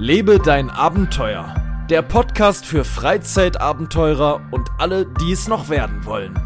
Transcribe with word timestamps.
Lebe 0.00 0.38
dein 0.38 0.70
Abenteuer. 0.70 1.56
Der 1.90 2.02
Podcast 2.02 2.64
für 2.64 2.84
Freizeitabenteurer 2.84 4.40
und 4.52 4.68
alle, 4.78 5.06
die 5.06 5.32
es 5.32 5.48
noch 5.48 5.70
werden 5.70 6.04
wollen. 6.04 6.38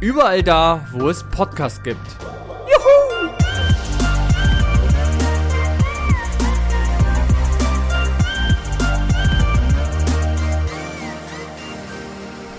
Überall 0.00 0.42
da, 0.42 0.84
wo 0.90 1.08
es 1.08 1.22
Podcasts 1.22 1.80
gibt. 1.84 2.00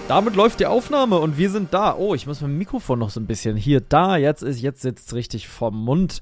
Damit 0.08 0.36
läuft 0.38 0.62
die 0.62 0.68
Aufnahme 0.68 1.20
und 1.20 1.38
wir 1.38 1.50
sind 1.50 1.74
da. 1.74 1.98
Oh, 1.98 2.16
ich 2.16 2.28
muss 2.28 2.40
mein 2.40 2.58
Mikrofon 2.58 3.00
noch 3.00 3.10
so 3.10 3.20
ein 3.20 3.28
bisschen 3.28 3.58
hier, 3.58 3.82
da, 3.82 4.16
jetzt 4.16 4.42
ist, 4.42 4.62
jetzt 4.62 4.84
sitzt 4.84 5.14
richtig 5.14 5.50
vom 5.50 5.84
Mund. 5.84 6.22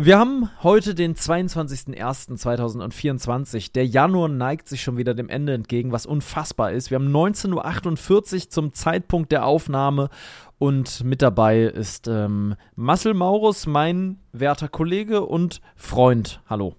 Wir 0.00 0.16
haben 0.16 0.48
heute 0.62 0.94
den 0.94 1.16
22.01.2024. 1.16 3.72
Der 3.72 3.84
Januar 3.84 4.28
neigt 4.28 4.68
sich 4.68 4.80
schon 4.80 4.96
wieder 4.96 5.12
dem 5.12 5.28
Ende 5.28 5.54
entgegen, 5.54 5.90
was 5.90 6.06
unfassbar 6.06 6.70
ist. 6.70 6.92
Wir 6.92 7.00
haben 7.00 7.10
19.48 7.10 8.44
Uhr 8.44 8.50
zum 8.50 8.72
Zeitpunkt 8.74 9.32
der 9.32 9.44
Aufnahme 9.44 10.08
und 10.58 11.02
mit 11.02 11.20
dabei 11.20 11.62
ist 11.62 12.06
ähm, 12.06 12.54
Marcel 12.76 13.12
Maurus, 13.12 13.66
mein 13.66 14.20
werter 14.30 14.68
Kollege 14.68 15.24
und 15.24 15.60
Freund. 15.74 16.42
Hallo. 16.48 16.76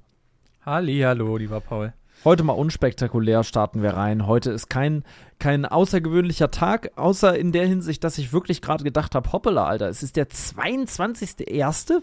Halli, 0.61 0.99
hallo, 0.99 1.36
lieber 1.36 1.59
Paul. 1.59 1.91
Heute 2.26 2.44
mal 2.44 2.54
unspektakulär 2.54 3.46
starten 3.46 3.82
wir 3.82 3.91
rein. 3.91 4.28
Heute 4.28 4.52
ist 4.52 4.70
kein, 4.70 5.04
kein 5.40 5.66
außergewöhnlicher 5.66 6.52
Tag, 6.52 6.92
außer 6.98 7.38
in 7.38 7.54
der 7.54 7.66
Hinsicht, 7.66 8.04
dass 8.04 8.18
ich 8.18 8.34
wirklich 8.34 8.62
gerade 8.62 8.84
gedacht 8.84 9.16
habe, 9.16 9.32
hoppala, 9.32 9.66
Alter, 9.66 9.88
es 9.88 10.04
ist 10.04 10.18
der 10.18 10.28
22.01. 10.28 12.02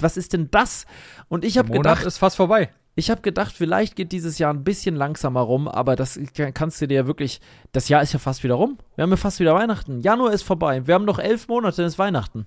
Was 0.00 0.16
ist 0.16 0.32
denn 0.32 0.50
das? 0.50 0.86
Und 1.28 1.44
ich 1.44 1.58
habe 1.58 1.70
gedacht, 1.72 2.06
ist 2.06 2.16
fast 2.16 2.36
vorbei. 2.36 2.70
Ich 2.94 3.10
habe 3.10 3.20
gedacht, 3.20 3.54
vielleicht 3.54 3.96
geht 3.96 4.12
dieses 4.12 4.38
Jahr 4.38 4.52
ein 4.52 4.64
bisschen 4.64 4.96
langsamer 4.96 5.40
rum, 5.40 5.68
aber 5.68 5.94
das 5.94 6.18
kannst 6.54 6.80
du 6.80 6.88
dir 6.88 6.94
ja 6.94 7.06
wirklich. 7.06 7.40
Das 7.72 7.90
Jahr 7.90 8.02
ist 8.02 8.14
ja 8.14 8.18
fast 8.18 8.42
wieder 8.42 8.54
rum. 8.54 8.78
Wir 8.96 9.02
haben 9.02 9.10
ja 9.10 9.16
fast 9.16 9.40
wieder 9.40 9.54
Weihnachten. 9.54 10.00
Januar 10.00 10.32
ist 10.32 10.42
vorbei. 10.42 10.86
Wir 10.86 10.94
haben 10.94 11.04
noch 11.04 11.18
elf 11.18 11.48
Monate, 11.48 11.76
dann 11.78 11.86
ist 11.86 11.98
Weihnachten. 11.98 12.46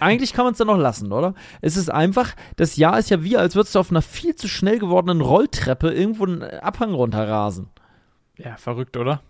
Eigentlich 0.00 0.32
kann 0.32 0.44
man 0.44 0.52
es 0.52 0.58
dann 0.58 0.66
noch 0.66 0.78
lassen, 0.78 1.12
oder? 1.12 1.34
Es 1.60 1.76
ist 1.76 1.90
einfach, 1.90 2.34
das 2.56 2.76
Jahr 2.76 2.98
ist 2.98 3.10
ja 3.10 3.22
wie, 3.22 3.36
als 3.36 3.54
würdest 3.54 3.74
du 3.74 3.78
auf 3.78 3.90
einer 3.90 4.02
viel 4.02 4.34
zu 4.34 4.48
schnell 4.48 4.78
gewordenen 4.78 5.20
Rolltreppe 5.20 5.90
irgendwo 5.90 6.24
einen 6.24 6.42
Abhang 6.42 6.94
runterrasen. 6.94 7.68
Ja, 8.36 8.56
verrückt, 8.56 8.96
oder? 8.96 9.20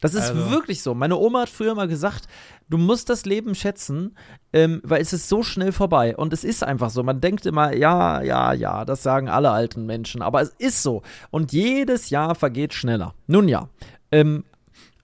Das 0.00 0.14
ist 0.14 0.30
also. 0.30 0.50
wirklich 0.50 0.82
so. 0.82 0.94
Meine 0.94 1.16
Oma 1.16 1.42
hat 1.42 1.48
früher 1.48 1.74
mal 1.74 1.88
gesagt, 1.88 2.28
du 2.68 2.78
musst 2.78 3.08
das 3.10 3.24
Leben 3.24 3.54
schätzen, 3.54 4.16
ähm, 4.52 4.80
weil 4.84 5.02
es 5.02 5.12
ist 5.12 5.28
so 5.28 5.42
schnell 5.42 5.72
vorbei. 5.72 6.16
Und 6.16 6.32
es 6.32 6.44
ist 6.44 6.62
einfach 6.62 6.90
so. 6.90 7.02
Man 7.02 7.20
denkt 7.20 7.46
immer, 7.46 7.74
ja, 7.74 8.22
ja, 8.22 8.52
ja, 8.52 8.84
das 8.84 9.02
sagen 9.02 9.28
alle 9.28 9.50
alten 9.50 9.86
Menschen. 9.86 10.22
Aber 10.22 10.40
es 10.40 10.54
ist 10.58 10.82
so. 10.82 11.02
Und 11.30 11.52
jedes 11.52 12.10
Jahr 12.10 12.34
vergeht 12.34 12.74
schneller. 12.74 13.14
Nun 13.26 13.48
ja. 13.48 13.68
Ähm, 14.12 14.44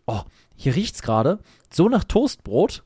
oh, 0.07 0.21
hier 0.55 0.77
riecht's 0.77 1.03
gerade 1.03 1.41
so 1.73 1.89
nach 1.89 2.05
Toastbrot. 2.05 2.85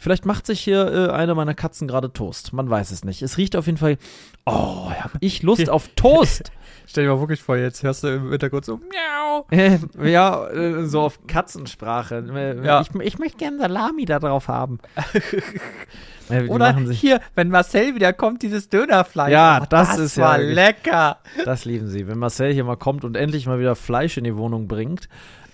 Vielleicht 0.00 0.24
macht 0.24 0.46
sich 0.46 0.60
hier 0.60 1.10
äh, 1.10 1.12
eine 1.12 1.34
meiner 1.34 1.52
Katzen 1.52 1.86
gerade 1.86 2.10
Toast. 2.10 2.54
Man 2.54 2.70
weiß 2.70 2.90
es 2.90 3.04
nicht. 3.04 3.20
Es 3.20 3.36
riecht 3.36 3.54
auf 3.54 3.66
jeden 3.66 3.76
Fall. 3.76 3.98
Oh, 4.46 4.90
habe 4.90 5.18
ich 5.20 5.42
Lust 5.42 5.68
auf 5.68 5.88
Toast. 5.94 6.50
Stell 6.86 7.04
dir 7.04 7.10
mal 7.10 7.20
wirklich 7.20 7.42
vor, 7.42 7.58
jetzt 7.58 7.82
hörst 7.82 8.02
du 8.02 8.08
im 8.08 8.30
Hintergrund 8.30 8.64
so 8.64 8.78
Miau. 8.78 9.46
ja, 10.02 10.48
äh, 10.48 10.86
so 10.86 11.02
auf 11.02 11.26
Katzensprache. 11.26 12.24
Ja. 12.64 12.80
Ich, 12.80 12.88
ich 12.94 13.18
möchte 13.18 13.36
gerne 13.36 13.58
Salami 13.58 14.06
da 14.06 14.18
drauf 14.20 14.48
haben. 14.48 14.78
Oder 16.48 16.78
hier, 16.78 17.20
wenn 17.34 17.50
Marcel 17.50 17.94
wieder 17.94 18.14
kommt, 18.14 18.42
dieses 18.42 18.70
Dönerfleisch. 18.70 19.32
Ja, 19.32 19.60
oh, 19.60 19.66
das, 19.68 19.88
das 19.88 19.98
ist 19.98 20.18
war 20.18 20.40
ja 20.40 20.48
lecker. 20.48 21.18
Das 21.44 21.66
lieben 21.66 21.88
sie. 21.88 22.08
Wenn 22.08 22.18
Marcel 22.18 22.54
hier 22.54 22.64
mal 22.64 22.76
kommt 22.76 23.04
und 23.04 23.16
endlich 23.16 23.46
mal 23.46 23.58
wieder 23.58 23.76
Fleisch 23.76 24.16
in 24.16 24.24
die 24.24 24.36
Wohnung 24.36 24.66
bringt, 24.66 25.08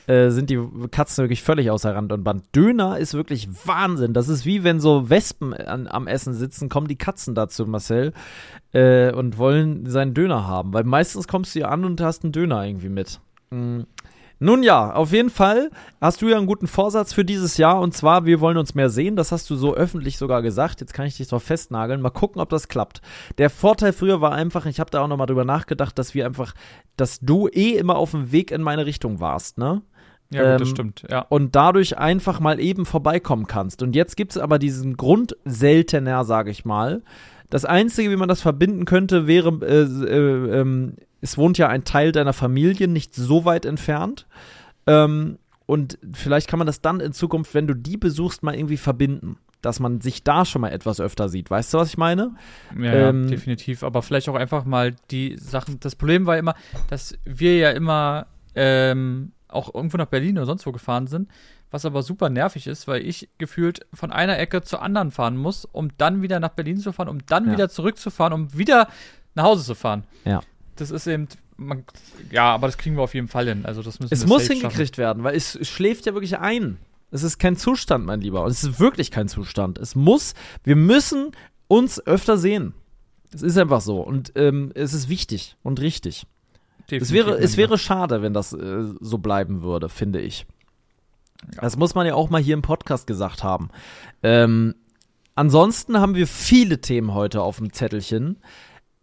äh, 0.06 0.30
sind 0.30 0.50
die 0.50 0.60
Katzen 0.90 1.24
wirklich 1.24 1.42
völlig 1.42 1.70
außer 1.70 1.94
Rand 1.94 2.12
und 2.12 2.24
Band. 2.24 2.44
Döner 2.54 2.98
ist 2.98 3.14
wirklich 3.14 3.48
Wahnsinn. 3.64 4.12
Das 4.12 4.28
ist 4.28 4.46
wie 4.46 4.64
wenn 4.64 4.80
so 4.80 5.10
Wespen 5.10 5.54
an, 5.54 5.86
am 5.88 6.06
Essen 6.06 6.34
sitzen, 6.34 6.68
kommen 6.68 6.88
die 6.88 6.98
Katzen 6.98 7.34
dazu, 7.34 7.66
Marcel, 7.66 8.12
äh, 8.72 9.12
und 9.12 9.38
wollen 9.38 9.86
seinen 9.86 10.14
Döner 10.14 10.46
haben. 10.46 10.72
Weil 10.72 10.84
meistens 10.84 11.28
kommst 11.28 11.54
du 11.54 11.60
hier 11.60 11.70
an 11.70 11.84
und 11.84 12.00
hast 12.00 12.24
einen 12.24 12.32
Döner 12.32 12.64
irgendwie 12.64 12.88
mit. 12.88 13.20
Mhm. 13.50 13.86
Nun 14.38 14.62
ja, 14.62 14.92
auf 14.92 15.12
jeden 15.12 15.30
Fall 15.30 15.70
hast 15.98 16.20
du 16.20 16.28
ja 16.28 16.36
einen 16.36 16.46
guten 16.46 16.66
Vorsatz 16.66 17.14
für 17.14 17.24
dieses 17.24 17.56
Jahr 17.56 17.80
und 17.80 17.94
zwar, 17.94 18.26
wir 18.26 18.40
wollen 18.40 18.58
uns 18.58 18.74
mehr 18.74 18.90
sehen. 18.90 19.16
Das 19.16 19.32
hast 19.32 19.48
du 19.48 19.56
so 19.56 19.74
öffentlich 19.74 20.18
sogar 20.18 20.42
gesagt. 20.42 20.82
Jetzt 20.82 20.92
kann 20.92 21.06
ich 21.06 21.16
dich 21.16 21.28
drauf 21.28 21.42
festnageln. 21.42 22.02
Mal 22.02 22.10
gucken, 22.10 22.42
ob 22.42 22.50
das 22.50 22.68
klappt. 22.68 23.00
Der 23.38 23.48
Vorteil 23.48 23.94
früher 23.94 24.20
war 24.20 24.32
einfach, 24.32 24.66
ich 24.66 24.78
habe 24.78 24.90
da 24.90 25.00
auch 25.00 25.08
nochmal 25.08 25.26
drüber 25.26 25.46
nachgedacht, 25.46 25.98
dass 25.98 26.14
wir 26.14 26.26
einfach, 26.26 26.52
dass 26.98 27.20
du 27.20 27.48
eh 27.48 27.72
immer 27.76 27.96
auf 27.96 28.10
dem 28.10 28.30
Weg 28.30 28.50
in 28.50 28.60
meine 28.60 28.84
Richtung 28.84 29.20
warst, 29.20 29.56
ne? 29.56 29.80
Ja, 30.30 30.42
gut, 30.42 30.50
ähm, 30.52 30.58
das 30.58 30.68
stimmt, 30.68 31.02
ja. 31.10 31.20
Und 31.20 31.54
dadurch 31.54 31.98
einfach 31.98 32.40
mal 32.40 32.60
eben 32.60 32.84
vorbeikommen 32.84 33.46
kannst. 33.46 33.82
Und 33.82 33.94
jetzt 33.94 34.16
gibt 34.16 34.32
es 34.32 34.38
aber 34.38 34.58
diesen 34.58 34.96
Grund 34.96 35.36
seltener, 35.44 36.24
sage 36.24 36.50
ich 36.50 36.64
mal. 36.64 37.02
Das 37.50 37.64
Einzige, 37.64 38.10
wie 38.10 38.16
man 38.16 38.28
das 38.28 38.40
verbinden 38.40 38.84
könnte, 38.86 39.26
wäre, 39.26 39.50
äh, 39.62 39.82
äh, 39.82 40.60
äh, 40.60 40.92
es 41.20 41.38
wohnt 41.38 41.58
ja 41.58 41.68
ein 41.68 41.84
Teil 41.84 42.12
deiner 42.12 42.32
Familie 42.32 42.88
nicht 42.88 43.14
so 43.14 43.44
weit 43.44 43.64
entfernt. 43.64 44.26
Ähm, 44.86 45.38
und 45.66 45.98
vielleicht 46.12 46.48
kann 46.48 46.58
man 46.58 46.66
das 46.66 46.80
dann 46.80 47.00
in 47.00 47.12
Zukunft, 47.12 47.54
wenn 47.54 47.66
du 47.66 47.74
die 47.74 47.96
besuchst, 47.96 48.42
mal 48.42 48.54
irgendwie 48.54 48.76
verbinden. 48.76 49.38
Dass 49.62 49.80
man 49.80 50.00
sich 50.00 50.22
da 50.22 50.44
schon 50.44 50.60
mal 50.60 50.70
etwas 50.70 51.00
öfter 51.00 51.28
sieht. 51.28 51.50
Weißt 51.50 51.74
du, 51.74 51.78
was 51.78 51.88
ich 51.88 51.98
meine? 51.98 52.34
Ja, 52.78 53.08
ähm, 53.08 53.24
ja 53.24 53.30
definitiv. 53.30 53.82
Aber 53.82 54.02
vielleicht 54.02 54.28
auch 54.28 54.34
einfach 54.34 54.64
mal 54.64 54.94
die 55.10 55.36
Sachen. 55.38 55.80
Das 55.80 55.96
Problem 55.96 56.26
war 56.26 56.36
immer, 56.36 56.54
dass 56.88 57.18
wir 57.24 57.56
ja 57.56 57.70
immer 57.70 58.26
ähm, 58.54 59.32
auch 59.48 59.74
irgendwo 59.74 59.96
nach 59.96 60.06
Berlin 60.06 60.36
oder 60.38 60.46
sonst 60.46 60.66
wo 60.66 60.72
gefahren 60.72 61.06
sind, 61.06 61.28
was 61.70 61.84
aber 61.84 62.02
super 62.02 62.28
nervig 62.30 62.66
ist, 62.66 62.88
weil 62.88 63.06
ich 63.06 63.28
gefühlt 63.38 63.86
von 63.92 64.12
einer 64.12 64.38
Ecke 64.38 64.62
zur 64.62 64.82
anderen 64.82 65.10
fahren 65.10 65.36
muss, 65.36 65.64
um 65.64 65.90
dann 65.98 66.22
wieder 66.22 66.40
nach 66.40 66.50
Berlin 66.50 66.78
zu 66.78 66.92
fahren, 66.92 67.08
um 67.08 67.24
dann 67.26 67.46
ja. 67.46 67.52
wieder 67.52 67.68
zurückzufahren, 67.68 68.32
um 68.32 68.56
wieder 68.56 68.88
nach 69.34 69.44
Hause 69.44 69.64
zu 69.64 69.74
fahren. 69.74 70.04
Ja. 70.24 70.42
Das 70.76 70.90
ist 70.90 71.06
eben, 71.06 71.28
man, 71.56 71.84
ja, 72.30 72.52
aber 72.54 72.66
das 72.66 72.78
kriegen 72.78 72.96
wir 72.96 73.02
auf 73.02 73.14
jeden 73.14 73.28
Fall 73.28 73.48
hin. 73.48 73.64
Also 73.64 73.82
das 73.82 74.00
müssen 74.00 74.12
es 74.12 74.26
muss 74.26 74.46
hingekriegt 74.46 74.96
schaffen. 74.96 74.98
werden, 74.98 75.24
weil 75.24 75.36
es, 75.36 75.54
es 75.54 75.68
schläft 75.68 76.06
ja 76.06 76.14
wirklich 76.14 76.38
ein. 76.38 76.78
Es 77.10 77.22
ist 77.22 77.38
kein 77.38 77.56
Zustand, 77.56 78.04
mein 78.04 78.20
Lieber. 78.20 78.42
Und 78.42 78.50
es 78.50 78.64
ist 78.64 78.80
wirklich 78.80 79.10
kein 79.10 79.28
Zustand. 79.28 79.78
Es 79.78 79.94
muss, 79.94 80.34
wir 80.64 80.76
müssen 80.76 81.32
uns 81.68 82.04
öfter 82.06 82.36
sehen. 82.36 82.74
Es 83.32 83.42
ist 83.42 83.56
einfach 83.56 83.80
so. 83.80 84.00
Und 84.00 84.32
ähm, 84.34 84.72
es 84.74 84.92
ist 84.92 85.08
wichtig 85.08 85.56
und 85.62 85.80
richtig. 85.80 86.26
Es 86.90 87.12
wäre, 87.12 87.38
es 87.38 87.56
wäre 87.56 87.78
schade, 87.78 88.22
wenn 88.22 88.32
das 88.32 88.52
äh, 88.52 88.84
so 89.00 89.18
bleiben 89.18 89.62
würde, 89.62 89.88
finde 89.88 90.20
ich. 90.20 90.46
Ja. 91.54 91.62
Das 91.62 91.76
muss 91.76 91.94
man 91.94 92.06
ja 92.06 92.14
auch 92.14 92.30
mal 92.30 92.40
hier 92.40 92.54
im 92.54 92.62
Podcast 92.62 93.06
gesagt 93.06 93.42
haben. 93.42 93.70
Ähm, 94.22 94.74
ansonsten 95.34 96.00
haben 96.00 96.14
wir 96.14 96.26
viele 96.26 96.80
Themen 96.80 97.14
heute 97.14 97.42
auf 97.42 97.58
dem 97.58 97.72
Zettelchen. 97.72 98.36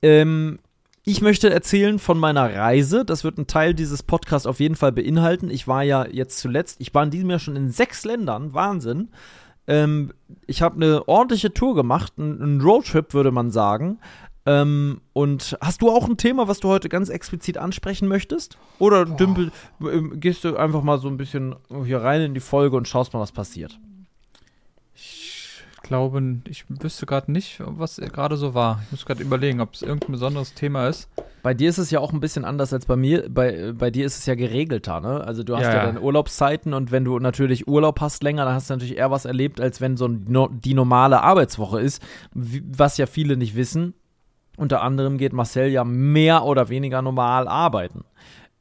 Ähm, 0.01 0.59
ich 1.05 1.21
möchte 1.21 1.49
erzählen 1.49 1.99
von 1.99 2.17
meiner 2.17 2.55
Reise. 2.55 3.03
Das 3.03 3.25
wird 3.25 3.37
ein 3.37 3.47
Teil 3.47 3.73
dieses 3.73 4.03
Podcasts 4.03 4.47
auf 4.47 4.61
jeden 4.61 4.75
Fall 4.75 4.93
beinhalten. 4.93 5.49
Ich 5.49 5.67
war 5.67 5.83
ja 5.83 6.05
jetzt 6.07 6.39
zuletzt, 6.39 6.79
ich 6.79 6.93
war 6.93 7.03
in 7.03 7.11
diesem 7.11 7.29
Jahr 7.29 7.39
schon 7.39 7.57
in 7.57 7.69
sechs 7.69 8.05
Ländern. 8.05 8.53
Wahnsinn. 8.53 9.09
Ähm, 9.67 10.13
ich 10.47 10.61
habe 10.61 10.75
eine 10.75 11.07
ordentliche 11.07 11.53
Tour 11.53 11.75
gemacht, 11.75 12.13
einen 12.17 12.61
Roadtrip 12.61 13.13
würde 13.13 13.31
man 13.31 13.51
sagen. 13.51 13.99
Ähm, 14.45 15.01
und 15.13 15.57
hast 15.61 15.81
du 15.81 15.89
auch 15.89 16.07
ein 16.07 16.17
Thema, 16.17 16.47
was 16.47 16.59
du 16.59 16.67
heute 16.67 16.89
ganz 16.89 17.09
explizit 17.09 17.57
ansprechen 17.57 18.07
möchtest? 18.07 18.57
Oder 18.77 19.05
dümpel, 19.05 19.51
äh, 19.81 20.01
gehst 20.15 20.43
du 20.43 20.57
einfach 20.57 20.83
mal 20.83 20.99
so 20.99 21.07
ein 21.07 21.17
bisschen 21.17 21.55
hier 21.85 22.01
rein 22.01 22.21
in 22.21 22.33
die 22.33 22.41
Folge 22.41 22.75
und 22.75 22.87
schaust 22.87 23.13
mal, 23.13 23.21
was 23.21 23.31
passiert? 23.31 23.79
Ich 24.95 25.61
glaube, 25.81 26.21
ich 26.47 26.65
wüsste 26.67 27.05
gerade 27.05 27.31
nicht, 27.31 27.61
was 27.65 27.97
gerade 27.97 28.35
so 28.35 28.53
war. 28.53 28.81
Ich 28.85 28.91
muss 28.91 29.05
gerade 29.05 29.21
überlegen, 29.21 29.61
ob 29.61 29.73
es 29.73 29.81
irgendein 29.81 30.11
besonderes 30.11 30.53
Thema 30.53 30.87
ist. 30.87 31.09
Bei 31.41 31.53
dir 31.53 31.69
ist 31.69 31.77
es 31.77 31.91
ja 31.91 31.99
auch 31.99 32.13
ein 32.13 32.21
bisschen 32.21 32.45
anders 32.45 32.71
als 32.71 32.85
bei 32.85 32.95
mir. 32.95 33.29
Bei, 33.29 33.73
bei 33.73 33.91
dir 33.91 34.05
ist 34.05 34.17
es 34.17 34.25
ja 34.25 34.35
geregelter, 34.35 35.01
ne? 35.01 35.21
Also 35.25 35.43
du 35.43 35.55
hast 35.55 35.63
ja, 35.63 35.73
ja 35.73 35.85
deine 35.85 36.01
Urlaubszeiten 36.01 36.73
und 36.73 36.91
wenn 36.91 37.03
du 37.03 37.19
natürlich 37.19 37.67
Urlaub 37.67 37.99
hast 37.99 38.23
länger, 38.23 38.45
dann 38.45 38.53
hast 38.55 38.69
du 38.69 38.75
natürlich 38.75 38.97
eher 38.97 39.11
was 39.11 39.25
erlebt, 39.25 39.59
als 39.59 39.81
wenn 39.81 39.97
so 39.97 40.07
die 40.07 40.73
normale 40.73 41.21
Arbeitswoche 41.21 41.81
ist. 41.81 42.01
Was 42.33 42.97
ja 42.97 43.05
viele 43.05 43.35
nicht 43.35 43.55
wissen 43.55 43.93
unter 44.57 44.81
anderem 44.81 45.17
geht 45.17 45.33
Marcel 45.33 45.69
ja 45.69 45.83
mehr 45.83 46.43
oder 46.43 46.69
weniger 46.69 47.01
normal 47.01 47.47
arbeiten. 47.47 48.03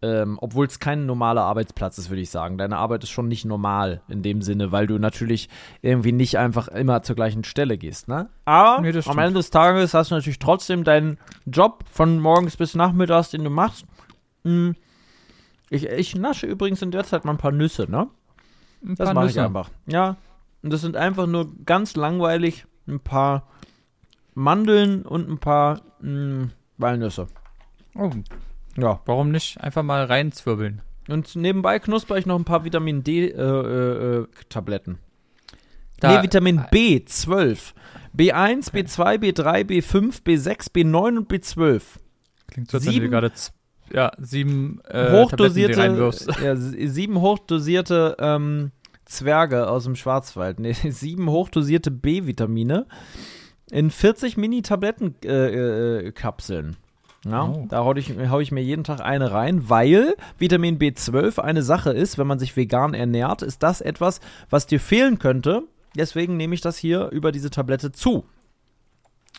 Ähm, 0.05 0.37
Obwohl 0.41 0.67
es 0.67 0.81
kein 0.81 1.07
normaler 1.07 1.43
Arbeitsplatz 1.43 1.97
ist, 1.97 2.11
würde 2.11 2.23
ich 2.23 2.31
sagen. 2.31 2.59
Deine 2.59 2.77
Arbeit 2.77 3.05
ist 3.05 3.11
schon 3.11 3.29
nicht 3.29 3.45
normal 3.45 4.03
in 4.09 4.23
dem 4.23 4.43
Sinne, 4.43 4.73
weil 4.73 4.89
du 4.89 4.99
natürlich 4.99 5.49
irgendwie 5.81 6.11
nicht 6.11 6.39
einfach 6.39 6.67
immer 6.67 7.03
zur 7.05 7.15
gleichen 7.15 7.45
Stelle 7.45 7.79
gehst. 7.79 8.09
Ne? 8.09 8.29
Aber 8.45 8.81
nee, 8.81 8.93
am 9.05 9.19
Ende 9.19 9.35
des 9.35 9.51
Tages 9.51 9.95
hast 9.95 10.11
du 10.11 10.17
natürlich 10.17 10.41
trotzdem 10.41 10.83
deinen 10.83 11.19
Job 11.47 11.85
von 11.89 12.19
morgens 12.19 12.57
bis 12.57 12.75
nachmittags, 12.75 13.31
den 13.31 13.45
du 13.45 13.51
machst. 13.51 13.85
Hm. 14.45 14.75
Ich, 15.71 15.87
ich 15.87 16.17
nasche 16.17 16.47
übrigens 16.47 16.83
in 16.83 16.91
der 16.91 17.05
Zeit 17.05 17.25
mal 17.25 17.33
ein 17.33 17.39
paar 17.39 17.53
Nüsse, 17.53 17.89
ne? 17.89 18.09
Ein 18.85 18.97
das 18.97 19.15
mache 19.15 19.29
ich 19.29 19.39
einfach. 19.39 19.71
Ja. 19.87 20.17
Und 20.63 20.73
das 20.73 20.81
sind 20.81 20.97
einfach 20.97 21.27
nur 21.27 21.53
ganz 21.65 21.95
langweilig 21.95 22.67
ein 22.89 22.99
paar 22.99 23.47
Mandeln 24.35 25.03
und 25.03 25.29
ein 25.29 25.39
paar 25.39 25.81
mh, 26.01 26.09
hm, 26.09 26.51
Walnüsse. 26.79 27.27
Oh, 27.95 28.11
Ja. 28.77 29.01
Warum 29.05 29.31
nicht 29.31 29.61
einfach 29.61 29.83
mal 29.83 30.05
reinzwirbeln? 30.05 30.83
Und 31.09 31.37
nebenbei 31.37 31.79
knusper 31.79 32.17
ich 32.17 32.27
noch 32.27 32.39
ein 32.39 32.45
paar 32.45 32.65
Vitamin 32.65 33.03
D-Tabletten. 33.03 34.99
Da- 36.01 36.17
nee, 36.17 36.23
Vitamin 36.23 36.61
B12. 36.61 37.75
B1, 38.17 38.73
B2, 38.73 39.19
B3, 39.19 39.65
B5, 39.65 40.23
B6, 40.23 40.73
B9 40.73 41.19
und 41.19 41.31
B12. 41.31 41.83
Klingt 42.49 42.71
so, 42.71 42.79
als 42.79 42.87
wenn 42.87 43.01
du 43.01 43.09
gerade 43.09 43.33
ja, 43.93 44.13
sieben 44.19 44.81
äh, 44.85 44.93
Tabletten 44.93 45.17
hochdosierte, 45.17 45.79
reinwirfst. 45.79 46.29
ja, 46.43 46.57
sieben 46.57 47.21
hochdosierte 47.21 48.17
ähm, 48.19 48.71
Zwerge 49.05 49.69
aus 49.69 49.85
dem 49.85 49.97
Schwarzwald. 49.97 50.61
Nee, 50.61 50.73
sieben 50.89 51.29
hochdosierte 51.29 51.91
B-Vitamine 51.91 52.87
in 53.73 53.91
40 53.91 54.37
Mini-Tablettenkapseln. 54.37 56.67
Äh, 56.67 56.71
äh, 56.71 56.75
ja, 57.31 57.45
Oh. 57.45 57.67
Da 57.69 57.85
hau 57.85 57.95
ich, 57.95 58.13
hau 58.31 58.41
ich 58.41 58.51
mir 58.53 58.63
jeden 58.63 58.85
Tag 58.85 59.01
eine 59.01 59.33
rein, 59.33 59.69
weil 59.71 60.15
Vitamin 60.39 60.79
B12 60.79 61.39
eine 61.39 61.63
Sache 61.63 61.91
ist, 61.91 62.19
wenn 62.19 62.27
man 62.27 62.41
sich 62.41 62.57
vegan 62.57 62.95
ernährt, 62.95 63.43
ist 63.43 63.63
das 63.63 63.81
etwas, 63.81 64.21
was 64.51 64.67
dir 64.67 64.81
fehlen 64.81 65.19
könnte. 65.19 65.63
Deswegen 65.97 66.37
nehme 66.37 66.55
ich 66.55 66.61
das 66.61 66.77
hier 66.77 67.09
über 67.11 67.33
diese 67.33 67.51
Tablette 67.51 67.93
zu. 67.93 68.25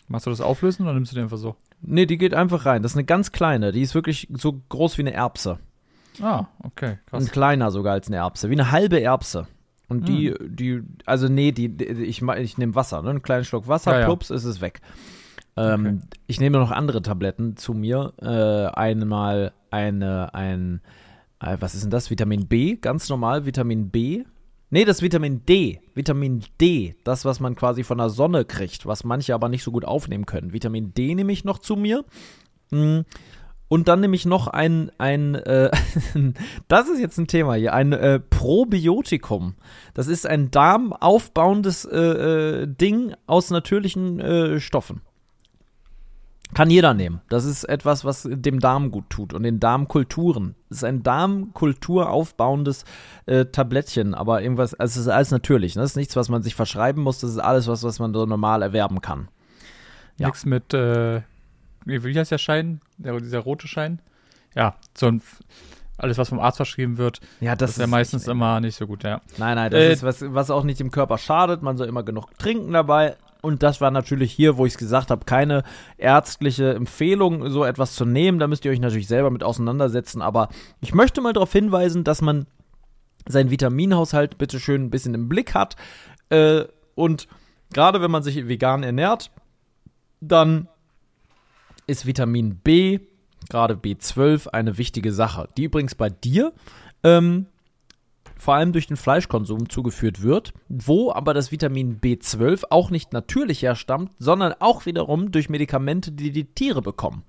Machst 0.08 0.26
du 0.26 0.30
das 0.30 0.40
auflösen 0.40 0.84
oder 0.84 0.94
nimmst 0.94 1.12
du 1.12 1.16
die 1.16 1.22
einfach 1.22 1.38
so? 1.38 1.56
Nee, 1.80 2.06
die 2.06 2.18
geht 2.18 2.34
einfach 2.34 2.66
rein. 2.66 2.82
Das 2.82 2.92
ist 2.92 2.96
eine 2.96 3.04
ganz 3.04 3.32
kleine. 3.32 3.72
Die 3.72 3.82
ist 3.82 3.94
wirklich 3.94 4.28
so 4.32 4.60
groß 4.68 4.98
wie 4.98 5.02
eine 5.02 5.12
Erbse. 5.12 5.58
Ah, 6.22 6.46
okay, 6.62 6.98
krass. 7.06 7.24
Und 7.24 7.32
kleiner 7.32 7.70
sogar 7.70 7.94
als 7.94 8.06
eine 8.06 8.16
Erbse. 8.16 8.48
Wie 8.48 8.54
eine 8.54 8.70
halbe 8.70 9.00
Erbse. 9.00 9.46
Und 9.88 10.08
die, 10.08 10.34
die, 10.40 10.82
also 11.04 11.28
nee, 11.28 11.52
die, 11.52 11.68
die 11.68 11.84
ich, 11.84 12.22
ich 12.22 12.58
nehme 12.58 12.74
Wasser, 12.74 13.02
ne? 13.02 13.10
Einen 13.10 13.22
kleinen 13.22 13.44
Schluck 13.44 13.68
Wasser, 13.68 13.92
Ja, 13.92 14.00
ja. 14.00 14.06
plups, 14.06 14.30
ist 14.30 14.44
es 14.44 14.60
weg. 14.60 14.80
Ähm, 15.56 16.02
Ich 16.26 16.40
nehme 16.40 16.58
noch 16.58 16.70
andere 16.70 17.02
Tabletten 17.02 17.56
zu 17.56 17.74
mir. 17.74 18.12
Äh, 18.20 18.76
einmal 18.76 19.52
eine, 19.70 20.34
ein, 20.34 20.80
äh, 21.40 21.56
was 21.60 21.74
ist 21.74 21.84
denn 21.84 21.90
das? 21.90 22.10
Vitamin 22.10 22.46
B, 22.46 22.76
ganz 22.76 23.08
normal, 23.08 23.46
Vitamin 23.46 23.90
B. 23.90 24.24
Nee, 24.70 24.84
das 24.84 24.96
ist 24.96 25.02
Vitamin 25.02 25.44
D. 25.46 25.80
Vitamin 25.94 26.42
D, 26.60 26.96
das, 27.04 27.24
was 27.24 27.38
man 27.38 27.54
quasi 27.54 27.84
von 27.84 27.98
der 27.98 28.08
Sonne 28.10 28.44
kriegt, 28.44 28.86
was 28.86 29.04
manche 29.04 29.34
aber 29.34 29.48
nicht 29.48 29.62
so 29.62 29.70
gut 29.70 29.84
aufnehmen 29.84 30.26
können. 30.26 30.52
Vitamin 30.52 30.94
D 30.94 31.14
nehme 31.14 31.32
ich 31.32 31.44
noch 31.44 31.58
zu 31.58 31.76
mir. 31.76 32.04
Mm. 32.70 33.00
Und 33.68 33.88
dann 33.88 34.00
nehme 34.00 34.14
ich 34.14 34.26
noch 34.26 34.46
ein, 34.46 34.90
ein 34.98 35.34
äh, 35.34 35.70
das 36.68 36.88
ist 36.88 37.00
jetzt 37.00 37.18
ein 37.18 37.26
Thema 37.26 37.54
hier, 37.54 37.72
ein 37.72 37.92
äh, 37.92 38.20
Probiotikum. 38.20 39.54
Das 39.94 40.06
ist 40.06 40.26
ein 40.26 40.50
darmaufbauendes 40.50 41.84
äh, 41.86 41.98
äh, 41.98 42.66
Ding 42.66 43.14
aus 43.26 43.50
natürlichen 43.50 44.20
äh, 44.20 44.60
Stoffen. 44.60 45.00
Kann 46.52 46.70
jeder 46.70 46.94
nehmen. 46.94 47.20
Das 47.28 47.44
ist 47.44 47.64
etwas, 47.64 48.04
was 48.04 48.28
dem 48.30 48.60
Darm 48.60 48.92
gut 48.92 49.10
tut 49.10 49.32
und 49.34 49.42
den 49.42 49.58
Darmkulturen. 49.58 50.54
Es 50.70 50.78
ist 50.78 50.84
ein 50.84 51.02
Darmkultur 51.02 52.10
aufbauendes 52.10 52.84
äh, 53.26 53.46
Tablettchen, 53.46 54.14
aber 54.14 54.40
irgendwas, 54.40 54.74
also 54.74 55.00
es 55.00 55.06
ist 55.06 55.12
alles 55.12 55.32
natürlich. 55.32 55.74
Ne? 55.74 55.82
Das 55.82 55.92
ist 55.92 55.96
nichts, 55.96 56.14
was 56.14 56.28
man 56.28 56.44
sich 56.44 56.54
verschreiben 56.54 57.02
muss. 57.02 57.18
Das 57.18 57.30
ist 57.30 57.38
alles, 57.38 57.66
was, 57.66 57.82
was 57.82 57.98
man 57.98 58.14
so 58.14 58.24
normal 58.24 58.62
erwerben 58.62 59.00
kann. 59.00 59.28
ja. 60.18 60.28
Nix 60.28 60.44
mit, 60.44 60.72
äh, 60.74 61.22
wie 61.84 62.18
heißt 62.18 62.30
der 62.32 62.38
Schein? 62.38 62.80
Der, 62.98 63.18
dieser 63.20 63.40
rote 63.40 63.68
Schein? 63.68 64.00
Ja, 64.54 64.74
so 64.96 65.06
ein, 65.06 65.22
alles, 65.96 66.18
was 66.18 66.28
vom 66.28 66.40
Arzt 66.40 66.56
verschrieben 66.56 66.98
wird, 66.98 67.20
Ja, 67.40 67.56
das 67.56 67.72
ist 67.72 67.78
ja 67.78 67.86
meistens 67.86 68.26
immer 68.28 68.60
nicht 68.60 68.76
so 68.76 68.86
gut, 68.86 69.04
ja. 69.04 69.20
Nein, 69.38 69.56
nein, 69.56 69.70
das 69.70 69.80
Äh, 69.80 69.92
ist 69.92 70.02
was, 70.02 70.24
was 70.34 70.50
auch 70.50 70.64
nicht 70.64 70.80
dem 70.80 70.90
Körper 70.90 71.18
schadet. 71.18 71.62
Man 71.62 71.76
soll 71.76 71.86
immer 71.88 72.02
genug 72.02 72.36
trinken 72.38 72.72
dabei. 72.72 73.16
Und 73.42 73.62
das 73.62 73.80
war 73.82 73.90
natürlich 73.90 74.32
hier, 74.32 74.56
wo 74.56 74.64
ich 74.64 74.72
es 74.72 74.78
gesagt 74.78 75.10
habe, 75.10 75.26
keine 75.26 75.64
ärztliche 75.98 76.72
Empfehlung, 76.74 77.50
so 77.50 77.64
etwas 77.64 77.94
zu 77.94 78.06
nehmen. 78.06 78.38
Da 78.38 78.46
müsst 78.46 78.64
ihr 78.64 78.70
euch 78.70 78.80
natürlich 78.80 79.06
selber 79.06 79.30
mit 79.30 79.42
auseinandersetzen. 79.42 80.22
Aber 80.22 80.48
ich 80.80 80.94
möchte 80.94 81.20
mal 81.20 81.34
darauf 81.34 81.52
hinweisen, 81.52 82.04
dass 82.04 82.22
man 82.22 82.46
seinen 83.28 83.50
Vitaminhaushalt 83.50 84.38
bitte 84.38 84.58
schön 84.60 84.84
ein 84.84 84.90
bisschen 84.90 85.14
im 85.14 85.28
Blick 85.28 85.54
hat. 85.54 85.76
Äh, 86.30 86.64
und 86.94 87.28
gerade 87.72 88.00
wenn 88.00 88.10
man 88.10 88.22
sich 88.22 88.48
vegan 88.48 88.82
ernährt, 88.82 89.30
dann 90.20 90.68
ist 91.86 92.06
Vitamin 92.06 92.56
B, 92.56 93.00
gerade 93.48 93.74
B12, 93.74 94.48
eine 94.48 94.78
wichtige 94.78 95.12
Sache, 95.12 95.48
die 95.56 95.64
übrigens 95.64 95.94
bei 95.94 96.10
dir 96.10 96.52
ähm, 97.02 97.46
vor 98.36 98.54
allem 98.54 98.72
durch 98.72 98.86
den 98.86 98.96
Fleischkonsum 98.96 99.68
zugeführt 99.68 100.22
wird, 100.22 100.52
wo 100.68 101.12
aber 101.12 101.34
das 101.34 101.52
Vitamin 101.52 102.00
B12 102.00 102.64
auch 102.70 102.90
nicht 102.90 103.12
natürlich 103.12 103.62
herstammt, 103.62 104.12
sondern 104.18 104.54
auch 104.58 104.86
wiederum 104.86 105.30
durch 105.30 105.48
Medikamente, 105.48 106.12
die 106.12 106.30
die 106.30 106.44
Tiere 106.44 106.82
bekommen. 106.82 107.22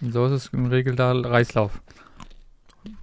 So 0.00 0.26
ist 0.26 0.32
es 0.32 0.46
im 0.48 0.66
Regel 0.66 0.96
da 0.96 1.12
Reislauf. 1.12 1.80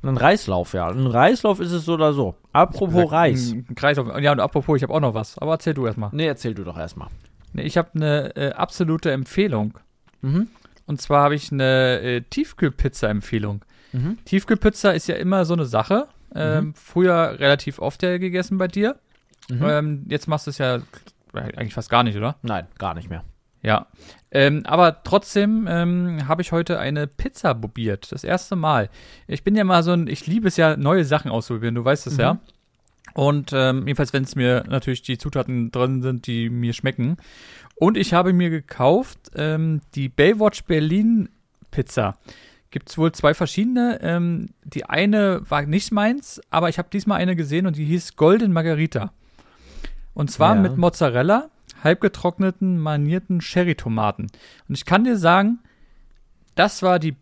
Ein 0.01 0.17
Reislauf, 0.17 0.73
ja. 0.73 0.89
Ein 0.89 1.07
Reislauf 1.07 1.59
ist 1.61 1.71
es 1.71 1.85
so 1.85 1.93
oder 1.93 2.11
so. 2.11 2.35
Apropos 2.51 2.93
Gesagt, 2.93 3.11
Reis. 3.13 3.51
Ein, 3.51 3.65
ein 3.69 3.75
Kreislauf. 3.75 4.07
Ja, 4.19 4.33
und 4.33 4.39
apropos, 4.41 4.75
ich 4.75 4.83
habe 4.83 4.93
auch 4.93 4.99
noch 4.99 5.13
was. 5.13 5.37
Aber 5.37 5.53
erzähl 5.53 5.73
du 5.73 5.85
erstmal. 5.85 6.09
Nee, 6.11 6.27
erzähl 6.27 6.53
du 6.53 6.63
doch 6.63 6.77
erstmal. 6.77 7.07
Nee, 7.53 7.63
ich 7.63 7.77
habe 7.77 7.89
eine 7.95 8.35
äh, 8.35 8.51
absolute 8.51 9.11
Empfehlung. 9.11 9.77
Mhm. 10.21 10.47
Und 10.85 11.01
zwar 11.01 11.23
habe 11.23 11.35
ich 11.35 11.51
eine 11.51 11.99
äh, 12.01 12.21
Tiefkühlpizza-Empfehlung. 12.21 13.63
Mhm. 13.91 14.17
Tiefkühlpizza 14.25 14.91
ist 14.91 15.07
ja 15.07 15.15
immer 15.15 15.45
so 15.45 15.53
eine 15.53 15.65
Sache. 15.65 16.07
Ähm, 16.35 16.73
Früher 16.75 17.39
relativ 17.39 17.79
oft 17.79 18.03
ja 18.03 18.17
gegessen 18.17 18.57
bei 18.57 18.67
dir. 18.67 18.95
Mhm. 19.49 19.63
Ähm, 19.63 20.05
jetzt 20.09 20.27
machst 20.27 20.47
du 20.47 20.51
es 20.51 20.57
ja 20.57 20.79
eigentlich 21.33 21.73
fast 21.73 21.89
gar 21.89 22.03
nicht, 22.03 22.17
oder? 22.17 22.37
Nein, 22.41 22.67
gar 22.77 22.93
nicht 22.93 23.09
mehr. 23.09 23.23
Ja. 23.61 23.87
Ähm, 24.31 24.63
aber 24.65 25.03
trotzdem 25.03 25.67
ähm, 25.69 26.27
habe 26.27 26.41
ich 26.41 26.51
heute 26.51 26.79
eine 26.79 27.07
Pizza 27.07 27.53
probiert. 27.53 28.11
Das 28.11 28.23
erste 28.23 28.55
Mal. 28.55 28.89
Ich 29.27 29.43
bin 29.43 29.55
ja 29.55 29.63
mal 29.63 29.83
so 29.83 29.91
ein, 29.91 30.07
ich 30.07 30.27
liebe 30.27 30.47
es 30.47 30.57
ja, 30.57 30.77
neue 30.77 31.03
Sachen 31.03 31.29
auszuprobieren, 31.31 31.75
du 31.75 31.83
weißt 31.83 32.07
es 32.07 32.13
Mhm. 32.13 32.19
ja. 32.19 32.39
Und 33.15 33.51
ähm, 33.53 33.87
jedenfalls, 33.87 34.13
wenn 34.13 34.23
es 34.23 34.35
mir 34.35 34.63
natürlich 34.69 35.01
die 35.01 35.17
Zutaten 35.17 35.71
drin 35.71 36.01
sind, 36.01 36.27
die 36.27 36.49
mir 36.49 36.73
schmecken. 36.73 37.17
Und 37.79 37.95
ich 37.97 38.13
habe 38.13 38.33
mir 38.33 38.49
gekauft 38.49 39.31
ähm, 39.35 39.81
die 39.95 40.09
Baywatch 40.09 40.65
Berlin 40.65 41.29
Pizza. 41.71 42.17
Gibt 42.71 42.89
es 42.89 42.97
wohl 42.97 43.11
zwei 43.13 43.33
verschiedene. 43.33 43.99
Ähm, 44.01 44.49
die 44.65 44.85
eine 44.85 45.41
war 45.49 45.61
nicht 45.63 45.91
meins, 45.91 46.41
aber 46.49 46.69
ich 46.69 46.77
habe 46.77 46.89
diesmal 46.91 47.19
eine 47.19 47.35
gesehen 47.35 47.65
und 47.65 47.77
die 47.77 47.85
hieß 47.85 48.15
Golden 48.15 48.51
Margarita. 48.51 49.13
Und 50.13 50.29
zwar 50.29 50.55
Ja. 50.55 50.61
mit 50.61 50.77
Mozzarella, 50.77 51.49
halbgetrockneten, 51.83 52.77
manierten 52.79 53.39
Cherry-Tomaten. 53.39 54.27
Und 54.67 54.75
ich 54.75 54.85
kann 54.85 55.05
dir 55.05 55.17
sagen, 55.17 55.59
das 56.55 56.83
war 56.83 56.99
die 56.99 57.15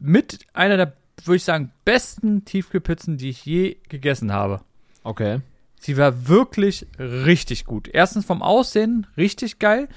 mit 0.00 0.40
einer 0.54 0.76
der, 0.76 0.92
würde 1.24 1.36
ich 1.36 1.44
sagen, 1.44 1.70
besten 1.84 2.44
Tiefkühlpizzen, 2.44 3.16
die 3.16 3.28
ich 3.28 3.44
je 3.44 3.76
gegessen 3.88 4.32
habe. 4.32 4.60
Okay. 5.04 5.40
Sie 5.80 5.96
war 5.96 6.28
wirklich 6.28 6.86
richtig 6.98 7.64
gut. 7.64 7.88
Erstens 7.88 8.26
vom 8.26 8.42
Aussehen 8.42 9.06
richtig 9.16 9.58
geil. 9.58 9.88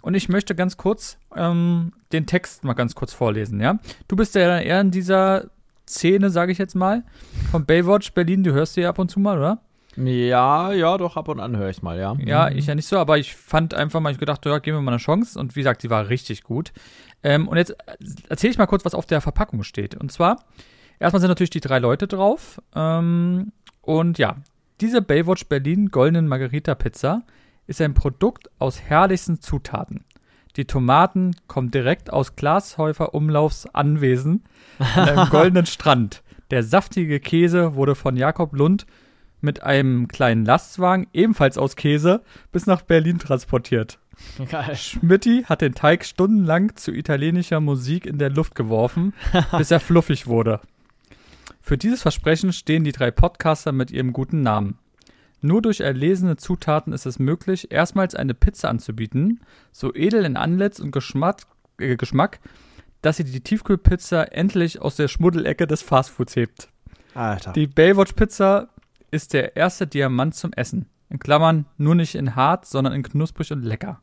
Und 0.00 0.14
ich 0.14 0.28
möchte 0.28 0.54
ganz 0.54 0.76
kurz 0.76 1.18
ähm, 1.36 1.92
den 2.12 2.26
Text 2.26 2.64
mal 2.64 2.74
ganz 2.74 2.94
kurz 2.94 3.12
vorlesen, 3.12 3.60
ja? 3.60 3.78
Du 4.08 4.16
bist 4.16 4.34
ja 4.34 4.58
eher 4.58 4.80
in 4.80 4.90
dieser 4.90 5.50
Szene, 5.88 6.30
sage 6.30 6.52
ich 6.52 6.58
jetzt 6.58 6.74
mal, 6.74 7.04
von 7.50 7.66
Baywatch 7.66 8.12
Berlin. 8.12 8.42
Du 8.42 8.52
hörst 8.52 8.74
sie 8.74 8.82
ja 8.82 8.88
ab 8.88 8.98
und 8.98 9.10
zu 9.10 9.20
mal, 9.20 9.38
oder? 9.38 9.60
Ja, 9.96 10.72
ja, 10.72 10.96
doch, 10.96 11.16
ab 11.16 11.28
und 11.28 11.38
an 11.38 11.56
höre 11.56 11.68
ich 11.68 11.82
mal, 11.82 11.98
ja. 11.98 12.16
Ja, 12.24 12.48
ich 12.48 12.66
ja 12.66 12.74
nicht 12.74 12.86
so, 12.86 12.98
aber 12.98 13.18
ich 13.18 13.34
fand 13.34 13.74
einfach 13.74 14.00
mal, 14.00 14.10
ich 14.10 14.18
gedacht, 14.18 14.44
ja, 14.46 14.58
geben 14.58 14.78
wir 14.78 14.82
mal 14.82 14.92
eine 14.92 14.98
Chance. 14.98 15.38
Und 15.38 15.54
wie 15.54 15.60
gesagt, 15.60 15.82
die 15.82 15.90
war 15.90 16.08
richtig 16.08 16.44
gut. 16.44 16.72
Ähm, 17.22 17.46
und 17.48 17.56
jetzt 17.56 17.76
erzähle 18.28 18.52
ich 18.52 18.58
mal 18.58 18.66
kurz, 18.66 18.84
was 18.84 18.94
auf 18.94 19.06
der 19.06 19.20
Verpackung 19.20 19.64
steht. 19.64 19.94
Und 19.94 20.10
zwar, 20.10 20.44
erstmal 20.98 21.20
sind 21.20 21.28
natürlich 21.28 21.50
die 21.50 21.60
drei 21.60 21.78
Leute 21.78 22.06
drauf. 22.06 22.60
Ähm, 22.74 23.52
und 23.82 24.18
ja, 24.18 24.36
diese 24.82 25.00
Baywatch 25.00 25.46
Berlin 25.46 25.92
Goldenen 25.92 26.26
Margarita 26.26 26.74
Pizza 26.74 27.22
ist 27.68 27.80
ein 27.80 27.94
Produkt 27.94 28.50
aus 28.58 28.82
herrlichsten 28.82 29.40
Zutaten. 29.40 30.04
Die 30.56 30.64
Tomaten 30.64 31.36
kommen 31.46 31.70
direkt 31.70 32.12
aus 32.12 32.34
Glashäufer 32.34 33.14
Umlaufs 33.14 33.66
Anwesen 33.66 34.42
an 34.78 35.08
einem 35.08 35.28
goldenen 35.30 35.66
Strand. 35.66 36.24
Der 36.50 36.64
saftige 36.64 37.20
Käse 37.20 37.76
wurde 37.76 37.94
von 37.94 38.16
Jakob 38.16 38.54
Lund 38.54 38.86
mit 39.40 39.62
einem 39.62 40.08
kleinen 40.08 40.44
Lastwagen, 40.44 41.06
ebenfalls 41.12 41.58
aus 41.58 41.76
Käse, 41.76 42.22
bis 42.50 42.66
nach 42.66 42.82
Berlin 42.82 43.20
transportiert. 43.20 44.00
Geil. 44.50 44.74
Schmidti 44.74 45.44
hat 45.44 45.60
den 45.60 45.74
Teig 45.74 46.04
stundenlang 46.04 46.74
zu 46.74 46.92
italienischer 46.92 47.60
Musik 47.60 48.04
in 48.04 48.18
der 48.18 48.30
Luft 48.30 48.56
geworfen, 48.56 49.14
bis 49.56 49.70
er 49.70 49.80
fluffig 49.80 50.26
wurde. 50.26 50.60
Für 51.62 51.78
dieses 51.78 52.02
Versprechen 52.02 52.52
stehen 52.52 52.84
die 52.84 52.92
drei 52.92 53.10
Podcaster 53.10 53.72
mit 53.72 53.90
ihrem 53.90 54.12
guten 54.12 54.42
Namen. 54.42 54.78
Nur 55.40 55.62
durch 55.62 55.80
erlesene 55.80 56.36
Zutaten 56.36 56.92
ist 56.92 57.06
es 57.06 57.18
möglich, 57.18 57.72
erstmals 57.72 58.14
eine 58.14 58.34
Pizza 58.34 58.68
anzubieten, 58.68 59.40
so 59.72 59.94
edel 59.94 60.24
in 60.24 60.36
Antlitz 60.36 60.78
und 60.78 60.92
Geschmack, 60.92 61.42
äh, 61.78 61.96
Geschmack 61.96 62.40
dass 63.02 63.16
sie 63.16 63.24
die 63.24 63.40
Tiefkühlpizza 63.40 64.22
endlich 64.22 64.80
aus 64.80 64.96
der 64.96 65.08
Schmuddelecke 65.08 65.66
des 65.66 65.82
Fastfoods 65.82 66.36
hebt. 66.36 66.68
Alter. 67.14 67.52
Die 67.52 67.66
Baywatch 67.66 68.12
Pizza 68.14 68.68
ist 69.10 69.34
der 69.34 69.56
erste 69.56 69.86
Diamant 69.86 70.34
zum 70.34 70.52
Essen. 70.52 70.86
In 71.10 71.18
Klammern 71.18 71.66
nur 71.76 71.94
nicht 71.94 72.14
in 72.14 72.36
hart, 72.36 72.64
sondern 72.64 72.94
in 72.94 73.02
knusprig 73.02 73.52
und 73.52 73.62
lecker. 73.62 74.00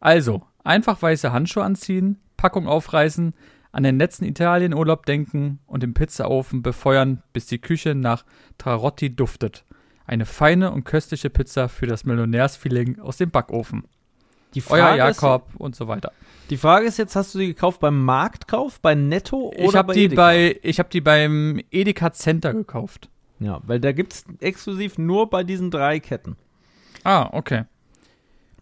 Also, 0.00 0.46
einfach 0.64 1.02
weiße 1.02 1.32
Handschuhe 1.32 1.64
anziehen, 1.64 2.20
Packung 2.36 2.68
aufreißen, 2.68 3.34
an 3.76 3.82
den 3.82 3.98
letzten 3.98 4.24
Italienurlaub 4.24 5.04
denken 5.04 5.58
und 5.66 5.82
den 5.82 5.92
Pizzaofen 5.92 6.62
befeuern, 6.62 7.22
bis 7.34 7.44
die 7.44 7.58
Küche 7.58 7.94
nach 7.94 8.24
Trarotti 8.56 9.14
duftet. 9.14 9.66
Eine 10.06 10.24
feine 10.24 10.70
und 10.72 10.84
köstliche 10.84 11.28
Pizza 11.28 11.68
für 11.68 11.86
das 11.86 12.04
Millionärsfeeling 12.04 13.00
aus 13.00 13.18
dem 13.18 13.30
Backofen. 13.30 13.84
Die 14.54 14.62
Euer 14.70 14.96
Frage, 14.96 15.10
ist, 15.10 15.20
Jakob 15.20 15.50
und 15.58 15.76
so 15.76 15.88
weiter. 15.88 16.12
die 16.48 16.56
Frage 16.56 16.86
ist 16.86 16.96
jetzt, 16.96 17.16
hast 17.16 17.34
du 17.34 17.38
die 17.38 17.48
gekauft 17.48 17.80
beim 17.80 18.02
Marktkauf, 18.02 18.80
bei 18.80 18.94
Netto 18.94 19.48
oder 19.50 19.58
Ich 19.58 19.76
habe 19.76 19.88
bei 19.88 19.92
die 19.94 20.04
Edeka? 20.04 20.22
bei 20.22 20.58
ich 20.62 20.78
habe 20.78 20.88
die 20.88 21.02
beim 21.02 21.60
Edeka 21.70 22.14
Center 22.14 22.54
gekauft. 22.54 23.10
Ja, 23.40 23.60
weil 23.66 23.78
da 23.78 23.92
gibt's 23.92 24.24
exklusiv 24.40 24.96
nur 24.96 25.28
bei 25.28 25.44
diesen 25.44 25.70
drei 25.70 26.00
Ketten. 26.00 26.36
Ah, 27.04 27.28
okay. 27.32 27.64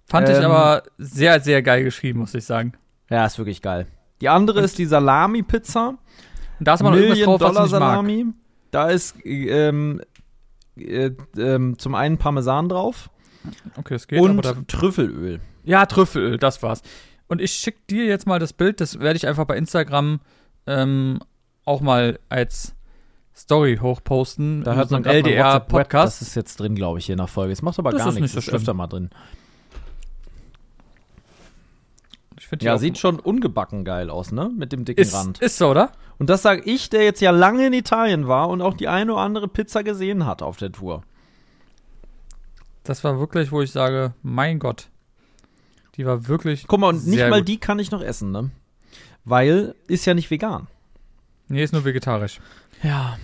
Fand 0.07 0.29
ich 0.29 0.37
Ähm, 0.39 0.45
aber 0.47 0.83
sehr 0.99 1.39
sehr 1.39 1.63
geil 1.63 1.85
geschrieben, 1.85 2.19
muss 2.19 2.35
ich 2.35 2.45
sagen. 2.45 2.73
Ja, 3.09 3.25
ist 3.27 3.39
wirklich 3.39 3.63
geil. 3.63 3.87
Die 4.21 4.29
andere 4.29 4.61
ist 4.61 4.79
die 4.79 4.87
Salami-Pizza. 4.87 5.99
Und 6.59 6.69
da 6.69 6.75
ist 6.75 6.83
noch 6.83 6.93
irgendwas 6.93 7.19
Million 7.19 7.39
drauf, 7.39 7.41
was 7.41 7.71
Dollar 7.71 7.81
mag. 7.81 7.91
Salami. 7.97 8.27
Da 8.71 8.89
ist 8.91 9.17
ähm, 9.25 10.01
äh, 10.77 11.11
ähm, 11.37 11.79
zum 11.79 11.95
einen 11.95 12.19
Parmesan 12.19 12.69
drauf 12.69 13.11
Okay, 13.77 13.95
das 13.95 14.07
geht. 14.07 14.21
und 14.21 14.45
da, 14.45 14.55
Trüffelöl. 14.67 15.41
ja, 15.65 15.85
Trüffelöl, 15.87 16.39
das 16.39 16.63
war's. 16.63 16.83
Und 17.29 17.41
ich 17.41 17.53
schick 17.53 17.87
dir 17.89 18.07
jetzt 18.07 18.27
mal 18.27 18.39
das 18.39 18.53
Bild, 18.53 18.81
das 18.81 19.01
werde 19.01 19.17
ich 19.17 19.27
einfach 19.27 19.45
bei 19.45 19.57
Instagram 19.57 20.21
ähm, 20.67 21.21
auch 21.65 21.81
mal 21.81 22.19
als 22.29 22.75
Story 23.37 23.79
hochposten. 23.81 24.63
Da 24.65 24.75
hört 24.75 24.91
man 24.91 25.05
LDR 25.05 25.61
Podcast. 25.61 26.21
Das 26.21 26.29
ist 26.29 26.35
jetzt 26.37 26.59
drin, 26.61 26.75
glaube 26.75 26.99
ich, 27.01 27.09
je 27.09 27.17
nach 27.17 27.29
Folge. 27.29 27.53
Es 27.53 27.63
macht 27.63 27.79
aber 27.79 27.91
Das 27.91 27.99
gar 27.99 28.07
nichts. 28.07 28.21
nicht 28.21 28.31
so 28.33 28.37
Das 28.39 28.49
ist 28.49 28.55
öfter 28.55 28.75
mal 28.75 28.87
drin. 28.87 29.11
Die 32.57 32.67
Ja, 32.67 32.79
sieht 32.79 32.99
schon 32.99 33.19
ungebacken 33.19 33.85
geil 33.85 34.11
aus, 34.11 34.33
ne? 34.33 34.51
Mit 34.55 34.73
dem 34.73 34.85
dicken 34.85 35.01
ist, 35.01 35.15
Rand. 35.15 35.39
ist 35.41 35.59
so, 35.59 35.71
oder? 35.71 35.93
Und 36.19 36.31
das 36.31 36.43
sage 36.43 36.63
ich, 36.65 36.91
der 36.91 37.05
jetzt 37.05 37.21
ja 37.21 37.31
lange 37.31 37.67
in 37.67 37.73
Italien 37.73 38.29
war 38.29 38.49
und 38.49 38.63
auch 38.63 38.75
die 38.75 38.89
eine 38.89 39.13
oder 39.13 39.23
andere 39.23 39.49
Pizza 39.49 39.83
gesehen 39.83 40.27
hat 40.27 40.43
auf 40.43 40.57
der 40.57 40.73
Tour. 40.73 41.03
Das 42.85 43.03
war 43.03 43.19
wirklich, 43.19 43.51
wo 43.51 43.63
ich 43.63 43.73
sage, 43.73 44.13
mein 44.23 44.59
Gott. 44.59 44.89
Die 45.97 46.05
war 46.07 46.29
wirklich. 46.29 46.67
Guck 46.67 46.81
mal, 46.81 46.89
und 46.89 47.07
nicht 47.07 47.29
mal 47.29 47.41
gut. 47.41 47.49
die 47.49 47.59
kann 47.59 47.79
ich 47.79 47.91
noch 47.91 48.03
essen, 48.03 48.31
ne? 48.31 48.51
Weil 49.25 49.75
ist 49.87 50.05
ja 50.05 50.15
nicht 50.15 50.31
vegan. 50.31 50.67
Nee, 51.49 51.63
ist 51.63 51.73
nur 51.73 51.85
vegetarisch. 51.85 52.41
Ja. 52.83 53.17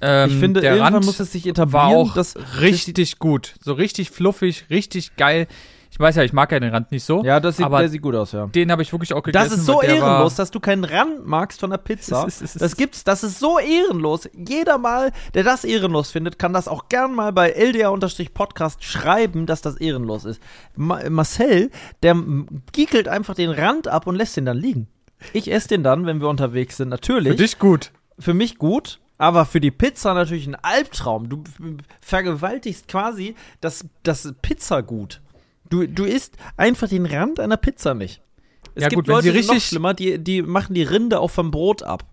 Ähm, 0.00 0.30
ich 0.30 0.36
finde, 0.36 0.60
der 0.60 0.72
irgendwann 0.72 0.94
Rand 0.94 1.06
muss 1.06 1.20
es 1.20 1.32
sich 1.32 1.44
war 1.44 1.50
etablieren, 1.50 1.92
auch 2.10 2.14
dass 2.14 2.36
richtig 2.60 3.18
gut. 3.18 3.54
So 3.62 3.72
richtig 3.72 4.10
fluffig, 4.10 4.66
richtig 4.68 5.16
geil. 5.16 5.46
Ich 5.96 6.00
weiß 6.00 6.16
ja, 6.16 6.24
ich 6.24 6.34
mag 6.34 6.52
ja 6.52 6.60
den 6.60 6.74
Rand 6.74 6.92
nicht 6.92 7.04
so. 7.04 7.24
Ja, 7.24 7.40
das 7.40 7.56
sieht, 7.56 7.70
der 7.70 7.88
sieht 7.88 8.02
gut 8.02 8.14
aus, 8.14 8.32
ja. 8.32 8.48
den 8.48 8.70
habe 8.70 8.82
ich 8.82 8.92
wirklich 8.92 9.14
auch 9.14 9.22
gegessen. 9.22 9.48
Das 9.48 9.58
ist 9.58 9.64
so 9.64 9.80
ehrenlos, 9.80 10.34
dass 10.34 10.50
du 10.50 10.60
keinen 10.60 10.84
Rand 10.84 11.26
magst 11.26 11.60
von 11.60 11.70
der 11.70 11.78
Pizza. 11.78 12.26
Es 12.26 12.42
es 12.42 12.56
ist- 12.56 12.60
das 12.60 12.76
gibt's, 12.76 13.02
das 13.02 13.24
ist 13.24 13.38
so 13.38 13.58
ehrenlos. 13.58 14.28
Jeder 14.34 14.76
mal, 14.76 15.10
der 15.32 15.42
das 15.42 15.64
ehrenlos 15.64 16.10
findet, 16.10 16.38
kann 16.38 16.52
das 16.52 16.68
auch 16.68 16.90
gern 16.90 17.14
mal 17.14 17.32
bei 17.32 17.48
LDR-Podcast 17.50 18.84
schreiben, 18.84 19.46
dass 19.46 19.62
das 19.62 19.76
ehrenlos 19.76 20.26
ist. 20.26 20.42
Ma 20.74 21.00
Marcel, 21.08 21.70
der 22.02 22.14
giekelt 22.72 23.08
einfach 23.08 23.34
den 23.34 23.48
Rand 23.48 23.88
ab 23.88 24.06
und 24.06 24.16
lässt 24.16 24.36
den 24.36 24.44
dann 24.44 24.58
liegen. 24.58 24.88
Ich 25.32 25.50
esse 25.50 25.68
den 25.68 25.82
dann, 25.82 26.04
wenn 26.04 26.20
wir 26.20 26.28
unterwegs 26.28 26.76
sind, 26.76 26.90
natürlich. 26.90 27.30
für 27.30 27.36
dich 27.36 27.58
gut. 27.58 27.90
für 28.18 28.34
mich 28.34 28.58
gut, 28.58 29.00
aber 29.16 29.46
für 29.46 29.60
die 29.60 29.70
Pizza 29.70 30.12
natürlich 30.12 30.46
ein 30.46 30.56
Albtraum. 30.56 31.30
Du 31.30 31.42
vergewaltigst 32.02 32.86
quasi 32.86 33.34
das, 33.62 33.86
das 34.02 34.34
Pizzagut. 34.42 35.22
Du, 35.70 35.86
du 35.86 36.04
isst 36.04 36.36
einfach 36.56 36.88
den 36.88 37.06
Rand 37.06 37.40
einer 37.40 37.56
Pizza 37.56 37.94
nicht. 37.94 38.20
Es 38.74 38.82
Ja, 38.84 38.88
gibt 38.88 39.00
gut, 39.00 39.08
wenn 39.08 39.14
Leute, 39.16 39.26
sie 39.28 39.32
die 39.32 39.38
sind 39.38 39.46
noch 39.48 39.54
richtig- 39.54 39.68
schlimmer, 39.68 39.94
die, 39.94 40.18
die 40.18 40.42
machen 40.42 40.74
die 40.74 40.82
Rinde 40.82 41.20
auch 41.20 41.30
vom 41.30 41.50
Brot 41.50 41.82
ab. 41.82 42.04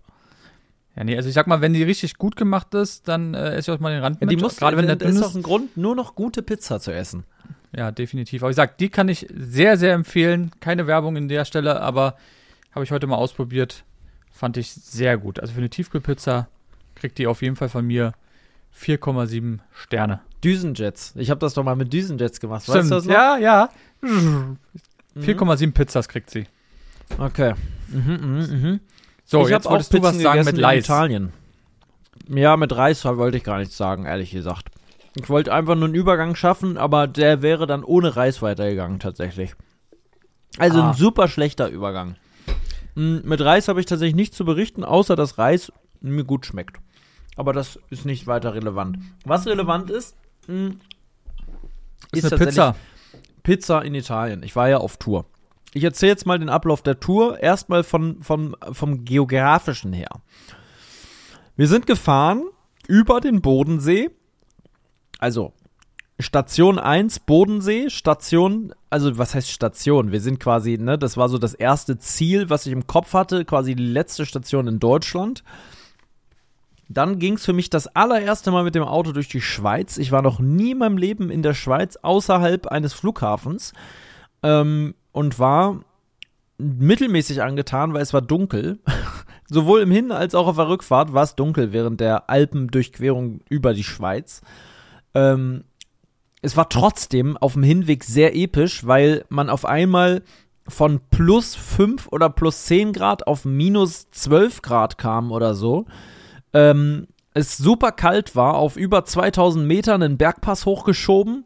Ja, 0.96 1.02
nee, 1.04 1.16
also 1.16 1.28
ich 1.28 1.34
sag 1.34 1.46
mal, 1.46 1.60
wenn 1.60 1.72
die 1.72 1.82
richtig 1.82 2.18
gut 2.18 2.36
gemacht 2.36 2.72
ist, 2.74 3.08
dann 3.08 3.34
äh, 3.34 3.54
esse 3.54 3.72
ich 3.72 3.76
auch 3.76 3.80
mal 3.80 3.90
den 3.92 4.00
Rand 4.02 4.20
Ja, 4.20 4.26
mit. 4.26 4.30
die 4.38 4.42
muss, 4.42 4.56
Gerade 4.56 4.76
wenn 4.76 4.86
der 4.86 4.96
das 4.96 5.08
dünn 5.08 5.16
ist 5.16 5.22
ist. 5.22 5.30
auch 5.32 5.34
ein 5.34 5.42
Grund, 5.42 5.76
nur 5.76 5.94
noch 5.96 6.14
gute 6.14 6.42
Pizza 6.42 6.78
zu 6.80 6.92
essen. 6.92 7.24
Ja, 7.76 7.90
definitiv. 7.90 8.42
Aber 8.44 8.50
ich 8.50 8.56
sag, 8.56 8.78
die 8.78 8.88
kann 8.88 9.08
ich 9.08 9.26
sehr, 9.36 9.76
sehr 9.76 9.94
empfehlen. 9.94 10.52
Keine 10.60 10.86
Werbung 10.86 11.16
in 11.16 11.26
der 11.28 11.44
Stelle, 11.44 11.80
aber 11.80 12.16
habe 12.72 12.84
ich 12.84 12.92
heute 12.92 13.08
mal 13.08 13.16
ausprobiert. 13.16 13.84
Fand 14.30 14.56
ich 14.56 14.72
sehr 14.72 15.18
gut. 15.18 15.40
Also 15.40 15.52
für 15.54 15.58
eine 15.58 15.70
Tiefkühlpizza 15.70 16.48
kriegt 16.94 17.18
die 17.18 17.26
auf 17.26 17.42
jeden 17.42 17.56
Fall 17.56 17.68
von 17.68 17.84
mir 17.84 18.12
4,7 18.78 19.58
Sterne. 19.72 20.20
Düsenjets. 20.44 21.14
Ich 21.16 21.30
habe 21.30 21.40
das 21.40 21.54
doch 21.54 21.64
mal 21.64 21.76
mit 21.76 21.92
Düsenjets 21.92 22.38
gemacht. 22.40 22.68
Weißt 22.68 22.90
du 22.90 22.94
das 22.94 23.04
noch? 23.06 23.12
ja, 23.12 23.38
ja. 23.38 23.68
Mhm. 24.02 24.58
4,7 25.18 25.72
Pizzas 25.72 26.08
kriegt 26.08 26.30
sie. 26.30 26.46
Okay. 27.18 27.54
Mhm, 27.88 28.12
mhm, 28.12 28.60
mhm. 28.62 28.80
So, 29.24 29.42
ich 29.44 29.48
jetzt 29.50 29.66
wolltest 29.66 29.92
du 29.94 30.02
was 30.02 30.18
sagen 30.18 30.44
mit 30.44 30.54
in 30.54 30.60
Leis. 30.60 30.84
Italien. 30.84 31.32
Ja, 32.28 32.56
mit 32.56 32.74
Reis 32.74 33.04
wollte 33.04 33.36
ich 33.36 33.44
gar 33.44 33.58
nichts 33.58 33.76
sagen, 33.76 34.04
ehrlich 34.06 34.30
gesagt. 34.30 34.68
Ich 35.16 35.28
wollte 35.28 35.52
einfach 35.52 35.74
nur 35.76 35.84
einen 35.84 35.94
Übergang 35.94 36.34
schaffen, 36.34 36.76
aber 36.76 37.06
der 37.06 37.40
wäre 37.42 37.66
dann 37.66 37.84
ohne 37.84 38.16
Reis 38.16 38.42
weitergegangen, 38.42 38.98
tatsächlich. 38.98 39.54
Also 40.58 40.80
Ah. 40.80 40.88
ein 40.90 40.94
super 40.94 41.28
schlechter 41.28 41.68
Übergang. 41.68 42.16
Mm, 42.94 43.18
Mit 43.24 43.40
Reis 43.40 43.68
habe 43.68 43.80
ich 43.80 43.86
tatsächlich 43.86 44.14
nichts 44.16 44.36
zu 44.36 44.44
berichten, 44.44 44.84
außer 44.84 45.14
dass 45.16 45.38
Reis 45.38 45.72
mir 46.00 46.24
gut 46.24 46.46
schmeckt. 46.46 46.78
Aber 47.36 47.52
das 47.52 47.78
ist 47.90 48.04
nicht 48.04 48.26
weiter 48.26 48.54
relevant. 48.54 48.98
Was 49.24 49.46
relevant 49.46 49.90
ist, 49.90 50.16
mm, 50.48 50.80
Ist, 52.12 52.24
eine 52.24 52.30
tatsächlich 52.30 52.46
Pizza. 52.46 52.76
Pizza 53.42 53.82
in 53.82 53.94
Italien. 53.94 54.42
Ich 54.42 54.56
war 54.56 54.68
ja 54.68 54.78
auf 54.78 54.96
Tour. 54.96 55.26
Ich 55.72 55.84
erzähle 55.84 56.12
jetzt 56.12 56.26
mal 56.26 56.38
den 56.38 56.48
Ablauf 56.48 56.82
der 56.82 57.00
Tour. 57.00 57.40
Erstmal 57.40 57.82
von, 57.84 58.22
von, 58.22 58.56
vom 58.72 59.04
geografischen 59.04 59.92
her. 59.92 60.10
Wir 61.56 61.68
sind 61.68 61.86
gefahren 61.86 62.44
über 62.86 63.20
den 63.20 63.42
Bodensee. 63.42 64.10
Also 65.18 65.52
Station 66.20 66.78
1 66.78 67.20
Bodensee, 67.20 67.90
Station, 67.90 68.72
also 68.88 69.18
was 69.18 69.34
heißt 69.34 69.50
Station? 69.50 70.12
Wir 70.12 70.20
sind 70.20 70.38
quasi, 70.38 70.78
ne, 70.78 70.96
das 70.96 71.16
war 71.16 71.28
so 71.28 71.38
das 71.38 71.54
erste 71.54 71.98
Ziel, 71.98 72.50
was 72.50 72.66
ich 72.66 72.72
im 72.72 72.86
Kopf 72.86 73.14
hatte, 73.14 73.44
quasi 73.44 73.74
die 73.74 73.84
letzte 73.84 74.24
Station 74.24 74.68
in 74.68 74.78
Deutschland. 74.78 75.42
Dann 76.88 77.18
ging 77.18 77.34
es 77.34 77.44
für 77.44 77.52
mich 77.52 77.70
das 77.70 77.86
allererste 77.88 78.50
Mal 78.50 78.64
mit 78.64 78.74
dem 78.74 78.82
Auto 78.82 79.12
durch 79.12 79.28
die 79.28 79.40
Schweiz. 79.40 79.96
Ich 79.96 80.12
war 80.12 80.22
noch 80.22 80.38
nie 80.38 80.72
in 80.72 80.78
meinem 80.78 80.98
Leben 80.98 81.30
in 81.30 81.42
der 81.42 81.54
Schweiz 81.54 81.96
außerhalb 81.96 82.66
eines 82.66 82.92
Flughafens 82.92 83.72
ähm, 84.42 84.94
und 85.12 85.38
war 85.38 85.80
mittelmäßig 86.58 87.42
angetan, 87.42 87.94
weil 87.94 88.02
es 88.02 88.12
war 88.12 88.22
dunkel. 88.22 88.78
Sowohl 89.48 89.80
im 89.80 89.90
Hin- 89.90 90.12
als 90.12 90.34
auch 90.34 90.46
auf 90.46 90.56
der 90.56 90.68
Rückfahrt 90.68 91.12
war 91.12 91.22
es 91.22 91.34
dunkel 91.34 91.72
während 91.72 92.00
der 92.00 92.28
Alpendurchquerung 92.30 93.40
über 93.48 93.74
die 93.74 93.84
Schweiz. 93.84 94.42
Ähm, 95.14 95.64
es 96.42 96.56
war 96.56 96.68
trotzdem 96.68 97.36
auf 97.38 97.54
dem 97.54 97.62
Hinweg 97.62 98.04
sehr 98.04 98.36
episch, 98.36 98.86
weil 98.86 99.24
man 99.30 99.48
auf 99.48 99.64
einmal 99.64 100.22
von 100.68 101.00
plus 101.10 101.54
5 101.54 102.08
oder 102.08 102.30
plus 102.30 102.64
10 102.64 102.92
Grad 102.92 103.26
auf 103.26 103.44
minus 103.44 104.10
12 104.10 104.62
Grad 104.62 104.98
kam 104.98 105.32
oder 105.32 105.54
so. 105.54 105.86
Ähm, 106.54 107.08
es 107.34 107.56
super 107.56 107.92
kalt 107.92 108.36
war, 108.36 108.54
auf 108.54 108.76
über 108.76 109.04
2000 109.04 109.66
Metern 109.66 110.02
einen 110.02 110.16
Bergpass 110.16 110.66
hochgeschoben. 110.66 111.44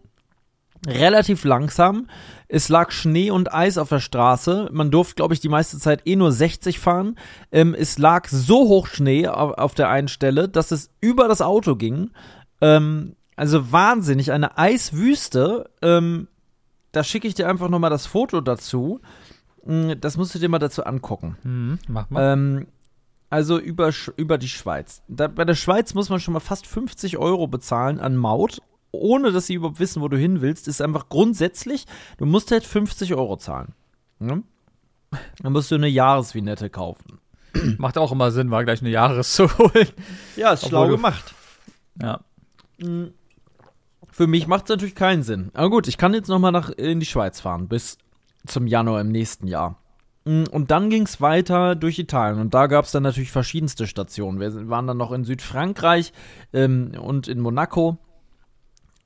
Relativ 0.86 1.44
langsam. 1.44 2.08
Es 2.46 2.68
lag 2.68 2.92
Schnee 2.92 3.30
und 3.30 3.52
Eis 3.52 3.78
auf 3.78 3.88
der 3.88 3.98
Straße. 3.98 4.68
Man 4.72 4.90
durfte, 4.90 5.16
glaube 5.16 5.34
ich, 5.34 5.40
die 5.40 5.48
meiste 5.48 5.78
Zeit 5.78 6.02
eh 6.06 6.14
nur 6.14 6.30
60 6.30 6.78
fahren. 6.78 7.16
Ähm, 7.50 7.74
es 7.74 7.98
lag 7.98 8.28
so 8.28 8.68
hoch 8.68 8.86
Schnee 8.86 9.26
auf, 9.26 9.58
auf 9.58 9.74
der 9.74 9.88
einen 9.88 10.08
Stelle, 10.08 10.48
dass 10.48 10.70
es 10.70 10.90
über 11.00 11.26
das 11.26 11.42
Auto 11.42 11.74
ging. 11.74 12.10
Ähm, 12.60 13.16
also 13.34 13.72
wahnsinnig, 13.72 14.30
eine 14.30 14.56
Eiswüste. 14.56 15.68
Ähm, 15.82 16.28
da 16.92 17.02
schicke 17.02 17.26
ich 17.26 17.34
dir 17.34 17.48
einfach 17.48 17.68
nochmal 17.68 17.90
das 17.90 18.06
Foto 18.06 18.40
dazu. 18.40 19.00
Mm, 19.64 19.92
Das 20.00 20.16
musst 20.16 20.34
du 20.34 20.38
dir 20.38 20.48
mal 20.48 20.58
dazu 20.58 20.84
angucken. 20.84 21.36
Mhm, 21.42 21.78
mach 21.88 22.08
mal. 22.10 22.34
Also 23.30 23.58
über, 23.58 23.92
über 24.16 24.38
die 24.38 24.48
Schweiz. 24.48 25.02
Da, 25.08 25.28
bei 25.28 25.44
der 25.44 25.54
Schweiz 25.54 25.94
muss 25.94 26.08
man 26.08 26.20
schon 26.20 26.34
mal 26.34 26.40
fast 26.40 26.66
50 26.66 27.18
Euro 27.18 27.46
bezahlen 27.46 28.00
an 28.00 28.16
Maut, 28.16 28.62
ohne 28.90 29.32
dass 29.32 29.46
sie 29.46 29.54
überhaupt 29.54 29.80
wissen, 29.80 30.00
wo 30.00 30.08
du 30.08 30.16
hin 30.16 30.40
willst. 30.40 30.66
Ist 30.66 30.80
einfach 30.80 31.08
grundsätzlich, 31.08 31.84
du 32.16 32.24
musst 32.24 32.50
halt 32.50 32.64
50 32.64 33.14
Euro 33.14 33.36
zahlen. 33.36 33.74
Ne? 34.18 34.42
Dann 35.42 35.52
musst 35.52 35.70
du 35.70 35.74
eine 35.74 35.88
Jahresvinette 35.88 36.70
kaufen. 36.70 37.20
Macht 37.78 37.98
auch 37.98 38.12
immer 38.12 38.30
Sinn, 38.30 38.50
war 38.50 38.64
gleich 38.64 38.80
eine 38.80 38.90
Jahres 38.90 39.34
zu 39.34 39.58
holen. 39.58 39.88
Ja, 40.36 40.52
ist 40.52 40.64
Obwohl 40.64 40.68
schlau 40.68 40.88
gemacht. 40.88 41.34
Ja. 42.00 42.20
Mm. 42.78 43.08
Für 44.10 44.26
mich 44.26 44.46
macht 44.46 44.64
es 44.64 44.70
natürlich 44.70 44.94
keinen 44.94 45.22
Sinn. 45.22 45.50
Aber 45.54 45.70
gut, 45.70 45.86
ich 45.86 45.96
kann 45.96 46.14
jetzt 46.14 46.28
noch 46.28 46.38
mal 46.38 46.50
nach 46.50 46.70
in 46.70 46.98
die 46.98 47.06
Schweiz 47.06 47.40
fahren 47.40 47.68
bis 47.68 47.98
zum 48.46 48.66
Januar 48.66 49.00
im 49.00 49.12
nächsten 49.12 49.46
Jahr. 49.46 49.80
Mm, 50.28 50.44
Und 50.50 50.70
dann 50.70 50.90
ging 50.90 51.04
es 51.04 51.20
weiter 51.20 51.74
durch 51.74 51.98
Italien 51.98 52.38
und 52.40 52.52
da 52.52 52.66
gab 52.66 52.84
es 52.84 52.92
dann 52.92 53.02
natürlich 53.02 53.32
verschiedenste 53.32 53.86
Stationen. 53.86 54.40
Wir 54.40 54.68
waren 54.68 54.86
dann 54.86 54.98
noch 54.98 55.10
in 55.12 55.24
Südfrankreich 55.24 56.12
ähm, 56.52 56.92
und 57.00 57.28
in 57.28 57.40
Monaco. 57.40 57.96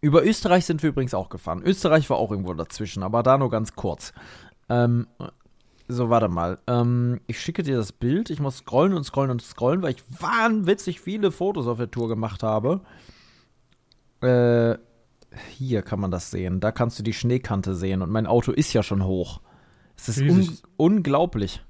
Über 0.01 0.25
Österreich 0.27 0.65
sind 0.67 0.83
wir 0.83 0.91
übrigens 0.91 1.15
auch 1.15 1.29
gefahren. 1.29 1.63
Österreich 1.65 2.11
war 2.11 2.17
auch 2.17 2.33
irgendwo 2.33 2.53
dazwischen, 2.55 3.05
aber 3.05 3.23
da 3.23 3.39
nur 3.39 3.51
ganz 3.51 3.75
kurz. 3.77 4.13
Ähm, 4.69 5.07
So, 5.89 6.09
warte 6.11 6.29
mal. 6.29 6.59
Ähm, 6.67 7.21
ich 7.27 7.39
schicke 7.41 7.63
dir 7.63 7.77
das 7.77 7.93
Bild. 7.93 8.31
Ich 8.31 8.41
muss 8.41 8.59
scrollen 8.59 8.95
und 8.95 9.05
scrollen 9.05 9.31
und 9.31 9.43
scrollen, 9.43 9.83
weil 9.83 9.93
ich 9.95 10.03
wahnwitzig 10.21 11.01
viele 11.01 11.31
Fotos 11.31 11.67
auf 11.67 11.79
der 11.79 11.91
Tour 11.91 12.09
gemacht 12.09 12.43
habe. 12.43 12.81
Äh, 14.23 14.79
hier 15.51 15.83
kann 15.83 16.01
man 16.01 16.11
das 16.11 16.31
sehen. 16.31 16.61
Da 16.61 16.73
kannst 16.73 16.99
du 16.99 17.03
die 17.03 17.13
Schneekante 17.13 17.75
sehen. 17.75 18.03
Und 18.03 18.11
mein 18.11 18.27
Auto 18.27 18.53
ist 18.53 18.73
ja 18.73 18.83
schon 18.83 19.05
hoch. 19.05 19.41
Es 19.97 20.09
ist 20.09 20.21
un 20.21 20.59
unglaublich. 20.77 21.63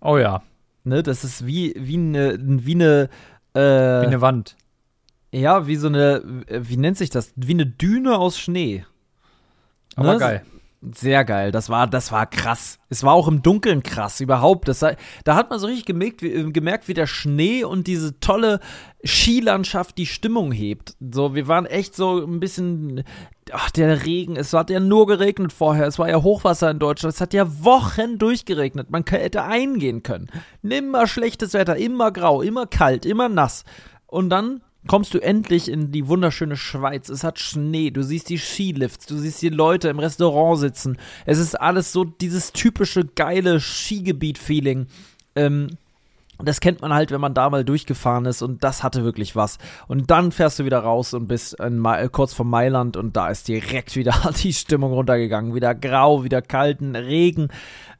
Oh 0.00 0.16
ja, 0.18 0.42
Ne, 0.82 1.02
das 1.02 1.24
ist 1.24 1.46
wie, 1.46 1.74
wie 1.76 1.96
eine, 1.96 2.38
wie 2.40 2.74
eine, 2.74 3.10
äh, 3.52 3.60
wie 4.02 4.06
eine 4.06 4.20
Wand. 4.22 4.56
ja, 5.30 5.66
wie 5.66 5.76
so 5.76 5.88
eine, 5.88 6.22
wie 6.48 6.78
nennt 6.78 6.96
sich 6.96 7.10
das? 7.10 7.32
Wie 7.36 7.52
eine 7.52 7.66
Düne 7.66 8.16
aus 8.16 8.38
Schnee. 8.38 8.86
Aber 9.96 10.14
Ne? 10.14 10.18
geil. 10.18 10.42
Sehr 10.82 11.26
geil. 11.26 11.52
Das 11.52 11.68
war, 11.68 11.86
das 11.86 12.10
war 12.10 12.24
krass. 12.24 12.78
Es 12.88 13.04
war 13.04 13.12
auch 13.12 13.28
im 13.28 13.42
Dunkeln 13.42 13.82
krass 13.82 14.20
überhaupt. 14.20 14.66
Das, 14.66 14.80
da 14.80 15.34
hat 15.34 15.50
man 15.50 15.58
so 15.58 15.66
richtig 15.66 15.84
gemerkt 15.84 16.22
wie, 16.22 16.32
äh, 16.32 16.50
gemerkt, 16.50 16.88
wie 16.88 16.94
der 16.94 17.06
Schnee 17.06 17.64
und 17.64 17.86
diese 17.86 18.18
tolle 18.18 18.60
Skilandschaft 19.04 19.98
die 19.98 20.06
Stimmung 20.06 20.52
hebt. 20.52 20.96
So, 20.98 21.34
wir 21.34 21.48
waren 21.48 21.66
echt 21.66 21.94
so 21.94 22.24
ein 22.24 22.40
bisschen. 22.40 23.04
Ach, 23.52 23.70
der 23.70 24.06
Regen. 24.06 24.36
Es 24.36 24.54
hat 24.54 24.70
ja 24.70 24.80
nur 24.80 25.06
geregnet 25.06 25.52
vorher. 25.52 25.86
Es 25.86 25.98
war 25.98 26.08
ja 26.08 26.22
Hochwasser 26.22 26.70
in 26.70 26.78
Deutschland. 26.78 27.14
Es 27.14 27.20
hat 27.20 27.34
ja 27.34 27.62
Wochen 27.62 28.16
durchgeregnet. 28.16 28.90
Man 28.90 29.04
hätte 29.06 29.42
eingehen 29.42 30.02
können. 30.02 30.30
Immer 30.62 31.06
schlechtes 31.06 31.52
Wetter, 31.52 31.76
immer 31.76 32.10
grau, 32.10 32.40
immer 32.40 32.66
kalt, 32.66 33.04
immer 33.04 33.28
nass. 33.28 33.64
Und 34.06 34.30
dann 34.30 34.62
kommst 34.86 35.14
du 35.14 35.18
endlich 35.18 35.68
in 35.68 35.92
die 35.92 36.08
wunderschöne 36.08 36.56
Schweiz. 36.56 37.08
Es 37.08 37.24
hat 37.24 37.38
Schnee, 37.38 37.90
du 37.90 38.02
siehst 38.02 38.28
die 38.28 38.38
Skilifts, 38.38 39.06
du 39.06 39.16
siehst 39.16 39.42
die 39.42 39.50
Leute 39.50 39.88
im 39.88 39.98
Restaurant 39.98 40.58
sitzen. 40.58 40.96
Es 41.26 41.38
ist 41.38 41.60
alles 41.60 41.92
so 41.92 42.04
dieses 42.04 42.52
typische 42.52 43.04
geile 43.04 43.60
Skigebiet-Feeling. 43.60 44.86
Ähm, 45.36 45.68
das 46.44 46.60
kennt 46.60 46.80
man 46.80 46.92
halt, 46.92 47.10
wenn 47.10 47.20
man 47.20 47.34
da 47.34 47.50
mal 47.50 47.64
durchgefahren 47.64 48.26
ist 48.26 48.42
und 48.42 48.64
das 48.64 48.82
hatte 48.82 49.04
wirklich 49.04 49.36
was. 49.36 49.58
Und 49.88 50.10
dann 50.10 50.32
fährst 50.32 50.58
du 50.58 50.64
wieder 50.64 50.80
raus 50.80 51.14
und 51.14 51.26
bist 51.26 51.58
äh, 51.60 52.08
kurz 52.10 52.34
vor 52.34 52.46
Mailand 52.46 52.96
und 52.96 53.16
da 53.16 53.28
ist 53.28 53.48
direkt 53.48 53.96
wieder 53.96 54.14
die 54.42 54.52
Stimmung 54.52 54.92
runtergegangen. 54.92 55.54
Wieder 55.54 55.74
grau, 55.74 56.24
wieder 56.24 56.42
kalten 56.42 56.96
Regen, 56.96 57.48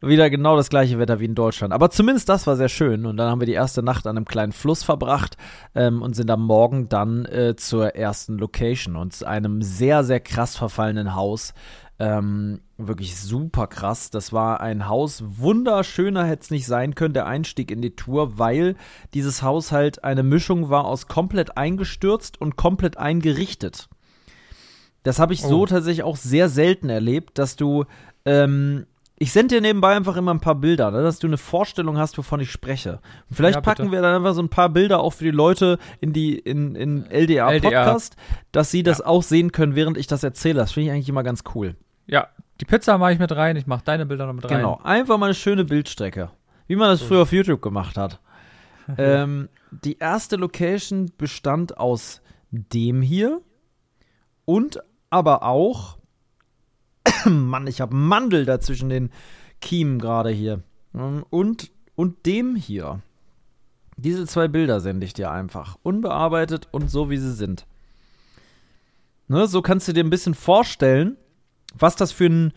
wieder 0.01 0.31
genau 0.31 0.57
das 0.57 0.71
gleiche 0.71 0.99
Wetter 0.99 1.21
wie 1.21 1.27
in 1.27 1.35
Deutschland. 1.35 1.73
Aber 1.73 1.91
zumindest 1.91 2.29
das 2.29 2.47
war 2.47 2.57
sehr 2.57 2.69
schön 2.69 3.07
und 3.07 3.17
dann 3.17 3.31
haben 3.31 3.41
wir 3.41 3.47
die 3.47 3.53
erste 3.53 3.83
Nacht 3.83 4.07
an 4.07 4.17
einem 4.17 4.27
kleinen 4.27 4.53
Fluss 4.53 4.83
verbracht 4.83 5.37
ähm, 5.75 6.03
und 6.03 6.15
sind 6.15 6.31
am 6.31 6.45
Morgen 6.45 6.89
dann 6.89 7.25
äh, 7.27 7.57
zur 7.57 7.95
ersten 7.95 8.39
Location 8.39 8.97
und 8.97 9.25
einem 9.25 9.63
sehr, 9.63 10.05
sehr 10.05 10.21
krass 10.21 10.57
verfallenen 10.57 11.15
Haus. 11.15 11.55
Ähm, 11.99 12.61
wirklich 12.89 13.17
super 13.19 13.67
krass. 13.67 14.11
Das 14.11 14.33
war 14.33 14.61
ein 14.61 14.89
Haus, 14.89 15.23
wunderschöner 15.27 16.25
hätte 16.25 16.43
es 16.43 16.51
nicht 16.51 16.67
sein 16.67 16.95
können, 16.95 17.15
der 17.15 17.27
Einstieg 17.27 17.71
in 17.71 17.83
die 17.83 17.97
Tour, 17.97 18.39
weil 18.39 18.77
dieses 19.15 19.43
Haus 19.43 19.73
halt 19.73 20.05
eine 20.05 20.23
Mischung 20.23 20.71
war 20.71 20.85
aus 20.85 21.07
komplett 21.09 21.57
eingestürzt 21.57 22.41
und 22.41 22.57
komplett 22.57 22.97
eingerichtet. 22.99 23.89
Das 25.03 25.19
habe 25.19 25.33
ich 25.33 25.43
so 25.43 25.63
Oh. 25.63 25.67
tatsächlich 25.67 26.03
auch 26.03 26.17
sehr 26.17 26.49
selten 26.49 26.91
erlebt, 26.91 27.39
dass 27.39 27.57
du, 27.57 27.85
ähm, 28.27 28.87
ich 29.23 29.33
sende 29.33 29.55
dir 29.57 29.61
nebenbei 29.61 29.95
einfach 29.97 30.17
immer 30.17 30.33
ein 30.33 30.41
paar 30.41 30.55
Bilder, 30.55 30.91
ne, 30.91 31.03
dass 31.03 31.19
du 31.19 31.27
eine 31.27 31.39
Vorstellung 31.39 31.99
hast, 31.99 32.17
wovon 32.19 32.41
ich 32.41 32.51
spreche. 32.51 33.01
Und 33.29 33.37
vielleicht 33.37 33.57
Ja, 33.57 33.61
packen 33.63 33.93
wir 33.93 34.03
dann 34.03 34.17
einfach 34.17 34.35
so 34.35 34.43
ein 34.43 34.49
paar 34.51 34.69
Bilder 34.71 35.01
auch 35.01 35.13
für 35.15 35.25
die 35.25 35.31
Leute 35.31 35.79
in 36.01 36.13
die 36.13 36.39
in, 36.39 36.75
in 36.75 37.05
LDA, 37.11 37.51
LDR. 37.51 37.61
Podcast, 37.85 38.17
dass 38.53 38.71
sie 38.71 38.83
das 38.83 39.01
auch 39.01 39.23
sehen 39.23 39.53
können, 39.53 39.75
während 39.75 39.97
ich 39.99 40.07
das 40.07 40.23
erzähle. 40.23 40.57
Das 40.57 40.73
finde 40.73 40.89
ich 40.89 40.93
eigentlich 40.93 41.09
immer 41.09 41.23
ganz 41.23 41.45
cool. 41.55 41.77
Ja, 42.07 42.29
die 42.61 42.65
Pizza 42.65 42.99
mache 42.99 43.15
ich 43.15 43.19
mit 43.19 43.33
rein, 43.33 43.57
ich 43.57 43.67
mache 43.67 43.85
deine 43.85 44.07
Bilder 44.07 44.27
noch 44.27 44.35
mit 44.35 44.45
rein. 44.45 44.59
Genau, 44.59 44.81
einfach 44.83 45.19
mal 45.19 45.27
eine 45.27 45.35
schöne 45.35 45.65
Bildstrecke. 45.65 46.31
Wie 46.67 46.77
man 46.77 46.89
das 46.89 47.03
früher 47.03 47.23
auf 47.23 47.33
YouTube 47.33 47.63
gemacht 47.63 47.97
hat. 47.97 48.21
ähm, 48.99 49.49
die 49.71 49.99
erste 49.99 50.37
Location 50.37 51.11
bestand 51.17 51.79
aus 51.79 52.21
dem 52.51 53.03
hier 53.03 53.41
und 54.45 54.81
aber 55.09 55.43
auch. 55.43 55.99
Mann, 57.25 57.67
ich 57.67 57.81
habe 57.81 57.95
Mandel 57.95 58.45
da 58.45 58.61
zwischen 58.61 58.89
den 58.89 59.11
Kiemen 59.61 59.99
gerade 59.99 60.31
hier. 60.31 60.63
Ähm, 60.95 61.25
Und, 61.31 61.71
und 61.95 62.27
dem 62.27 62.57
hier. 62.57 63.01
Diese 63.97 64.27
zwei 64.27 64.49
Bilder 64.49 64.81
sende 64.81 65.05
ich 65.05 65.13
dir 65.13 65.31
einfach. 65.31 65.77
Unbearbeitet 65.83 66.69
und 66.71 66.91
so, 66.91 67.11
wie 67.11 67.19
sie 67.19 67.33
sind. 67.33 67.67
Ne, 69.29 69.47
so 69.47 69.63
kannst 69.63 69.87
du 69.87 69.93
dir 69.93 70.03
ein 70.03 70.11
bisschen 70.11 70.35
vorstellen, 70.35 71.17
was 71.79 71.97
das 71.97 72.13
für 72.13 72.27
ein, 72.27 72.53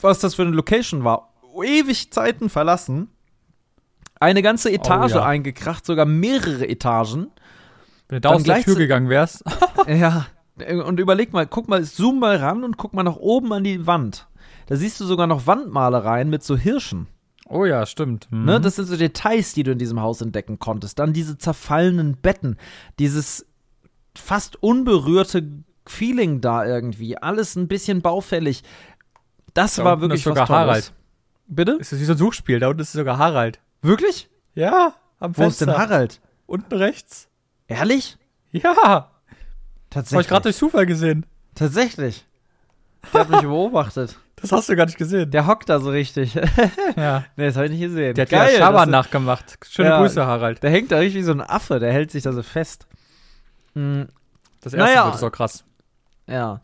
was 0.00 0.18
das 0.18 0.34
für 0.34 0.42
eine 0.42 0.52
Location 0.52 1.04
war. 1.04 1.34
Ewig 1.62 2.12
Zeiten 2.12 2.48
verlassen. 2.48 3.08
Eine 4.18 4.42
ganze 4.42 4.72
Etage 4.72 5.14
ja. 5.14 5.24
eingekracht, 5.24 5.84
sogar 5.84 6.06
mehrere 6.06 6.68
Etagen. 6.68 7.28
Wenn 8.08 8.16
du 8.16 8.20
da 8.20 8.30
aus 8.30 8.42
der 8.44 8.62
Tür 8.62 8.76
gegangen 8.76 9.08
wärst. 9.08 9.44
Ja. 9.86 10.26
Und 10.84 10.98
überleg 10.98 11.34
mal, 11.34 11.46
guck 11.46 11.68
mal, 11.68 11.84
zoom 11.84 12.18
mal 12.18 12.36
ran 12.36 12.64
und 12.64 12.78
guck 12.78 12.94
mal 12.94 13.02
nach 13.02 13.16
oben 13.16 13.52
an 13.52 13.62
die 13.62 13.86
Wand. 13.86 14.26
Da 14.66 14.76
siehst 14.76 14.98
du 14.98 15.04
sogar 15.04 15.26
noch 15.26 15.46
Wandmalereien 15.46 16.30
mit 16.30 16.42
so 16.42 16.56
Hirschen. 16.56 17.08
Oh 17.48 17.64
ja, 17.64 17.86
stimmt. 17.86 18.26
Mhm. 18.30 18.44
Ne? 18.46 18.60
Das 18.60 18.76
sind 18.76 18.86
so 18.86 18.96
Details, 18.96 19.52
die 19.52 19.62
du 19.62 19.72
in 19.72 19.78
diesem 19.78 20.00
Haus 20.00 20.20
entdecken 20.22 20.58
konntest. 20.58 20.98
Dann 20.98 21.12
diese 21.12 21.38
zerfallenen 21.38 22.16
Betten, 22.16 22.56
dieses 22.98 23.46
fast 24.14 24.62
unberührte 24.62 25.46
Feeling 25.90 26.40
da 26.40 26.64
irgendwie. 26.64 27.16
Alles 27.18 27.56
ein 27.56 27.68
bisschen 27.68 28.02
baufällig. 28.02 28.62
Das 29.54 29.76
Da 29.76 29.84
war 29.84 30.00
wirklich 30.00 30.20
ist 30.20 30.24
sogar 30.24 30.42
was 30.42 30.48
Tolles. 30.48 30.66
Harald. 30.68 30.92
Bitte? 31.48 31.72
ist 31.72 31.92
das 31.92 32.00
wie 32.00 32.04
so 32.04 32.12
ein 32.14 32.18
Suchspiel, 32.18 32.58
da 32.58 32.68
unten 32.68 32.80
ist 32.82 32.92
sogar 32.92 33.18
Harald. 33.18 33.60
Wirklich? 33.82 34.28
Ja, 34.54 34.94
am 35.20 35.36
Wo 35.36 35.44
ist 35.44 35.60
denn 35.60 35.70
Harald? 35.70 36.20
Unten 36.46 36.74
rechts. 36.74 37.28
Ehrlich? 37.68 38.16
Ja, 38.52 38.72
das 38.74 38.82
habe 38.84 39.06
Tatsächlich. 39.90 40.20
ich 40.26 40.28
gerade 40.28 40.42
durch 40.44 40.56
Zufall 40.56 40.86
gesehen. 40.86 41.24
Tatsächlich. 41.54 42.26
Der 43.12 43.20
hat 43.20 43.30
mich 43.30 43.40
beobachtet. 43.42 44.16
Das 44.36 44.52
hast 44.52 44.68
du 44.68 44.76
gar 44.76 44.84
nicht 44.86 44.98
gesehen. 44.98 45.30
Der 45.30 45.46
hockt 45.46 45.68
da 45.68 45.78
so 45.80 45.90
richtig. 45.90 46.34
ja. 46.96 47.24
nee, 47.36 47.46
das 47.46 47.56
habe 47.56 47.66
ich 47.66 47.72
nicht 47.72 47.80
gesehen. 47.80 48.14
Der 48.14 48.22
hat 48.24 48.30
Geil, 48.30 48.56
Schaban 48.58 48.90
das- 48.92 49.04
nachgemacht. 49.04 49.58
Schöne 49.68 49.88
Ja. 49.90 50.00
Grüße, 50.00 50.26
Harald. 50.26 50.62
Der 50.62 50.70
hängt 50.70 50.90
da 50.92 50.98
richtig 50.98 51.20
wie 51.20 51.24
so 51.24 51.32
ein 51.32 51.40
Affe, 51.40 51.78
der 51.78 51.92
hält 51.92 52.10
sich 52.10 52.22
da 52.24 52.32
so 52.32 52.42
fest. 52.42 52.86
Hm, 53.74 54.08
Das 54.60 54.74
erste 54.74 54.78
Naja. 54.94 55.08
Ist 55.14 55.22
auch 55.22 55.30
krass. 55.32 55.64
Ja. 56.26 56.60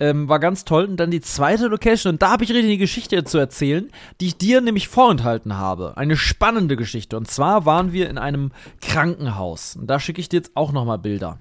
Ähm, 0.00 0.28
war 0.28 0.40
ganz 0.40 0.64
toll. 0.64 0.84
Und 0.86 0.96
dann 0.96 1.10
die 1.10 1.20
zweite 1.20 1.68
Location. 1.68 2.14
Und 2.14 2.22
da 2.22 2.30
habe 2.30 2.44
ich 2.44 2.50
richtig 2.50 2.64
eine 2.64 2.78
Geschichte 2.78 3.22
zu 3.24 3.38
erzählen, 3.38 3.90
die 4.20 4.26
ich 4.26 4.36
dir 4.36 4.60
nämlich 4.60 4.88
vorenthalten 4.88 5.56
habe. 5.56 5.96
Eine 5.96 6.16
spannende 6.16 6.76
Geschichte. 6.76 7.16
Und 7.16 7.30
zwar 7.30 7.64
waren 7.64 7.92
wir 7.92 8.10
in 8.10 8.18
einem 8.18 8.50
Krankenhaus. 8.80 9.76
Und 9.76 9.86
da 9.86 10.00
schicke 10.00 10.20
ich 10.20 10.28
dir 10.28 10.38
jetzt 10.38 10.56
auch 10.56 10.72
nochmal 10.72 10.98
Bilder. 10.98 11.38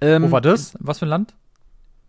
Ähm, 0.00 0.24
Wo 0.24 0.30
war 0.30 0.40
das? 0.40 0.76
Was 0.78 1.00
für 1.00 1.06
ein 1.06 1.08
Land? 1.08 1.34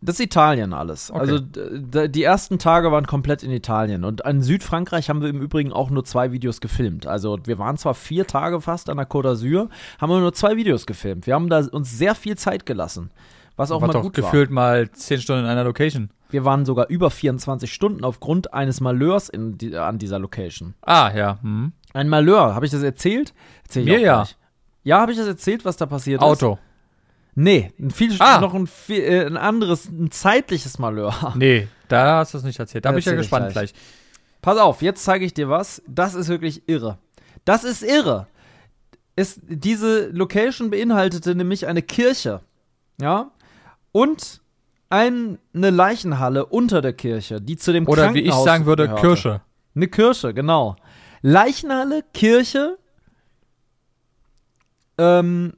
Das 0.01 0.15
ist 0.15 0.25
Italien 0.25 0.73
alles. 0.73 1.09
Okay. 1.09 1.19
Also 1.19 1.39
die 1.39 2.23
ersten 2.23 2.59
Tage 2.59 2.91
waren 2.91 3.07
komplett 3.07 3.41
in 3.41 3.49
Italien. 3.49 4.03
Und 4.03 4.21
in 4.21 4.43
Südfrankreich 4.43 5.09
haben 5.09 5.21
wir 5.21 5.29
im 5.29 5.41
Übrigen 5.41 5.73
auch 5.73 5.89
nur 5.89 6.05
zwei 6.05 6.31
Videos 6.31 6.61
gefilmt. 6.61 7.07
Also 7.07 7.39
wir 7.45 7.57
waren 7.57 7.77
zwar 7.77 7.95
vier 7.95 8.27
Tage 8.27 8.61
fast 8.61 8.89
an 8.89 8.97
der 8.97 9.09
Côte 9.09 9.31
d'Azur, 9.31 9.69
haben 9.99 10.11
aber 10.11 10.19
nur 10.19 10.33
zwei 10.33 10.57
Videos 10.57 10.85
gefilmt. 10.85 11.25
Wir 11.25 11.33
haben 11.33 11.49
da 11.49 11.65
uns 11.71 11.97
sehr 11.97 12.13
viel 12.13 12.37
Zeit 12.37 12.67
gelassen. 12.67 13.09
Was 13.55 13.71
auch 13.71 13.81
war 13.81 13.87
mal 13.87 13.93
doch 13.93 14.01
gut 14.03 14.13
gefühlt 14.13 14.49
mal 14.51 14.89
10 14.91 15.21
Stunden 15.21 15.43
in 15.45 15.49
einer 15.49 15.63
Location. 15.63 16.09
war. 16.09 16.15
Wir 16.31 16.45
waren 16.45 16.65
sogar 16.65 16.87
über 16.89 17.09
24 17.11 17.71
Stunden 17.73 18.03
aufgrund 18.03 18.53
eines 18.53 18.81
Malheurs 18.81 19.29
in 19.29 19.57
die, 19.57 19.75
an 19.77 19.97
dieser 19.97 20.19
Location. 20.19 20.73
Ah, 20.81 21.11
ja. 21.15 21.39
Hm. 21.41 21.71
Ein 21.93 22.09
Malheur, 22.09 22.53
habe 22.55 22.65
ich 22.65 22.71
das 22.71 22.83
erzählt? 22.83 23.33
Erzähl 23.63 23.83
ich 23.83 23.89
Mir 23.89 23.99
ja. 23.99 24.25
Ja, 24.83 24.99
habe 24.99 25.11
ich 25.13 25.17
das 25.17 25.27
erzählt, 25.27 25.63
was 25.65 25.77
da 25.77 25.85
passiert 25.85 26.21
ist? 26.21 26.27
Auto. 26.27 26.59
Nee, 27.35 27.71
ein 27.79 27.91
viel, 27.91 28.15
Ah. 28.19 28.39
noch 28.39 28.53
ein, 28.53 28.67
äh, 28.89 29.25
ein 29.25 29.37
anderes, 29.37 29.85
ein 29.89 30.11
zeitliches 30.11 30.77
Malheur. 30.79 31.33
Nee, 31.35 31.67
da 31.87 32.17
hast 32.17 32.33
du 32.33 32.37
es 32.39 32.43
nicht 32.43 32.59
erzählt. 32.59 32.85
Da 32.85 32.91
bin 32.91 32.99
ich 32.99 33.05
ja 33.05 33.13
gespannt 33.13 33.51
gleich. 33.51 33.71
gleich. 33.73 33.81
Pass 34.41 34.57
auf, 34.57 34.81
jetzt 34.81 35.03
zeige 35.03 35.25
ich 35.25 35.33
dir 35.33 35.49
was. 35.49 35.81
Das 35.87 36.13
ist 36.13 36.27
wirklich 36.27 36.67
irre. 36.67 36.97
Das 37.45 37.63
ist 37.63 37.81
irre. 37.83 38.27
Es, 39.15 39.39
diese 39.43 40.09
Location 40.09 40.69
beinhaltete 40.69 41.35
nämlich 41.35 41.67
eine 41.67 41.81
Kirche. 41.81 42.41
Ja. 43.01 43.31
Und 43.95 44.41
ein, 44.89 45.39
eine 45.53 45.69
Leichenhalle 45.69 46.47
unter 46.47 46.81
der 46.81 46.91
Kirche, 46.91 47.39
die 47.39 47.55
zu 47.55 47.71
dem 47.71 47.87
Oder 47.87 48.13
wie 48.13 48.23
ich 48.23 48.33
sagen 48.33 48.65
würde, 48.65 48.87
gehörte. 48.89 49.07
Kirsche. 49.07 49.41
Eine 49.73 49.87
Kirche, 49.87 50.33
genau. 50.33 50.75
Leichenhalle, 51.21 52.03
Kirche 52.13 52.77
ähm, 54.97 55.53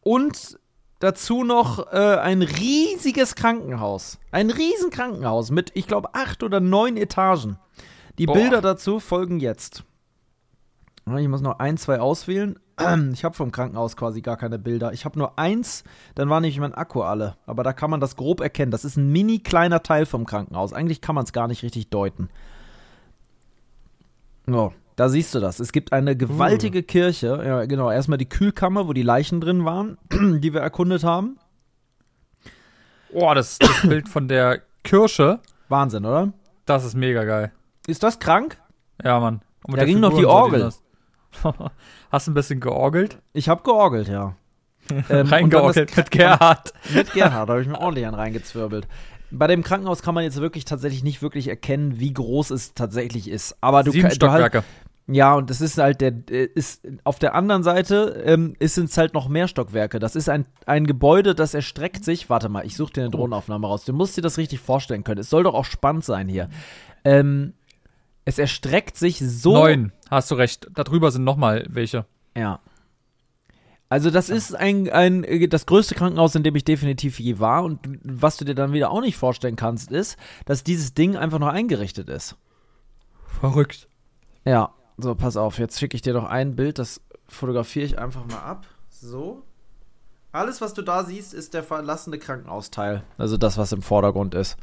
und 0.00 0.58
dazu 0.98 1.44
noch 1.44 1.92
äh, 1.92 2.16
ein 2.16 2.42
riesiges 2.42 3.36
Krankenhaus. 3.36 4.18
Ein 4.32 4.50
riesen 4.50 4.90
Krankenhaus 4.90 5.52
mit, 5.52 5.70
ich 5.74 5.86
glaube, 5.86 6.12
acht 6.12 6.42
oder 6.42 6.58
neun 6.58 6.96
Etagen. 6.96 7.56
Die 8.18 8.26
Boah. 8.26 8.34
Bilder 8.34 8.60
dazu 8.62 8.98
folgen 8.98 9.38
jetzt. 9.38 9.84
Ich 11.16 11.28
muss 11.28 11.40
noch 11.40 11.60
ein, 11.60 11.76
zwei 11.76 12.00
auswählen. 12.00 12.58
Ich 13.12 13.24
habe 13.24 13.34
vom 13.34 13.52
Krankenhaus 13.52 13.96
quasi 13.96 14.20
gar 14.20 14.36
keine 14.36 14.58
Bilder. 14.58 14.92
Ich 14.92 15.04
habe 15.04 15.18
nur 15.18 15.38
eins, 15.38 15.84
dann 16.14 16.28
war 16.28 16.40
nämlich 16.40 16.60
mein 16.60 16.74
Akku 16.74 17.02
alle. 17.02 17.36
Aber 17.46 17.62
da 17.62 17.72
kann 17.72 17.90
man 17.90 18.00
das 18.00 18.16
grob 18.16 18.40
erkennen. 18.40 18.70
Das 18.70 18.84
ist 18.84 18.96
ein 18.96 19.10
mini 19.10 19.38
kleiner 19.38 19.82
Teil 19.82 20.06
vom 20.06 20.26
Krankenhaus. 20.26 20.72
Eigentlich 20.72 21.00
kann 21.00 21.14
man 21.14 21.24
es 21.24 21.32
gar 21.32 21.48
nicht 21.48 21.62
richtig 21.62 21.88
deuten. 21.88 22.28
So, 24.46 24.72
da 24.96 25.08
siehst 25.08 25.34
du 25.34 25.40
das. 25.40 25.58
Es 25.58 25.72
gibt 25.72 25.92
eine 25.92 26.16
gewaltige 26.16 26.82
Kirche. 26.82 27.42
Ja, 27.44 27.64
genau. 27.64 27.90
Erstmal 27.90 28.18
die 28.18 28.28
Kühlkammer, 28.28 28.86
wo 28.88 28.92
die 28.92 29.02
Leichen 29.02 29.40
drin 29.40 29.64
waren, 29.64 29.98
die 30.40 30.52
wir 30.52 30.60
erkundet 30.60 31.02
haben. 31.02 31.38
Oh, 33.12 33.32
das, 33.34 33.58
das 33.58 33.82
Bild 33.82 34.08
von 34.08 34.28
der 34.28 34.60
Kirche, 34.84 35.40
Wahnsinn, 35.68 36.04
oder? 36.04 36.32
das 36.66 36.84
ist 36.84 36.94
mega 36.94 37.24
geil. 37.24 37.52
Ist 37.86 38.02
das 38.02 38.18
krank? 38.18 38.58
Ja, 39.02 39.20
Mann. 39.20 39.40
Da 39.68 39.84
ging 39.84 40.00
noch 40.00 40.16
die 40.16 40.26
Orgel. 40.26 40.70
Hast 42.10 42.26
du 42.26 42.32
ein 42.32 42.34
bisschen 42.34 42.60
georgelt? 42.60 43.18
Ich 43.32 43.48
habe 43.48 43.62
georgelt, 43.62 44.08
ja. 44.08 44.36
Ähm, 45.10 45.26
Reingeorgelt 45.26 45.96
mit 45.96 46.10
Gerhard. 46.12 46.72
Mit 46.94 47.12
Gerhard 47.12 47.48
habe 47.48 47.60
ich 47.60 47.66
mir 47.66 47.80
ordentlich 47.80 48.06
einen 48.06 48.14
reingezwirbelt. 48.14 48.86
Bei 49.32 49.48
dem 49.48 49.64
Krankenhaus 49.64 50.00
kann 50.00 50.14
man 50.14 50.22
jetzt 50.22 50.40
wirklich 50.40 50.64
tatsächlich 50.64 51.02
nicht 51.02 51.22
wirklich 51.22 51.48
erkennen, 51.48 51.98
wie 51.98 52.14
groß 52.14 52.50
es 52.50 52.74
tatsächlich 52.74 53.28
ist. 53.28 53.56
Aber 53.60 53.82
du, 53.82 53.90
Sieben 53.90 54.02
du 54.02 54.06
halt, 54.10 54.14
Stockwerke. 54.14 54.62
Ja, 55.08 55.34
und 55.34 55.50
das 55.50 55.60
ist 55.60 55.78
halt 55.78 56.00
der, 56.00 56.12
äh, 56.30 56.48
ist, 56.54 56.86
auf 57.04 57.18
der 57.18 57.34
anderen 57.34 57.62
Seite 57.62 58.22
ähm, 58.24 58.54
ist 58.58 58.76
es 58.76 58.98
halt 58.98 59.14
noch 59.14 59.28
mehr 59.28 59.46
Stockwerke. 59.46 59.98
Das 60.00 60.16
ist 60.16 60.28
ein, 60.28 60.46
ein 60.66 60.86
Gebäude, 60.86 61.34
das 61.34 61.54
erstreckt 61.54 62.04
sich, 62.04 62.28
warte 62.28 62.48
mal, 62.48 62.66
ich 62.66 62.76
suche 62.76 62.92
dir 62.92 63.00
eine 63.02 63.10
Drohnenaufnahme 63.10 63.66
raus. 63.66 63.84
Du 63.84 63.92
musst 63.92 64.16
dir 64.16 64.22
das 64.22 64.36
richtig 64.36 64.60
vorstellen 64.60 65.04
können. 65.04 65.20
Es 65.20 65.30
soll 65.30 65.44
doch 65.44 65.54
auch 65.54 65.64
spannend 65.64 66.04
sein 66.04 66.28
hier. 66.28 66.48
Ähm, 67.04 67.54
es 68.26 68.38
erstreckt 68.38 68.98
sich 68.98 69.18
so. 69.20 69.54
Neun, 69.54 69.92
hast 70.10 70.30
du 70.30 70.34
recht. 70.34 70.68
Darüber 70.74 71.10
sind 71.10 71.24
noch 71.24 71.36
mal 71.36 71.64
welche. 71.70 72.04
Ja. 72.36 72.60
Also 73.88 74.10
das 74.10 74.28
ist 74.28 74.52
ein, 74.54 74.90
ein, 74.90 75.24
das 75.48 75.64
größte 75.64 75.94
Krankenhaus, 75.94 76.34
in 76.34 76.42
dem 76.42 76.56
ich 76.56 76.64
definitiv 76.64 77.20
je 77.20 77.38
war. 77.38 77.62
Und 77.62 77.78
was 78.02 78.36
du 78.36 78.44
dir 78.44 78.56
dann 78.56 78.72
wieder 78.72 78.90
auch 78.90 79.00
nicht 79.00 79.16
vorstellen 79.16 79.54
kannst, 79.54 79.92
ist, 79.92 80.18
dass 80.44 80.64
dieses 80.64 80.92
Ding 80.92 81.16
einfach 81.16 81.38
noch 81.38 81.48
eingerichtet 81.48 82.08
ist. 82.08 82.34
Verrückt. 83.40 83.88
Ja, 84.44 84.74
so, 84.98 85.14
pass 85.14 85.36
auf, 85.36 85.58
jetzt 85.58 85.78
schicke 85.78 85.94
ich 85.94 86.02
dir 86.02 86.14
noch 86.14 86.24
ein 86.24 86.56
Bild, 86.56 86.80
das 86.80 87.00
fotografiere 87.28 87.86
ich 87.86 87.98
einfach 87.98 88.26
mal 88.26 88.38
ab. 88.38 88.66
So. 88.90 89.44
Alles, 90.32 90.60
was 90.60 90.74
du 90.74 90.82
da 90.82 91.04
siehst, 91.04 91.32
ist 91.32 91.54
der 91.54 91.62
verlassene 91.62 92.18
Krankenhausteil. 92.18 93.04
Also 93.18 93.36
das, 93.36 93.56
was 93.56 93.72
im 93.72 93.82
Vordergrund 93.82 94.34
ist. 94.34 94.56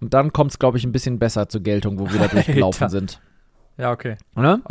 Und 0.00 0.12
dann 0.14 0.32
kommt 0.32 0.50
es, 0.50 0.58
glaube 0.58 0.78
ich, 0.78 0.84
ein 0.84 0.92
bisschen 0.92 1.18
besser 1.18 1.48
zur 1.48 1.62
Geltung, 1.62 1.98
wo 1.98 2.10
wir 2.10 2.18
da 2.18 2.26
durchgelaufen 2.32 2.88
sind. 2.88 3.20
Ja, 3.78 3.92
okay. 3.92 4.16
Ne? 4.34 4.62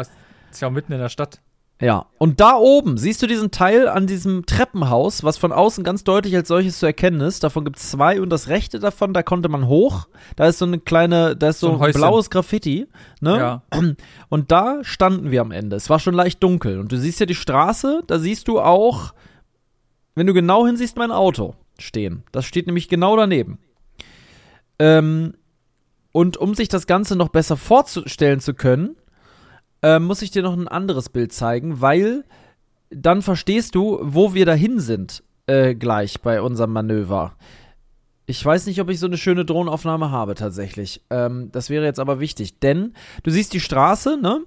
Ist 0.52 0.62
ja 0.62 0.68
auch 0.68 0.72
mitten 0.72 0.94
in 0.94 1.00
der 1.00 1.10
Stadt. 1.10 1.42
Ja. 1.82 2.06
Und 2.18 2.40
da 2.40 2.56
oben 2.56 2.98
siehst 2.98 3.22
du 3.22 3.28
diesen 3.28 3.52
Teil 3.52 3.90
an 3.90 4.08
diesem 4.08 4.46
Treppenhaus, 4.46 5.24
was 5.24 5.38
von 5.38 5.52
außen 5.52 5.84
ganz 5.84 6.06
deutlich 6.06 6.34
als 6.36 6.48
solches 6.48 6.80
zu 6.80 6.86
erkennen 6.86 7.20
ist. 7.20 7.44
Davon 7.44 7.66
gibt 7.66 7.78
es 7.78 7.92
zwei 7.92 8.22
und 8.22 8.30
das 8.30 8.48
rechte 8.48 8.80
davon, 8.80 9.14
da 9.14 9.22
konnte 9.24 9.50
man 9.50 9.68
hoch. 9.68 10.08
Da 10.38 10.48
ist 10.48 10.60
so 10.60 10.66
eine 10.66 10.80
kleine, 10.80 11.36
da 11.36 11.50
ist 11.50 11.60
So 11.60 11.68
so, 11.68 11.74
ein 11.74 11.80
Häuschen. 11.80 12.00
blaues 12.00 12.30
Graffiti. 12.30 12.88
Ne? 13.20 13.38
Ja. 13.38 13.64
Und 14.30 14.52
da 14.52 14.80
standen 14.84 15.32
wir 15.32 15.42
am 15.42 15.52
Ende. 15.52 15.76
Es 15.76 15.90
war 15.90 16.00
schon 16.00 16.14
leicht 16.14 16.42
dunkel. 16.42 16.80
Und 16.80 16.92
du 16.92 16.98
siehst 16.98 17.20
ja 17.20 17.26
die 17.26 17.36
Straße, 17.36 18.04
da 18.08 18.18
siehst 18.20 18.48
du 18.48 18.62
auch, 18.62 19.14
wenn 20.16 20.28
du 20.28 20.34
genau 20.34 20.66
hinsiehst, 20.66 20.96
mein 20.96 21.12
Auto 21.12 21.56
stehen. 21.80 22.24
Das 22.32 22.46
steht 22.46 22.68
nämlich 22.68 22.88
genau 22.88 23.18
daneben. 23.18 23.58
Ähm, 24.80 25.34
und 26.12 26.38
um 26.38 26.54
sich 26.56 26.70
das 26.70 26.88
Ganze 26.88 27.16
noch 27.16 27.30
besser 27.30 27.58
vorzustellen 27.58 28.40
zu 28.40 28.54
können, 28.54 28.96
äh, 29.82 30.00
muss 30.00 30.22
ich 30.22 30.32
dir 30.32 30.44
noch 30.44 30.54
ein 30.54 30.68
anderes 30.68 31.10
Bild 31.10 31.34
zeigen, 31.34 31.82
weil 31.82 32.24
dann 32.90 33.22
verstehst 33.22 33.76
du, 33.76 34.00
wo 34.02 34.34
wir 34.34 34.46
dahin 34.46 34.80
sind, 34.80 35.24
äh, 35.48 35.76
gleich 35.76 36.22
bei 36.22 36.42
unserem 36.42 36.72
Manöver. 36.72 37.36
Ich 38.26 38.44
weiß 38.44 38.68
nicht, 38.68 38.80
ob 38.80 38.90
ich 38.90 39.00
so 39.00 39.08
eine 39.08 39.18
schöne 39.18 39.44
Drohnenaufnahme 39.44 40.12
habe 40.12 40.36
tatsächlich. 40.36 41.02
Ähm, 41.10 41.50
das 41.52 41.70
wäre 41.70 41.84
jetzt 41.84 42.00
aber 42.00 42.20
wichtig, 42.20 42.60
denn 42.60 42.94
du 43.24 43.32
siehst 43.32 43.54
die 43.54 43.60
Straße, 43.60 44.18
ne? 44.22 44.42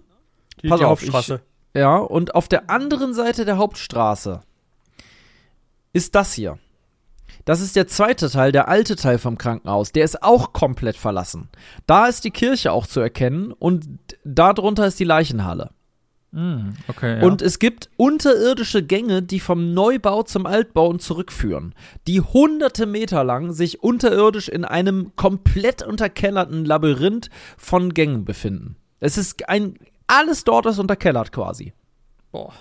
Die, 0.63 0.69
Pass 0.69 0.79
die 0.79 0.87
auf, 0.87 1.01
Hauptstraße. 1.03 1.41
Ja, 1.75 1.99
und 1.99 2.35
auf 2.35 2.49
der 2.49 2.71
anderen 2.71 3.13
Seite 3.13 3.45
der 3.45 3.59
Hauptstraße 3.59 4.41
ist 5.93 6.15
das 6.15 6.33
hier. 6.33 6.59
Das 7.47 7.61
ist 7.61 7.77
der 7.77 7.87
zweite 7.87 8.29
Teil, 8.29 8.51
der 8.51 8.69
alte 8.69 8.97
Teil 8.97 9.19
vom 9.19 9.39
Krankenhaus. 9.39 9.93
Der 9.93 10.05
ist 10.05 10.23
auch 10.23 10.53
komplett 10.53 10.97
verlassen. 10.97 11.49
Da 11.87 12.07
ist 12.07 12.25
die 12.25 12.33
Kirche 12.33 12.73
auch 12.73 12.87
zu 12.87 13.01
erkennen 13.01 13.53
und 13.53 13.87
darunter 14.25 14.87
ist 14.87 14.99
die 14.99 15.05
Leichenhalle. 15.05 15.71
Hm, 16.33 16.75
okay, 16.89 17.21
ja. 17.21 17.25
Und 17.25 17.43
es 17.43 17.61
gibt 17.61 17.89
unterirdische 17.97 18.83
Gänge, 18.83 19.23
die 19.23 19.39
vom 19.39 19.75
Neubau 19.75 20.25
zum 20.25 20.45
Altbau 20.45 20.89
und 20.89 21.01
zurückführen, 21.01 21.73
die 22.09 22.21
hunderte 22.21 22.85
Meter 22.85 23.23
lang 23.23 23.53
sich 23.53 23.81
unterirdisch 23.81 24.49
in 24.49 24.65
einem 24.65 25.13
komplett 25.15 25.83
unterkellerten 25.83 26.65
Labyrinth 26.65 27.31
von 27.57 27.95
Gängen 27.95 28.25
befinden. 28.25 28.75
Es 28.99 29.17
ist 29.17 29.49
ein, 29.49 29.79
alles 30.09 30.43
dort 30.43 30.67
ist 30.67 30.81
unterkellert 30.81 31.31
quasi. 31.31 31.73
Boah. 32.33 32.53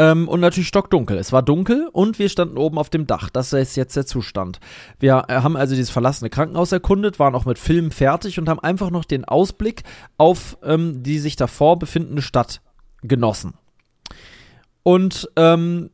Ähm, 0.00 0.28
und 0.28 0.38
natürlich 0.40 0.68
stockdunkel. 0.68 1.18
Es 1.18 1.32
war 1.32 1.42
dunkel 1.42 1.88
und 1.92 2.20
wir 2.20 2.28
standen 2.28 2.56
oben 2.56 2.78
auf 2.78 2.88
dem 2.88 3.08
Dach. 3.08 3.30
Das 3.30 3.52
ist 3.52 3.76
jetzt 3.76 3.96
der 3.96 4.06
Zustand. 4.06 4.60
Wir 5.00 5.24
äh, 5.28 5.34
haben 5.40 5.56
also 5.56 5.74
dieses 5.74 5.90
verlassene 5.90 6.30
Krankenhaus 6.30 6.70
erkundet, 6.70 7.18
waren 7.18 7.34
auch 7.34 7.44
mit 7.44 7.58
Filmen 7.58 7.90
fertig 7.90 8.38
und 8.38 8.48
haben 8.48 8.60
einfach 8.60 8.90
noch 8.90 9.04
den 9.04 9.24
Ausblick 9.24 9.82
auf 10.16 10.56
ähm, 10.62 11.02
die 11.02 11.18
sich 11.18 11.34
davor 11.34 11.78
befindende 11.80 12.22
Stadt 12.22 12.60
genossen. 13.02 13.54
Und 14.84 15.28
ähm, 15.34 15.90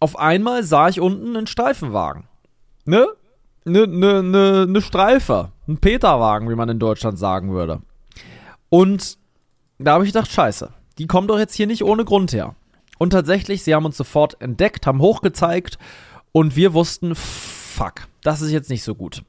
auf 0.00 0.18
einmal 0.18 0.62
sah 0.62 0.88
ich 0.88 1.00
unten 1.00 1.34
einen 1.34 1.46
Streifenwagen. 1.46 2.24
Ne? 2.84 3.06
Ne, 3.64 3.86
ne, 3.86 4.22
ne, 4.22 4.66
ne 4.68 4.82
Streife. 4.82 5.50
Ein 5.66 5.78
Peterwagen, 5.78 6.50
wie 6.50 6.54
man 6.54 6.68
in 6.68 6.78
Deutschland 6.78 7.18
sagen 7.18 7.52
würde. 7.52 7.80
Und 8.68 9.16
da 9.78 9.94
habe 9.94 10.04
ich 10.04 10.12
gedacht, 10.12 10.30
scheiße, 10.30 10.74
die 10.98 11.06
kommen 11.06 11.26
doch 11.26 11.38
jetzt 11.38 11.54
hier 11.54 11.66
nicht 11.66 11.82
ohne 11.82 12.04
Grund 12.04 12.34
her. 12.34 12.54
Und 12.98 13.10
tatsächlich, 13.10 13.62
sie 13.62 13.74
haben 13.74 13.84
uns 13.84 13.96
sofort 13.96 14.40
entdeckt, 14.40 14.86
haben 14.86 15.00
hochgezeigt 15.00 15.78
und 16.32 16.56
wir 16.56 16.74
wussten, 16.74 17.14
fuck, 17.14 18.08
das 18.22 18.40
ist 18.40 18.52
jetzt 18.52 18.70
nicht 18.70 18.82
so 18.82 18.94
gut. 18.94 19.22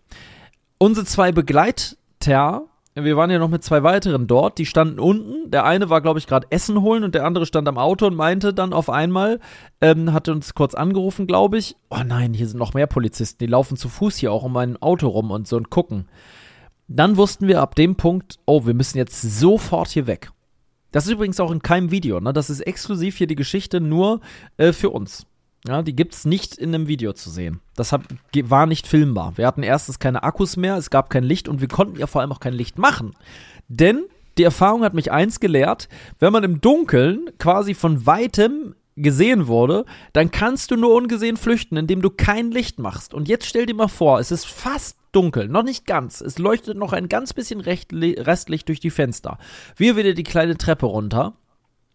Unsere 0.77 1.05
zwei 1.05 1.31
Begleiter, 1.31 2.63
wir 2.93 3.17
waren 3.17 3.31
ja 3.31 3.39
noch 3.39 3.49
mit 3.49 3.63
zwei 3.63 3.83
weiteren 3.83 4.27
dort, 4.27 4.57
die 4.57 4.65
standen 4.65 4.99
unten. 4.99 5.51
Der 5.51 5.65
eine 5.65 5.89
war, 5.89 6.01
glaube 6.01 6.19
ich, 6.19 6.27
gerade 6.27 6.47
Essen 6.49 6.81
holen 6.81 7.03
und 7.03 7.15
der 7.15 7.25
andere 7.25 7.45
stand 7.45 7.67
am 7.67 7.77
Auto 7.77 8.07
und 8.07 8.15
meinte 8.15 8.53
dann 8.53 8.73
auf 8.73 8.89
einmal, 8.89 9.39
ähm, 9.81 10.13
hatte 10.13 10.31
uns 10.31 10.53
kurz 10.53 10.75
angerufen, 10.75 11.27
glaube 11.27 11.57
ich, 11.57 11.75
oh 11.89 12.03
nein, 12.05 12.33
hier 12.33 12.47
sind 12.47 12.59
noch 12.59 12.73
mehr 12.73 12.87
Polizisten, 12.87 13.39
die 13.39 13.47
laufen 13.47 13.77
zu 13.77 13.89
Fuß 13.89 14.17
hier 14.17 14.31
auch 14.31 14.43
um 14.43 14.53
mein 14.53 14.81
Auto 14.81 15.07
rum 15.07 15.31
und 15.31 15.47
so 15.47 15.57
und 15.57 15.69
gucken. 15.69 16.07
Dann 16.87 17.17
wussten 17.17 17.47
wir 17.47 17.61
ab 17.61 17.75
dem 17.75 17.95
Punkt, 17.95 18.37
oh, 18.45 18.65
wir 18.65 18.75
müssen 18.75 18.97
jetzt 18.97 19.21
sofort 19.21 19.89
hier 19.89 20.07
weg. 20.07 20.31
Das 20.95 21.07
ist 21.07 21.11
übrigens 21.11 21.41
auch 21.41 21.51
in 21.51 21.61
keinem 21.61 21.91
Video, 21.91 22.21
ne? 22.21 22.31
Das 22.31 22.49
ist 22.49 22.61
exklusiv 22.61 23.17
hier 23.17 23.27
die 23.27 23.35
Geschichte 23.35 23.81
nur 23.81 24.21
äh, 24.55 24.71
für 24.71 24.91
uns. 24.91 25.25
Ja, 25.67 25.81
die 25.81 25.93
gibt's 25.93 26.23
nicht 26.23 26.55
in 26.55 26.73
einem 26.73 26.87
Video 26.87 27.11
zu 27.11 27.29
sehen. 27.29 27.59
Das 27.75 27.91
hab, 27.91 28.03
war 28.33 28.65
nicht 28.65 28.87
filmbar. 28.87 29.33
Wir 29.35 29.45
hatten 29.45 29.61
erstens 29.61 29.99
keine 29.99 30.23
Akkus 30.23 30.55
mehr, 30.55 30.77
es 30.77 30.89
gab 30.89 31.09
kein 31.09 31.25
Licht 31.25 31.49
und 31.49 31.59
wir 31.59 31.67
konnten 31.67 31.99
ja 31.99 32.07
vor 32.07 32.21
allem 32.21 32.31
auch 32.31 32.39
kein 32.39 32.53
Licht 32.53 32.77
machen. 32.77 33.13
Denn 33.67 34.05
die 34.37 34.43
Erfahrung 34.43 34.85
hat 34.85 34.93
mich 34.93 35.11
eins 35.11 35.41
gelehrt, 35.41 35.89
wenn 36.19 36.31
man 36.31 36.45
im 36.45 36.61
Dunkeln 36.61 37.29
quasi 37.39 37.73
von 37.73 38.05
weitem 38.05 38.73
gesehen 38.95 39.47
wurde, 39.47 39.85
dann 40.13 40.31
kannst 40.31 40.71
du 40.71 40.77
nur 40.77 40.93
ungesehen 40.93 41.37
flüchten, 41.37 41.75
indem 41.77 42.01
du 42.01 42.09
kein 42.09 42.51
Licht 42.51 42.79
machst. 42.79 43.13
Und 43.13 43.27
jetzt 43.27 43.45
stell 43.45 43.65
dir 43.65 43.75
mal 43.75 43.87
vor, 43.89 44.19
es 44.19 44.31
ist 44.31 44.45
fast 44.47 44.97
dunkel, 45.11 45.47
noch 45.49 45.63
nicht 45.63 45.85
ganz. 45.85 46.21
Es 46.21 46.37
leuchtet 46.37 46.77
noch 46.77 46.93
ein 46.93 47.09
ganz 47.09 47.33
bisschen 47.33 47.61
Restlicht 47.61 48.67
durch 48.67 48.79
die 48.79 48.89
Fenster. 48.89 49.37
Wir 49.75 49.95
wieder 49.95 50.13
die 50.13 50.23
kleine 50.23 50.57
Treppe 50.57 50.85
runter 50.85 51.33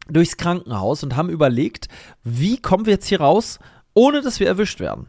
durchs 0.08 0.36
Krankenhaus 0.36 1.02
und 1.02 1.16
haben 1.16 1.30
überlegt, 1.30 1.88
wie 2.24 2.58
kommen 2.58 2.86
wir 2.86 2.94
jetzt 2.94 3.06
hier 3.06 3.20
raus, 3.20 3.58
ohne 3.94 4.22
dass 4.22 4.40
wir 4.40 4.46
erwischt 4.46 4.80
werden. 4.80 5.08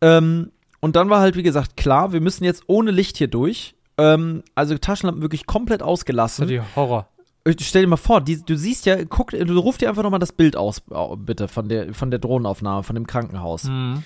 Ähm, 0.00 0.50
und 0.80 0.96
dann 0.96 1.10
war 1.10 1.20
halt, 1.20 1.36
wie 1.36 1.42
gesagt, 1.42 1.76
klar, 1.76 2.12
wir 2.12 2.20
müssen 2.20 2.44
jetzt 2.44 2.64
ohne 2.66 2.90
Licht 2.90 3.16
hier 3.16 3.28
durch. 3.28 3.74
Ähm, 3.98 4.42
also 4.54 4.76
Taschenlampen 4.76 5.22
wirklich 5.22 5.46
komplett 5.46 5.80
Das 5.80 5.86
ist 5.86 5.90
ausgelassen. 5.90 6.48
die 6.48 6.60
Horror. 6.74 7.08
Stell 7.60 7.82
dir 7.82 7.88
mal 7.88 7.96
vor, 7.96 8.20
die, 8.20 8.42
du 8.44 8.56
siehst 8.56 8.86
ja, 8.86 9.04
guck, 9.04 9.30
du 9.30 9.58
ruf 9.58 9.76
dir 9.76 9.88
einfach 9.88 10.04
nochmal 10.04 10.20
das 10.20 10.32
Bild 10.32 10.56
aus, 10.56 10.82
bitte, 11.16 11.48
von 11.48 11.68
der, 11.68 11.92
von 11.92 12.10
der 12.10 12.20
Drohnenaufnahme, 12.20 12.84
von 12.84 12.94
dem 12.94 13.06
Krankenhaus. 13.06 13.64
Mhm. 13.64 14.04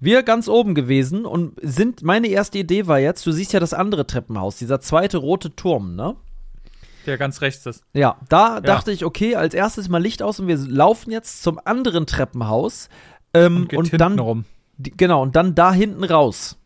Wir 0.00 0.22
ganz 0.22 0.48
oben 0.48 0.74
gewesen 0.74 1.26
und 1.26 1.58
sind, 1.60 2.02
meine 2.02 2.28
erste 2.28 2.58
Idee 2.58 2.86
war 2.86 2.98
jetzt, 2.98 3.26
du 3.26 3.32
siehst 3.32 3.52
ja 3.52 3.60
das 3.60 3.74
andere 3.74 4.06
Treppenhaus, 4.06 4.56
dieser 4.56 4.80
zweite 4.80 5.18
rote 5.18 5.54
Turm, 5.56 5.96
ne? 5.96 6.16
Der 7.04 7.18
ganz 7.18 7.40
rechts 7.40 7.64
ist. 7.66 7.82
Ja, 7.94 8.18
da 8.28 8.60
dachte 8.60 8.92
ich, 8.92 9.04
okay, 9.04 9.34
als 9.34 9.54
erstes 9.54 9.88
mal 9.88 10.02
Licht 10.02 10.22
aus 10.22 10.40
und 10.40 10.46
wir 10.46 10.56
laufen 10.56 11.10
jetzt 11.10 11.42
zum 11.42 11.58
anderen 11.64 12.06
Treppenhaus. 12.06 12.88
Ähm, 13.34 13.68
Und 13.74 13.92
und 13.92 14.00
dann, 14.00 14.18
rum. 14.18 14.44
genau, 14.78 15.22
und 15.22 15.34
dann 15.34 15.54
da 15.54 15.72
hinten 15.72 16.04
raus. 16.04 16.57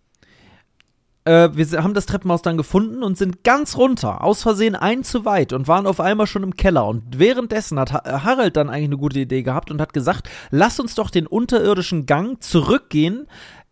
Äh, 1.25 1.51
wir 1.53 1.83
haben 1.83 1.95
das 1.95 2.07
Treppenhaus 2.07 2.43
dann 2.43 2.57
gefunden 2.57 3.03
und 3.03 3.17
sind 3.17 3.45
ganz 3.45 3.77
runter, 3.77 4.25
aus 4.25 4.43
Versehen 4.43 4.75
ein 4.75 5.05
zu 5.05 5.25
weit 5.25 5.53
und 5.53 5.69
waren 5.69 5.87
auf 5.87 6.01
einmal 6.01 6.27
schon 6.27 6.43
im 6.43 6.57
Keller. 6.57 6.87
Und 6.87 7.19
währenddessen 7.19 7.79
hat 7.79 7.93
Harald 7.93 8.57
dann 8.57 8.69
eigentlich 8.69 8.85
eine 8.85 8.99
gute 8.99 9.21
Idee 9.21 9.43
gehabt 9.43 9.71
und 9.71 9.81
hat 9.81 9.93
gesagt, 9.93 10.29
lass 10.51 10.81
uns 10.81 10.95
doch 10.95 11.11
den 11.11 11.27
unterirdischen 11.27 12.07
Gang 12.07 12.43
zurückgehen 12.43 13.27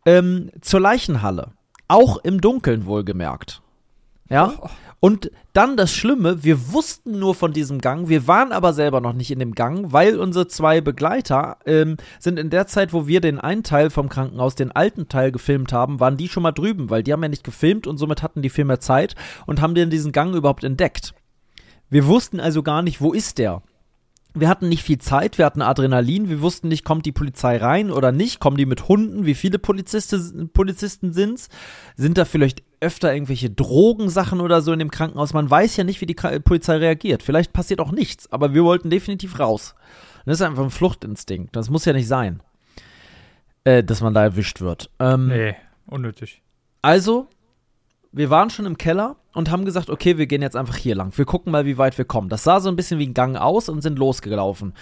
ähm, 0.06 0.50
zur 0.60 0.80
Leichenhalle. 0.80 1.52
Auch 1.88 2.18
im 2.18 2.40
Dunkeln 2.40 2.86
wohlgemerkt. 2.86 3.62
Ja. 4.30 4.54
Oh. 4.60 4.68
Und 5.02 5.30
dann 5.54 5.78
das 5.78 5.94
Schlimme, 5.94 6.44
wir 6.44 6.72
wussten 6.72 7.18
nur 7.18 7.34
von 7.34 7.54
diesem 7.54 7.80
Gang, 7.80 8.10
wir 8.10 8.26
waren 8.26 8.52
aber 8.52 8.74
selber 8.74 9.00
noch 9.00 9.14
nicht 9.14 9.30
in 9.30 9.38
dem 9.38 9.54
Gang, 9.54 9.92
weil 9.92 10.18
unsere 10.18 10.46
zwei 10.46 10.82
Begleiter 10.82 11.56
ähm, 11.64 11.96
sind 12.18 12.38
in 12.38 12.50
der 12.50 12.66
Zeit, 12.66 12.92
wo 12.92 13.06
wir 13.06 13.22
den 13.22 13.40
einen 13.40 13.62
Teil 13.62 13.88
vom 13.88 14.10
Krankenhaus, 14.10 14.54
den 14.56 14.72
alten 14.72 15.08
Teil 15.08 15.32
gefilmt 15.32 15.72
haben, 15.72 16.00
waren 16.00 16.18
die 16.18 16.28
schon 16.28 16.42
mal 16.42 16.52
drüben, 16.52 16.90
weil 16.90 17.02
die 17.02 17.14
haben 17.14 17.22
ja 17.22 17.30
nicht 17.30 17.44
gefilmt 17.44 17.86
und 17.86 17.96
somit 17.96 18.22
hatten 18.22 18.42
die 18.42 18.50
viel 18.50 18.66
mehr 18.66 18.80
Zeit 18.80 19.14
und 19.46 19.62
haben 19.62 19.74
den 19.74 19.88
diesen 19.88 20.12
Gang 20.12 20.34
überhaupt 20.34 20.64
entdeckt. 20.64 21.14
Wir 21.88 22.06
wussten 22.06 22.38
also 22.38 22.62
gar 22.62 22.82
nicht, 22.82 23.00
wo 23.00 23.12
ist 23.14 23.38
der 23.38 23.62
wir 24.34 24.48
hatten 24.48 24.68
nicht 24.68 24.82
viel 24.82 24.98
Zeit, 24.98 25.38
wir 25.38 25.44
hatten 25.44 25.62
Adrenalin, 25.62 26.28
wir 26.28 26.40
wussten 26.40 26.68
nicht, 26.68 26.84
kommt 26.84 27.04
die 27.06 27.12
Polizei 27.12 27.56
rein 27.56 27.90
oder 27.90 28.12
nicht, 28.12 28.38
kommen 28.38 28.56
die 28.56 28.66
mit 28.66 28.88
Hunden, 28.88 29.26
wie 29.26 29.34
viele 29.34 29.58
Polizisten, 29.58 30.50
Polizisten 30.52 31.12
sind's? 31.12 31.48
Sind 31.96 32.16
da 32.16 32.24
vielleicht 32.24 32.62
öfter 32.80 33.12
irgendwelche 33.12 33.50
Drogensachen 33.50 34.40
oder 34.40 34.62
so 34.62 34.72
in 34.72 34.78
dem 34.78 34.90
Krankenhaus? 34.90 35.34
Man 35.34 35.50
weiß 35.50 35.76
ja 35.76 35.84
nicht, 35.84 36.00
wie 36.00 36.06
die 36.06 36.14
Polizei 36.14 36.76
reagiert. 36.76 37.22
Vielleicht 37.22 37.52
passiert 37.52 37.80
auch 37.80 37.92
nichts, 37.92 38.30
aber 38.32 38.54
wir 38.54 38.64
wollten 38.64 38.90
definitiv 38.90 39.38
raus. 39.38 39.74
Das 40.26 40.40
ist 40.40 40.42
einfach 40.46 40.64
ein 40.64 40.70
Fluchtinstinkt. 40.70 41.56
Das 41.56 41.70
muss 41.70 41.84
ja 41.84 41.92
nicht 41.92 42.08
sein, 42.08 42.42
äh, 43.64 43.82
dass 43.82 44.00
man 44.00 44.14
da 44.14 44.22
erwischt 44.22 44.60
wird. 44.60 44.90
Ähm, 44.98 45.28
nee, 45.28 45.56
unnötig. 45.86 46.42
Also 46.82 47.28
wir 48.12 48.28
waren 48.28 48.50
schon 48.50 48.66
im 48.66 48.76
Keller 48.76 49.16
und 49.32 49.50
haben 49.50 49.64
gesagt, 49.64 49.88
okay, 49.88 50.18
wir 50.18 50.26
gehen 50.26 50.42
jetzt 50.42 50.56
einfach 50.56 50.76
hier 50.76 50.96
lang. 50.96 51.16
Wir 51.16 51.24
gucken 51.24 51.52
mal, 51.52 51.64
wie 51.64 51.78
weit 51.78 51.96
wir 51.96 52.04
kommen. 52.04 52.28
Das 52.28 52.42
sah 52.42 52.58
so 52.58 52.68
ein 52.68 52.74
bisschen 52.74 52.98
wie 52.98 53.06
ein 53.06 53.14
Gang 53.14 53.36
aus 53.36 53.68
und 53.68 53.82
sind 53.82 53.98
losgelaufen. 53.98 54.74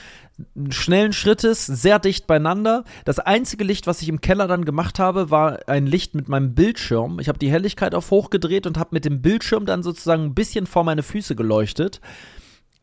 Schnellen 0.71 1.12
Schrittes, 1.12 1.67
sehr 1.67 1.99
dicht 1.99 2.27
beieinander. 2.27 2.85
Das 3.05 3.19
einzige 3.19 3.64
Licht, 3.64 3.87
was 3.87 4.01
ich 4.01 4.09
im 4.09 4.23
Keller 4.23 4.49
dann 4.49 4.64
gemacht 4.64 4.99
habe, 4.99 5.31
war 5.31 5.69
ein 5.69 5.87
Licht 5.87 6.14
mit 6.14 6.29
meinem 6.29 6.55
Bildschirm. 6.55 7.19
Ich 7.19 7.29
habe 7.29 7.38
die 7.38 7.51
Helligkeit 7.51 7.95
auf 7.95 8.11
hoch 8.11 8.31
gedreht 8.31 8.67
und 8.67 8.79
habe 8.79 8.91
mit 8.93 9.05
dem 9.05 9.21
Bildschirm 9.21 9.67
dann 9.67 9.83
sozusagen 9.83 10.25
ein 10.25 10.35
bisschen 10.35 10.67
vor 10.67 10.85
meine 10.85 11.03
Füße 11.03 11.37
geleuchtet. 11.37 12.01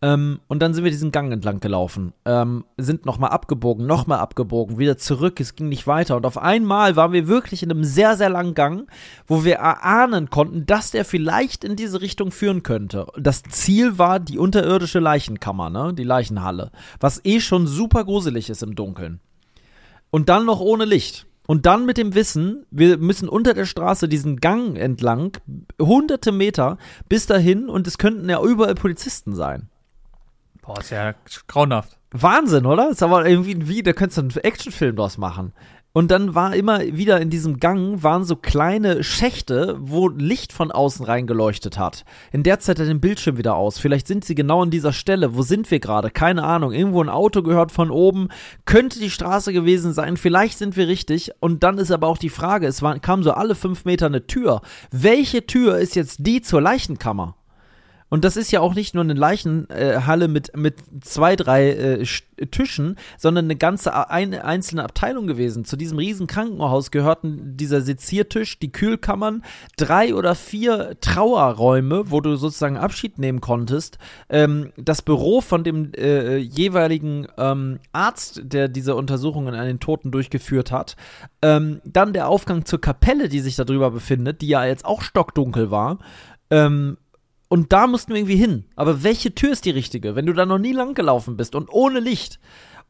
Ähm, 0.01 0.39
und 0.47 0.61
dann 0.61 0.73
sind 0.73 0.83
wir 0.83 0.91
diesen 0.91 1.11
Gang 1.11 1.31
entlang 1.31 1.61
gelaufen, 1.61 2.13
ähm, 2.25 2.65
sind 2.77 3.05
nochmal 3.05 3.29
abgebogen, 3.29 3.87
nochmal 3.87 4.19
abgebogen, 4.19 4.77
wieder 4.77 4.97
zurück, 4.97 5.39
es 5.39 5.55
ging 5.55 5.69
nicht 5.69 5.87
weiter. 5.87 6.17
Und 6.17 6.25
auf 6.25 6.37
einmal 6.37 6.95
waren 6.95 7.13
wir 7.13 7.27
wirklich 7.27 7.63
in 7.63 7.71
einem 7.71 7.83
sehr, 7.83 8.17
sehr 8.17 8.29
langen 8.29 8.55
Gang, 8.55 8.89
wo 9.25 9.45
wir 9.45 9.55
erahnen 9.55 10.29
konnten, 10.29 10.65
dass 10.65 10.91
der 10.91 11.05
vielleicht 11.05 11.63
in 11.63 11.75
diese 11.75 12.01
Richtung 12.01 12.31
führen 12.31 12.61
könnte. 12.61 13.07
Das 13.17 13.43
Ziel 13.43 13.97
war 13.97 14.19
die 14.19 14.37
unterirdische 14.37 14.99
Leichenkammer, 14.99 15.69
ne? 15.69 15.93
die 15.93 16.03
Leichenhalle, 16.03 16.71
was 16.99 17.21
eh 17.23 17.39
schon 17.39 17.65
super 17.65 18.03
gruselig 18.03 18.49
ist 18.49 18.63
im 18.63 18.75
Dunkeln. 18.75 19.21
Und 20.11 20.29
dann 20.29 20.45
noch 20.45 20.59
ohne 20.59 20.85
Licht. 20.85 21.25
Und 21.47 21.65
dann 21.65 21.85
mit 21.85 21.97
dem 21.97 22.15
Wissen, 22.15 22.65
wir 22.71 22.97
müssen 22.97 23.29
unter 23.29 23.53
der 23.53 23.65
Straße 23.65 24.09
diesen 24.09 24.37
Gang 24.37 24.77
entlang, 24.77 25.37
hunderte 25.79 26.31
Meter 26.31 26.77
bis 27.07 27.27
dahin 27.27 27.69
und 27.69 27.87
es 27.87 27.97
könnten 27.97 28.27
ja 28.27 28.41
überall 28.41 28.75
Polizisten 28.75 29.35
sein. 29.35 29.69
Boah, 30.65 30.79
ist 30.79 30.89
ja 30.89 31.13
grauenhaft. 31.47 31.97
Wahnsinn, 32.11 32.65
oder? 32.65 32.89
Ist 32.89 33.03
aber 33.03 33.27
irgendwie 33.27 33.67
wie, 33.67 33.83
da 33.83 33.93
könntest 33.93 34.17
du 34.17 34.21
einen 34.21 34.43
Actionfilm 34.43 34.95
draus 34.95 35.17
machen. 35.17 35.53
Und 35.93 36.11
dann 36.11 36.35
war 36.35 36.53
immer 36.53 36.81
wieder 36.81 37.21
in 37.21 37.29
diesem 37.29 37.57
Gang 37.57 38.03
waren 38.03 38.25
so 38.25 38.35
kleine 38.35 39.01
Schächte, 39.01 39.77
wo 39.79 40.09
Licht 40.09 40.51
von 40.51 40.69
außen 40.69 41.05
reingeleuchtet 41.05 41.79
hat. 41.79 42.03
In 42.33 42.43
der 42.43 42.59
Zeit 42.59 42.79
hat 42.79 42.87
den 42.87 42.99
Bildschirm 42.99 43.37
wieder 43.37 43.55
aus. 43.55 43.79
Vielleicht 43.79 44.05
sind 44.05 44.25
sie 44.25 44.35
genau 44.35 44.61
an 44.61 44.71
dieser 44.71 44.91
Stelle. 44.91 45.37
Wo 45.37 45.41
sind 45.41 45.71
wir 45.71 45.79
gerade? 45.79 46.09
Keine 46.09 46.43
Ahnung. 46.43 46.73
Irgendwo 46.73 47.01
ein 47.01 47.07
Auto 47.07 47.43
gehört 47.43 47.71
von 47.71 47.91
oben. 47.91 48.27
Könnte 48.65 48.99
die 48.99 49.09
Straße 49.09 49.53
gewesen 49.53 49.93
sein. 49.93 50.17
Vielleicht 50.17 50.57
sind 50.57 50.75
wir 50.75 50.89
richtig. 50.89 51.31
Und 51.39 51.63
dann 51.63 51.77
ist 51.77 51.91
aber 51.91 52.07
auch 52.07 52.17
die 52.17 52.29
Frage, 52.29 52.67
es 52.67 52.81
war, 52.81 52.99
kam 52.99 53.23
so 53.23 53.31
alle 53.31 53.55
fünf 53.55 53.85
Meter 53.85 54.07
eine 54.07 54.27
Tür. 54.27 54.61
Welche 54.91 55.45
Tür 55.45 55.77
ist 55.77 55.95
jetzt 55.95 56.17
die 56.27 56.41
zur 56.41 56.59
Leichenkammer? 56.59 57.37
Und 58.09 58.23
das 58.23 58.37
ist 58.37 58.51
ja 58.51 58.59
auch 58.59 58.75
nicht 58.75 58.93
nur 58.93 59.03
eine 59.03 59.13
Leichenhalle 59.13 60.27
mit, 60.27 60.55
mit 60.55 60.75
zwei, 61.01 61.35
drei 61.35 61.69
äh, 61.69 62.05
Tischen, 62.51 62.97
sondern 63.17 63.45
eine 63.45 63.55
ganze 63.55 64.09
ein, 64.09 64.33
einzelne 64.33 64.83
Abteilung 64.83 65.25
gewesen. 65.25 65.65
Zu 65.65 65.75
diesem 65.75 65.97
riesen 65.97 66.27
Krankenhaus 66.27 66.91
gehörten 66.91 67.57
dieser 67.57 67.81
Seziertisch, 67.81 68.59
die 68.59 68.71
Kühlkammern, 68.71 69.43
drei 69.77 70.13
oder 70.13 70.35
vier 70.35 70.97
Trauerräume, 71.01 72.11
wo 72.11 72.21
du 72.21 72.35
sozusagen 72.35 72.77
Abschied 72.77 73.17
nehmen 73.17 73.41
konntest, 73.41 73.97
ähm, 74.29 74.71
das 74.77 75.01
Büro 75.01 75.41
von 75.41 75.63
dem 75.63 75.91
äh, 75.93 76.37
jeweiligen 76.37 77.27
ähm, 77.37 77.79
Arzt, 77.91 78.41
der 78.43 78.67
diese 78.67 78.95
Untersuchungen 78.95 79.55
an 79.55 79.65
den 79.65 79.79
Toten 79.79 80.11
durchgeführt 80.11 80.71
hat, 80.71 80.95
ähm, 81.41 81.81
dann 81.83 82.13
der 82.13 82.27
Aufgang 82.27 82.65
zur 82.65 82.79
Kapelle, 82.81 83.29
die 83.29 83.39
sich 83.39 83.55
darüber 83.55 83.89
befindet, 83.89 84.41
die 84.41 84.47
ja 84.47 84.63
jetzt 84.65 84.85
auch 84.85 85.01
stockdunkel 85.01 85.71
war, 85.71 85.97
ähm, 86.51 86.97
und 87.47 87.73
da 87.73 87.87
mussten 87.87 88.13
wir 88.13 88.19
irgendwie 88.19 88.35
hin. 88.35 88.65
Aber 88.75 89.03
welche 89.03 89.35
Tür 89.35 89.51
ist 89.51 89.65
die 89.65 89.71
richtige, 89.71 90.15
wenn 90.15 90.25
du 90.25 90.33
da 90.33 90.45
noch 90.45 90.57
nie 90.57 90.73
lang 90.73 90.93
gelaufen 90.93 91.37
bist 91.37 91.55
und 91.55 91.69
ohne 91.71 91.99
Licht? 91.99 92.39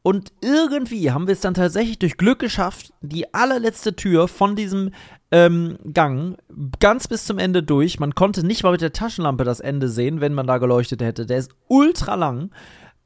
Und 0.01 0.31
irgendwie 0.41 1.09
haben 1.11 1.25
wir 1.25 1.33
es 1.33 1.41
dann 1.41 1.55
tatsächlich 1.55 1.97
durch 1.97 2.17
Glück 2.17 2.37
geschafft, 2.37 2.93
die 3.01 3.33
allerletzte 3.33 3.95
Tür 3.95 4.27
von 4.27 4.55
diesem 4.55 4.91
ähm, 5.31 5.79
Gang 5.93 6.37
ganz 6.79 7.07
bis 7.07 7.25
zum 7.25 7.39
Ende 7.39 7.63
durch. 7.63 7.99
Man 7.99 8.13
konnte 8.13 8.45
nicht 8.45 8.61
mal 8.61 8.71
mit 8.71 8.81
der 8.81 8.93
Taschenlampe 8.93 9.43
das 9.43 9.59
Ende 9.59 9.89
sehen, 9.89 10.21
wenn 10.21 10.35
man 10.35 10.45
da 10.45 10.59
geleuchtet 10.59 11.01
hätte. 11.01 11.25
Der 11.25 11.39
ist 11.39 11.55
ultra 11.67 12.13
lang 12.13 12.51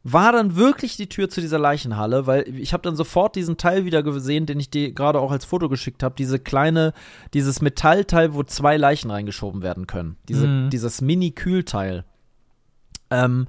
war 0.03 0.31
dann 0.31 0.55
wirklich 0.55 0.95
die 0.95 1.09
Tür 1.09 1.29
zu 1.29 1.41
dieser 1.41 1.59
Leichenhalle, 1.59 2.25
weil 2.25 2.47
ich 2.57 2.71
habe 2.73 2.83
dann 2.83 2.95
sofort 2.95 3.35
diesen 3.35 3.57
Teil 3.57 3.85
wieder 3.85 4.01
gesehen, 4.01 4.45
den 4.45 4.59
ich 4.59 4.69
dir 4.69 4.93
gerade 4.93 5.19
auch 5.19 5.31
als 5.31 5.45
Foto 5.45 5.67
geschickt 5.67 6.03
habe, 6.03 6.15
diese 6.17 6.39
kleine, 6.39 6.93
dieses 7.33 7.61
Metallteil, 7.61 8.33
wo 8.33 8.43
zwei 8.43 8.77
Leichen 8.77 9.11
reingeschoben 9.11 9.61
werden 9.61 9.87
können, 9.87 10.15
diese, 10.27 10.47
mhm. 10.47 10.69
dieses 10.69 11.01
Mini-Kühlteil. 11.01 12.05
Ähm, 13.09 13.47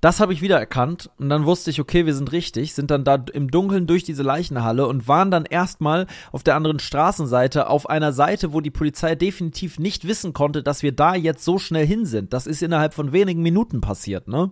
das 0.00 0.20
habe 0.20 0.32
ich 0.32 0.40
wieder 0.40 0.58
erkannt 0.58 1.10
und 1.18 1.28
dann 1.28 1.44
wusste 1.44 1.68
ich, 1.68 1.78
okay, 1.78 2.06
wir 2.06 2.14
sind 2.14 2.32
richtig, 2.32 2.72
sind 2.72 2.90
dann 2.90 3.04
da 3.04 3.22
im 3.34 3.50
Dunkeln 3.50 3.86
durch 3.86 4.02
diese 4.02 4.22
Leichenhalle 4.22 4.86
und 4.86 5.06
waren 5.08 5.30
dann 5.30 5.44
erstmal 5.44 6.06
auf 6.32 6.42
der 6.42 6.56
anderen 6.56 6.78
Straßenseite, 6.78 7.68
auf 7.68 7.90
einer 7.90 8.14
Seite, 8.14 8.54
wo 8.54 8.62
die 8.62 8.70
Polizei 8.70 9.14
definitiv 9.14 9.78
nicht 9.78 10.08
wissen 10.08 10.32
konnte, 10.32 10.62
dass 10.62 10.82
wir 10.82 10.92
da 10.92 11.14
jetzt 11.14 11.44
so 11.44 11.58
schnell 11.58 11.86
hin 11.86 12.06
sind. 12.06 12.32
Das 12.32 12.46
ist 12.46 12.62
innerhalb 12.62 12.94
von 12.94 13.12
wenigen 13.12 13.42
Minuten 13.42 13.82
passiert, 13.82 14.26
ne? 14.26 14.50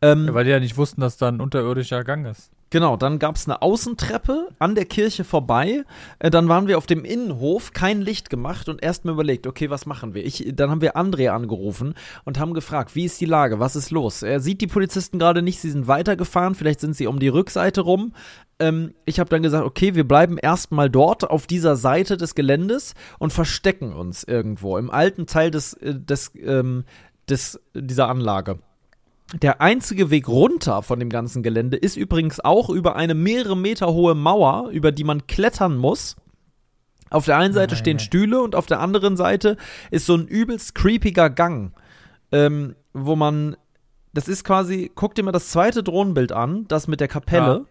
Ähm, 0.00 0.26
ja, 0.26 0.34
weil 0.34 0.44
die 0.44 0.50
ja 0.50 0.60
nicht 0.60 0.76
wussten, 0.76 1.00
dass 1.00 1.16
da 1.16 1.28
ein 1.28 1.40
unterirdischer 1.40 2.04
Gang 2.04 2.26
ist. 2.26 2.50
Genau, 2.70 2.98
dann 2.98 3.18
gab 3.18 3.36
es 3.36 3.46
eine 3.46 3.62
Außentreppe 3.62 4.48
an 4.58 4.74
der 4.74 4.84
Kirche 4.84 5.24
vorbei. 5.24 5.84
Äh, 6.18 6.30
dann 6.30 6.48
waren 6.48 6.68
wir 6.68 6.76
auf 6.76 6.86
dem 6.86 7.04
Innenhof, 7.04 7.72
kein 7.72 8.02
Licht 8.02 8.28
gemacht 8.28 8.68
und 8.68 8.82
erstmal 8.82 9.14
überlegt, 9.14 9.46
okay, 9.46 9.70
was 9.70 9.86
machen 9.86 10.12
wir? 10.12 10.24
Ich, 10.24 10.52
dann 10.54 10.70
haben 10.70 10.82
wir 10.82 10.94
André 10.94 11.30
angerufen 11.30 11.94
und 12.24 12.38
haben 12.38 12.52
gefragt, 12.52 12.94
wie 12.94 13.06
ist 13.06 13.20
die 13.22 13.26
Lage, 13.26 13.58
was 13.58 13.74
ist 13.74 13.90
los? 13.90 14.22
Er 14.22 14.40
sieht 14.40 14.60
die 14.60 14.66
Polizisten 14.66 15.18
gerade 15.18 15.40
nicht, 15.40 15.60
sie 15.60 15.70
sind 15.70 15.88
weitergefahren, 15.88 16.54
vielleicht 16.54 16.80
sind 16.80 16.94
sie 16.94 17.06
um 17.06 17.18
die 17.20 17.28
Rückseite 17.28 17.80
rum. 17.80 18.12
Ähm, 18.58 18.92
ich 19.06 19.18
habe 19.18 19.30
dann 19.30 19.42
gesagt, 19.42 19.64
okay, 19.64 19.94
wir 19.94 20.06
bleiben 20.06 20.36
erstmal 20.36 20.90
dort 20.90 21.28
auf 21.28 21.46
dieser 21.46 21.76
Seite 21.76 22.18
des 22.18 22.34
Geländes 22.34 22.94
und 23.18 23.32
verstecken 23.32 23.94
uns 23.94 24.24
irgendwo 24.24 24.76
im 24.76 24.90
alten 24.90 25.26
Teil 25.26 25.50
des, 25.50 25.72
äh, 25.72 25.94
des, 25.94 26.32
ähm, 26.36 26.84
des 27.30 27.58
dieser 27.74 28.08
Anlage. 28.10 28.58
Der 29.34 29.60
einzige 29.60 30.10
Weg 30.10 30.26
runter 30.26 30.82
von 30.82 30.98
dem 30.98 31.10
ganzen 31.10 31.42
Gelände 31.42 31.76
ist 31.76 31.96
übrigens 31.96 32.40
auch 32.40 32.70
über 32.70 32.96
eine 32.96 33.14
mehrere 33.14 33.56
Meter 33.56 33.92
hohe 33.92 34.14
Mauer, 34.14 34.70
über 34.70 34.90
die 34.90 35.04
man 35.04 35.26
klettern 35.26 35.76
muss. 35.76 36.16
Auf 37.10 37.26
der 37.26 37.36
einen 37.36 37.52
Seite 37.52 37.76
stehen 37.76 37.98
Stühle 37.98 38.40
und 38.40 38.54
auf 38.54 38.66
der 38.66 38.80
anderen 38.80 39.16
Seite 39.16 39.56
ist 39.90 40.06
so 40.06 40.14
ein 40.14 40.26
übelst 40.26 40.74
creepiger 40.74 41.28
Gang, 41.30 41.72
ähm, 42.32 42.74
wo 42.92 43.16
man, 43.16 43.56
das 44.14 44.28
ist 44.28 44.44
quasi, 44.44 44.90
guck 44.94 45.14
dir 45.14 45.22
mal 45.22 45.32
das 45.32 45.50
zweite 45.50 45.82
Drohnenbild 45.82 46.32
an, 46.32 46.66
das 46.68 46.88
mit 46.88 47.00
der 47.00 47.08
Kapelle. 47.08 47.66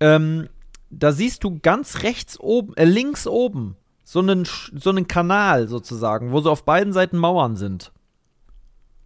Ja. 0.00 0.16
Ähm, 0.16 0.48
da 0.90 1.12
siehst 1.12 1.44
du 1.44 1.58
ganz 1.60 2.02
rechts 2.02 2.38
oben, 2.38 2.74
äh, 2.76 2.84
links 2.84 3.26
oben, 3.26 3.76
so 4.04 4.20
einen, 4.20 4.46
so 4.46 4.90
einen 4.90 5.08
Kanal 5.08 5.68
sozusagen, 5.68 6.32
wo 6.32 6.40
so 6.40 6.50
auf 6.50 6.64
beiden 6.64 6.92
Seiten 6.92 7.16
Mauern 7.16 7.56
sind. 7.56 7.92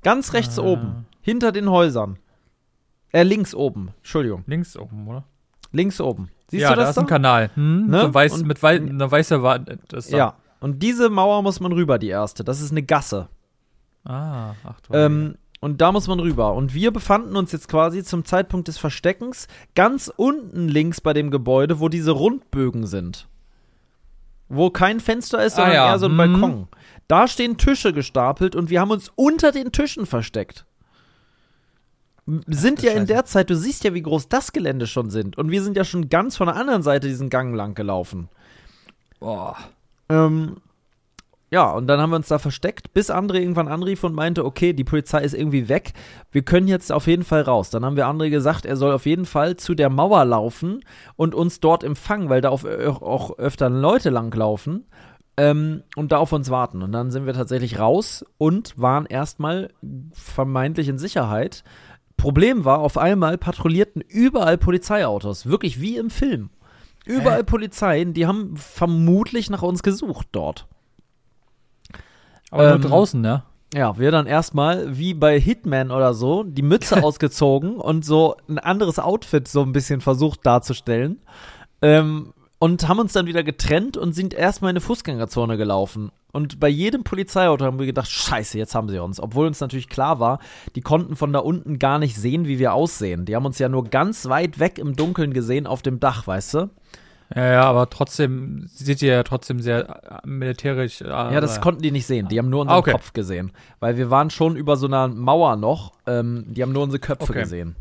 Ganz 0.02 0.32
rechts 0.32 0.58
ah. 0.58 0.62
oben. 0.62 1.06
Hinter 1.26 1.50
den 1.50 1.68
Häusern. 1.68 2.18
Äh, 3.12 3.24
links 3.24 3.52
oben. 3.52 3.90
Entschuldigung. 3.98 4.44
Links 4.46 4.76
oben, 4.76 5.08
oder? 5.08 5.24
Links 5.72 6.00
oben. 6.00 6.30
Siehst 6.52 6.62
ja, 6.62 6.70
du 6.70 6.76
das? 6.76 6.82
Ja, 6.82 6.84
da 6.84 6.90
ist 6.90 6.98
ein 6.98 7.06
Kanal. 7.06 7.50
Hm? 7.54 7.88
Ne? 7.88 8.00
So 8.02 8.14
weiß, 8.14 8.32
und, 8.34 8.46
mit 8.46 8.62
wei 8.62 8.76
einer 8.76 9.10
weißen 9.10 9.42
Wand. 9.42 9.68
Ja. 10.10 10.34
Und 10.60 10.84
diese 10.84 11.10
Mauer 11.10 11.42
muss 11.42 11.58
man 11.58 11.72
rüber, 11.72 11.98
die 11.98 12.08
erste. 12.10 12.44
Das 12.44 12.60
ist 12.60 12.70
eine 12.70 12.84
Gasse. 12.84 13.28
Ah, 14.04 14.52
ach 14.64 14.78
du. 14.82 14.94
Ähm, 14.94 15.34
und 15.60 15.80
da 15.80 15.90
muss 15.90 16.06
man 16.06 16.20
rüber. 16.20 16.54
Und 16.54 16.74
wir 16.74 16.92
befanden 16.92 17.34
uns 17.34 17.50
jetzt 17.50 17.66
quasi 17.68 18.04
zum 18.04 18.24
Zeitpunkt 18.24 18.68
des 18.68 18.78
Versteckens 18.78 19.48
ganz 19.74 20.12
unten 20.16 20.68
links 20.68 21.00
bei 21.00 21.12
dem 21.12 21.32
Gebäude, 21.32 21.80
wo 21.80 21.88
diese 21.88 22.12
Rundbögen 22.12 22.86
sind. 22.86 23.26
wo 24.48 24.70
kein 24.70 25.00
Fenster 25.00 25.44
ist, 25.44 25.54
Ah, 25.54 25.56
sondern 25.56 25.74
ja. 25.74 25.90
eher 25.90 25.98
so 25.98 26.06
ein 26.06 26.12
Mhm. 26.12 26.16
Balkon. 26.18 26.68
Da 27.08 27.26
stehen 27.26 27.56
Tische 27.58 27.92
gestapelt 27.92 28.54
und 28.54 28.70
wir 28.70 28.80
haben 28.80 28.92
uns 28.92 29.10
unter 29.16 29.50
den 29.50 29.72
Tischen 29.72 30.06
versteckt. 30.06 30.66
Sind 32.26 32.82
ja 32.82 32.92
in 32.92 33.06
der 33.06 33.24
Zeit, 33.24 33.50
du 33.50 33.56
siehst 33.56 33.84
ja, 33.84 33.94
wie 33.94 34.02
groß 34.02 34.28
das 34.28 34.52
Gelände 34.52 34.88
schon 34.88 35.10
sind. 35.10 35.38
Und 35.38 35.50
wir 35.50 35.62
sind 35.62 35.76
ja 35.76 35.84
schon 35.84 36.08
ganz 36.08 36.36
von 36.36 36.48
der 36.48 36.56
anderen 36.56 36.82
Seite 36.82 37.06
diesen 37.06 37.30
Gang 37.30 37.54
lang 37.54 37.74
gelaufen. 37.74 38.28
Boah. 39.20 39.56
Ähm, 40.08 40.56
ja, 41.52 41.70
und 41.70 41.86
dann 41.86 42.00
haben 42.00 42.10
wir 42.10 42.16
uns 42.16 42.26
da 42.26 42.40
versteckt, 42.40 42.92
bis 42.92 43.10
André 43.10 43.36
irgendwann 43.36 43.68
anrief 43.68 44.02
und 44.02 44.14
meinte, 44.14 44.44
okay, 44.44 44.72
die 44.72 44.82
Polizei 44.82 45.22
ist 45.22 45.34
irgendwie 45.34 45.68
weg, 45.68 45.92
wir 46.32 46.42
können 46.42 46.66
jetzt 46.66 46.90
auf 46.90 47.06
jeden 47.06 47.22
Fall 47.22 47.42
raus. 47.42 47.70
Dann 47.70 47.84
haben 47.84 47.96
wir 47.96 48.08
André 48.08 48.30
gesagt, 48.30 48.66
er 48.66 48.76
soll 48.76 48.92
auf 48.92 49.06
jeden 49.06 49.26
Fall 49.26 49.56
zu 49.56 49.74
der 49.76 49.88
Mauer 49.88 50.24
laufen 50.24 50.80
und 51.14 51.34
uns 51.34 51.60
dort 51.60 51.84
empfangen, 51.84 52.28
weil 52.28 52.40
da 52.40 52.48
auf, 52.48 52.64
auch 52.64 53.38
öfter 53.38 53.70
Leute 53.70 54.10
langlaufen 54.10 54.86
ähm, 55.36 55.84
und 55.94 56.10
da 56.10 56.18
auf 56.18 56.32
uns 56.32 56.50
warten. 56.50 56.82
Und 56.82 56.90
dann 56.90 57.12
sind 57.12 57.26
wir 57.26 57.34
tatsächlich 57.34 57.78
raus 57.78 58.24
und 58.38 58.76
waren 58.76 59.06
erstmal 59.06 59.70
vermeintlich 60.12 60.88
in 60.88 60.98
Sicherheit. 60.98 61.62
Problem 62.16 62.64
war, 62.64 62.80
auf 62.80 62.98
einmal 62.98 63.38
patrouillierten 63.38 64.02
überall 64.02 64.58
Polizeiautos, 64.58 65.46
wirklich 65.46 65.80
wie 65.80 65.96
im 65.96 66.10
Film. 66.10 66.50
Überall 67.04 67.44
Polizeien, 67.44 68.14
die 68.14 68.26
haben 68.26 68.56
vermutlich 68.56 69.48
nach 69.48 69.62
uns 69.62 69.82
gesucht 69.82 70.26
dort. 70.32 70.66
Aber 72.50 72.74
Ähm, 72.74 72.80
nur 72.80 72.90
draußen, 72.90 73.20
ne? 73.20 73.44
Ja, 73.74 73.98
wir 73.98 74.10
dann 74.10 74.26
erstmal, 74.26 74.96
wie 74.96 75.14
bei 75.14 75.38
Hitman 75.38 75.90
oder 75.90 76.14
so, 76.14 76.42
die 76.42 76.62
Mütze 76.62 77.02
ausgezogen 77.04 77.76
und 77.76 78.04
so 78.04 78.36
ein 78.48 78.58
anderes 78.58 78.98
Outfit 78.98 79.48
so 79.48 79.62
ein 79.62 79.72
bisschen 79.72 80.00
versucht 80.00 80.44
darzustellen. 80.44 81.20
Ähm, 81.82 82.32
und 82.58 82.88
haben 82.88 82.98
uns 82.98 83.12
dann 83.12 83.26
wieder 83.26 83.42
getrennt 83.42 83.96
und 83.96 84.12
sind 84.14 84.32
erstmal 84.34 84.70
in 84.70 84.76
eine 84.76 84.80
Fußgängerzone 84.80 85.56
gelaufen. 85.56 86.10
Und 86.32 86.60
bei 86.60 86.68
jedem 86.68 87.02
Polizeiauto 87.02 87.64
haben 87.64 87.78
wir 87.78 87.86
gedacht, 87.86 88.10
scheiße, 88.10 88.58
jetzt 88.58 88.74
haben 88.74 88.88
sie 88.88 88.98
uns. 89.02 89.20
Obwohl 89.20 89.46
uns 89.46 89.60
natürlich 89.60 89.88
klar 89.88 90.20
war, 90.20 90.38
die 90.74 90.82
konnten 90.82 91.16
von 91.16 91.32
da 91.32 91.38
unten 91.38 91.78
gar 91.78 91.98
nicht 91.98 92.16
sehen, 92.16 92.46
wie 92.46 92.58
wir 92.58 92.74
aussehen. 92.74 93.24
Die 93.24 93.34
haben 93.34 93.46
uns 93.46 93.58
ja 93.58 93.68
nur 93.68 93.84
ganz 93.84 94.28
weit 94.28 94.58
weg 94.58 94.78
im 94.78 94.96
Dunkeln 94.96 95.32
gesehen 95.32 95.66
auf 95.66 95.80
dem 95.82 95.98
Dach, 96.00 96.26
weißt 96.26 96.54
du? 96.54 96.70
Ja, 97.34 97.52
ja, 97.52 97.62
aber 97.64 97.90
trotzdem 97.90 98.66
sieht 98.68 99.02
ihr 99.02 99.12
ja 99.12 99.22
trotzdem 99.24 99.60
sehr 99.60 100.20
äh, 100.22 100.26
militärisch. 100.28 101.00
Äh, 101.00 101.08
Ja, 101.08 101.40
das 101.40 101.60
konnten 101.60 101.82
die 101.82 101.90
nicht 101.90 102.06
sehen. 102.06 102.28
Die 102.28 102.38
haben 102.38 102.50
nur 102.50 102.60
unseren 102.60 102.76
Ah, 102.76 102.78
okay. 102.78 102.92
Kopf 102.92 103.12
gesehen. 103.14 103.50
Weil 103.80 103.96
wir 103.96 104.10
waren 104.10 104.30
schon 104.30 104.54
über 104.56 104.76
so 104.76 104.86
einer 104.86 105.08
Mauer 105.08 105.56
noch. 105.56 105.92
Ähm, 106.06 106.44
die 106.48 106.62
haben 106.62 106.72
nur 106.72 106.84
unsere 106.84 107.00
Köpfe 107.00 107.30
Okay. 107.30 107.40
gesehen. 107.40 107.74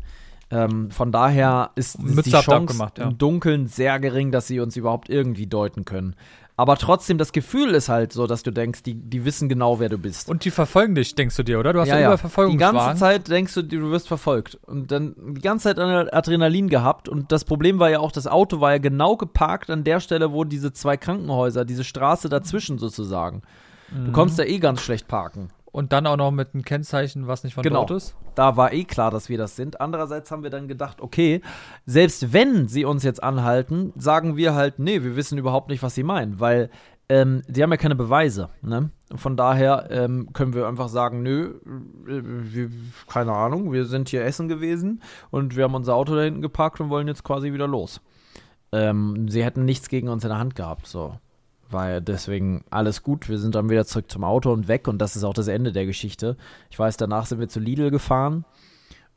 Ähm, 0.50 0.90
von 0.90 1.10
daher 1.10 1.70
ist, 1.74 1.98
Mütze 1.98 2.22
die 2.22 2.30
Chance 2.30 2.54
abgemacht, 2.54 2.98
ja. 2.98 3.08
im 3.08 3.18
Dunkeln 3.18 3.66
sehr 3.66 3.98
gering, 3.98 4.30
dass 4.30 4.46
sie 4.46 4.60
uns 4.60 4.76
überhaupt 4.76 5.08
irgendwie 5.08 5.46
deuten 5.46 5.84
können. 5.84 6.14
Aber 6.58 6.76
trotzdem, 6.76 7.18
das 7.18 7.32
Gefühl 7.32 7.74
ist 7.74 7.90
halt 7.90 8.14
so, 8.14 8.26
dass 8.26 8.42
du 8.42 8.50
denkst, 8.50 8.82
die, 8.82 8.94
die 8.94 9.26
wissen 9.26 9.48
genau, 9.50 9.78
wer 9.78 9.90
du 9.90 9.98
bist. 9.98 10.30
Und 10.30 10.44
die 10.46 10.50
verfolgen 10.50 10.94
dich, 10.94 11.14
denkst 11.14 11.36
du 11.36 11.42
dir, 11.42 11.58
oder? 11.58 11.74
Du 11.74 11.80
hast 11.80 11.88
ja, 11.88 11.98
Die 11.98 12.04
über 12.04 12.16
Verfolgungswahn. 12.16 12.74
ganze 12.74 13.00
Zeit 13.00 13.28
denkst 13.28 13.54
du, 13.54 13.62
du 13.62 13.90
wirst 13.90 14.08
verfolgt. 14.08 14.58
Und 14.66 14.90
dann 14.90 15.14
die 15.34 15.42
ganze 15.42 15.64
Zeit 15.64 15.78
Adrenalin 15.78 16.70
gehabt. 16.70 17.10
Und 17.10 17.30
das 17.30 17.44
Problem 17.44 17.78
war 17.78 17.90
ja 17.90 17.98
auch, 18.00 18.10
das 18.10 18.26
Auto 18.26 18.60
war 18.60 18.72
ja 18.72 18.78
genau 18.78 19.16
geparkt 19.16 19.68
an 19.68 19.84
der 19.84 20.00
Stelle, 20.00 20.32
wo 20.32 20.44
diese 20.44 20.72
zwei 20.72 20.96
Krankenhäuser, 20.96 21.66
diese 21.66 21.84
Straße 21.84 22.30
dazwischen 22.30 22.78
sozusagen. 22.78 23.42
Mhm. 23.90 24.06
Du 24.06 24.12
konntest 24.12 24.38
da 24.38 24.44
eh 24.44 24.58
ganz 24.58 24.80
schlecht 24.80 25.08
parken. 25.08 25.50
Und 25.76 25.92
dann 25.92 26.06
auch 26.06 26.16
noch 26.16 26.30
mit 26.30 26.54
einem 26.54 26.64
Kennzeichen, 26.64 27.26
was 27.26 27.44
nicht 27.44 27.52
von 27.52 27.62
Genau. 27.62 27.80
dort 27.80 27.90
ist. 27.90 28.16
Da 28.34 28.56
war 28.56 28.72
eh 28.72 28.84
klar, 28.84 29.10
dass 29.10 29.28
wir 29.28 29.36
das 29.36 29.56
sind. 29.56 29.78
Andererseits 29.78 30.30
haben 30.30 30.42
wir 30.42 30.48
dann 30.48 30.68
gedacht, 30.68 31.02
okay, 31.02 31.42
selbst 31.84 32.32
wenn 32.32 32.66
sie 32.66 32.86
uns 32.86 33.02
jetzt 33.02 33.22
anhalten, 33.22 33.92
sagen 33.94 34.38
wir 34.38 34.54
halt, 34.54 34.78
nee, 34.78 35.02
wir 35.02 35.16
wissen 35.16 35.36
überhaupt 35.36 35.68
nicht, 35.68 35.82
was 35.82 35.94
sie 35.94 36.02
meinen, 36.02 36.40
weil 36.40 36.70
ähm, 37.10 37.42
die 37.46 37.62
haben 37.62 37.70
ja 37.70 37.76
keine 37.76 37.94
Beweise. 37.94 38.48
Ne? 38.62 38.88
Von 39.16 39.36
daher 39.36 39.88
ähm, 39.90 40.30
können 40.32 40.54
wir 40.54 40.66
einfach 40.66 40.88
sagen, 40.88 41.22
nö, 41.22 41.60
äh, 42.06 42.22
wir, 42.22 42.70
keine 43.06 43.32
Ahnung, 43.32 43.70
wir 43.70 43.84
sind 43.84 44.08
hier 44.08 44.24
essen 44.24 44.48
gewesen 44.48 45.02
und 45.30 45.56
wir 45.56 45.64
haben 45.64 45.74
unser 45.74 45.94
Auto 45.94 46.14
da 46.16 46.22
hinten 46.22 46.40
geparkt 46.40 46.80
und 46.80 46.88
wollen 46.88 47.06
jetzt 47.06 47.22
quasi 47.22 47.52
wieder 47.52 47.68
los. 47.68 48.00
Ähm, 48.72 49.28
sie 49.28 49.44
hätten 49.44 49.66
nichts 49.66 49.90
gegen 49.90 50.08
uns 50.08 50.24
in 50.24 50.30
der 50.30 50.38
Hand 50.38 50.56
gehabt, 50.56 50.86
so. 50.86 51.18
War 51.70 52.00
deswegen 52.00 52.64
alles 52.70 53.02
gut. 53.02 53.28
Wir 53.28 53.38
sind 53.38 53.54
dann 53.54 53.70
wieder 53.70 53.84
zurück 53.84 54.10
zum 54.10 54.24
Auto 54.24 54.52
und 54.52 54.68
weg 54.68 54.88
und 54.88 54.98
das 54.98 55.16
ist 55.16 55.24
auch 55.24 55.34
das 55.34 55.48
Ende 55.48 55.72
der 55.72 55.86
Geschichte. 55.86 56.36
Ich 56.70 56.78
weiß, 56.78 56.96
danach 56.96 57.26
sind 57.26 57.40
wir 57.40 57.48
zu 57.48 57.60
Lidl 57.60 57.90
gefahren 57.90 58.44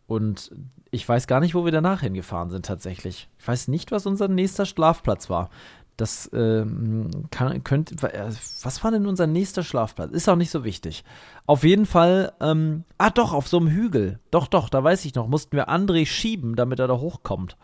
und 0.08 0.52
ich 0.92 1.08
weiß 1.08 1.28
gar 1.28 1.40
nicht, 1.40 1.54
wo 1.54 1.66
wir 1.66 1.72
danach 1.72 2.02
hingefahren 2.02 2.50
sind 2.50 2.66
tatsächlich. 2.66 3.30
Ich 3.38 3.48
weiß 3.48 3.68
nicht, 3.68 3.92
was 3.92 4.08
unser 4.08 4.28
nächster 4.28 4.66
Schlafplatz 4.66 5.30
war. 5.30 5.50
Das 5.98 6.30
ähm, 6.34 7.12
kann, 7.30 7.64
könnte, 7.64 7.96
äh, 8.14 8.32
was 8.64 8.84
war 8.84 8.92
denn 8.92 9.06
unser 9.06 9.28
nächster 9.28 9.64
Schlafplatz? 9.64 10.12
Ist 10.12 10.30
auch 10.30 10.38
nicht 10.38 10.50
so 10.50 10.64
wichtig. 10.64 11.04
Auf 11.46 11.64
jeden 11.64 11.86
Fall, 11.86 12.32
ähm, 12.40 12.86
ah 12.98 13.10
doch, 13.10 13.34
auf 13.34 13.50
so 13.50 13.58
einem 13.58 13.68
Hügel. 13.68 14.20
Doch, 14.32 14.48
doch, 14.48 14.70
da 14.70 14.82
weiß 14.84 15.04
ich 15.06 15.14
noch, 15.14 15.28
mussten 15.28 15.58
wir 15.58 15.70
André 15.70 16.06
schieben, 16.06 16.56
damit 16.56 16.80
er 16.80 16.88
da 16.88 16.98
hochkommt. 16.98 17.58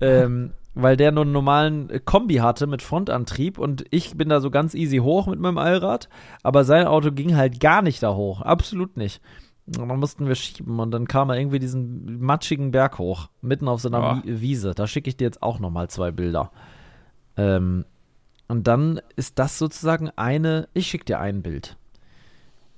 Ähm, 0.00 0.52
weil 0.74 0.96
der 0.96 1.12
nur 1.12 1.22
einen 1.24 1.32
normalen 1.32 1.90
äh, 1.90 2.00
Kombi 2.04 2.36
hatte 2.36 2.66
mit 2.66 2.82
Frontantrieb 2.82 3.58
und 3.58 3.84
ich 3.90 4.16
bin 4.16 4.28
da 4.28 4.40
so 4.40 4.50
ganz 4.50 4.74
easy 4.74 4.98
hoch 4.98 5.26
mit 5.26 5.38
meinem 5.40 5.58
Allrad, 5.58 6.08
aber 6.42 6.64
sein 6.64 6.86
Auto 6.86 7.12
ging 7.12 7.36
halt 7.36 7.60
gar 7.60 7.82
nicht 7.82 8.02
da 8.02 8.14
hoch, 8.14 8.40
absolut 8.42 8.96
nicht. 8.96 9.20
Und 9.66 9.88
dann 9.88 9.98
mussten 9.98 10.26
wir 10.28 10.34
schieben 10.34 10.78
und 10.78 10.90
dann 10.90 11.08
kam 11.08 11.30
er 11.30 11.38
irgendwie 11.38 11.58
diesen 11.58 12.20
matschigen 12.20 12.70
Berg 12.70 12.98
hoch, 12.98 13.28
mitten 13.40 13.66
auf 13.66 13.80
so 13.80 13.88
einer 13.88 13.98
Ja. 14.00 14.22
Wi- 14.24 14.40
Wiese. 14.42 14.74
Da 14.74 14.86
schicke 14.86 15.08
ich 15.08 15.16
dir 15.16 15.24
jetzt 15.24 15.42
auch 15.42 15.58
noch 15.58 15.70
mal 15.70 15.88
zwei 15.88 16.10
Bilder. 16.10 16.50
Ähm, 17.38 17.86
und 18.46 18.66
dann 18.68 19.00
ist 19.16 19.38
das 19.38 19.58
sozusagen 19.58 20.10
eine, 20.16 20.68
ich 20.74 20.88
schicke 20.88 21.06
dir 21.06 21.18
ein 21.18 21.40
Bild. 21.40 21.78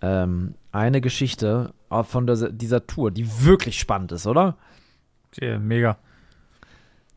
Ähm, 0.00 0.54
eine 0.70 1.00
Geschichte 1.00 1.72
äh, 1.90 2.04
von 2.04 2.26
dieser, 2.26 2.52
dieser 2.52 2.86
Tour, 2.86 3.10
die 3.10 3.44
wirklich 3.44 3.80
spannend 3.80 4.12
ist, 4.12 4.28
oder? 4.28 4.56
Ja, 5.40 5.58
mega. 5.58 5.98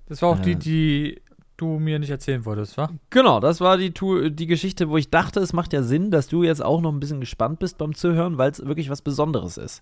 Das 0.10 0.22
war 0.22 0.30
auch 0.30 0.40
die, 0.40 0.52
Äh. 0.54 0.56
die 0.56 1.22
du 1.58 1.78
mir 1.80 2.00
nicht 2.00 2.10
erzählen 2.10 2.46
wolltest, 2.46 2.78
wa? 2.78 2.90
Genau, 3.10 3.40
das 3.40 3.60
war 3.62 3.78
die, 3.78 3.92
Tour, 3.92 4.30
die 4.30 4.48
Geschichte, 4.48 4.90
wo 4.90 4.98
ich 4.98 5.10
dachte, 5.10 5.40
es 5.42 5.54
macht 5.54 5.74
ja 5.74 5.84
Sinn, 5.84 6.10
dass 6.12 6.28
du 6.28 6.44
jetzt 6.44 6.64
auch 6.64 6.82
noch 6.82 6.92
ein 6.92 7.00
bisschen 7.00 7.20
gespannt 7.20 7.60
bist 7.60 7.78
beim 7.78 7.94
Zuhören, 7.96 8.38
weil 8.38 8.52
es 8.52 8.66
wirklich 8.66 8.90
was 8.90 9.02
Besonderes 9.02 9.58
ist. 9.58 9.82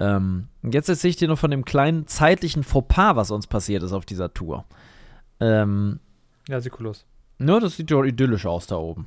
Ähm, 0.00 0.48
jetzt 0.62 0.88
erzähle 0.88 1.10
ich 1.10 1.16
dir 1.16 1.28
nur 1.28 1.36
von 1.36 1.50
dem 1.50 1.64
kleinen 1.64 2.06
zeitlichen 2.06 2.62
Fauxpas, 2.64 3.14
was 3.16 3.30
uns 3.30 3.46
passiert 3.46 3.82
ist 3.82 3.92
auf 3.92 4.06
dieser 4.06 4.32
Tour. 4.32 4.64
Ähm, 5.40 5.98
Ja, 6.48 6.60
Sikulos. 6.60 7.04
nur, 7.38 7.60
das 7.60 7.76
sieht 7.76 7.90
ja 7.90 8.02
idyllisch 8.04 8.46
aus 8.46 8.66
da 8.68 8.76
oben. 8.76 9.06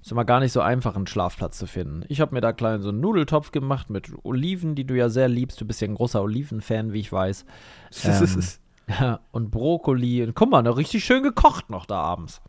Ist 0.00 0.12
immer 0.12 0.24
gar 0.24 0.38
nicht 0.38 0.52
so 0.52 0.60
einfach, 0.60 0.94
einen 0.94 1.08
Schlafplatz 1.08 1.58
zu 1.58 1.66
finden. 1.66 2.04
Ich 2.08 2.20
habe 2.20 2.32
mir 2.34 2.40
da 2.40 2.52
klein 2.52 2.80
so 2.80 2.90
einen 2.90 3.00
Nudeltopf 3.00 3.50
gemacht 3.50 3.90
mit 3.90 4.10
Oliven, 4.22 4.76
die 4.76 4.84
du 4.84 4.94
ja 4.96 5.08
sehr 5.08 5.28
liebst. 5.28 5.60
Du 5.60 5.64
bist 5.66 5.80
ja 5.80 5.88
ein 5.88 5.96
großer 5.96 6.22
Oliven-Fan, 6.22 6.92
wie 6.92 7.00
ich 7.00 7.10
weiß. 7.12 7.44
Ähm, 8.04 8.42
ja, 8.88 9.20
und 9.32 9.50
Brokkoli. 9.50 10.22
Und 10.22 10.34
guck 10.34 10.50
mal, 10.50 10.62
noch 10.62 10.76
richtig 10.76 11.04
schön 11.04 11.22
gekocht 11.22 11.70
noch 11.70 11.86
da 11.86 11.96
abends. 12.00 12.40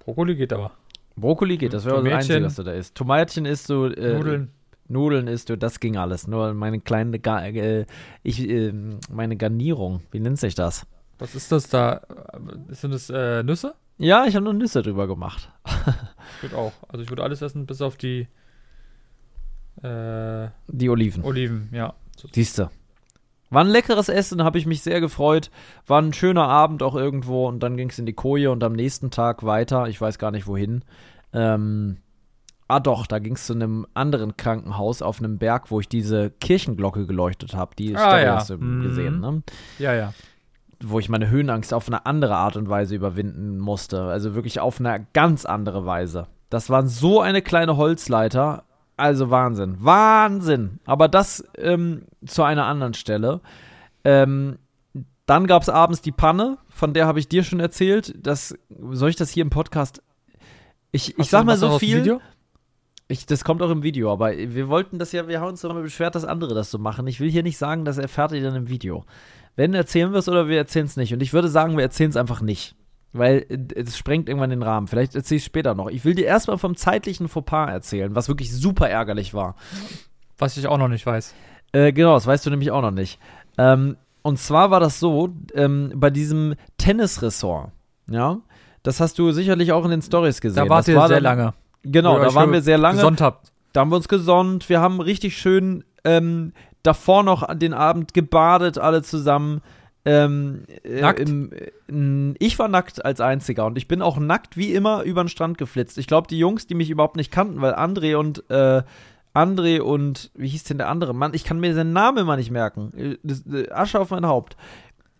Brokkoli 0.00 0.36
geht 0.36 0.52
aber. 0.52 0.72
Brokkoli 1.16 1.56
geht, 1.56 1.72
das 1.72 1.84
wäre 1.84 2.02
das. 2.02 2.12
Einzige, 2.14 2.44
was 2.44 2.56
du 2.56 2.62
da 2.64 2.72
isst. 2.72 2.94
Tomatchen 2.94 3.46
isst 3.46 3.70
du. 3.70 3.84
Äh, 3.86 4.14
Nudeln. 4.14 4.50
Nudeln 4.88 5.28
isst 5.28 5.48
du, 5.48 5.56
das 5.56 5.80
ging 5.80 5.96
alles. 5.96 6.26
Nur 6.26 6.52
meine 6.52 6.78
kleine, 6.80 7.18
Ga 7.18 7.46
äh, 7.46 7.86
ich, 8.22 8.46
äh, 8.46 8.72
meine 9.10 9.36
Garnierung, 9.36 10.02
wie 10.10 10.20
nennt 10.20 10.38
sich 10.38 10.54
das? 10.54 10.86
Was 11.18 11.34
ist 11.34 11.50
das 11.52 11.68
da? 11.68 12.02
Sind 12.68 12.92
das 12.92 13.08
äh, 13.08 13.42
Nüsse? 13.42 13.74
Ja, 13.96 14.26
ich 14.26 14.34
habe 14.34 14.44
nur 14.44 14.52
Nüsse 14.52 14.82
drüber 14.82 15.06
gemacht. 15.06 15.50
Ich 16.36 16.42
würde 16.50 16.56
auch. 16.56 16.72
Also 16.88 17.02
ich 17.02 17.10
würde 17.10 17.22
alles 17.22 17.40
essen, 17.42 17.64
bis 17.64 17.80
auf 17.80 17.96
die 17.96 18.26
äh, 19.82 20.48
Die 20.68 20.88
Oliven. 20.88 21.22
Oliven, 21.24 21.68
ja. 21.72 21.94
So- 22.16 22.28
Siehste. 22.32 22.70
War 23.54 23.62
ein 23.64 23.68
leckeres 23.70 24.08
Essen, 24.08 24.42
habe 24.44 24.58
ich 24.58 24.66
mich 24.66 24.82
sehr 24.82 25.00
gefreut. 25.00 25.50
War 25.86 26.02
ein 26.02 26.12
schöner 26.12 26.48
Abend 26.48 26.82
auch 26.82 26.94
irgendwo 26.94 27.46
und 27.48 27.60
dann 27.62 27.76
ging 27.76 27.88
es 27.90 27.98
in 27.98 28.06
die 28.06 28.12
Koje 28.12 28.50
und 28.50 28.62
am 28.64 28.72
nächsten 28.74 29.10
Tag 29.10 29.44
weiter. 29.44 29.88
Ich 29.88 30.00
weiß 30.00 30.18
gar 30.18 30.30
nicht 30.30 30.46
wohin. 30.46 30.82
Ähm, 31.32 31.98
ah 32.68 32.80
doch, 32.80 33.06
da 33.06 33.18
ging 33.18 33.34
es 33.34 33.46
zu 33.46 33.52
einem 33.54 33.86
anderen 33.94 34.36
Krankenhaus 34.36 35.02
auf 35.02 35.18
einem 35.18 35.38
Berg, 35.38 35.70
wo 35.70 35.80
ich 35.80 35.88
diese 35.88 36.30
Kirchenglocke 36.30 37.06
geleuchtet 37.06 37.54
habe. 37.54 37.74
Die 37.78 37.96
Ah, 37.96 38.00
Story 38.00 38.22
ja. 38.24 38.34
hast 38.36 38.50
du 38.50 38.56
Mhm. 38.58 38.82
gesehen, 38.82 39.20
ne? 39.20 39.42
Ja, 39.78 39.94
ja. 39.94 40.12
wo 40.86 40.98
ich 40.98 41.08
meine 41.08 41.30
Höhenangst 41.30 41.72
auf 41.72 41.86
eine 41.86 42.04
andere 42.04 42.36
Art 42.36 42.56
und 42.56 42.68
Weise 42.68 42.94
überwinden 42.94 43.58
musste. 43.58 44.02
Also 44.02 44.34
wirklich 44.34 44.60
auf 44.60 44.80
eine 44.80 45.06
ganz 45.14 45.46
andere 45.46 45.86
Weise. 45.86 46.26
Das 46.50 46.68
war 46.68 46.86
so 46.86 47.20
eine 47.22 47.40
kleine 47.40 47.76
Holzleiter. 47.76 48.64
Also 48.96 49.30
Wahnsinn. 49.30 49.76
Wahnsinn. 49.80 50.78
Aber 50.84 51.08
das 51.08 51.44
ähm, 51.56 52.02
zu 52.26 52.42
einer 52.42 52.66
anderen 52.66 52.94
Stelle. 52.94 53.40
Ähm, 54.04 54.58
dann 55.26 55.46
gab 55.46 55.62
es 55.62 55.68
abends 55.68 56.02
die 56.02 56.12
Panne, 56.12 56.58
von 56.68 56.92
der 56.92 57.06
habe 57.06 57.18
ich 57.18 57.28
dir 57.28 57.44
schon 57.44 57.60
erzählt. 57.60 58.14
Das, 58.16 58.54
soll 58.90 59.10
ich 59.10 59.16
das 59.16 59.30
hier 59.30 59.42
im 59.42 59.50
Podcast? 59.50 60.02
Ich, 60.92 61.18
ich 61.18 61.28
sag 61.28 61.44
mal 61.44 61.56
so 61.56 61.78
viel. 61.78 62.02
Video? 62.02 62.20
Ich, 63.08 63.26
das 63.26 63.44
kommt 63.44 63.62
auch 63.62 63.70
im 63.70 63.82
Video, 63.82 64.12
aber 64.12 64.32
wir 64.32 64.68
wollten 64.68 64.98
das 64.98 65.12
ja, 65.12 65.28
wir 65.28 65.40
haben 65.40 65.48
uns 65.48 65.60
darüber 65.60 65.82
beschwert, 65.82 66.14
dass 66.14 66.24
andere 66.24 66.54
das 66.54 66.70
so 66.70 66.78
machen. 66.78 67.06
Ich 67.06 67.20
will 67.20 67.30
hier 67.30 67.42
nicht 67.42 67.58
sagen, 67.58 67.84
das 67.84 67.98
erfährt 67.98 68.32
ihr 68.32 68.42
dann 68.42 68.54
im 68.54 68.68
Video. 68.68 69.04
Wenn 69.56 69.74
erzählen 69.74 70.12
wir 70.12 70.18
es 70.18 70.28
oder 70.28 70.48
wir 70.48 70.56
erzählen 70.56 70.86
es 70.86 70.96
nicht. 70.96 71.12
Und 71.12 71.22
ich 71.22 71.32
würde 71.32 71.48
sagen, 71.48 71.76
wir 71.76 71.84
erzählen 71.84 72.10
es 72.10 72.16
einfach 72.16 72.40
nicht. 72.40 72.76
Weil 73.14 73.46
äh, 73.48 73.80
es 73.80 73.96
sprengt 73.96 74.28
irgendwann 74.28 74.50
den 74.50 74.62
Rahmen. 74.62 74.86
Vielleicht 74.86 75.14
erzähle 75.14 75.38
ich 75.38 75.44
später 75.44 75.74
noch. 75.74 75.88
Ich 75.88 76.04
will 76.04 76.14
dir 76.14 76.26
erstmal 76.26 76.58
vom 76.58 76.76
zeitlichen 76.76 77.28
Fauxpas 77.28 77.70
erzählen, 77.70 78.14
was 78.14 78.28
wirklich 78.28 78.52
super 78.52 78.88
ärgerlich 78.88 79.32
war. 79.32 79.56
Was 80.36 80.56
ich 80.56 80.66
auch 80.66 80.78
noch 80.78 80.88
nicht 80.88 81.06
weiß. 81.06 81.34
Äh, 81.72 81.92
genau, 81.92 82.14
das 82.14 82.26
weißt 82.26 82.44
du 82.44 82.50
nämlich 82.50 82.70
auch 82.70 82.82
noch 82.82 82.90
nicht. 82.90 83.18
Ähm, 83.56 83.96
und 84.22 84.38
zwar 84.38 84.70
war 84.70 84.80
das 84.80 85.00
so, 85.00 85.30
ähm, 85.54 85.92
bei 85.94 86.10
diesem 86.10 86.54
Tennisressort, 86.78 87.70
ja, 88.10 88.38
das 88.82 89.00
hast 89.00 89.18
du 89.18 89.32
sicherlich 89.32 89.72
auch 89.72 89.84
in 89.84 89.90
den 89.90 90.02
Stories 90.02 90.40
gesehen. 90.40 90.64
Da 90.64 90.68
wart 90.68 90.80
das 90.80 90.88
ihr 90.88 90.96
war 90.96 91.08
sehr 91.08 91.20
dann, 91.20 91.38
lange. 91.38 91.54
Genau, 91.82 92.18
da 92.18 92.34
waren 92.34 92.52
wir 92.52 92.62
sehr 92.62 92.78
lange. 92.78 92.96
Gesonnt 92.96 93.20
habt. 93.20 93.52
Da 93.72 93.80
haben 93.80 93.90
wir 93.90 93.96
uns 93.96 94.08
gesonnt. 94.08 94.68
Wir 94.68 94.80
haben 94.80 95.00
richtig 95.00 95.36
schön 95.36 95.84
ähm, 96.04 96.52
davor 96.82 97.22
noch 97.22 97.54
den 97.54 97.74
Abend 97.74 98.14
gebadet, 98.14 98.78
alle 98.78 99.02
zusammen. 99.02 99.60
Ähm, 100.04 100.64
äh, 100.82 101.00
Nackt? 101.00 101.20
Im, 101.20 101.50
äh, 101.52 102.34
ich 102.38 102.58
war 102.58 102.68
nackt 102.68 103.04
als 103.04 103.20
einziger 103.20 103.64
und 103.66 103.78
ich 103.78 103.88
bin 103.88 104.02
auch 104.02 104.18
nackt 104.18 104.56
wie 104.56 104.74
immer 104.74 105.02
über 105.02 105.24
den 105.24 105.28
Strand 105.28 105.56
geflitzt. 105.58 105.96
Ich 105.98 106.06
glaube, 106.06 106.28
die 106.28 106.38
Jungs, 106.38 106.66
die 106.66 106.74
mich 106.74 106.90
überhaupt 106.90 107.16
nicht 107.16 107.32
kannten, 107.32 107.60
weil 107.62 107.74
André 107.74 108.16
und 108.16 108.48
äh, 108.50 108.82
André 109.34 109.80
und 109.80 110.30
wie 110.34 110.48
hieß 110.48 110.64
denn 110.64 110.78
der 110.78 110.88
andere? 110.88 111.14
Mann, 111.14 111.34
ich 111.34 111.44
kann 111.44 111.58
mir 111.58 111.74
seinen 111.74 111.92
Namen 111.92 112.18
immer 112.18 112.36
nicht 112.36 112.50
merken. 112.50 113.18
Äh, 113.24 113.70
Asche 113.70 113.98
auf 113.98 114.10
mein 114.10 114.26
Haupt. 114.26 114.56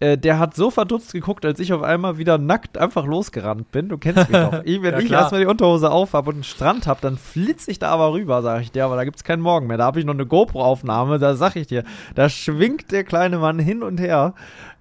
Äh, 0.01 0.19
der 0.19 0.41
hat 0.41 0.57
so 0.57 0.71
verdutzt 0.71 1.13
geguckt, 1.13 1.45
als 1.47 1.61
ich 1.61 1.73
auf 1.73 1.83
einmal 1.83 2.19
wieder 2.19 2.37
nackt 2.37 2.77
einfach 2.79 3.07
losgerannt 3.07 3.71
bin. 3.71 3.89
Du 3.89 3.97
kennst 3.97 4.29
mich 4.29 4.39
doch. 4.41 4.61
Ich, 4.65 4.83
wenn 4.83 4.93
Ja, 4.95 4.99
ich 4.99 5.07
klar. 5.07 5.21
erstmal 5.23 5.41
die 5.41 5.47
Unterhose 5.47 5.91
auf 5.91 6.15
habe 6.15 6.31
und 6.31 6.37
einen 6.37 6.45
Strand 6.45 6.87
habe, 6.89 7.01
dann 7.01 7.17
flitze 7.17 7.71
ich 7.71 7.79
da 7.79 7.91
aber 7.91 8.13
rüber, 8.13 8.43
sag 8.43 8.61
ich 8.63 8.73
dir. 8.73 8.85
Aber 8.87 8.97
da 8.97 9.05
gibt's 9.05 9.23
keinen 9.23 9.41
Morgen 9.43 9.69
mehr. 9.69 9.77
Da 9.79 9.85
habe 9.85 10.01
ich 10.01 10.05
noch 10.05 10.15
eine 10.15 10.27
GoPro-Aufnahme, 10.27 11.19
da 11.21 11.37
sag 11.37 11.55
ich 11.57 11.69
dir. 11.69 11.85
Da 12.17 12.29
schwingt 12.29 12.91
der 12.91 13.05
kleine 13.05 13.39
Mann 13.39 13.59
hin 13.61 13.83
und 13.85 13.99
her. 14.01 14.35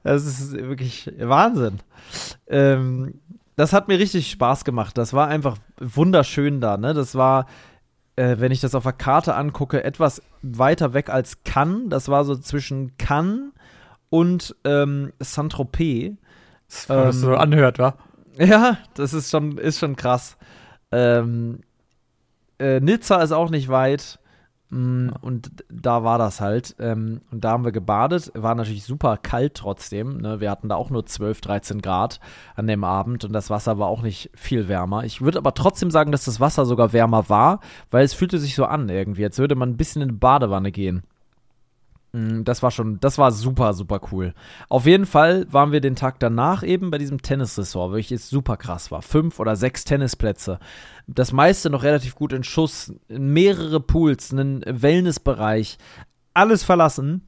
Das 0.04 0.26
ist 0.26 0.54
wirklich 0.54 1.12
Wahnsinn. 1.20 1.80
Ähm, 2.48 3.14
das 3.56 3.72
hat 3.72 3.88
mir 3.88 4.00
richtig 4.00 4.32
Spaß 4.32 4.66
gemacht. 4.66 4.98
Das 4.98 5.14
war 5.14 5.28
einfach 5.28 5.58
wunderschön 5.80 6.60
da, 6.60 6.78
ne? 6.78 6.96
Das 6.96 7.14
war, 7.16 7.46
äh, 8.16 8.38
wenn 8.40 8.52
ich 8.52 8.62
das 8.62 8.74
auf 8.74 8.84
der 8.84 8.94
Karte 8.94 9.36
angucke, 9.36 9.84
etwas 9.84 10.24
weiter 10.42 10.94
weg 10.94 11.10
als 11.10 11.44
Cannes. 11.44 11.84
Das 11.90 12.10
war 12.10 12.26
so 12.26 12.36
zwischen 12.36 12.98
Cannes 12.98 13.52
und 14.14 14.56
ähm, 14.64 15.12
Saint-Tropez. 15.18 16.18
Das, 16.70 16.88
Ähm, 16.88 17.12
so 17.14 17.36
anhört, 17.36 17.80
wa? 17.80 17.96
Ja, 18.38 18.78
das 18.94 19.12
ist 19.12 19.32
schon, 19.32 19.58
ist 19.58 19.80
schon 19.80 19.96
krass. 19.96 20.38
Ähm, 20.92 21.62
äh, 22.60 22.80
Nizza 22.80 23.24
ist 23.24 23.32
auch 23.32 23.50
nicht 23.50 23.70
weit. 23.70 24.20
Mm, 24.70 25.10
Und 25.22 25.50
da 25.72 26.04
war 26.04 26.20
das 26.20 26.42
halt. 26.42 26.76
Ähm, 26.78 27.22
und 27.32 27.44
da 27.44 27.54
haben 27.54 27.66
wir 27.66 27.72
gebadet. 27.72 28.32
War 28.36 28.54
natürlich 28.54 28.84
super 28.84 29.18
kalt 29.18 29.56
trotzdem. 29.56 30.18
Ne? 30.18 30.40
Wir 30.40 30.52
hatten 30.52 30.70
da 30.70 30.76
auch 30.76 30.92
nur 30.92 31.08
12, 31.08 31.42
13 31.42 31.82
Grad 31.82 32.20
an 32.56 32.68
dem 32.68 32.84
Abend. 32.84 33.26
Und 33.26 33.34
das 33.34 33.50
Wasser 33.50 33.80
war 33.80 33.88
auch 33.88 34.04
nicht 34.04 34.30
viel 34.36 34.68
wärmer. 34.68 35.06
Ich 35.06 35.22
würde 35.22 35.40
aber 35.40 35.56
trotzdem 35.56 35.90
sagen, 35.90 36.12
dass 36.12 36.26
das 36.26 36.40
Wasser 36.40 36.66
sogar 36.68 36.94
wärmer 36.94 37.30
war, 37.30 37.62
weil 37.90 38.06
es 38.06 38.14
fühlte 38.14 38.38
sich 38.38 38.54
so 38.54 38.66
an 38.66 38.90
irgendwie, 38.90 39.26
als 39.26 39.40
würde 39.40 39.56
man 39.56 39.70
ein 39.72 39.78
bisschen 39.78 40.04
in 40.04 40.10
eine 40.10 40.18
Badewanne 40.20 40.72
gehen. 40.72 41.02
Mm, 42.14 42.44
Das 42.44 42.64
war 42.64 42.72
schon, 42.72 43.00
das 43.00 43.18
war 43.18 43.32
super, 43.32 43.74
super 43.74 44.00
cool. 44.12 44.34
Auf 44.70 44.86
jeden 44.86 45.06
Fall 45.06 45.52
waren 45.52 45.72
wir 45.72 45.82
den 45.82 45.96
Tag 45.96 46.20
danach 46.20 46.64
eben 46.64 46.92
bei 46.92 46.98
diesem 46.98 47.22
Tennisressort, 47.22 47.92
welches 47.94 48.30
super 48.30 48.56
krass 48.58 48.92
war. 48.92 49.02
Fünf 49.02 49.40
oder 49.40 49.56
sechs 49.56 49.84
Tennisplätze. 49.84 50.60
Das 51.08 51.34
meiste 51.34 51.70
noch 51.70 51.84
relativ 51.84 52.16
gut 52.16 52.32
in 52.34 52.44
Schuss, 52.44 52.94
mehrere 53.10 53.80
Pools, 53.80 54.32
einen 54.32 54.64
Wellnessbereich, 54.66 55.78
alles 56.34 56.64
verlassen. 56.64 57.28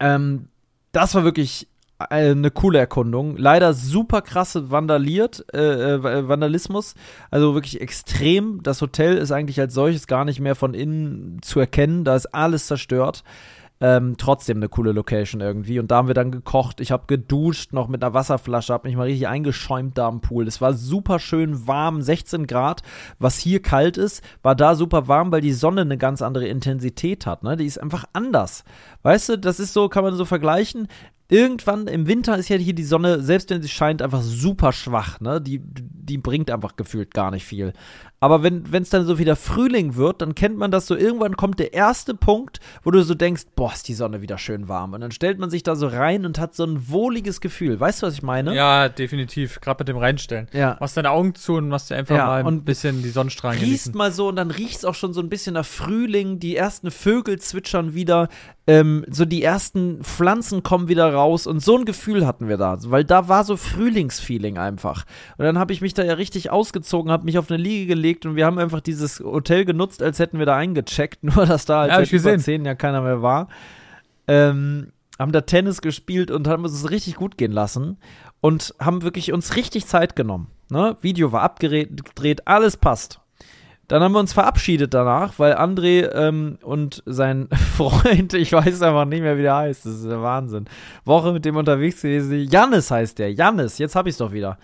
Ähm, 0.00 0.48
das 0.92 1.14
war 1.14 1.24
wirklich 1.24 1.68
äh, 1.98 2.30
eine 2.30 2.50
coole 2.50 2.78
Erkundung. 2.78 3.36
Leider 3.36 3.72
super 3.72 4.20
krasse 4.20 4.70
vandaliert, 4.70 5.46
äh, 5.54 5.94
äh, 5.94 6.28
Vandalismus. 6.28 6.94
Also 7.30 7.54
wirklich 7.54 7.80
extrem. 7.80 8.62
Das 8.62 8.82
Hotel 8.82 9.16
ist 9.16 9.30
eigentlich 9.32 9.60
als 9.60 9.74
solches 9.74 10.06
gar 10.06 10.24
nicht 10.24 10.40
mehr 10.40 10.54
von 10.54 10.74
innen 10.74 11.40
zu 11.42 11.60
erkennen. 11.60 12.04
Da 12.04 12.16
ist 12.16 12.26
alles 12.34 12.66
zerstört. 12.66 13.22
Ähm, 13.78 14.16
trotzdem 14.16 14.56
eine 14.56 14.70
coole 14.70 14.92
Location 14.92 15.42
irgendwie. 15.42 15.78
Und 15.78 15.90
da 15.90 15.96
haben 15.96 16.08
wir 16.08 16.14
dann 16.14 16.30
gekocht. 16.30 16.80
Ich 16.80 16.90
habe 16.90 17.04
geduscht 17.06 17.74
noch 17.74 17.88
mit 17.88 18.02
einer 18.02 18.14
Wasserflasche, 18.14 18.72
habe 18.72 18.88
mich 18.88 18.96
mal 18.96 19.04
richtig 19.04 19.28
eingeschäumt 19.28 19.98
da 19.98 20.08
am 20.08 20.22
Pool. 20.22 20.48
Es 20.48 20.62
war 20.62 20.72
super 20.72 21.18
schön 21.18 21.66
warm, 21.66 22.00
16 22.00 22.46
Grad, 22.46 22.82
was 23.18 23.38
hier 23.38 23.60
kalt 23.60 23.98
ist, 23.98 24.22
war 24.42 24.54
da 24.54 24.74
super 24.74 25.08
warm, 25.08 25.30
weil 25.30 25.42
die 25.42 25.52
Sonne 25.52 25.82
eine 25.82 25.98
ganz 25.98 26.22
andere 26.22 26.46
Intensität 26.48 27.26
hat. 27.26 27.42
Ne? 27.42 27.56
Die 27.56 27.66
ist 27.66 27.80
einfach 27.80 28.04
anders. 28.14 28.64
Weißt 29.02 29.28
du, 29.28 29.38
das 29.38 29.60
ist 29.60 29.74
so, 29.74 29.88
kann 29.88 30.04
man 30.04 30.14
so 30.14 30.24
vergleichen. 30.24 30.88
Irgendwann 31.28 31.88
im 31.88 32.06
Winter 32.06 32.38
ist 32.38 32.48
ja 32.48 32.56
hier 32.56 32.74
die 32.74 32.84
Sonne, 32.84 33.20
selbst 33.20 33.50
wenn 33.50 33.60
sie 33.60 33.68
scheint, 33.68 34.00
einfach 34.00 34.22
super 34.22 34.72
schwach. 34.72 35.20
Ne? 35.20 35.40
Die, 35.40 35.60
die 35.60 36.18
bringt 36.18 36.50
einfach 36.50 36.76
gefühlt 36.76 37.12
gar 37.12 37.32
nicht 37.32 37.44
viel. 37.44 37.72
Aber 38.18 38.42
wenn 38.42 38.64
es 38.72 38.88
dann 38.90 39.04
so 39.06 39.18
wieder 39.18 39.36
Frühling 39.36 39.94
wird, 39.96 40.22
dann 40.22 40.34
kennt 40.34 40.56
man 40.56 40.70
das 40.70 40.86
so. 40.86 40.96
Irgendwann 40.96 41.36
kommt 41.36 41.58
der 41.58 41.74
erste 41.74 42.14
Punkt, 42.14 42.60
wo 42.82 42.90
du 42.90 43.02
so 43.02 43.14
denkst, 43.14 43.42
boah, 43.54 43.72
ist 43.72 43.88
die 43.88 43.94
Sonne 43.94 44.22
wieder 44.22 44.38
schön 44.38 44.68
warm. 44.68 44.94
Und 44.94 45.02
dann 45.02 45.10
stellt 45.10 45.38
man 45.38 45.50
sich 45.50 45.62
da 45.62 45.76
so 45.76 45.86
rein 45.86 46.24
und 46.24 46.38
hat 46.38 46.54
so 46.54 46.64
ein 46.64 46.88
wohliges 46.88 47.42
Gefühl. 47.42 47.78
Weißt 47.78 48.00
du, 48.02 48.06
was 48.06 48.14
ich 48.14 48.22
meine? 48.22 48.54
Ja, 48.54 48.88
definitiv. 48.88 49.60
Gerade 49.60 49.80
mit 49.82 49.88
dem 49.88 49.98
Reinstellen. 49.98 50.48
Ja. 50.54 50.78
Machst 50.80 50.96
deine 50.96 51.10
Augen 51.10 51.34
zu 51.34 51.54
und 51.56 51.68
machst 51.68 51.90
dir 51.90 51.96
einfach 51.96 52.16
Ja, 52.16 52.26
mal 52.42 52.46
ein 52.46 52.64
bisschen 52.64 53.02
die 53.02 53.10
Sonnenstrahlen 53.10 53.58
Riechst 53.60 53.84
genießen. 53.92 53.96
mal 53.98 54.12
so 54.12 54.28
und 54.28 54.36
dann 54.36 54.50
riecht 54.50 54.76
es 54.78 54.84
auch 54.86 54.94
schon 54.94 55.12
so 55.12 55.20
ein 55.20 55.28
bisschen 55.28 55.52
nach 55.52 55.66
Frühling. 55.66 56.38
Die 56.38 56.56
ersten 56.56 56.90
Vögel 56.90 57.38
zwitschern 57.38 57.92
wieder. 57.94 58.28
Ähm, 58.68 59.04
so 59.10 59.24
die 59.24 59.42
ersten 59.44 60.02
Pflanzen 60.02 60.62
kommen 60.64 60.88
wieder 60.88 61.12
raus. 61.12 61.46
Und 61.46 61.60
so 61.60 61.76
ein 61.76 61.84
Gefühl 61.84 62.26
hatten 62.26 62.48
wir 62.48 62.56
da. 62.56 62.78
Weil 62.86 63.04
da 63.04 63.28
war 63.28 63.44
so 63.44 63.56
Frühlingsfeeling 63.56 64.58
einfach. 64.58 65.04
Und 65.36 65.44
dann 65.44 65.58
habe 65.58 65.72
ich 65.72 65.80
mich 65.82 65.94
da 65.94 66.02
ja 66.02 66.14
richtig 66.14 66.50
ausgezogen, 66.50 67.12
habe 67.12 67.24
mich 67.26 67.38
auf 67.38 67.50
eine 67.50 67.62
Liege 67.62 67.86
gelegt 67.86 68.05
und 68.14 68.36
wir 68.36 68.46
haben 68.46 68.58
einfach 68.58 68.80
dieses 68.80 69.18
Hotel 69.20 69.64
genutzt, 69.64 70.02
als 70.02 70.18
hätten 70.18 70.38
wir 70.38 70.46
da 70.46 70.54
eingecheckt. 70.56 71.22
Nur, 71.24 71.46
dass 71.46 71.64
da 71.64 71.80
halt 71.80 71.90
Ja, 71.90 71.96
seit 71.98 72.10
gesehen. 72.10 72.34
über 72.34 72.42
zehn 72.42 72.64
Jahren 72.64 72.78
keiner 72.78 73.02
mehr 73.02 73.22
war. 73.22 73.48
Ähm, 74.28 74.92
haben 75.18 75.32
da 75.32 75.40
Tennis 75.40 75.80
gespielt 75.80 76.30
und 76.30 76.46
haben 76.46 76.64
uns 76.64 76.72
es 76.74 76.90
richtig 76.90 77.16
gut 77.16 77.38
gehen 77.38 77.52
lassen 77.52 77.96
und 78.40 78.74
haben 78.78 79.02
wirklich 79.02 79.32
uns 79.32 79.56
richtig 79.56 79.86
Zeit 79.86 80.14
genommen. 80.14 80.48
Ne? 80.68 80.96
Video 81.00 81.32
war 81.32 81.42
abgedreht, 81.42 82.46
alles 82.46 82.76
passt. 82.76 83.20
Dann 83.88 84.02
haben 84.02 84.12
wir 84.12 84.18
uns 84.18 84.32
verabschiedet 84.32 84.92
danach, 84.94 85.38
weil 85.38 85.54
André 85.54 86.10
ähm, 86.12 86.58
und 86.62 87.04
sein 87.06 87.48
Freund, 87.76 88.34
ich 88.34 88.52
weiß 88.52 88.82
einfach 88.82 89.04
nicht 89.04 89.20
mehr, 89.22 89.38
wie 89.38 89.42
der 89.42 89.54
heißt, 89.56 89.86
das 89.86 89.92
ist 89.94 90.06
der 90.06 90.22
Wahnsinn. 90.22 90.64
Woche 91.04 91.32
mit 91.32 91.44
dem 91.44 91.56
unterwegs 91.56 92.02
gewesen. 92.02 92.48
Jannis 92.50 92.90
heißt 92.90 93.18
der. 93.20 93.32
Jannis, 93.32 93.78
jetzt 93.78 93.94
hab 93.94 94.06
ich's 94.08 94.18
doch 94.18 94.32
wieder. 94.32 94.58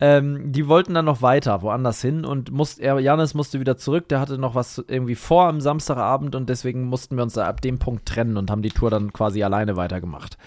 Ähm, 0.00 0.52
die 0.52 0.68
wollten 0.68 0.94
dann 0.94 1.06
noch 1.06 1.22
weiter, 1.22 1.62
woanders 1.62 2.00
hin 2.00 2.24
und 2.24 2.52
musste, 2.52 2.82
er, 2.82 3.00
Janis 3.00 3.34
musste 3.34 3.58
wieder 3.58 3.76
zurück, 3.76 4.08
der 4.08 4.20
hatte 4.20 4.38
noch 4.38 4.54
was 4.54 4.84
irgendwie 4.86 5.16
vor 5.16 5.46
am 5.46 5.60
Samstagabend 5.60 6.36
und 6.36 6.48
deswegen 6.48 6.84
mussten 6.84 7.16
wir 7.16 7.24
uns 7.24 7.32
da 7.32 7.48
ab 7.48 7.60
dem 7.60 7.80
Punkt 7.80 8.06
trennen 8.06 8.36
und 8.36 8.48
haben 8.48 8.62
die 8.62 8.68
Tour 8.68 8.90
dann 8.90 9.12
quasi 9.12 9.42
alleine 9.42 9.76
weitergemacht. 9.76 10.38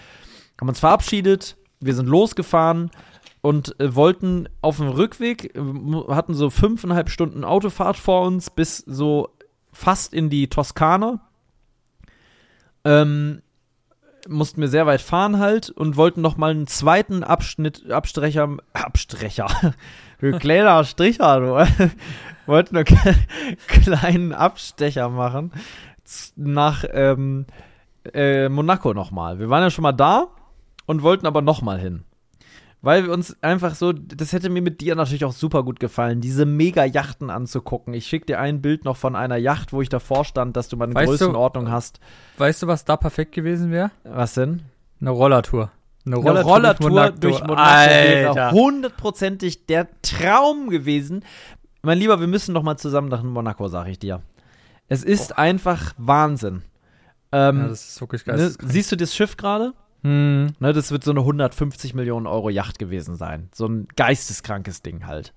Haben 0.58 0.68
uns 0.68 0.80
verabschiedet, 0.80 1.56
wir 1.80 1.94
sind 1.94 2.08
losgefahren 2.08 2.90
und 3.42 3.78
äh, 3.78 3.94
wollten 3.94 4.48
auf 4.62 4.78
dem 4.78 4.88
Rückweg, 4.88 5.54
äh, 5.54 5.60
hatten 6.08 6.32
so 6.32 6.48
fünfeinhalb 6.48 7.10
Stunden 7.10 7.44
Autofahrt 7.44 7.98
vor 7.98 8.26
uns 8.26 8.48
bis 8.48 8.78
so 8.78 9.36
fast 9.70 10.14
in 10.14 10.30
die 10.30 10.48
Toskana. 10.48 11.20
Ähm, 12.84 13.42
mussten 14.28 14.60
wir 14.60 14.68
sehr 14.68 14.86
weit 14.86 15.00
fahren 15.00 15.38
halt 15.38 15.70
und 15.70 15.96
wollten 15.96 16.20
noch 16.20 16.36
mal 16.36 16.50
einen 16.50 16.66
zweiten 16.66 17.24
Abschnitt, 17.24 17.90
Abstrecher, 17.90 18.56
Abstrecher, 18.72 19.48
kleiner 20.38 20.84
Stricher, 20.84 21.40
du, 21.40 21.90
wollten 22.46 22.76
einen 22.76 22.86
kleinen 23.66 24.32
Abstecher 24.32 25.08
machen 25.08 25.52
nach 26.36 26.84
ähm, 26.92 27.46
äh, 28.12 28.48
Monaco 28.48 28.94
noch 28.94 29.10
mal. 29.10 29.38
Wir 29.38 29.48
waren 29.48 29.62
ja 29.62 29.70
schon 29.70 29.82
mal 29.82 29.92
da 29.92 30.28
und 30.86 31.02
wollten 31.02 31.26
aber 31.26 31.42
noch 31.42 31.62
mal 31.62 31.78
hin. 31.78 32.04
Weil 32.84 33.04
wir 33.04 33.12
uns 33.12 33.36
einfach 33.42 33.76
so, 33.76 33.92
das 33.92 34.32
hätte 34.32 34.50
mir 34.50 34.60
mit 34.60 34.80
dir 34.80 34.96
natürlich 34.96 35.24
auch 35.24 35.32
super 35.32 35.62
gut 35.62 35.78
gefallen, 35.78 36.20
diese 36.20 36.44
Mega-Yachten 36.46 37.30
anzugucken. 37.30 37.94
Ich 37.94 38.06
schicke 38.08 38.26
dir 38.26 38.40
ein 38.40 38.60
Bild 38.60 38.84
noch 38.84 38.96
von 38.96 39.14
einer 39.14 39.36
Yacht, 39.36 39.72
wo 39.72 39.80
ich 39.82 39.88
davor 39.88 40.24
stand, 40.24 40.56
dass 40.56 40.68
du 40.68 40.76
mal 40.76 40.86
eine 40.86 40.94
Weißt 40.94 41.06
du- 41.06 41.10
Größenordnung 41.18 41.70
hast. 41.70 42.00
Weißt 42.38 42.60
du, 42.62 42.66
was 42.66 42.84
da 42.84 42.96
perfekt 42.96 43.32
gewesen 43.32 43.70
wäre? 43.70 43.92
Was 44.02 44.34
denn? 44.34 44.62
Eine 45.00 45.10
Rollertour. 45.10 45.70
Eine 46.04 46.16
Rollertour 46.16 47.10
durch 47.12 47.40
Monaco 47.44 47.60
wäre 47.62 48.28
Alter. 48.30 48.50
hundertprozentig 48.50 49.66
der 49.66 49.86
Traum 50.02 50.68
gewesen. 50.68 51.24
Mein 51.82 51.98
Lieber, 51.98 52.18
wir 52.18 52.26
müssen 52.26 52.52
noch 52.52 52.64
mal 52.64 52.76
zusammen 52.76 53.08
nach 53.08 53.22
Monaco, 53.22 53.68
sag 53.68 53.86
ich 53.86 54.00
dir. 54.00 54.22
Es 54.88 55.04
ist 55.04 55.38
einfach 55.38 55.92
Wahnsinn. 55.98 56.62
Ähm, 57.30 57.60
Ja, 57.60 57.68
das 57.68 57.88
ist 57.90 58.00
wirklich 58.00 58.26
ne, 58.26 58.32
geil. 58.34 58.52
siehst 58.62 58.90
du 58.90 58.96
das 58.96 59.14
Schiff 59.14 59.36
gerade? 59.36 59.72
Hm. 60.02 60.48
Ne, 60.58 60.72
das 60.72 60.90
wird 60.90 61.04
so 61.04 61.10
eine 61.12 61.20
150 61.20 61.94
Millionen 61.94 62.26
Euro 62.26 62.50
Yacht 62.50 62.78
gewesen 62.78 63.14
sein. 63.16 63.48
So 63.54 63.66
ein 63.66 63.86
geisteskrankes 63.96 64.82
Ding 64.82 65.06
halt. 65.06 65.32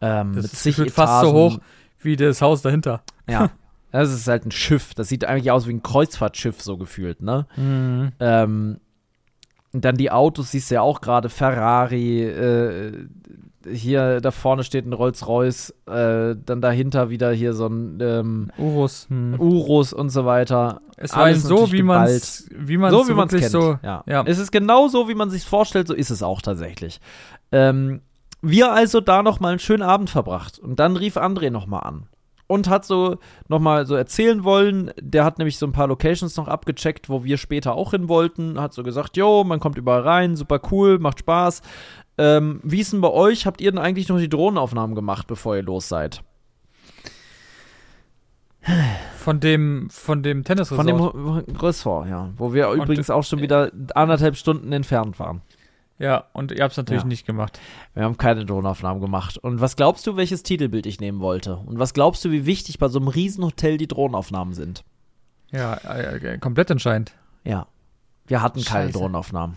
Ähm, 0.00 0.32
Das 0.34 0.44
mit 0.44 0.52
ist 0.52 0.62
zig 0.62 0.76
gefühlt 0.76 0.92
fast 0.94 1.22
so 1.22 1.28
Etagen. 1.30 1.38
hoch 1.54 1.58
wie 2.00 2.16
das 2.16 2.42
Haus 2.42 2.62
dahinter. 2.62 3.02
Ja. 3.28 3.50
Das 3.92 4.10
ist 4.12 4.26
halt 4.26 4.46
ein 4.46 4.50
Schiff. 4.50 4.94
Das 4.94 5.08
sieht 5.08 5.24
eigentlich 5.24 5.50
aus 5.50 5.66
wie 5.68 5.72
ein 5.72 5.82
Kreuzfahrtschiff, 5.82 6.62
so 6.62 6.76
gefühlt, 6.78 7.20
ne? 7.22 7.46
Mhm. 7.56 8.12
Ähm, 8.20 8.80
Und 9.72 9.84
dann 9.84 9.96
die 9.96 10.10
Autos 10.10 10.50
siehst 10.50 10.70
du 10.70 10.76
ja 10.76 10.80
auch 10.82 11.00
gerade, 11.00 11.28
Ferrari, 11.28 12.22
äh, 12.22 13.06
hier 13.70 14.20
da 14.20 14.30
vorne 14.30 14.64
steht 14.64 14.86
ein 14.86 14.92
Rolls-Royce, 14.92 15.74
äh, 15.86 16.34
dann 16.44 16.60
dahinter 16.60 17.10
wieder 17.10 17.32
hier 17.32 17.54
so 17.54 17.66
ein 17.66 17.98
ähm, 18.00 18.50
Urus. 18.58 19.06
Hm. 19.08 19.38
Urus 19.38 19.92
und 19.92 20.10
so 20.10 20.24
weiter. 20.24 20.80
Es 20.96 21.16
war 21.16 21.34
so, 21.34 21.72
wie 21.72 21.82
man 21.82 22.04
es 22.06 22.48
wie 22.54 22.76
man's 22.76 22.94
so 22.94 23.08
wie 23.08 23.14
man 23.14 23.26
es 23.26 23.32
wirklich 23.32 23.50
kennt. 23.50 23.62
so. 23.62 23.78
ja. 23.82 24.04
ja. 24.06 24.22
Es 24.26 24.38
ist 24.38 24.52
genau 24.52 24.88
so, 24.88 25.08
wie 25.08 25.14
man 25.14 25.30
sich 25.30 25.44
vorstellt, 25.44 25.88
so 25.88 25.94
ist 25.94 26.10
es 26.10 26.22
auch 26.22 26.42
tatsächlich. 26.42 27.00
Ähm, 27.50 28.00
wir 28.40 28.72
also 28.72 29.00
da 29.00 29.22
noch 29.22 29.40
mal 29.40 29.50
einen 29.50 29.58
schönen 29.58 29.82
Abend 29.82 30.10
verbracht 30.10 30.58
und 30.58 30.80
dann 30.80 30.96
rief 30.96 31.16
André 31.16 31.50
noch 31.50 31.66
mal 31.66 31.80
an 31.80 32.08
und 32.52 32.68
hat 32.68 32.84
so 32.84 33.16
noch 33.48 33.60
mal 33.60 33.86
so 33.86 33.94
erzählen 33.94 34.44
wollen. 34.44 34.90
Der 35.00 35.24
hat 35.24 35.38
nämlich 35.38 35.56
so 35.56 35.66
ein 35.66 35.72
paar 35.72 35.86
Locations 35.86 36.36
noch 36.36 36.48
abgecheckt, 36.48 37.08
wo 37.08 37.24
wir 37.24 37.38
später 37.38 37.74
auch 37.74 37.92
hin 37.92 38.08
wollten. 38.10 38.60
Hat 38.60 38.74
so 38.74 38.82
gesagt, 38.82 39.16
jo, 39.16 39.42
man 39.42 39.58
kommt 39.58 39.78
überall 39.78 40.02
rein, 40.02 40.36
super 40.36 40.60
cool, 40.70 40.98
macht 40.98 41.20
Spaß. 41.20 41.62
Ähm, 42.18 42.60
wie 42.62 42.80
ist 42.80 42.92
denn 42.92 43.00
bei 43.00 43.10
euch? 43.10 43.46
Habt 43.46 43.60
ihr 43.60 43.70
denn 43.72 43.80
eigentlich 43.80 44.08
noch 44.08 44.18
die 44.18 44.28
Drohnenaufnahmen 44.28 44.94
gemacht, 44.94 45.26
bevor 45.26 45.56
ihr 45.56 45.62
los 45.62 45.88
seid? 45.88 46.22
Von 49.18 49.40
dem, 49.40 49.88
von 49.90 50.22
dem 50.22 50.44
Tennisresort. 50.44 50.88
Von 50.88 51.44
dem 51.46 51.56
Ressort, 51.56 52.08
ja. 52.08 52.30
Wo 52.36 52.52
wir 52.54 52.70
übrigens 52.70 53.10
auch 53.10 53.24
schon 53.24 53.40
wieder 53.40 53.72
anderthalb 53.94 54.36
Stunden 54.36 54.72
entfernt 54.72 55.18
waren. 55.18 55.42
ja, 55.98 56.24
und 56.32 56.50
ihr 56.52 56.62
habt 56.62 56.72
es 56.72 56.76
natürlich 56.76 57.02
Ja. 57.02 57.08
nicht 57.08 57.26
gemacht. 57.26 57.60
Wir 57.94 58.04
haben 58.04 58.16
keine 58.16 58.44
Drohnenaufnahmen 58.44 59.00
gemacht. 59.00 59.38
Und 59.38 59.60
was 59.60 59.76
glaubst 59.76 60.06
du, 60.06 60.16
welches 60.16 60.42
Titelbild 60.42 60.86
ich 60.86 61.00
nehmen 61.00 61.20
wollte? 61.20 61.56
Und 61.56 61.78
was 61.78 61.92
glaubst 61.94 62.24
du, 62.24 62.30
wie 62.30 62.44
wichtig 62.46 62.78
bei 62.78 62.88
so 62.88 62.98
einem 62.98 63.08
Riesenhotel 63.08 63.78
die 63.78 63.86
Drohnenaufnahmen 63.88 64.54
sind? 64.54 64.84
Ja, 65.50 65.74
äh, 65.74 66.16
äh, 66.34 66.38
komplett 66.38 66.70
entscheidend. 66.70 67.12
Ja. 67.44 67.66
Wir 68.26 68.42
hatten 68.42 68.62
keine 68.64 68.86
Scheiße. 68.88 68.98
Drohnenaufnahmen. 68.98 69.56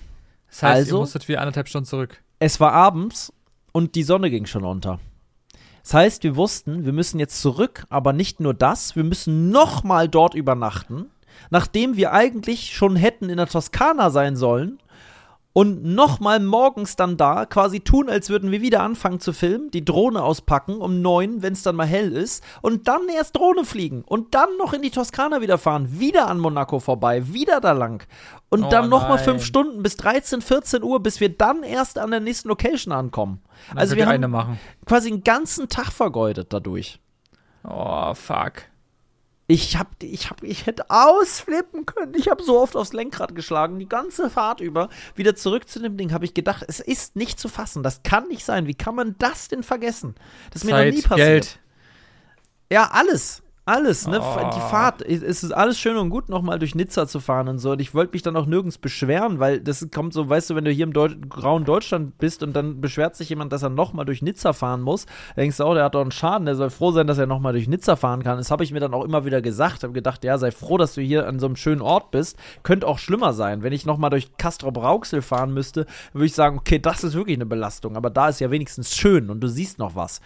Das 0.49 0.63
heißt, 0.63 0.75
Also? 0.77 0.97
ihr 0.97 0.99
musstet 1.01 1.27
wieder 1.27 1.39
anderthalb 1.41 1.67
Stunden 1.67 1.85
zurück. 1.85 2.21
Es 2.39 2.59
war 2.59 2.73
abends 2.73 3.31
und 3.71 3.95
die 3.95 4.03
Sonne 4.03 4.29
ging 4.29 4.45
schon 4.45 4.65
unter. 4.65 4.99
Das 5.83 5.93
heißt, 5.93 6.23
wir 6.23 6.35
wussten, 6.35 6.85
wir 6.85 6.93
müssen 6.93 7.19
jetzt 7.19 7.41
zurück, 7.41 7.85
aber 7.89 8.11
nicht 8.11 8.39
nur 8.39 8.53
das, 8.53 8.95
wir 8.95 9.03
müssen 9.03 9.51
nochmal 9.51 10.09
dort 10.09 10.33
übernachten, 10.33 11.11
nachdem 11.49 11.95
wir 11.95 12.11
eigentlich 12.11 12.73
schon 12.73 12.95
hätten 12.95 13.29
in 13.29 13.37
der 13.37 13.47
Toskana 13.47 14.09
sein 14.09 14.35
sollen 14.35 14.79
und 15.57 15.85
nochmal 15.85 16.41
morgens 16.41 16.97
dann 16.97 17.15
da 17.15 17.45
quasi 17.45 17.79
tun, 17.79 18.09
als 18.09 18.29
würden 18.29 18.51
wir 18.51 18.61
wieder 18.61 18.83
anfangen 18.83 19.21
zu 19.21 19.31
filmen, 19.31 19.71
die 19.71 19.85
Drohne 19.85 20.21
auspacken 20.21 20.81
um 20.81 21.01
neun, 21.01 21.41
wenn 21.43 21.53
es 21.53 21.63
dann 21.63 21.77
mal 21.77 21.87
hell 21.87 22.11
ist, 22.11 22.43
und 22.61 22.89
dann 22.89 23.07
erst 23.07 23.37
Drohne 23.37 23.63
fliegen 23.63 24.03
und 24.05 24.35
dann 24.35 24.49
noch 24.57 24.73
in 24.73 24.81
die 24.81 24.89
Toskana 24.89 25.39
wieder 25.39 25.57
fahren, 25.57 25.97
wieder 25.97 26.27
an 26.27 26.39
Monaco 26.39 26.81
vorbei, 26.81 27.31
wieder 27.31 27.61
da 27.61 27.71
lang 27.71 28.05
und 28.49 28.65
Oh 28.65 28.69
dann 28.69 28.89
nochmal 28.89 29.17
fünf 29.17 29.45
Stunden 29.45 29.81
bis 29.81 29.95
13, 29.95 30.41
14 30.41 30.83
Uhr, 30.83 31.01
bis 31.01 31.21
wir 31.21 31.29
dann 31.29 31.63
erst 31.63 31.99
an 31.99 32.11
der 32.11 32.19
nächsten 32.19 32.49
Location 32.49 32.91
ankommen. 32.91 33.39
Dann 33.69 33.77
Also 33.77 33.95
wir 33.95 34.07
haben 34.07 34.29
machen. 34.29 34.59
quasi 34.85 35.09
einen 35.09 35.23
ganzen 35.23 35.69
Tag 35.69 35.93
vergeudet 35.93 36.51
dadurch. 36.51 36.99
Oh, 37.63 38.13
fuck. 38.13 38.63
Ich 39.47 39.77
hab, 39.77 40.01
ich 40.01 40.29
hab, 40.31 40.41
ich 40.41 40.65
hätte 40.65 40.89
ausflippen 40.89 41.85
können. 41.85 42.13
Ich 42.15 42.29
habe 42.29 42.41
so 42.41 42.59
oft 42.59 42.75
aufs 42.75 42.93
Lenkrad 42.93 43.35
geschlagen, 43.35 43.77
die 43.77 43.87
ganze 43.87 44.31
Fahrt 44.31 44.59
über. 44.59 44.89
Wieder 45.15 45.35
zurück 45.35 45.69
zu 45.69 45.79
dem 45.79 45.97
Ding 45.97 46.13
habe 46.13 46.25
ich 46.25 46.33
gedacht, 46.33 46.65
es 46.67 46.79
ist 46.79 47.15
nicht 47.15 47.39
zu 47.39 47.47
fassen. 47.47 47.83
Das 47.83 48.01
kann 48.01 48.27
nicht 48.27 48.43
sein. 48.43 48.65
Wie 48.65 48.73
kann 48.73 48.95
man 48.95 49.15
das 49.19 49.47
denn 49.47 49.61
vergessen? 49.61 50.15
Das 50.51 50.63
ist 50.63 50.65
mir 50.65 50.71
noch 50.71 50.91
nie 50.91 51.01
passiert. 51.01 51.17
Geld. 51.17 51.59
Ja, 52.71 52.89
alles. 52.91 53.43
Alles, 53.67 54.05
ne? 54.07 54.19
Oh. 54.21 54.51
Die 54.55 54.59
Fahrt, 54.59 55.01
es 55.01 55.43
ist 55.43 55.51
alles 55.51 55.79
schön 55.79 55.97
und 55.97 56.11
gut, 56.11 56.29
nochmal 56.29 56.59
durch 56.59 56.75
Nizza 56.75 57.07
zu 57.07 57.19
fahren 57.19 57.47
und 57.47 57.57
so. 57.57 57.71
Und 57.71 57.81
ich 57.81 57.95
wollte 57.95 58.13
mich 58.13 58.21
dann 58.21 58.35
auch 58.35 58.45
nirgends 58.45 58.77
beschweren, 58.77 59.39
weil 59.39 59.59
das 59.59 59.87
kommt 59.91 60.13
so, 60.13 60.29
weißt 60.29 60.51
du, 60.51 60.55
wenn 60.55 60.65
du 60.65 60.71
hier 60.71 60.83
im 60.83 60.93
Deu 60.93 61.09
grauen 61.27 61.65
Deutschland 61.65 62.19
bist 62.19 62.43
und 62.43 62.55
dann 62.55 62.79
beschwert 62.79 63.15
sich 63.15 63.29
jemand, 63.29 63.51
dass 63.51 63.63
er 63.63 63.69
nochmal 63.69 64.05
durch 64.05 64.21
Nizza 64.21 64.53
fahren 64.53 64.81
muss, 64.81 65.07
dann 65.35 65.43
denkst 65.43 65.57
du, 65.57 65.65
oh, 65.65 65.73
der 65.73 65.85
hat 65.85 65.95
doch 65.95 66.01
einen 66.01 66.11
Schaden, 66.11 66.45
der 66.45 66.55
soll 66.55 66.69
froh 66.69 66.91
sein, 66.91 67.07
dass 67.07 67.17
er 67.17 67.25
nochmal 67.25 67.53
durch 67.53 67.67
Nizza 67.67 67.95
fahren 67.95 68.21
kann. 68.21 68.37
Das 68.37 68.51
habe 68.51 68.63
ich 68.63 68.71
mir 68.71 68.79
dann 68.79 68.93
auch 68.93 69.03
immer 69.03 69.25
wieder 69.25 69.41
gesagt. 69.41 69.81
habe 69.81 69.93
gedacht, 69.93 70.23
ja, 70.23 70.37
sei 70.37 70.51
froh, 70.51 70.77
dass 70.77 70.93
du 70.93 71.01
hier 71.01 71.27
an 71.27 71.39
so 71.39 71.47
einem 71.47 71.55
schönen 71.55 71.81
Ort 71.81 72.11
bist. 72.11 72.37
Könnte 72.61 72.85
auch 72.85 72.99
schlimmer 72.99 73.33
sein. 73.33 73.63
Wenn 73.63 73.73
ich 73.73 73.87
nochmal 73.87 74.11
durch 74.11 74.37
Castrop-Rauxel 74.37 75.23
fahren 75.23 75.55
müsste, 75.55 75.87
würde 76.13 76.27
ich 76.27 76.35
sagen, 76.35 76.59
okay, 76.59 76.77
das 76.77 77.03
ist 77.03 77.15
wirklich 77.15 77.37
eine 77.37 77.47
Belastung. 77.47 77.97
Aber 77.97 78.11
da 78.11 78.29
ist 78.29 78.39
ja 78.39 78.51
wenigstens 78.51 78.95
schön 78.95 79.31
und 79.31 79.41
du 79.41 79.47
siehst 79.47 79.79
noch 79.79 79.95
was 79.95 80.21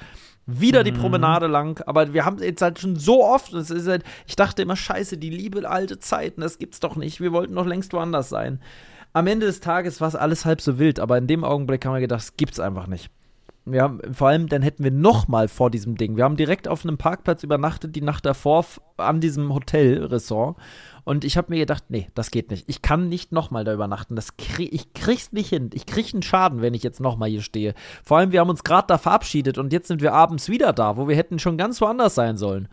wieder 0.49 0.83
die 0.83 0.91
Promenade 0.91 1.47
lang, 1.47 1.81
aber 1.85 2.13
wir 2.13 2.25
haben 2.25 2.39
jetzt 2.39 2.61
halt 2.61 2.79
schon 2.79 2.95
so 2.95 3.23
oft, 3.23 3.53
es 3.53 3.69
ist 3.69 3.87
halt, 3.87 4.03
ich 4.27 4.35
dachte 4.35 4.61
immer, 4.61 4.75
scheiße, 4.75 5.17
die 5.17 5.29
liebe 5.29 5.69
alte 5.69 5.99
Zeiten, 5.99 6.41
das 6.41 6.57
gibt's 6.57 6.79
doch 6.79 6.95
nicht, 6.95 7.21
wir 7.21 7.31
wollten 7.31 7.55
doch 7.55 7.65
längst 7.65 7.93
woanders 7.93 8.29
sein. 8.29 8.59
Am 9.13 9.27
Ende 9.27 9.47
des 9.47 9.59
Tages 9.59 10.01
war 10.01 10.07
es 10.07 10.15
alles 10.15 10.45
halb 10.45 10.61
so 10.61 10.77
wild, 10.79 10.99
aber 10.99 11.17
in 11.17 11.27
dem 11.27 11.43
Augenblick 11.43 11.85
haben 11.85 11.93
wir 11.93 12.01
gedacht, 12.01 12.21
das 12.21 12.37
gibt's 12.37 12.59
einfach 12.59 12.87
nicht. 12.87 13.09
Haben, 13.73 14.13
vor 14.13 14.29
allem, 14.29 14.47
dann 14.47 14.61
hätten 14.61 14.83
wir 14.83 14.91
noch 14.91 15.27
mal 15.27 15.47
vor 15.47 15.69
diesem 15.69 15.95
Ding. 15.95 16.17
Wir 16.17 16.23
haben 16.23 16.37
direkt 16.37 16.67
auf 16.67 16.83
einem 16.83 16.97
Parkplatz 16.97 17.43
übernachtet, 17.43 17.95
die 17.95 18.01
Nacht 18.01 18.25
davor 18.25 18.65
an 18.97 19.19
diesem 19.19 19.53
Hotelressort. 19.53 20.57
Und 21.03 21.23
ich 21.23 21.37
habe 21.37 21.51
mir 21.51 21.59
gedacht, 21.59 21.85
nee, 21.89 22.07
das 22.15 22.31
geht 22.31 22.51
nicht. 22.51 22.69
Ich 22.69 22.81
kann 22.81 23.09
nicht 23.09 23.31
noch 23.31 23.51
mal 23.51 23.63
da 23.63 23.73
übernachten. 23.73 24.15
Das 24.15 24.37
krieg, 24.37 24.73
ich 24.73 24.93
krieg's 24.93 25.31
nicht 25.31 25.49
hin. 25.49 25.69
Ich 25.73 25.85
krieg 25.85 26.13
einen 26.13 26.23
Schaden, 26.23 26.61
wenn 26.61 26.73
ich 26.73 26.83
jetzt 26.83 26.99
noch 26.99 27.17
mal 27.17 27.29
hier 27.29 27.41
stehe. 27.41 27.73
Vor 28.03 28.17
allem, 28.17 28.31
wir 28.31 28.39
haben 28.39 28.49
uns 28.49 28.63
gerade 28.63 28.87
da 28.87 28.97
verabschiedet 28.97 29.57
und 29.57 29.73
jetzt 29.73 29.87
sind 29.87 30.01
wir 30.01 30.13
abends 30.13 30.49
wieder 30.49 30.73
da, 30.73 30.97
wo 30.97 31.07
wir 31.07 31.15
hätten 31.15 31.39
schon 31.39 31.57
ganz 31.57 31.81
woanders 31.81 32.15
sein 32.15 32.37
sollen. 32.37 32.67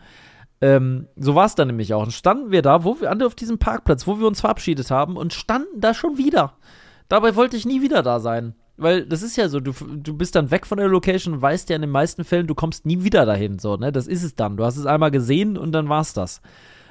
Ähm, 0.61 1.07
so 1.17 1.35
war 1.35 1.47
es 1.47 1.55
dann 1.55 1.69
nämlich 1.69 1.93
auch. 1.95 2.03
Und 2.03 2.13
standen 2.13 2.51
wir 2.51 2.63
da, 2.63 2.85
wo 2.85 3.01
wir 3.01 3.11
alle 3.11 3.27
auf 3.27 3.35
diesem 3.35 3.59
Parkplatz, 3.59 4.07
wo 4.07 4.19
wir 4.19 4.27
uns 4.27 4.41
verabschiedet 4.41 4.91
haben 4.91 5.17
und 5.17 5.35
standen 5.35 5.81
da 5.81 5.95
schon 5.95 6.19
wieder. 6.19 6.55
Dabei 7.09 7.37
wollte 7.37 7.57
ich 7.57 7.67
nie 7.67 7.83
wieder 7.83 8.03
da 8.03 8.21
sein. 8.21 8.55
Weil 8.77 9.07
das 9.07 9.23
ist 9.23 9.37
ja 9.37 9.49
so, 9.49 9.61
du, 9.61 9.73
du 9.73 10.15
bist 10.15 10.35
dann 10.35 10.51
weg 10.51 10.67
von 10.67 10.79
der 10.79 10.89
Location 10.89 11.35
und 11.35 11.43
weißt 11.43 11.71
ja 11.71 11.77
in 11.77 11.83
den 11.83 11.91
meisten 11.91 12.25
Fällen, 12.25 12.47
du 12.47 12.55
kommst 12.55 12.85
nie 12.85 13.05
wieder 13.05 13.25
dahin. 13.25 13.59
So, 13.59 13.77
ne? 13.77 13.91
Das 13.91 14.07
ist 14.07 14.23
es 14.23 14.35
dann. 14.35 14.57
Du 14.57 14.65
hast 14.65 14.77
es 14.77 14.87
einmal 14.87 15.11
gesehen 15.11 15.57
und 15.57 15.73
dann 15.73 15.89
war's 15.89 16.13
das. 16.13 16.43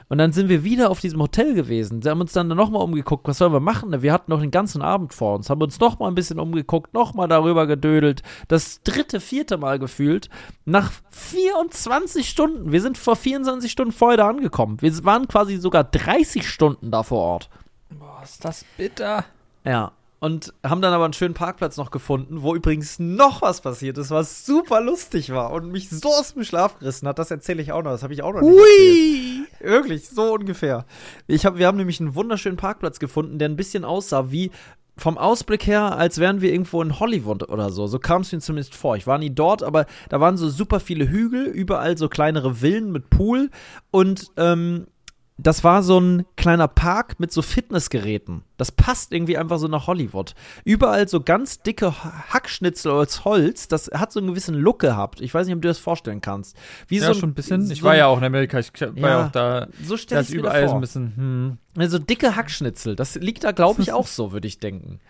Und 0.07 0.19
dann 0.19 0.31
sind 0.31 0.49
wir 0.49 0.63
wieder 0.63 0.91
auf 0.91 0.99
diesem 0.99 1.21
Hotel 1.21 1.55
gewesen. 1.55 2.01
Sie 2.01 2.09
haben 2.09 2.21
uns 2.21 2.31
dann 2.31 2.47
nochmal 2.47 2.83
umgeguckt, 2.83 3.27
was 3.27 3.39
sollen 3.39 3.53
wir 3.53 3.59
machen? 3.59 4.01
Wir 4.03 4.13
hatten 4.13 4.29
noch 4.29 4.39
den 4.39 4.51
ganzen 4.51 4.83
Abend 4.83 5.13
vor 5.13 5.35
uns, 5.35 5.49
haben 5.49 5.61
uns 5.61 5.79
nochmal 5.79 6.11
ein 6.11 6.15
bisschen 6.15 6.39
umgeguckt, 6.39 6.93
nochmal 6.93 7.27
darüber 7.27 7.65
gedödelt. 7.65 8.21
Das 8.47 8.83
dritte, 8.83 9.19
vierte 9.19 9.57
Mal 9.57 9.79
gefühlt. 9.79 10.29
Nach 10.63 10.91
24 11.09 12.29
Stunden, 12.29 12.71
wir 12.71 12.81
sind 12.81 12.99
vor 12.99 13.15
24 13.15 13.71
Stunden 13.71 13.91
vorher 13.91 14.17
da 14.17 14.29
angekommen. 14.29 14.77
Wir 14.79 15.03
waren 15.05 15.27
quasi 15.27 15.57
sogar 15.57 15.83
30 15.83 16.47
Stunden 16.47 16.91
da 16.91 17.01
vor 17.01 17.21
Ort. 17.21 17.49
Boah, 17.89 18.21
ist 18.23 18.45
das 18.45 18.63
bitter. 18.77 19.25
Ja. 19.63 19.91
Und 20.25 20.55
haben 20.65 20.81
dann 20.81 20.91
aber 20.91 21.05
einen 21.05 21.13
schönen 21.13 21.35
Parkplatz 21.35 21.77
noch 21.77 21.91
gefunden, 21.91 22.41
wo 22.41 22.55
übrigens 22.55 22.97
noch 22.97 23.43
was 23.43 23.61
passiert 23.61 23.99
ist, 23.99 24.09
was 24.09 24.43
super 24.43 24.81
lustig 24.81 25.31
war 25.31 25.51
und 25.51 25.71
mich 25.71 25.91
so 25.91 26.09
aus 26.09 26.33
dem 26.33 26.43
Schlaf 26.43 26.79
gerissen 26.79 27.07
hat. 27.07 27.19
Das 27.19 27.29
erzähle 27.29 27.61
ich 27.61 27.71
auch 27.71 27.83
noch. 27.83 27.91
Das 27.91 28.01
habe 28.01 28.11
ich 28.11 28.23
auch 28.23 28.33
noch 28.33 28.41
nicht 28.41 28.57
erzählt. 28.57 29.59
Wirklich, 29.59 30.09
so 30.09 30.33
ungefähr. 30.33 30.87
Ich 31.27 31.45
hab, 31.45 31.59
wir 31.59 31.67
haben 31.67 31.77
nämlich 31.77 31.99
einen 31.99 32.15
wunderschönen 32.15 32.57
Parkplatz 32.57 32.97
gefunden, 32.97 33.37
der 33.37 33.49
ein 33.49 33.55
bisschen 33.55 33.85
aussah 33.85 34.31
wie 34.31 34.49
vom 34.97 35.19
Ausblick 35.19 35.67
her, 35.67 35.95
als 35.95 36.17
wären 36.17 36.41
wir 36.41 36.51
irgendwo 36.51 36.81
in 36.81 36.99
Hollywood 36.99 37.47
oder 37.47 37.69
so. 37.69 37.85
So 37.85 37.99
kam 37.99 38.23
es 38.23 38.31
mir 38.31 38.39
zumindest 38.39 38.73
vor. 38.73 38.95
Ich 38.95 39.05
war 39.05 39.19
nie 39.19 39.29
dort, 39.29 39.61
aber 39.61 39.85
da 40.09 40.19
waren 40.21 40.37
so 40.37 40.49
super 40.49 40.79
viele 40.79 41.07
Hügel, 41.07 41.45
überall 41.45 41.99
so 41.99 42.09
kleinere 42.09 42.55
Villen 42.55 42.91
mit 42.91 43.11
Pool 43.11 43.51
und 43.91 44.31
ähm, 44.37 44.87
das 45.37 45.65
war 45.65 45.83
so 45.83 45.99
ein 45.99 46.25
kleiner 46.37 46.67
Park 46.69 47.19
mit 47.19 47.31
so 47.31 47.41
Fitnessgeräten. 47.41 48.43
Das 48.57 48.71
passt 48.71 49.11
irgendwie 49.11 49.37
einfach 49.37 49.59
so 49.59 49.67
nach 49.67 49.85
Hollywood. 49.87 50.33
Überall 50.63 51.09
so 51.09 51.19
ganz 51.19 51.61
dicke 51.61 51.93
Hackschnitzel 52.31 52.89
aus 52.91 53.25
Holz. 53.25 53.67
Das 53.67 53.91
hat 53.93 54.13
so 54.13 54.19
einen 54.21 54.29
gewissen 54.29 54.55
Look 54.55 54.79
gehabt. 54.79 55.19
Ich 55.19 55.33
weiß 55.33 55.45
nicht, 55.47 55.55
ob 55.55 55.61
du 55.61 55.67
das 55.67 55.77
vorstellen 55.77 56.21
kannst. 56.21 56.55
Wie 56.87 56.99
Ja, 56.99 57.07
so 57.07 57.13
schon 57.19 57.31
ein 57.31 57.33
bisschen. 57.33 57.69
Ich 57.69 57.79
so 57.79 57.83
war 57.83 57.91
ein- 57.91 57.97
ja 57.99 58.07
auch 58.07 58.17
in 58.17 58.23
Amerika. 58.23 58.59
Ich 58.59 58.71
war 58.79 58.87
ja, 58.95 59.07
Ja, 59.07 59.25
auch 59.25 59.31
da. 59.31 59.67
So 59.83 59.97
stelle 59.97 60.21
ich 60.21 60.29
mir 60.29 60.37
überall 60.39 60.61
so 60.61 60.67
vor. 60.69 60.75
ein 60.75 60.81
bisschen. 60.81 61.13
Hm. 61.17 61.57
Also 61.77 61.99
dicke 61.99 62.37
Hackschnitzel. 62.37 62.95
Das 62.95 63.15
liegt 63.15 63.43
da, 63.43 63.51
glaube 63.51 63.81
ich, 63.81 63.91
auch 63.91 64.07
so, 64.07 64.31
würde 64.31 64.47
ich 64.47 64.59
denken. 64.59 65.01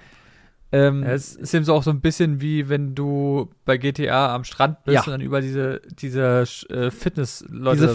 Ähm, 0.71 1.03
Ja, 1.03 1.09
es 1.11 1.35
ist 1.35 1.53
eben 1.53 1.63
so 1.63 1.75
auch 1.75 1.83
so 1.83 1.91
ein 1.91 2.01
bisschen 2.01 2.41
wie 2.41 2.67
wenn 2.67 2.95
du 2.95 3.51
bei 3.65 3.77
GTA 3.77 4.33
am 4.33 4.43
Strand 4.43 4.83
bist 4.85 4.95
Ja. 4.95 5.01
und 5.03 5.11
dann 5.11 5.21
über 5.21 5.39
diese, 5.39 5.81
diese 5.99 6.45
äh, 6.69 6.89
Fitness-Leute. 6.89 7.75
diese 7.87 7.87
da 7.87 7.93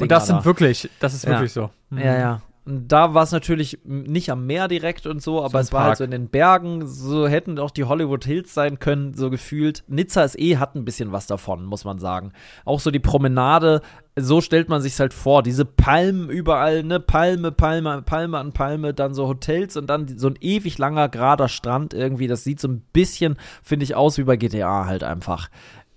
Freilicht-Fitness. 0.00 0.02
Und 0.02 0.10
das 0.10 0.26
sind 0.26 0.44
wirklich, 0.44 0.90
das 1.00 1.14
ist 1.14 1.24
Ja. 1.24 1.30
wirklich 1.30 1.52
so. 1.52 1.70
Mhm. 1.90 1.98
Ja, 1.98 2.18
ja. 2.18 2.40
Und 2.66 2.88
da 2.92 3.14
war 3.14 3.22
es 3.22 3.32
natürlich 3.32 3.78
nicht 3.84 4.30
am 4.30 4.44
Meer 4.46 4.68
direkt 4.68 5.06
und 5.06 5.22
so, 5.22 5.42
aber 5.42 5.58
ein 5.58 5.62
es 5.62 5.72
war 5.72 5.80
halt 5.80 5.88
Park. 5.92 5.98
so 5.98 6.04
in 6.04 6.10
den 6.10 6.28
Bergen, 6.28 6.86
so 6.86 7.26
hätten 7.26 7.58
auch 7.58 7.70
die 7.70 7.84
Hollywood 7.84 8.24
Hills 8.26 8.52
sein 8.52 8.78
können, 8.78 9.14
so 9.14 9.30
gefühlt. 9.30 9.82
Nizza 9.88 10.22
ist 10.22 10.38
eh, 10.38 10.58
hat 10.58 10.74
ein 10.76 10.84
bisschen 10.84 11.10
was 11.10 11.26
davon, 11.26 11.64
muss 11.64 11.84
man 11.86 11.98
sagen. 11.98 12.32
Auch 12.66 12.78
so 12.78 12.90
die 12.90 12.98
Promenade, 13.00 13.80
so 14.14 14.42
stellt 14.42 14.68
man 14.68 14.82
sich's 14.82 15.00
halt 15.00 15.14
vor. 15.14 15.42
Diese 15.42 15.64
Palmen 15.64 16.28
überall, 16.28 16.82
ne, 16.84 17.00
Palme, 17.00 17.50
Palme, 17.50 18.02
Palme 18.02 18.38
an 18.38 18.52
Palme, 18.52 18.92
dann 18.92 19.14
so 19.14 19.26
Hotels 19.26 19.78
und 19.78 19.88
dann 19.88 20.06
so 20.18 20.28
ein 20.28 20.36
ewig 20.40 20.76
langer, 20.76 21.08
gerader 21.08 21.48
Strand 21.48 21.94
irgendwie. 21.94 22.26
Das 22.26 22.44
sieht 22.44 22.60
so 22.60 22.68
ein 22.68 22.82
bisschen, 22.92 23.36
finde 23.62 23.84
ich, 23.84 23.94
aus 23.96 24.18
wie 24.18 24.24
bei 24.24 24.36
GTA 24.36 24.84
halt 24.84 25.02
einfach. 25.02 25.48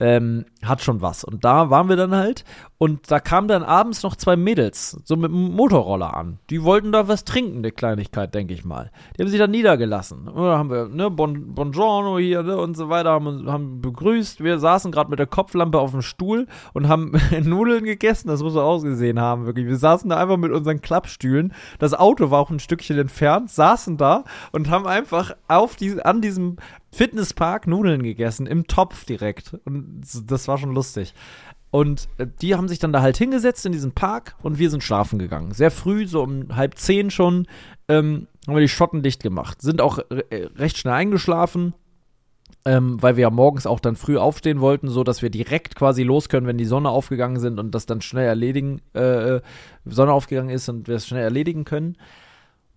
Ähm, 0.04 0.44
hat 0.62 0.82
schon 0.82 1.02
was. 1.02 1.24
Und 1.24 1.46
da 1.46 1.70
waren 1.70 1.88
wir 1.88 1.96
dann 1.96 2.14
halt 2.14 2.44
und 2.78 3.10
da 3.10 3.22
kamen 3.22 3.48
dann 3.48 3.64
abends 3.64 4.04
noch 4.04 4.18
zwei 4.18 4.36
Mädels, 4.36 5.00
so 5.06 5.16
mit 5.16 5.32
einem 5.32 5.56
Motorroller 5.56 6.18
an. 6.18 6.40
Die 6.50 6.62
wollten 6.64 6.92
da 6.92 7.08
was 7.08 7.24
trinken, 7.24 7.60
eine 7.60 7.72
Kleinigkeit, 7.72 8.36
denke 8.36 8.54
ich 8.54 8.66
mal. 8.66 8.92
Die 9.16 9.24
haben 9.24 9.30
sich 9.30 9.40
dann 9.40 9.52
niedergelassen. 9.52 10.28
Und 10.28 10.44
da 10.44 10.58
haben 10.58 10.70
wir, 10.70 10.90
ne, 10.90 11.10
bon, 11.10 11.56
Buongiorno 11.56 12.20
hier, 12.20 12.44
ne, 12.44 12.58
und 12.58 12.76
so 12.76 12.90
weiter, 12.90 13.12
haben, 13.12 13.50
haben 13.50 13.80
begrüßt. 13.80 14.44
Wir 14.44 14.60
saßen 14.60 14.92
gerade 14.92 15.10
mit 15.10 15.20
der 15.20 15.28
Kopflampe 15.28 15.80
auf 15.80 15.92
dem 15.92 16.02
Stuhl 16.02 16.48
und 16.74 16.90
haben 16.90 17.14
Nudeln 17.42 17.86
gegessen. 17.86 18.28
Das 18.28 18.44
muss 18.44 18.52
so 18.52 18.62
ausgesehen 18.62 19.22
haben, 19.22 19.46
wirklich. 19.46 19.68
Wir 19.68 19.78
saßen 19.78 20.10
da 20.10 20.18
einfach 20.18 20.36
mit 20.36 20.52
unseren 20.52 20.82
Klappstühlen. 20.82 21.54
Das 21.80 21.94
Auto 21.94 22.30
war 22.30 22.42
auch 22.42 22.50
ein 22.50 22.60
Stückchen 22.60 23.00
entfernt, 23.00 23.50
saßen 23.52 23.96
da 23.96 24.26
und 24.52 24.70
haben 24.70 24.86
einfach 24.86 25.34
auf 25.48 25.78
die, 25.78 26.02
an 26.02 26.20
diesem 26.20 26.58
Fitnesspark 26.94 27.68
Nudeln 27.68 28.04
gegessen, 28.04 28.46
im 28.46 28.68
Topf 28.68 29.06
direkt. 29.06 29.56
Und 29.66 30.02
das 30.26 30.48
war 30.48 30.58
schon 30.58 30.74
lustig. 30.74 31.14
Und 31.72 32.08
äh, 32.20 32.28
die 32.42 32.56
haben 32.56 32.68
sich 32.68 32.78
dann 32.78 32.94
da 32.94 33.02
halt 33.02 33.18
hingesetzt 33.18 33.66
in 33.66 33.72
diesem 33.72 33.94
Park 33.94 34.36
und 34.44 34.60
wir 34.60 34.70
sind 34.70 34.84
schlafen 34.84 35.18
gegangen. 35.18 35.54
Sehr 35.54 35.72
früh, 35.72 36.06
so 36.06 36.22
um 36.22 36.56
halb 36.56 36.78
zehn 36.78 37.10
schon, 37.10 37.48
ähm, 37.88 38.28
haben 38.46 38.56
wir 38.56 38.62
die 38.62 38.70
Schotten 38.70 39.02
dicht 39.02 39.24
gemacht. 39.24 39.60
Sind 39.62 39.82
auch 39.82 39.98
äh, 39.98 40.50
recht 40.56 40.78
schnell 40.78 40.94
eingeschlafen, 40.94 41.74
ähm, 42.64 43.02
weil 43.02 43.18
wir 43.18 43.24
ja 43.24 43.30
morgens 43.32 43.66
auch 43.66 43.80
dann 43.80 43.96
früh 43.96 44.18
aufstehen 44.18 44.62
wollten, 44.62 44.88
so 44.88 45.04
dass 45.04 45.24
wir 45.24 45.32
direkt 45.32 45.76
quasi 45.76 46.04
los 46.04 46.30
können, 46.30 46.46
wenn 46.46 46.60
die 46.60 46.66
Sonne 46.66 46.90
aufgegangen 46.90 47.40
sind 47.40 47.60
und 47.60 47.74
das 47.74 47.88
dann 47.88 48.02
schnell 48.02 48.28
erledigen, 48.28 48.82
äh, 48.94 49.38
äh 49.38 49.42
Sonne 49.86 50.14
aufgegangen 50.14 50.52
ist 50.52 50.70
und 50.70 50.88
wir 50.88 50.98
es 50.98 51.08
schnell 51.08 51.24
erledigen 51.24 51.66
können. 51.66 51.98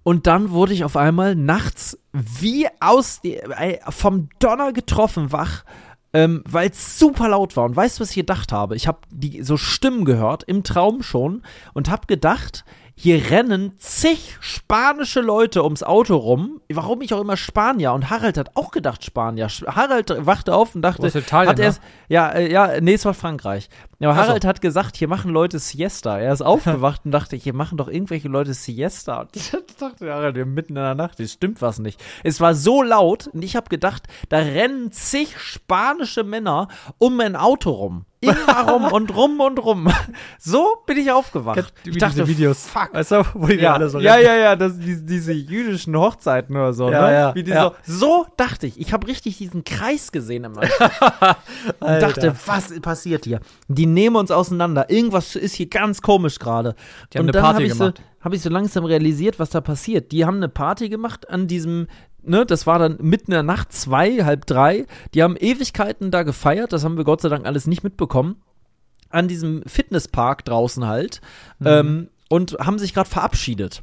Und 0.06 0.28
dann 0.28 0.52
wurde 0.52 0.72
ich 0.72 0.84
auf 0.84 0.96
einmal 0.96 1.34
nachts 1.34 1.98
wie 2.12 2.68
aus 2.78 3.18
äh, 3.24 3.78
vom 3.90 4.28
Donner 4.38 4.72
getroffen 4.72 5.32
wach 5.32 5.64
ähm, 6.12 6.42
weil 6.48 6.70
es 6.70 6.98
super 6.98 7.28
laut 7.28 7.56
war. 7.56 7.64
Und 7.64 7.76
weißt 7.76 7.98
du, 7.98 8.02
was 8.02 8.10
ich 8.10 8.16
gedacht 8.16 8.50
habe? 8.50 8.74
Ich 8.76 8.86
habe 8.86 9.00
so 9.42 9.56
Stimmen 9.56 10.04
gehört, 10.06 10.44
im 10.44 10.62
Traum 10.62 11.02
schon, 11.02 11.42
und 11.74 11.90
habe 11.90 12.06
gedacht, 12.06 12.64
hier 12.98 13.30
rennen 13.30 13.74
zig 13.76 14.38
spanische 14.40 15.20
Leute 15.20 15.62
ums 15.62 15.82
Auto 15.82 16.16
rum. 16.16 16.62
Warum 16.72 17.02
ich 17.02 17.12
auch 17.12 17.20
immer 17.20 17.36
Spanier? 17.36 17.92
Und 17.92 18.08
Harald 18.08 18.38
hat 18.38 18.52
auch 18.54 18.70
gedacht 18.70 19.04
Spanier. 19.04 19.48
Harald 19.48 20.24
wachte 20.24 20.54
auf 20.54 20.74
und 20.74 20.80
dachte, 20.80 21.06
Italien, 21.06 21.50
hat 21.50 21.58
er 21.58 21.72
ne? 21.72 21.76
ja, 22.08 22.30
äh, 22.30 22.50
ja, 22.50 22.80
nee, 22.80 22.94
es 22.94 23.04
war 23.04 23.12
Frankreich. 23.12 23.68
Aber 24.00 24.08
also. 24.08 24.22
Harald 24.22 24.46
hat 24.46 24.62
gesagt, 24.62 24.96
hier 24.96 25.08
machen 25.08 25.30
Leute 25.30 25.58
Siesta. 25.58 26.18
Er 26.18 26.32
ist 26.32 26.40
aufgewacht 26.40 27.02
und 27.04 27.10
dachte, 27.10 27.36
hier 27.36 27.52
machen 27.52 27.76
doch 27.76 27.88
irgendwelche 27.88 28.28
Leute 28.28 28.54
Siesta. 28.54 29.20
Und 29.20 29.30
ich 29.36 29.52
dachte, 29.78 30.10
Harald, 30.10 30.34
wir 30.34 30.46
mitten 30.46 30.72
in 30.72 30.82
der 30.82 30.94
Nacht, 30.94 31.20
das 31.20 31.32
stimmt 31.32 31.60
was 31.60 31.78
nicht. 31.78 32.02
Es 32.24 32.40
war 32.40 32.54
so 32.54 32.82
laut 32.82 33.26
und 33.26 33.44
ich 33.44 33.56
habe 33.56 33.68
gedacht, 33.68 34.04
da 34.30 34.38
rennen 34.38 34.90
zig 34.90 35.38
spanische 35.38 36.24
Männer 36.24 36.68
um 36.96 37.20
ein 37.20 37.36
Auto 37.36 37.70
rum. 37.70 38.06
Immer 38.20 38.70
rum 38.70 38.84
und 38.84 39.14
rum 39.14 39.40
und 39.40 39.58
rum. 39.58 39.92
So 40.38 40.78
bin 40.86 40.96
ich 40.96 41.10
aufgewacht. 41.10 41.72
Ich 41.84 41.98
dachte, 41.98 42.26
Videos. 42.26 42.66
Fuck. 42.66 42.94
Weißt 42.94 43.10
du, 43.10 43.22
wo 43.34 43.46
die 43.46 43.56
ja, 43.56 43.74
alle 43.74 43.88
so 43.88 43.98
Ja, 43.98 44.18
ja, 44.18 44.34
ja, 44.36 44.56
das, 44.56 44.78
die, 44.78 45.04
diese 45.04 45.32
jüdischen 45.32 45.94
Hochzeiten 45.96 46.56
oder 46.56 46.72
so. 46.72 46.90
Ja, 46.90 47.06
ne? 47.06 47.12
ja, 47.12 47.34
Wie 47.34 47.42
die 47.42 47.50
ja. 47.50 47.74
So, 47.84 47.98
so 47.98 48.26
dachte 48.36 48.66
ich. 48.66 48.80
Ich 48.80 48.92
habe 48.92 49.06
richtig 49.06 49.36
diesen 49.36 49.64
Kreis 49.64 50.12
gesehen 50.12 50.44
im 50.44 50.52
und 50.56 50.66
dachte, 51.80 52.34
was 52.46 52.80
passiert 52.80 53.24
hier? 53.24 53.40
Die 53.68 53.86
nehmen 53.86 54.16
uns 54.16 54.30
auseinander. 54.30 54.88
Irgendwas 54.88 55.36
ist 55.36 55.54
hier 55.54 55.68
ganz 55.68 56.00
komisch 56.00 56.38
gerade. 56.38 56.74
Die 57.12 57.18
haben 57.18 57.26
und 57.26 57.36
eine 57.36 57.42
Party 57.42 57.68
hab 57.68 57.78
gemacht. 57.78 57.98
So, 57.98 58.24
habe 58.24 58.34
ich 58.34 58.42
so 58.42 58.50
langsam 58.50 58.84
realisiert, 58.84 59.38
was 59.38 59.50
da 59.50 59.60
passiert. 59.60 60.10
Die 60.10 60.24
haben 60.24 60.36
eine 60.36 60.48
Party 60.48 60.88
gemacht 60.88 61.28
an 61.28 61.46
diesem 61.46 61.86
ne, 62.26 62.46
das 62.46 62.66
war 62.66 62.78
dann 62.78 62.98
mitten 63.00 63.30
in 63.30 63.36
der 63.36 63.42
Nacht, 63.42 63.72
zwei, 63.72 64.24
halb 64.24 64.46
drei. 64.46 64.86
Die 65.14 65.22
haben 65.22 65.36
Ewigkeiten 65.36 66.10
da 66.10 66.22
gefeiert, 66.22 66.72
das 66.72 66.84
haben 66.84 66.96
wir 66.96 67.04
Gott 67.04 67.20
sei 67.20 67.28
Dank 67.28 67.46
alles 67.46 67.66
nicht 67.66 67.84
mitbekommen. 67.84 68.42
An 69.08 69.28
diesem 69.28 69.62
Fitnesspark 69.66 70.44
draußen 70.44 70.86
halt. 70.86 71.20
Mhm. 71.58 71.66
Ähm, 71.66 72.08
und 72.28 72.56
haben 72.58 72.78
sich 72.78 72.92
gerade 72.92 73.08
verabschiedet. 73.08 73.82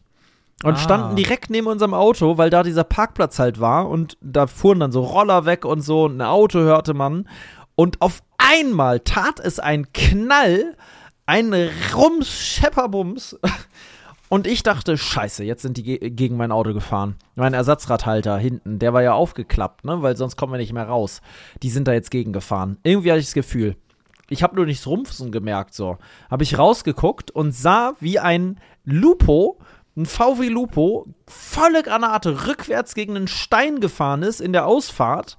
Und 0.64 0.76
ah. 0.76 0.78
standen 0.78 1.16
direkt 1.16 1.50
neben 1.50 1.68
unserem 1.68 1.94
Auto, 1.94 2.38
weil 2.38 2.50
da 2.50 2.64
dieser 2.64 2.84
Parkplatz 2.84 3.40
halt 3.40 3.60
war 3.60 3.90
und 3.90 4.18
da 4.22 4.48
fuhren 4.48 4.80
dann 4.80 4.92
so 4.92 5.02
Roller 5.02 5.46
weg 5.46 5.66
und 5.66 5.82
so 5.82 6.06
und 6.06 6.18
ein 6.18 6.22
Auto 6.22 6.60
hörte 6.60 6.94
man. 6.94 7.28
Und 7.76 8.02
auf 8.02 8.22
einmal 8.38 9.00
tat 9.00 9.40
es 9.40 9.60
ein 9.60 9.92
Knall, 9.94 10.76
ein 11.26 11.54
Rums, 11.96 12.30
Schepperbums. 12.30 13.38
Und 14.34 14.48
ich 14.48 14.64
dachte, 14.64 14.98
scheiße, 14.98 15.44
jetzt 15.44 15.62
sind 15.62 15.78
die 15.78 15.84
ge 15.84 16.10
gegen 16.10 16.38
mein 16.38 16.52
Auto 16.52 16.74
gefahren. 16.74 17.18
Mein 17.36 17.54
Ersatzradhalter 17.54 18.36
hinten, 18.36 18.80
der 18.80 18.92
war 18.92 19.04
ja 19.04 19.14
aufgeklappt, 19.14 19.86
ne? 19.86 20.02
Weil 20.02 20.18
sonst 20.18 20.38
kommen 20.38 20.52
wir 20.52 20.58
nicht 20.58 20.74
mehr 20.74 20.88
raus. 20.88 21.22
Die 21.62 21.70
sind 21.70 21.88
da 21.88 21.94
jetzt 21.94 22.10
gegen 22.10 22.34
gefahren. 22.34 22.80
Irgendwie 22.82 23.12
hatte 23.12 23.20
ich 23.20 23.28
das 23.28 23.36
Gefühl. 23.36 23.76
Ich 24.30 24.42
habe 24.42 24.56
nur 24.56 24.66
nichts 24.66 24.88
Rumpfen 24.88 25.32
gemerkt, 25.32 25.76
so. 25.76 26.00
Habe 26.32 26.42
ich 26.42 26.58
rausgeguckt 26.58 27.30
und 27.30 27.52
sah, 27.52 27.94
wie 28.00 28.18
ein 28.18 28.60
Lupo, 28.86 29.60
ein 29.96 30.08
VW 30.08 30.48
Lupo, 30.48 31.06
volle 31.28 31.84
Granate 31.84 32.48
rückwärts 32.48 32.96
gegen 32.96 33.16
einen 33.16 33.28
Stein 33.28 33.82
gefahren 33.82 34.24
ist 34.24 34.42
in 34.42 34.52
der 34.52 34.66
Ausfahrt. 34.66 35.38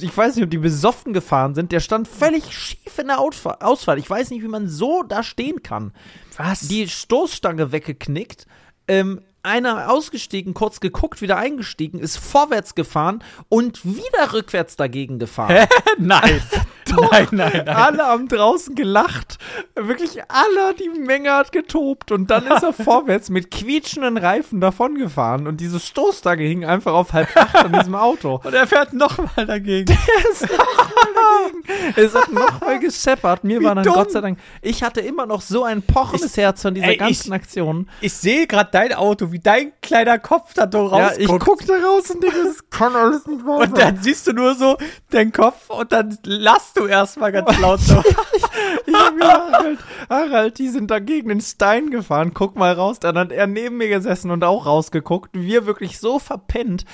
Ich 0.00 0.16
weiß 0.16 0.36
nicht, 0.36 0.44
ob 0.44 0.50
die 0.50 0.58
besoffen 0.58 1.12
gefahren 1.12 1.54
sind. 1.54 1.72
Der 1.72 1.80
stand 1.80 2.08
völlig 2.08 2.52
schief 2.52 2.98
in 2.98 3.08
der 3.08 3.20
Ausfahrt. 3.20 3.98
Ich 3.98 4.08
weiß 4.08 4.30
nicht, 4.30 4.42
wie 4.42 4.48
man 4.48 4.68
so 4.68 5.02
da 5.02 5.22
stehen 5.22 5.62
kann. 5.62 5.92
Was? 6.36 6.68
Die 6.68 6.88
Stoßstange 6.88 7.72
weggeknickt. 7.72 8.46
Ähm, 8.86 9.20
einer 9.48 9.90
ausgestiegen, 9.90 10.54
kurz 10.54 10.80
geguckt, 10.80 11.22
wieder 11.22 11.36
eingestiegen, 11.36 11.98
ist 11.98 12.18
vorwärts 12.18 12.74
gefahren 12.74 13.24
und 13.48 13.84
wieder 13.84 14.32
rückwärts 14.32 14.76
dagegen 14.76 15.18
gefahren. 15.18 15.66
nein. 15.98 16.40
nein, 17.10 17.28
nein, 17.30 17.62
nein. 17.64 17.68
Alle 17.68 18.04
haben 18.04 18.28
draußen 18.28 18.74
gelacht. 18.74 19.38
Wirklich 19.74 20.22
alle, 20.28 20.74
die 20.74 20.88
Menge 20.88 21.32
hat 21.32 21.52
getobt. 21.52 22.12
Und 22.12 22.30
dann 22.30 22.46
ist 22.46 22.62
er 22.62 22.72
vorwärts 22.84 23.30
mit 23.30 23.50
quietschenden 23.50 24.16
Reifen 24.16 24.60
davongefahren. 24.60 25.46
Und 25.46 25.60
diese 25.60 25.80
Stoßstange 25.80 26.42
hing 26.42 26.64
einfach 26.64 26.92
auf 26.92 27.12
halb 27.12 27.34
acht 27.36 27.56
an 27.56 27.72
diesem 27.72 27.94
Auto. 27.94 28.40
Und 28.44 28.54
er 28.54 28.66
fährt 28.66 28.92
nochmal 28.92 29.46
dagegen. 29.46 29.86
Der 29.86 30.30
ist 30.30 30.42
nochmal 30.42 30.86
dagegen. 31.14 31.27
es 31.96 32.14
hat 32.14 32.32
nochmal 32.32 32.78
gescheppert. 32.78 33.44
Mir 33.44 33.60
Wie 33.60 33.64
war 33.64 33.74
dann 33.74 33.84
dumm. 33.84 33.94
Gott 33.94 34.12
sei 34.12 34.20
Dank, 34.20 34.38
ich 34.62 34.82
hatte 34.82 35.00
immer 35.00 35.26
noch 35.26 35.40
so 35.40 35.64
ein 35.64 35.82
pochendes 35.82 36.32
ich, 36.32 36.36
Herz 36.36 36.62
von 36.62 36.74
dieser 36.74 36.88
ey, 36.88 36.96
ganzen 36.96 37.28
ich, 37.28 37.32
Aktion. 37.32 37.88
Ich 38.00 38.12
sehe 38.12 38.46
gerade 38.46 38.70
dein 38.72 38.92
Auto, 38.92 39.32
wie 39.32 39.38
dein 39.38 39.72
kleiner 39.82 40.18
Kopf 40.18 40.54
da 40.54 40.64
rausguckt. 40.64 41.18
Ja, 41.18 41.34
ich 41.34 41.40
guck 41.40 41.66
da 41.66 41.74
raus 41.74 42.10
und 42.10 42.22
denke, 42.22 42.44
das 42.44 42.70
kann 42.70 42.94
alles 42.94 43.26
nicht 43.26 43.44
wahr 43.44 43.60
sein. 43.60 43.68
Und 43.68 43.78
dann 43.78 44.02
siehst 44.02 44.26
du 44.26 44.32
nur 44.32 44.54
so 44.54 44.76
den 45.12 45.32
Kopf 45.32 45.70
und 45.70 45.92
dann 45.92 46.18
lasst 46.24 46.78
du 46.78 46.86
erstmal 46.86 47.32
ganz 47.32 47.58
laut 47.58 47.80
so. 47.80 47.98
ich, 48.36 48.42
ich 48.86 48.94
hab 48.94 49.14
mir 49.14 49.28
Harald, 49.28 49.78
Harald, 50.08 50.58
die 50.58 50.68
sind 50.68 50.90
da 50.90 50.98
gegen 50.98 51.28
den 51.28 51.40
Stein 51.40 51.90
gefahren, 51.90 52.32
guck 52.34 52.56
mal 52.56 52.72
raus. 52.72 52.98
Dann 53.00 53.18
hat 53.18 53.32
er 53.32 53.46
neben 53.46 53.76
mir 53.76 53.88
gesessen 53.88 54.30
und 54.30 54.44
auch 54.44 54.66
rausgeguckt. 54.66 55.30
Wir 55.32 55.66
wirklich 55.66 55.98
so 55.98 56.18
verpennt, 56.18 56.84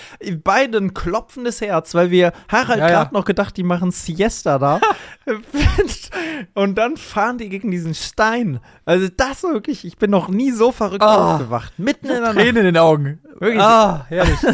beide 0.43 0.79
ein 0.79 0.95
klopfendes 0.95 1.61
Herz, 1.61 1.95
weil 1.95 2.11
wir 2.11 2.33
Harald 2.49 2.81
ja, 2.81 2.89
gerade 2.89 3.11
ja. 3.13 3.19
noch 3.19 3.25
gedacht, 3.25 3.57
die 3.57 3.63
machen 3.63 3.91
Siesta 3.91 4.44
da. 4.45 4.81
und 6.55 6.77
dann 6.77 6.97
fahren 6.97 7.39
die 7.39 7.49
gegen 7.49 7.71
diesen 7.71 7.95
Stein. 7.95 8.61
Also 8.85 9.09
das 9.15 9.43
wirklich, 9.43 9.85
ich 9.85 9.97
bin 9.97 10.11
noch 10.11 10.29
nie 10.29 10.53
so 10.53 10.73
verrückt 10.73 11.03
oh, 11.05 11.09
aufgewacht. 11.09 11.73
Mitten 11.79 12.07
in 12.07 12.23
der 12.23 12.33
Tränen 12.33 12.55
Nacht. 12.55 12.57
in 12.57 12.65
den 12.65 12.79
Augen. 12.79 13.21
Wirklich. 13.39 13.61
Ah, 13.61 14.07
herrlich. 14.09 14.39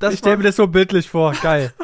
Das 0.00 0.14
ich 0.14 0.20
stelle 0.20 0.38
mir 0.38 0.44
das 0.44 0.56
so 0.56 0.66
bildlich 0.66 1.10
vor. 1.10 1.32
Geil. 1.42 1.74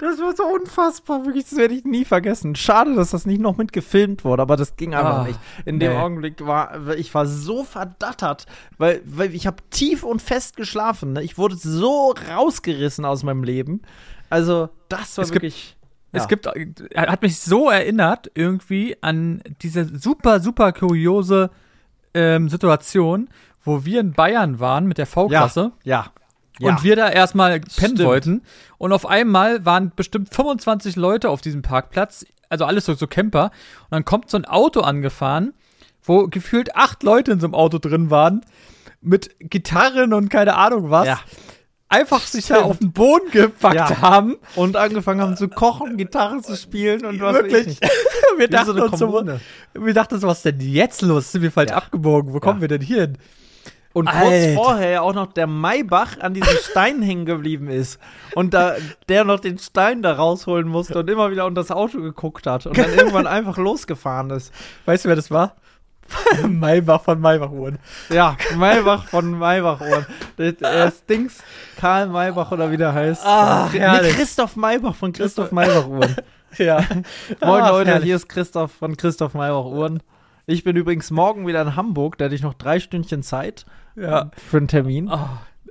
Das 0.00 0.18
war 0.18 0.34
so 0.34 0.44
unfassbar, 0.44 1.26
wirklich, 1.26 1.44
das 1.44 1.58
werde 1.58 1.74
ich 1.74 1.84
nie 1.84 2.06
vergessen. 2.06 2.54
Schade, 2.54 2.94
dass 2.94 3.10
das 3.10 3.26
nicht 3.26 3.40
noch 3.40 3.58
mit 3.58 3.72
gefilmt 3.72 4.24
wurde, 4.24 4.40
aber 4.40 4.56
das 4.56 4.76
ging 4.76 4.94
einfach 4.94 5.22
oh, 5.22 5.26
nicht. 5.26 5.38
In 5.66 5.76
nee. 5.76 5.88
dem 5.88 5.96
Augenblick 5.96 6.46
war, 6.46 6.88
ich 6.96 7.14
war 7.14 7.26
so 7.26 7.64
verdattert, 7.64 8.46
weil, 8.78 9.02
weil 9.04 9.34
ich 9.34 9.46
habe 9.46 9.58
tief 9.68 10.02
und 10.02 10.22
fest 10.22 10.56
geschlafen. 10.56 11.12
Ne? 11.12 11.22
Ich 11.22 11.36
wurde 11.36 11.56
so 11.56 12.14
rausgerissen 12.30 13.04
aus 13.04 13.22
meinem 13.22 13.44
Leben. 13.44 13.82
Also, 14.30 14.70
das 14.88 15.18
war 15.18 15.24
es 15.24 15.34
wirklich. 15.34 15.76
Es 16.12 16.28
gibt, 16.28 16.46
hat 16.46 17.22
mich 17.22 17.38
so 17.38 17.70
erinnert 17.70 18.30
irgendwie 18.34 18.96
an 19.00 19.42
diese 19.62 19.84
super, 19.96 20.40
super 20.40 20.72
kuriose 20.72 21.50
ähm, 22.14 22.48
Situation, 22.48 23.28
wo 23.62 23.84
wir 23.84 24.00
in 24.00 24.12
Bayern 24.12 24.58
waren 24.58 24.86
mit 24.86 24.98
der 24.98 25.06
V-Klasse. 25.06 25.72
Ja, 25.84 25.96
ja. 25.96 26.12
Ja. 26.60 26.68
Und 26.68 26.84
wir 26.84 26.94
da 26.94 27.08
erstmal 27.08 27.58
pennen 27.60 27.70
Stimmt. 27.70 28.00
wollten. 28.00 28.42
Und 28.76 28.92
auf 28.92 29.06
einmal 29.06 29.64
waren 29.64 29.92
bestimmt 29.96 30.34
25 30.34 30.94
Leute 30.96 31.30
auf 31.30 31.40
diesem 31.40 31.62
Parkplatz, 31.62 32.26
also 32.50 32.66
alles 32.66 32.84
so, 32.84 32.92
so 32.92 33.06
Camper. 33.06 33.44
Und 33.84 33.92
dann 33.92 34.04
kommt 34.04 34.30
so 34.30 34.36
ein 34.36 34.44
Auto 34.44 34.80
angefahren, 34.80 35.54
wo 36.02 36.26
gefühlt 36.26 36.76
acht 36.76 37.02
Leute 37.02 37.32
in 37.32 37.40
so 37.40 37.46
einem 37.46 37.54
Auto 37.54 37.78
drin 37.78 38.10
waren, 38.10 38.42
mit 39.00 39.34
Gitarren 39.38 40.12
und 40.12 40.28
keine 40.28 40.56
Ahnung 40.56 40.90
was. 40.90 41.06
Ja. 41.06 41.20
Einfach 41.92 42.20
sich 42.20 42.46
da 42.46 42.62
auf 42.62 42.78
den 42.78 42.92
Boden 42.92 43.32
gepackt 43.32 43.74
ja. 43.74 44.00
haben. 44.00 44.36
Und 44.54 44.76
angefangen 44.76 45.20
haben 45.20 45.36
zu 45.36 45.48
kochen, 45.48 45.96
Gitarre 45.96 46.40
zu 46.40 46.56
spielen 46.56 47.04
und 47.04 47.20
was 47.20 47.34
Wirklich. 47.34 47.80
wir, 48.38 48.48
dachten 48.48 48.76
so 48.76 48.84
uns 48.84 48.98
so, 48.98 49.24
wir 49.74 49.92
dachten 49.94 50.20
so, 50.20 50.28
was 50.28 50.38
ist 50.38 50.44
denn 50.44 50.60
jetzt 50.60 51.02
los? 51.02 51.32
Sind 51.32 51.42
wir 51.42 51.50
falsch 51.50 51.70
ja. 51.70 51.78
abgebogen? 51.78 52.32
Wo 52.32 52.38
kommen 52.38 52.60
wir 52.60 52.68
denn 52.68 52.80
hier 52.80 53.00
hin? 53.00 53.18
Und 53.92 54.08
kurz 54.08 54.22
Alter. 54.22 54.54
vorher 54.54 54.90
ja 54.90 55.00
auch 55.00 55.14
noch 55.14 55.32
der 55.32 55.48
Maybach 55.48 56.20
an 56.20 56.32
diesem 56.32 56.56
Stein 56.70 57.02
hängen 57.02 57.26
geblieben 57.26 57.68
ist. 57.68 57.98
Und 58.36 58.52
kurz 58.52 58.64
vorher 58.64 58.72
auch 58.72 58.74
noch 58.74 58.76
der 58.76 58.76
Maybach 58.76 58.76
an 58.80 58.84
diesem 58.84 58.86
Stein 58.86 58.86
hängen 58.86 58.86
geblieben 58.86 58.86
ist. 58.86 58.88
Und 59.04 59.04
da 59.04 59.06
der 59.08 59.24
noch 59.24 59.40
den 59.40 59.58
Stein 59.58 60.02
da 60.02 60.12
rausholen 60.12 60.68
musste 60.68 61.00
und 61.00 61.10
immer 61.10 61.32
wieder 61.32 61.44
unter 61.44 61.60
das 61.60 61.72
Auto 61.72 62.00
geguckt 62.00 62.46
hat 62.46 62.66
und 62.66 62.78
dann 62.78 62.94
irgendwann 62.96 63.26
einfach 63.26 63.58
losgefahren 63.58 64.30
ist. 64.30 64.54
Weißt 64.84 65.04
du, 65.04 65.08
wer 65.08 65.16
das 65.16 65.32
war? 65.32 65.56
Maybach 66.48 67.02
von 67.02 67.20
Maybach 67.20 67.50
Uhren. 67.50 67.78
Ja, 68.08 68.36
Maybach 68.56 69.04
von 69.08 69.38
Maybach 69.38 69.80
Uhren. 69.80 70.06
Das, 70.60 71.04
Dings 71.06 71.42
Karl 71.76 72.08
Maybach 72.08 72.50
oder 72.52 72.70
wie 72.70 72.76
der 72.76 72.92
heißt. 72.92 73.22
Ach, 73.24 73.72
nee. 73.72 73.78
Christoph 74.12 74.56
Maybach 74.56 74.94
von 74.94 75.12
Christoph 75.12 75.52
Maybach 75.52 75.86
Uhren. 75.88 76.16
Ja. 76.58 76.78
Moin 77.40 77.62
Ach, 77.62 77.70
Leute, 77.70 77.90
herrlich. 77.92 78.06
hier 78.06 78.16
ist 78.16 78.28
Christoph 78.28 78.72
von 78.72 78.96
Christoph 78.96 79.34
Maybach 79.34 79.66
Uhren. 79.66 80.02
Ich 80.46 80.64
bin 80.64 80.74
übrigens 80.74 81.12
morgen 81.12 81.46
wieder 81.46 81.62
in 81.62 81.76
Hamburg, 81.76 82.18
da 82.18 82.24
hatte 82.24 82.34
ich 82.34 82.42
noch 82.42 82.54
drei 82.54 82.80
Stündchen 82.80 83.22
Zeit 83.22 83.66
Ja. 83.94 84.32
für 84.50 84.56
einen 84.56 84.66
Termin. 84.66 85.08
Oh, 85.08 85.16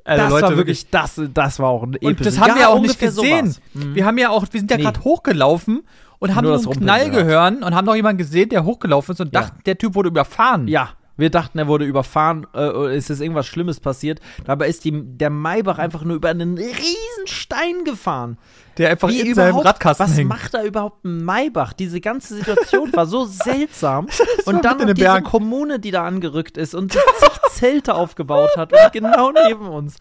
also 0.06 0.24
das 0.24 0.30
Leute, 0.32 0.44
war 0.48 0.56
wirklich, 0.58 0.90
das, 0.90 1.20
das 1.34 1.60
war 1.60 1.68
auch 1.68 1.84
ein 1.84 1.90
Und 1.98 2.02
episches. 2.02 2.36
das 2.36 2.40
haben 2.42 2.56
wir 2.56 2.62
ja 2.62 2.68
auch 2.70 2.80
nicht 2.80 2.98
gesehen. 2.98 3.54
Mhm. 3.74 3.94
Wir 3.96 4.06
haben 4.06 4.18
ja 4.18 4.30
auch, 4.30 4.46
wir 4.50 4.58
sind 4.62 4.72
ja 4.72 4.78
Nee. 4.78 4.84
gerade 4.84 5.02
hochgelaufen 5.02 5.84
und 6.20 6.36
haben 6.36 6.44
Nur 6.46 6.54
das 6.54 6.66
einen 6.68 6.80
Knall 6.82 7.10
gehört. 7.10 7.64
und 7.64 7.76
haben 7.76 7.86
noch 7.86 7.96
jemanden 7.96 8.18
gesehen, 8.18 8.50
der 8.50 8.64
hochgelaufen 8.66 9.14
ist 9.14 9.22
und 9.22 9.34
Ja. 9.34 9.42
dachten, 9.42 9.60
der 9.66 9.78
Typ 9.78 9.96
wurde 9.96 10.10
überfahren. 10.10 10.68
Ja, 10.68 10.90
wir 11.18 11.30
dachten, 11.30 11.60
er 11.60 11.68
wurde 11.68 11.86
überfahren, 11.86 12.48
äh, 12.54 12.60
es 12.96 13.10
ist 13.10 13.20
irgendwas 13.20 13.46
Schlimmes 13.48 13.80
passiert. 13.80 14.20
Dabei 14.46 14.68
ist 14.70 14.86
die, 14.86 14.92
der 14.94 15.30
Maybach 15.30 15.78
einfach 15.78 16.04
nur 16.04 16.16
über 16.16 16.30
einen 16.30 16.58
riesen 16.58 17.26
Stein 17.26 17.84
gefahren. 17.84 18.38
Der 18.80 18.90
einfach 18.90 19.10
Wie 19.10 19.20
in 19.20 19.36
seinem 19.36 19.58
Radkasten 19.58 20.08
was 20.08 20.18
hängt. 20.18 20.30
macht 20.30 20.54
da 20.54 20.64
überhaupt 20.64 21.04
ein 21.06 21.24
Maybach? 21.24 21.74
Diese 21.74 22.00
ganze 22.00 22.36
Situation 22.36 22.92
war 22.94 23.06
so 23.06 23.26
seltsam. 23.30 24.08
und 24.46 24.64
dann 24.66 24.78
noch 24.78 24.94
diese. 24.94 25.22
Kommune, 25.22 25.80
die 25.80 25.92
da 25.92 26.06
angerückt 26.06 26.58
ist 26.58 26.74
und 26.74 26.94
sich 26.94 27.02
Zelte 27.52 27.94
aufgebaut 27.96 28.52
hat 28.56 28.72
und 28.72 28.94
genau 28.94 29.32
neben 29.32 29.68
uns. 29.68 29.98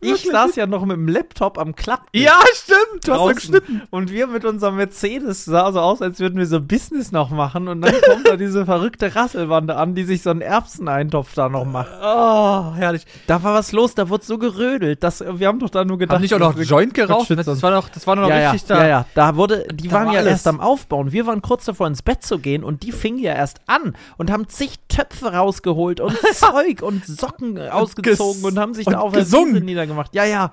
Ich 0.00 0.28
saß 0.30 0.56
ja 0.56 0.66
noch 0.66 0.84
mit 0.84 0.98
dem 0.98 1.08
Laptop 1.08 1.56
am 1.58 1.74
Klapptisch. 1.74 2.22
Ja, 2.22 2.38
stimmt. 2.52 3.06
Du 3.08 3.14
hast 3.14 3.36
geschnitten. 3.36 3.82
Und 3.88 4.10
wir 4.12 4.26
mit 4.26 4.44
unserem 4.44 4.76
Mercedes 4.76 5.46
sah 5.46 5.72
so 5.72 5.80
aus, 5.80 6.02
als 6.02 6.20
würden 6.20 6.38
wir 6.38 6.46
so 6.46 6.60
Business 6.60 7.10
noch 7.10 7.30
machen. 7.30 7.66
Und 7.68 7.80
dann 7.80 7.94
kommt 8.02 8.28
da 8.28 8.36
diese 8.36 8.66
verrückte 8.66 9.14
Rasselwande 9.14 9.76
an, 9.76 9.94
die 9.94 10.04
sich 10.04 10.22
so 10.22 10.28
einen 10.30 10.42
Erbseneintopf 10.42 11.32
da 11.34 11.48
noch 11.48 11.64
macht. 11.64 11.88
Oh, 12.02 12.74
herrlich. 12.74 13.06
Da 13.26 13.42
war 13.42 13.54
was 13.54 13.72
los, 13.72 13.94
da 13.94 14.10
wurde 14.10 14.26
so 14.26 14.36
gerödelt. 14.36 15.02
Das, 15.02 15.20
wir 15.26 15.46
haben 15.46 15.60
doch 15.60 15.70
da 15.70 15.86
nur 15.86 15.96
gedacht. 15.96 16.16
Haben 16.16 16.22
nicht 16.22 16.34
auch 16.34 16.38
noch 16.38 16.58
Joint 16.58 16.92
geraucht? 16.92 17.30
Das 17.30 17.62
war 17.62 17.70
doch, 17.70 17.88
das 17.88 18.06
war 18.06 18.16
doch 18.18 18.28
noch 18.28 18.28
ja, 18.28 18.40
ja, 18.40 18.50
richtig 18.50 18.68
da. 18.68 18.82
ja, 18.82 18.88
ja, 18.88 19.06
da 19.14 19.36
wurde, 19.36 19.66
die 19.72 19.88
Da 19.88 19.94
waren 19.94 20.06
war 20.06 20.14
ja 20.14 20.20
alles. 20.20 20.32
erst 20.32 20.46
am 20.46 20.60
Aufbauen. 20.60 21.12
Wir 21.12 21.26
waren 21.26 21.42
kurz 21.42 21.64
davor 21.64 21.86
ins 21.86 22.02
Bett 22.02 22.22
zu 22.22 22.38
gehen 22.38 22.64
und 22.64 22.82
die 22.82 22.92
fingen 22.92 23.18
ja 23.18 23.34
erst 23.34 23.60
an 23.66 23.96
und 24.16 24.30
haben 24.30 24.48
zig 24.48 24.78
Töpfe 24.88 25.32
rausgeholt 25.32 26.00
und 26.00 26.16
Zeug 26.34 26.82
und 26.82 27.04
Socken 27.06 27.58
ausgezogen 27.58 28.44
und 28.44 28.58
haben 28.58 28.74
sich 28.74 28.86
und 28.86 28.94
da 28.94 29.00
auf 29.00 29.12
der 29.12 29.22
gesungen. 29.22 29.54
Wiese 29.54 29.64
niedergemacht. 29.64 30.14
Ja, 30.14 30.24
ja. 30.24 30.52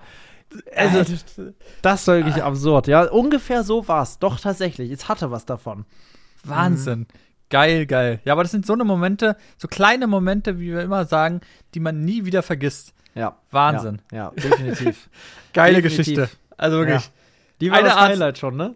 Also, 0.76 1.04
das 1.82 2.08
war 2.08 2.16
wirklich 2.18 2.42
absurd. 2.42 2.88
Ja, 2.88 3.04
ungefähr 3.10 3.64
so 3.64 3.88
war's. 3.88 4.20
Doch, 4.20 4.40
tatsächlich. 4.40 4.92
Es 4.92 5.10
hatte 5.10 5.32
was 5.32 5.46
davon. 5.46 5.86
Wahnsinn. 6.44 7.08
Geil, 7.50 7.86
geil. 7.86 8.20
Ja, 8.26 8.34
aber 8.34 8.44
das 8.44 8.52
sind 8.52 8.66
so 8.66 8.74
eine 8.74 8.84
Momente, 8.84 9.38
so 9.58 9.68
kleine 9.68 10.08
Momente, 10.08 10.60
wie 10.60 10.72
wir 10.72 10.82
immer 10.82 11.06
sagen, 11.06 11.42
die 11.74 11.80
man 11.80 12.02
nie 12.02 12.26
wieder 12.26 12.42
vergisst. 12.42 12.94
Ja. 13.14 13.38
Wahnsinn. 13.52 14.02
Ja, 14.12 14.18
ja 14.18 14.32
definitiv. 14.32 15.10
Geile 15.54 15.82
Definitiv. 15.82 16.06
Geschichte. 16.06 16.30
Also 16.58 16.78
wirklich. 16.78 17.12
Die 17.62 17.70
war 17.72 17.78
Eine 17.78 17.90
das 17.90 17.98
Art- 17.98 18.10
Highlight 18.12 18.38
schon, 18.38 18.56
ne? 18.56 18.76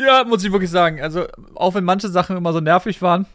Ja. 0.00 0.24
muss 0.24 0.44
ich 0.44 0.52
wirklich 0.52 0.70
sagen. 0.70 1.00
Also, 1.00 1.26
auch 1.54 1.74
wenn 1.74 1.84
manche 1.84 2.08
Sachen 2.08 2.36
immer 2.36 2.52
so 2.52 2.60
nervig 2.60 3.00
waren, 3.02 3.26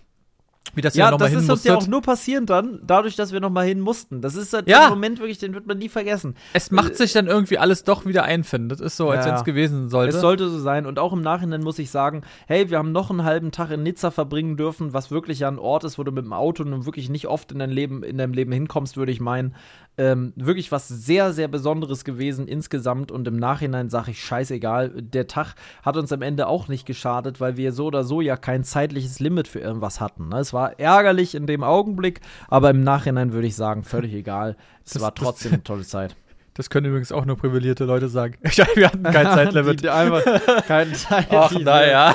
wie 0.75 0.81
das 0.81 0.95
ja, 0.95 1.05
Ja, 1.05 1.11
nochmal 1.11 1.27
das 1.29 1.35
hin 1.35 1.43
ist 1.45 1.49
uns 1.49 1.63
ja 1.63 1.75
auch 1.75 1.87
nur 1.87 2.01
passieren 2.01 2.45
dann, 2.45 2.79
dadurch, 2.85 3.15
dass 3.15 3.31
wir 3.31 3.39
noch 3.39 3.49
mal 3.49 3.65
hin 3.65 3.79
mussten. 3.79 4.21
Das 4.21 4.35
ist 4.35 4.53
halt 4.53 4.69
Ja. 4.69 4.81
der 4.81 4.89
Moment 4.89 5.19
wirklich, 5.19 5.37
den 5.37 5.53
wird 5.53 5.67
man 5.67 5.77
nie 5.77 5.89
vergessen. 5.89 6.35
Es 6.53 6.71
macht 6.71 6.95
sich 6.95 7.13
dann 7.13 7.27
irgendwie 7.27 7.57
alles 7.57 7.83
doch 7.83 8.05
wieder 8.05 8.23
einfinden. 8.23 8.69
Das 8.69 8.79
ist 8.79 8.97
so, 8.97 9.09
als 9.09 9.25
Ja. 9.25 9.31
wenn 9.31 9.37
es 9.39 9.43
gewesen 9.43 9.89
sollte. 9.89 10.15
Es 10.15 10.21
sollte 10.21 10.49
so 10.49 10.59
sein. 10.59 10.85
Und 10.85 10.99
auch 10.99 11.13
im 11.13 11.21
Nachhinein 11.21 11.61
muss 11.61 11.79
ich 11.79 11.89
sagen, 11.91 12.21
hey, 12.47 12.69
wir 12.69 12.77
haben 12.77 12.91
noch 12.91 13.09
einen 13.09 13.23
halben 13.23 13.51
Tag 13.51 13.71
in 13.71 13.83
Nizza 13.83 14.11
verbringen 14.11 14.57
dürfen, 14.57 14.93
was 14.93 15.11
wirklich 15.11 15.39
ja 15.39 15.47
ein 15.47 15.59
Ort 15.59 15.83
ist, 15.83 15.97
wo 15.97 16.03
du 16.03 16.11
mit 16.11 16.25
dem 16.25 16.33
Auto 16.33 16.63
nun 16.63 16.85
wirklich 16.85 17.09
nicht 17.09 17.27
oft 17.27 17.51
in 17.51 17.59
dein 17.59 17.71
Leben, 17.71 18.03
in 18.03 18.17
deinem 18.17 18.33
Leben 18.33 18.51
hinkommst, 18.51 18.97
würde 18.97 19.11
ich 19.11 19.19
meinen. 19.19 19.55
Ähm, 19.99 20.31
wirklich 20.35 20.71
was 20.71 20.87
sehr, 20.87 21.33
sehr 21.33 21.47
Besonderes 21.47 22.03
gewesen 22.03 22.47
insgesamt. 22.47 23.11
Und 23.11 23.27
im 23.27 23.35
Nachhinein 23.37 23.89
sage 23.89 24.11
ich, 24.11 24.21
scheißegal, 24.23 24.89
der 25.01 25.27
Tag 25.27 25.55
hat 25.81 25.97
uns 25.97 26.11
am 26.11 26.21
Ende 26.21 26.47
auch 26.47 26.67
nicht 26.67 26.85
geschadet, 26.85 27.39
weil 27.41 27.57
wir 27.57 27.71
so 27.71 27.85
oder 27.85 28.03
so 28.03 28.21
ja 28.21 28.37
kein 28.37 28.63
zeitliches 28.63 29.19
Limit 29.19 29.47
für 29.47 29.59
irgendwas 29.59 29.99
hatten. 29.99 30.29
Ne? 30.29 30.37
Es 30.39 30.53
war 30.53 30.56
ärgerlich 30.65 31.35
in 31.35 31.47
dem 31.47 31.63
Augenblick, 31.63 32.21
aber 32.49 32.69
im 32.69 32.83
Nachhinein 32.83 33.31
würde 33.33 33.47
ich 33.47 33.55
sagen, 33.55 33.83
völlig 33.83 34.13
egal. 34.13 34.55
Es 34.85 34.93
Das- 34.93 35.01
war 35.01 35.11
das- 35.11 35.23
trotzdem 35.23 35.53
eine 35.53 35.63
tolle 35.63 35.83
Zeit. 35.83 36.15
das 36.55 36.69
können 36.71 36.87
übrigens 36.87 37.11
auch 37.11 37.23
nur 37.25 37.37
privilegierte 37.37 37.85
Leute 37.85 38.09
sagen. 38.09 38.35
Wir 38.75 38.87
hatten 38.87 39.03
kein 39.03 39.25
Zeitlimit. 39.33 39.83
Die, 39.83 39.89
einfach 39.89 40.23
kein 40.67 40.93
Zeitlimit. 40.95 41.39
Ach, 41.39 41.51
naja. 41.59 42.13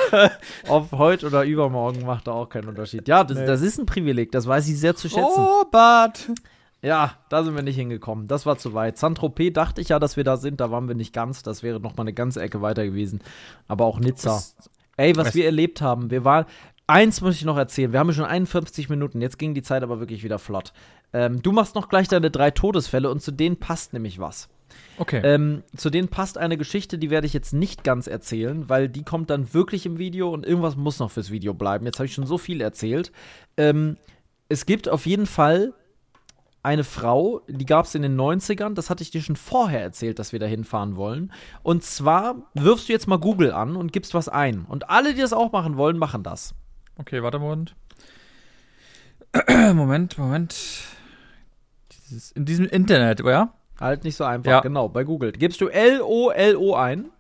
Ob 0.68 0.90
heute 0.92 1.26
oder 1.28 1.44
übermorgen 1.44 2.04
macht 2.04 2.26
da 2.26 2.32
auch 2.32 2.48
keinen 2.48 2.68
Unterschied. 2.68 3.06
Ja, 3.08 3.22
das, 3.24 3.38
Nee. 3.38 3.46
das 3.46 3.60
ist 3.62 3.78
ein 3.78 3.86
Privileg, 3.86 4.32
das 4.32 4.46
weiß 4.46 4.68
ich 4.68 4.78
sehr 4.78 4.96
zu 4.96 5.08
schätzen. 5.08 5.22
Oh, 5.36 5.64
Bart. 5.70 6.28
Ja, 6.84 7.12
da 7.28 7.44
sind 7.44 7.54
wir 7.54 7.62
nicht 7.62 7.76
hingekommen. 7.76 8.26
Das 8.26 8.44
war 8.44 8.58
zu 8.58 8.74
weit. 8.74 8.98
Saint-Tropez 8.98 9.52
dachte 9.52 9.80
ich 9.80 9.90
ja, 9.90 10.00
dass 10.00 10.16
wir 10.16 10.24
da 10.24 10.36
sind, 10.36 10.60
da 10.60 10.72
waren 10.72 10.88
wir 10.88 10.96
nicht 10.96 11.12
ganz. 11.12 11.44
Das 11.44 11.62
wäre 11.62 11.78
noch 11.78 11.96
mal 11.96 12.02
eine 12.02 12.12
ganze 12.12 12.42
Ecke 12.42 12.60
weiter 12.60 12.84
gewesen. 12.84 13.20
Aber 13.68 13.84
auch 13.84 14.00
Nizza. 14.00 14.30
Das- 14.30 14.56
Ey, 14.96 15.16
was- 15.16 15.34
wir 15.36 15.46
erlebt 15.46 15.80
haben, 15.80 16.10
wir 16.10 16.24
waren. 16.24 16.44
Eins 16.86 17.20
muss 17.20 17.36
ich 17.36 17.44
noch 17.44 17.56
erzählen. 17.56 17.92
Wir 17.92 18.00
haben 18.00 18.12
schon 18.12 18.24
51 18.24 18.88
Minuten. 18.88 19.20
Jetzt 19.20 19.38
ging 19.38 19.54
die 19.54 19.62
Zeit 19.62 19.82
aber 19.82 20.00
wirklich 20.00 20.24
wieder 20.24 20.38
flott. 20.38 20.72
Ähm, 21.12 21.42
du 21.42 21.52
machst 21.52 21.74
noch 21.74 21.88
gleich 21.88 22.08
deine 22.08 22.30
drei 22.30 22.50
Todesfälle 22.50 23.10
und 23.10 23.22
zu 23.22 23.30
denen 23.30 23.56
passt 23.56 23.92
nämlich 23.92 24.18
was. 24.18 24.48
Okay. 24.98 25.20
Ähm, 25.24 25.62
zu 25.76 25.90
denen 25.90 26.08
passt 26.08 26.38
eine 26.38 26.56
Geschichte, 26.56 26.98
die 26.98 27.10
werde 27.10 27.26
ich 27.26 27.32
jetzt 27.32 27.52
nicht 27.52 27.84
ganz 27.84 28.06
erzählen, 28.06 28.68
weil 28.68 28.88
die 28.88 29.04
kommt 29.04 29.30
dann 29.30 29.52
wirklich 29.54 29.86
im 29.86 29.98
Video 29.98 30.30
und 30.30 30.46
irgendwas 30.46 30.76
muss 30.76 30.98
noch 30.98 31.10
fürs 31.10 31.30
Video 31.30 31.54
bleiben. 31.54 31.86
Jetzt 31.86 31.98
habe 31.98 32.06
ich 32.06 32.14
schon 32.14 32.26
so 32.26 32.38
viel 32.38 32.60
erzählt. 32.60 33.12
Ähm, 33.56 33.96
es 34.48 34.66
gibt 34.66 34.88
auf 34.88 35.06
jeden 35.06 35.26
Fall 35.26 35.72
eine 36.62 36.84
Frau, 36.84 37.40
die 37.48 37.66
gab 37.66 37.86
es 37.86 37.94
in 37.94 38.02
den 38.02 38.18
90ern, 38.18 38.74
das 38.74 38.88
hatte 38.88 39.02
ich 39.02 39.10
dir 39.10 39.20
schon 39.20 39.36
vorher 39.36 39.80
erzählt, 39.80 40.18
dass 40.18 40.32
wir 40.32 40.38
da 40.38 40.46
hinfahren 40.46 40.96
wollen. 40.96 41.32
Und 41.62 41.82
zwar 41.82 42.50
wirfst 42.54 42.88
du 42.88 42.92
jetzt 42.92 43.08
mal 43.08 43.18
Google 43.18 43.52
an 43.52 43.74
und 43.74 43.92
gibst 43.92 44.14
was 44.14 44.28
ein. 44.28 44.64
Und 44.68 44.88
alle, 44.88 45.14
die 45.14 45.20
das 45.20 45.32
auch 45.32 45.50
machen 45.52 45.76
wollen, 45.76 45.98
machen 45.98 46.22
das. 46.22 46.54
Okay, 47.02 47.22
warte 47.22 47.38
Moment. 47.38 47.74
Moment, 49.74 50.18
Moment. 50.18 50.54
Dieses, 51.92 52.32
in 52.32 52.44
diesem 52.44 52.66
Internet, 52.66 53.22
oder? 53.22 53.52
Halt 53.80 54.04
nicht 54.04 54.16
so 54.16 54.24
einfach, 54.24 54.50
Ja. 54.50 54.60
genau, 54.60 54.88
bei 54.88 55.04
Google. 55.04 55.32
Gibst 55.32 55.60
du 55.60 55.68
L-O-L-O 55.68 56.74
ein 56.74 57.10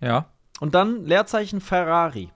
Ja. 0.00 0.26
und 0.60 0.74
dann 0.74 1.04
Leerzeichen 1.04 1.60
Ferrari. 1.60 2.30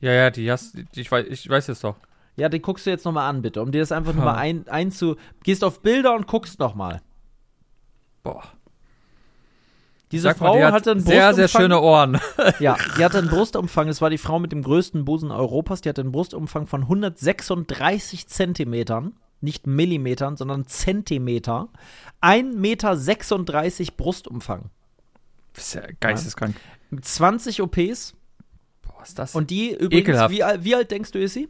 Ja, 0.00 0.12
ja, 0.12 0.30
die 0.30 0.50
hast, 0.50 0.76
die, 0.76 1.00
ich 1.00 1.10
weiß, 1.12 1.26
ich 1.28 1.48
weiß 1.48 1.68
es 1.68 1.80
doch. 1.80 1.96
Ja, 2.36 2.48
den 2.48 2.62
guckst 2.62 2.86
du 2.86 2.90
jetzt 2.90 3.04
nochmal 3.04 3.28
an, 3.28 3.42
bitte, 3.42 3.62
um 3.62 3.70
dir 3.70 3.80
das 3.80 3.92
einfach 3.92 4.14
nur 4.14 4.24
Ha. 4.24 4.32
mal 4.32 4.38
ein, 4.38 4.66
einzu. 4.68 5.16
Gehst 5.44 5.62
auf 5.62 5.80
Bilder 5.82 6.14
und 6.14 6.26
guckst 6.26 6.58
nochmal. 6.58 7.02
Boah. 8.22 8.42
Diese 10.12 10.22
Sag 10.24 10.40
mal, 10.40 10.46
Frau 10.48 10.56
die 10.58 10.64
hat 10.64 10.74
hatte 10.74 10.90
einen 10.92 11.00
sehr, 11.00 11.34
sehr 11.34 11.48
Brustumfang- 11.48 11.60
schöne 11.60 11.80
Ohren. 11.80 12.20
Ja, 12.60 12.76
die 12.96 13.04
hatte 13.04 13.18
einen 13.18 13.28
Brustumfang. 13.28 13.88
Es 13.88 14.00
war 14.00 14.10
die 14.10 14.18
Frau 14.18 14.38
mit 14.38 14.52
dem 14.52 14.62
größten 14.62 15.04
Busen 15.04 15.30
Europas. 15.30 15.80
Die 15.80 15.88
hatte 15.88 16.02
einen 16.02 16.12
Brustumfang 16.12 16.66
von 16.66 16.82
136 16.82 18.28
Zentimetern. 18.28 19.14
Nicht 19.40 19.66
Millimetern, 19.66 20.36
sondern 20.36 20.66
Zentimeter. 20.66 21.68
1,36 22.20 22.54
Meter 23.80 23.92
Brustumfang. 23.96 24.70
Das 25.54 25.64
ist 25.66 25.74
ja 25.74 25.82
geisteskrank. 25.98 26.54
Mit 26.90 27.04
20 27.04 27.60
OPs. 27.62 28.14
Boah, 28.82 28.94
was 29.00 29.08
ist 29.08 29.18
das? 29.18 29.34
Und 29.34 29.50
die 29.50 29.70
übrigens, 29.74 30.18
Ekelhaft. 30.18 30.30
wie, 30.34 30.64
wie 30.64 30.74
alt 30.76 30.90
denkst 30.90 31.10
du, 31.10 31.18
ist 31.18 31.34
sie? 31.34 31.48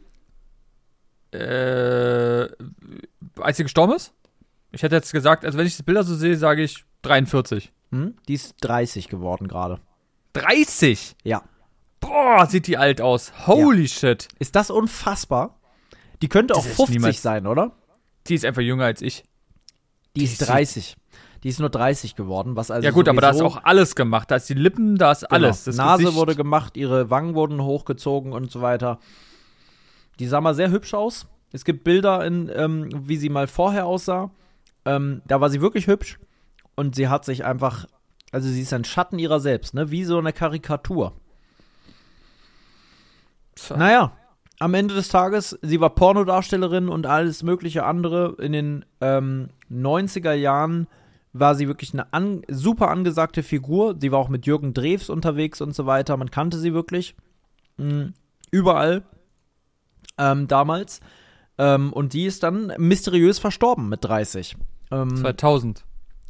äh, 1.31 2.47
als 3.41 3.57
sie 3.57 3.63
gestorben 3.63 3.93
ist? 3.93 4.13
Ich 4.71 4.83
hätte 4.83 4.95
jetzt 4.95 5.11
gesagt, 5.11 5.45
also 5.45 5.57
wenn 5.57 5.67
ich 5.67 5.77
die 5.77 5.83
Bilder 5.83 6.03
so 6.03 6.15
sehe, 6.15 6.35
sage 6.37 6.63
ich 6.63 6.83
43. 7.03 7.71
Hm? 7.93 8.15
Die 8.27 8.33
ist 8.33 8.55
30 8.61 9.07
geworden 9.07 9.47
gerade. 9.47 9.79
30? 10.33 11.15
Ja. 11.23 11.43
Boah, 11.99 12.45
sieht 12.47 12.67
die 12.67 12.77
alt 12.77 13.01
aus. 13.01 13.31
Holy 13.47 13.87
shit. 13.87 14.27
Ist 14.39 14.55
das 14.55 14.69
unfassbar? 14.69 15.59
Die 16.21 16.27
könnte 16.29 16.53
Das 16.53 16.63
auch 16.63 16.69
ist 16.69 16.75
50 16.75 16.95
niemals- 16.95 17.21
sein, 17.21 17.47
oder? 17.47 17.71
Die 18.27 18.35
ist 18.35 18.45
einfach 18.45 18.61
jünger 18.61 18.85
als 18.85 19.01
ich. 19.01 19.23
Die 20.15 20.19
Die 20.21 20.25
ist 20.25 20.39
sieht- 20.39 20.49
30. 20.49 20.95
Die 21.43 21.49
ist 21.49 21.59
nur 21.59 21.69
30 21.69 22.15
geworden, 22.15 22.55
was 22.55 22.71
also 22.71 22.85
ja 22.85 22.91
gut, 22.91 23.09
aber 23.09 23.19
da 23.19 23.31
ist 23.31 23.41
auch 23.41 23.63
alles 23.65 23.95
gemacht. 23.95 24.31
Da 24.31 24.37
ist 24.37 24.47
die 24.49 24.53
Lippen, 24.53 24.95
da 24.97 25.11
ist 25.11 25.21
Genau. 25.21 25.33
alles. 25.33 25.65
Das 25.65 25.75
Nase 25.75 26.03
Gesicht. 26.03 26.17
wurde 26.17 26.35
gemacht, 26.35 26.77
ihre 26.77 27.09
Wangen 27.09 27.35
wurden 27.35 27.61
hochgezogen 27.61 28.31
und 28.31 28.49
so 28.49 28.61
weiter. 28.61 28.99
Die 30.19 30.27
sah 30.27 30.39
mal 30.39 30.55
sehr 30.55 30.71
hübsch 30.71 30.93
aus. 30.93 31.27
Es 31.51 31.65
gibt 31.65 31.83
Bilder, 31.83 32.25
in, 32.25 32.49
ähm, 32.53 32.89
wie 33.07 33.17
sie 33.17 33.27
mal 33.29 33.47
vorher 33.47 33.85
aussah. 33.85 34.31
Ähm, 34.85 35.21
da 35.27 35.41
war 35.41 35.49
sie 35.49 35.59
wirklich 35.61 35.87
hübsch. 35.87 36.17
Und 36.75 36.95
sie 36.95 37.07
hat 37.07 37.25
sich 37.25 37.45
einfach, 37.45 37.85
also 38.31 38.49
sie 38.49 38.61
ist 38.61 38.73
ein 38.73 38.85
Schatten 38.85 39.19
ihrer 39.19 39.39
selbst, 39.39 39.73
ne? 39.73 39.91
Wie 39.91 40.03
so 40.03 40.17
eine 40.17 40.33
Karikatur. 40.33 41.13
Tja. 43.55 43.77
Naja, 43.77 44.17
am 44.59 44.73
Ende 44.73 44.95
des 44.95 45.09
Tages, 45.09 45.57
sie 45.61 45.81
war 45.81 45.89
Pornodarstellerin 45.91 46.89
und 46.89 47.05
alles 47.05 47.43
mögliche 47.43 47.85
andere. 47.85 48.35
In 48.39 48.53
den 48.53 48.85
ähm, 49.01 49.49
90er 49.71 50.33
Jahren 50.33 50.87
war 51.33 51.55
sie 51.55 51.67
wirklich 51.67 51.93
eine 51.93 52.13
an, 52.13 52.43
super 52.47 52.89
angesagte 52.89 53.43
Figur. 53.43 53.95
Sie 53.99 54.11
war 54.11 54.19
auch 54.19 54.29
mit 54.29 54.45
Jürgen 54.45 54.73
Drews 54.73 55.09
unterwegs 55.09 55.61
und 55.61 55.75
so 55.75 55.85
weiter. 55.85 56.15
Man 56.17 56.31
kannte 56.31 56.57
sie 56.59 56.73
wirklich. 56.73 57.15
Mhm. 57.77 58.13
Überall. 58.51 59.03
Ähm, 60.17 60.47
damals. 60.47 60.99
Ähm, 61.57 61.91
und 61.91 62.13
die 62.13 62.25
ist 62.25 62.43
dann 62.43 62.71
mysteriös 62.77 63.39
verstorben 63.39 63.89
mit 63.89 64.03
30. 64.05 64.55
Ähm, 64.91 65.15
2000. 65.15 65.83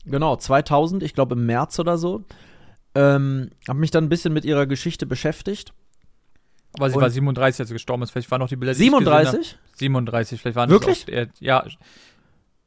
Genau, 0.06 0.36
2000, 0.36 1.04
ich 1.04 1.14
glaube 1.14 1.36
im 1.36 1.46
März 1.46 1.80
oder 1.80 1.98
so. 1.98 2.26
Ähm, 2.96 3.50
habe 3.68 3.80
mich 3.80 3.92
dann 3.92 4.04
ein 4.06 4.10
bisschen 4.10 4.34
mit 4.34 4.46
ihrer 4.46 4.66
Geschichte 4.68 5.06
beschäftigt. 5.06 5.74
Aber 6.78 6.90
sie 6.90 6.96
Und- 6.96 7.02
war 7.02 7.10
37, 7.10 7.60
als 7.62 7.70
sie 7.70 7.74
gestorben 7.76 8.04
ist. 8.04 8.12
Vielleicht 8.12 8.30
waren 8.32 8.40
noch 8.40 8.50
die 8.50 8.56
Bilder, 8.56 8.74
die 8.74 8.84
ich 8.84 8.92
gesehen 8.92 9.00
37? 9.06 9.52
habe. 9.54 9.78
37, 9.78 10.42
vielleicht 10.42 10.56
waren 10.56 10.70
Wirklich? 10.70 11.06
das 11.06 11.28
auch, 11.28 11.32
ja. 11.40 11.66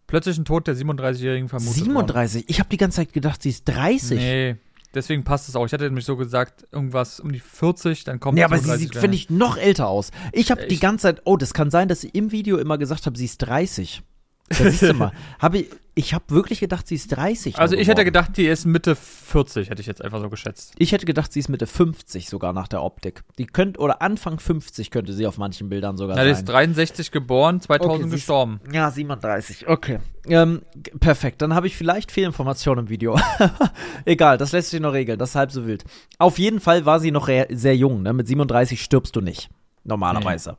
Plötzlich 0.06 0.38
ein 0.38 0.44
Tod 0.44 0.66
der 0.68 0.76
37-Jährigen 0.76 1.48
vermutet 1.48 1.76
worden. 1.78 1.84
37? 1.86 2.44
Ich 2.48 2.60
habe 2.60 2.68
die 2.68 2.76
ganze 2.76 2.96
Zeit 2.96 3.12
gedacht, 3.12 3.42
sie 3.42 3.50
ist 3.50 3.64
30. 3.64 4.18
Nee, 4.18 4.56
deswegen 4.94 5.24
passt 5.24 5.48
es 5.48 5.56
auch. 5.56 5.66
Ich 5.66 5.72
hatte 5.72 5.84
nämlich 5.84 6.04
so 6.04 6.16
gesagt, 6.16 6.64
irgendwas 6.70 7.18
um 7.18 7.32
die 7.32 7.40
40, 7.40 8.04
dann 8.04 8.20
kommt 8.20 8.36
Nee, 8.36 8.44
aber 8.44 8.56
sie 8.58 8.64
37 8.66 8.92
sieht, 8.92 9.00
finde 9.00 9.16
ich, 9.16 9.30
noch 9.30 9.56
älter 9.56 9.88
aus. 9.88 10.12
Ich 10.32 10.52
habe 10.52 10.66
die 10.68 10.78
ganze 10.78 11.02
Zeit, 11.02 11.22
oh, 11.24 11.36
das 11.36 11.54
kann 11.54 11.70
sein, 11.72 11.88
dass 11.88 12.04
ich 12.04 12.14
im 12.14 12.30
Video 12.30 12.58
immer 12.58 12.78
gesagt 12.78 13.06
habe, 13.06 13.18
sie 13.18 13.24
ist 13.24 13.38
30. 13.38 14.02
Da 14.48 14.54
siehst 14.70 14.82
du 14.82 14.94
mal. 14.94 15.12
Hab 15.38 15.54
ich 15.54 15.68
ich 15.98 16.12
habe 16.12 16.24
wirklich 16.28 16.60
gedacht, 16.60 16.86
sie 16.86 16.94
ist 16.96 17.08
30. 17.16 17.58
Also 17.58 17.74
ich 17.74 17.88
hätte 17.88 18.04
gedacht, 18.04 18.36
die 18.36 18.44
ist 18.46 18.66
Mitte 18.66 18.94
40, 18.96 19.70
hätte 19.70 19.80
ich 19.80 19.86
jetzt 19.86 20.04
einfach 20.04 20.20
so 20.20 20.28
geschätzt. 20.28 20.74
Ich 20.76 20.92
hätte 20.92 21.06
gedacht, 21.06 21.32
sie 21.32 21.38
ist 21.38 21.48
Mitte 21.48 21.66
50 21.66 22.28
sogar 22.28 22.52
nach 22.52 22.68
der 22.68 22.82
Optik. 22.82 23.22
Die 23.38 23.46
könnte, 23.46 23.80
oder 23.80 24.02
Anfang 24.02 24.38
50 24.38 24.90
könnte 24.90 25.14
sie 25.14 25.26
auf 25.26 25.38
manchen 25.38 25.70
Bildern 25.70 25.96
sogar 25.96 26.18
Ja, 26.18 26.24
die 26.24 26.34
sein. 26.34 26.40
ist 26.40 26.48
63 26.50 27.10
geboren, 27.12 27.62
2000 27.62 27.90
Okay, 27.94 28.02
sie 28.02 28.08
ist- 28.08 28.12
gestorben. 28.12 28.60
Ja, 28.70 28.90
37. 28.90 29.68
Okay. 29.68 30.00
Ähm, 30.26 30.60
perfekt. 31.00 31.40
Dann 31.40 31.54
habe 31.54 31.66
ich 31.66 31.74
vielleicht 31.78 32.12
Fehlinformationen 32.12 32.84
im 32.84 32.88
Video. 32.90 33.18
Egal, 34.04 34.36
das 34.36 34.52
lässt 34.52 34.68
sich 34.72 34.80
noch 34.80 34.92
regeln. 34.92 35.18
Das 35.18 35.30
ist 35.30 35.34
halb 35.36 35.50
so 35.50 35.66
wild. 35.66 35.84
Auf 36.18 36.38
jeden 36.38 36.60
Fall 36.60 36.84
war 36.84 37.00
sie 37.00 37.10
noch 37.10 37.26
sehr 37.48 37.74
jung. 37.74 38.02
Ne? 38.02 38.12
Mit 38.12 38.28
37 38.28 38.82
stirbst 38.82 39.16
du 39.16 39.22
nicht. 39.22 39.48
Normalerweise. 39.84 40.58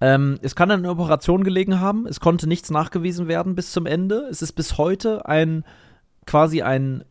Ähm, 0.00 0.38
es 0.42 0.54
kann 0.54 0.70
an 0.70 0.86
Operation 0.86 1.44
gelegen 1.44 1.80
haben. 1.80 2.06
Es 2.06 2.20
konnte 2.20 2.46
nichts 2.46 2.70
nachgewiesen 2.70 3.28
werden 3.28 3.54
bis 3.54 3.72
zum 3.72 3.86
Ende. 3.86 4.26
Es 4.30 4.42
ist 4.42 4.52
bis 4.52 4.78
heute 4.78 5.26
ein 5.26 5.64
quasi 6.26 6.62
ein 6.62 7.04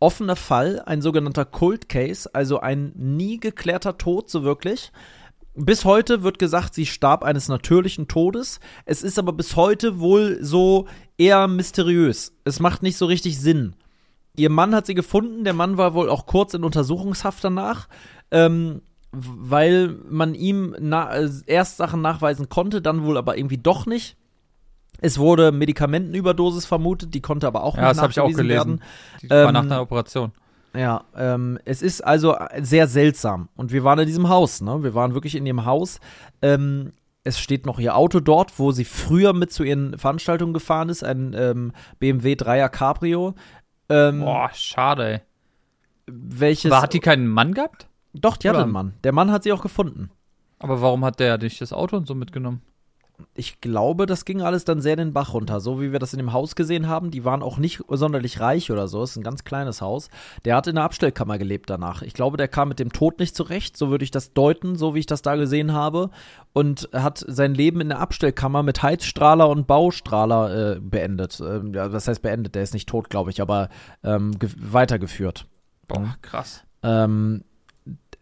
offener 0.00 0.36
Fall, 0.36 0.82
ein 0.84 1.00
sogenannter 1.00 1.44
Cold 1.44 1.88
Case, 1.88 2.28
also 2.34 2.60
ein 2.60 2.92
nie 2.96 3.38
geklärter 3.38 3.96
Tod, 3.96 4.28
so 4.28 4.42
wirklich. 4.42 4.92
Bis 5.54 5.84
heute 5.84 6.24
wird 6.24 6.40
gesagt, 6.40 6.74
sie 6.74 6.84
starb 6.84 7.22
eines 7.22 7.48
natürlichen 7.48 8.08
Todes. 8.08 8.58
Es 8.86 9.02
ist 9.02 9.18
aber 9.18 9.32
bis 9.32 9.54
heute 9.54 10.00
wohl 10.00 10.38
so 10.42 10.86
eher 11.16 11.46
mysteriös. 11.46 12.32
Es 12.44 12.58
macht 12.58 12.82
nicht 12.82 12.96
so 12.96 13.06
richtig 13.06 13.38
Sinn. 13.40 13.76
Ihr 14.36 14.50
Mann 14.50 14.74
hat 14.74 14.86
sie 14.86 14.94
gefunden. 14.94 15.44
Der 15.44 15.54
Mann 15.54 15.76
war 15.76 15.94
wohl 15.94 16.10
auch 16.10 16.26
kurz 16.26 16.54
in 16.54 16.64
Untersuchungshaft 16.64 17.44
danach, 17.44 17.88
ähm, 18.32 18.82
weil 19.16 19.96
man 20.08 20.34
ihm 20.34 20.74
na 20.80 21.12
äh, 21.14 21.30
erst 21.46 21.76
Sachen 21.76 22.00
nachweisen 22.02 22.48
konnte, 22.48 22.82
dann 22.82 23.02
wohl 23.04 23.16
aber 23.16 23.36
irgendwie 23.36 23.58
doch 23.58 23.86
nicht. 23.86 24.16
Es 25.00 25.18
wurde 25.18 25.52
Medikamentenüberdosis 25.52 26.66
vermutet, 26.66 27.14
die 27.14 27.20
konnte 27.20 27.46
aber 27.46 27.64
auch 27.64 27.76
Ja, 27.76 27.82
nicht 27.82 27.90
das 27.96 27.98
habe 28.02 28.12
ich 28.12 28.20
auch 28.20 28.28
gelesen. 28.28 28.48
werden. 28.48 28.82
Die 29.22 29.30
war 29.30 29.48
Ähm, 29.48 29.52
nach 29.52 29.62
einer 29.62 29.82
Operation. 29.82 30.32
Ja, 30.76 31.04
ähm, 31.16 31.58
es 31.64 31.82
ist 31.82 32.00
also 32.00 32.36
sehr 32.60 32.86
seltsam. 32.88 33.48
Und 33.56 33.72
wir 33.72 33.84
waren 33.84 33.98
in 34.00 34.06
diesem 34.06 34.28
Haus, 34.28 34.60
ne? 34.60 34.82
Wir 34.82 34.94
waren 34.94 35.14
wirklich 35.14 35.34
in 35.36 35.46
ihrem 35.46 35.64
Haus. 35.64 36.00
Ähm, 36.42 36.92
es 37.22 37.38
steht 37.38 37.64
noch 37.64 37.78
ihr 37.78 37.96
Auto 37.96 38.20
dort, 38.20 38.58
wo 38.58 38.70
sie 38.72 38.84
früher 38.84 39.32
mit 39.32 39.52
zu 39.52 39.62
ihren 39.62 39.96
Veranstaltungen 39.98 40.52
gefahren 40.52 40.88
ist, 40.88 41.04
ein 41.04 41.34
ähm, 41.38 41.72
BMW 41.98 42.32
3er 42.34 42.68
Cabrio. 42.68 43.34
Ähm, 43.88 44.20
Boah, 44.20 44.50
schade, 44.52 45.06
ey. 45.06 45.20
welches. 46.06 46.70
Aber 46.72 46.82
hat 46.82 46.92
die 46.92 47.00
keinen 47.00 47.26
Mann 47.28 47.54
gehabt? 47.54 47.86
Doch, 48.14 48.36
die 48.36 48.48
hatte 48.48 48.56
Oder- 48.58 48.64
einen 48.64 48.72
Mann. 48.72 48.94
Der 49.04 49.12
Mann 49.12 49.30
hat 49.30 49.42
sie 49.42 49.52
auch 49.52 49.62
gefunden. 49.62 50.10
Aber 50.58 50.80
warum 50.80 51.04
hat 51.04 51.20
der 51.20 51.36
nicht 51.38 51.60
das 51.60 51.72
Auto 51.72 51.96
und 51.96 52.06
so 52.06 52.14
mitgenommen? 52.14 52.62
Ich 53.34 53.60
glaube, 53.60 54.06
das 54.06 54.24
ging 54.24 54.42
alles 54.42 54.64
dann 54.64 54.80
sehr 54.80 54.96
den 54.96 55.12
Bach 55.12 55.34
runter, 55.34 55.60
so 55.60 55.80
wie 55.80 55.92
wir 55.92 56.00
das 56.00 56.12
in 56.14 56.18
dem 56.18 56.32
Haus 56.32 56.56
gesehen 56.56 56.88
haben. 56.88 57.12
Die 57.12 57.24
waren 57.24 57.44
auch 57.44 57.58
nicht 57.58 57.80
sonderlich 57.88 58.40
reich 58.40 58.72
oder 58.72 58.88
so. 58.88 59.02
Es 59.04 59.10
ist 59.10 59.16
ein 59.16 59.22
ganz 59.22 59.44
kleines 59.44 59.80
Haus. 59.80 60.08
Der 60.44 60.56
hat 60.56 60.66
in 60.66 60.76
einer 60.76 60.84
Abstellkammer 60.84 61.38
gelebt 61.38 61.70
danach. 61.70 62.02
Ich 62.02 62.12
glaube, 62.12 62.38
der 62.38 62.48
kam 62.48 62.70
mit 62.70 62.80
dem 62.80 62.92
Tod 62.92 63.20
nicht 63.20 63.36
zurecht, 63.36 63.76
so 63.76 63.88
würde 63.88 64.02
ich 64.02 64.10
das 64.10 64.32
deuten, 64.32 64.74
so 64.74 64.96
wie 64.96 64.98
ich 64.98 65.06
das 65.06 65.22
da 65.22 65.36
gesehen 65.36 65.72
habe. 65.72 66.10
Und 66.54 66.88
hat 66.92 67.24
sein 67.28 67.54
Leben 67.54 67.80
in 67.80 67.90
der 67.90 68.00
Abstellkammer 68.00 68.64
mit 68.64 68.82
Heizstrahler 68.82 69.48
und 69.48 69.68
Baustrahler 69.68 70.76
äh, 70.76 70.80
beendet. 70.80 71.40
Ähm, 71.40 71.72
das 71.72 72.08
heißt 72.08 72.20
beendet, 72.22 72.56
der 72.56 72.64
ist 72.64 72.74
nicht 72.74 72.88
tot, 72.88 73.10
glaube 73.10 73.30
ich, 73.30 73.40
aber 73.40 73.68
ähm, 74.02 74.36
ge- 74.40 74.50
weitergeführt. 74.58 75.46
Boah, 75.86 76.16
krass. 76.20 76.64
Ähm, 76.82 77.44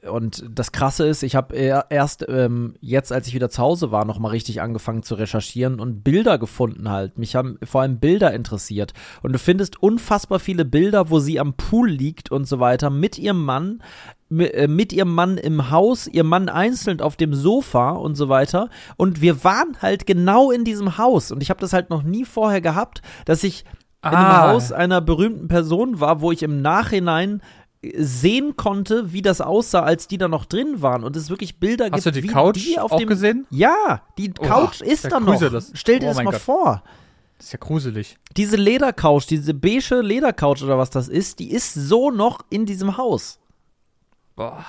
und 0.09 0.45
das 0.51 0.73
Krasse 0.73 1.07
ist, 1.07 1.23
ich 1.23 1.37
habe 1.37 1.55
erst 1.55 2.27
ähm, 2.29 2.75
jetzt, 2.81 3.13
als 3.13 3.29
ich 3.29 3.35
wieder 3.35 3.51
zu 3.51 3.63
Hause 3.63 3.93
war, 3.93 4.05
noch 4.05 4.19
mal 4.19 4.31
richtig 4.31 4.61
angefangen 4.61 5.03
zu 5.05 5.15
recherchieren 5.15 5.79
und 5.79 6.03
Bilder 6.03 6.39
gefunden 6.39 6.91
halt. 6.91 7.19
Mich 7.19 7.37
haben 7.37 7.59
vor 7.63 7.83
allem 7.83 7.99
Bilder 7.99 8.33
interessiert. 8.35 8.95
Und 9.23 9.33
du 9.33 9.39
findest 9.39 9.81
unfassbar 9.81 10.41
viele 10.41 10.65
Bilder, 10.65 11.11
wo 11.11 11.21
sie 11.21 11.39
am 11.39 11.55
Pool 11.55 11.89
liegt 11.89 12.33
und 12.33 12.49
so 12.49 12.59
weiter, 12.59 12.91
mit 12.91 13.17
ihrem 13.17 13.45
Mann, 13.45 13.81
äh, 14.31 14.67
mit 14.67 14.93
ihrem 14.93 15.15
Mann 15.15 15.39
im 15.39 15.71
Haus, 15.71 16.09
ihr 16.09 16.25
Mann 16.25 16.49
einzeln 16.49 17.01
auf 17.01 17.17
dem 17.17 17.33
Sofa 17.33 17.91
und 17.91 18.17
so 18.17 18.29
weiter. 18.29 18.71
Und 18.97 19.21
wir 19.21 19.45
waren 19.45 19.77
halt 19.81 20.07
genau 20.07 20.51
in 20.51 20.65
diesem 20.65 20.99
Haus. 20.99 21.31
Und 21.31 21.43
ich 21.43 21.51
habe 21.51 21.61
das 21.61 21.73
halt 21.73 21.91
noch 21.91 22.03
nie 22.03 22.25
vorher 22.25 22.61
gehabt, 22.61 23.03
dass 23.25 23.45
ich 23.45 23.65
in 24.05 24.11
einem 24.11 24.27
Ah. 24.27 24.51
Haus 24.51 24.73
einer 24.73 25.01
berühmten 25.01 25.47
Person 25.47 26.01
war, 26.01 26.21
wo 26.21 26.33
ich 26.33 26.43
im 26.43 26.61
Nachhinein 26.61 27.41
sehen 27.97 28.57
konnte, 28.57 29.13
wie 29.13 29.23
das 29.23 29.41
aussah, 29.41 29.81
als 29.83 30.07
die 30.07 30.19
da 30.19 30.29
noch 30.29 30.45
drin 30.45 30.83
waren 30.83 31.03
und 31.05 31.17
es 31.17 31.31
wirklich 31.31 31.59
Bilder 31.59 31.87
Hast 31.87 32.05
gibt, 32.05 32.07
du 32.07 32.13
die 32.13 32.23
wie 32.29 32.33
Couch 32.33 32.57
die 32.65 32.79
auf 32.79 32.93
auch 32.93 32.99
dem 32.99 33.09
gesehen? 33.09 33.47
Ja, 33.51 34.03
die 34.19 34.33
Oha, 34.39 34.47
Couch 34.49 34.81
ist 34.81 35.11
da 35.11 35.19
noch. 35.21 35.27
gruselig. 35.33 35.65
Stell 35.75 35.99
dir 35.99 36.07
Oh 36.07 36.09
das 36.11 36.17
mal 36.19 36.25
Gott. 36.33 36.41
vor. 36.41 36.83
Das 37.39 37.47
ist 37.47 37.53
ja 37.55 37.59
gruselig. 37.59 38.19
Diese 38.37 38.57
Ledercouch, 38.57 39.27
diese 39.27 39.53
beige 39.53 40.01
Ledercouch 40.01 40.63
oder 40.63 40.79
was 40.79 40.91
das 40.91 41.09
ist, 41.09 41.41
die 41.41 41.51
ist 41.51 41.75
so 41.75 42.13
noch 42.13 42.41
in 42.51 42.67
diesem 42.67 42.97
Haus. 42.97 43.41
Boah. 44.37 44.65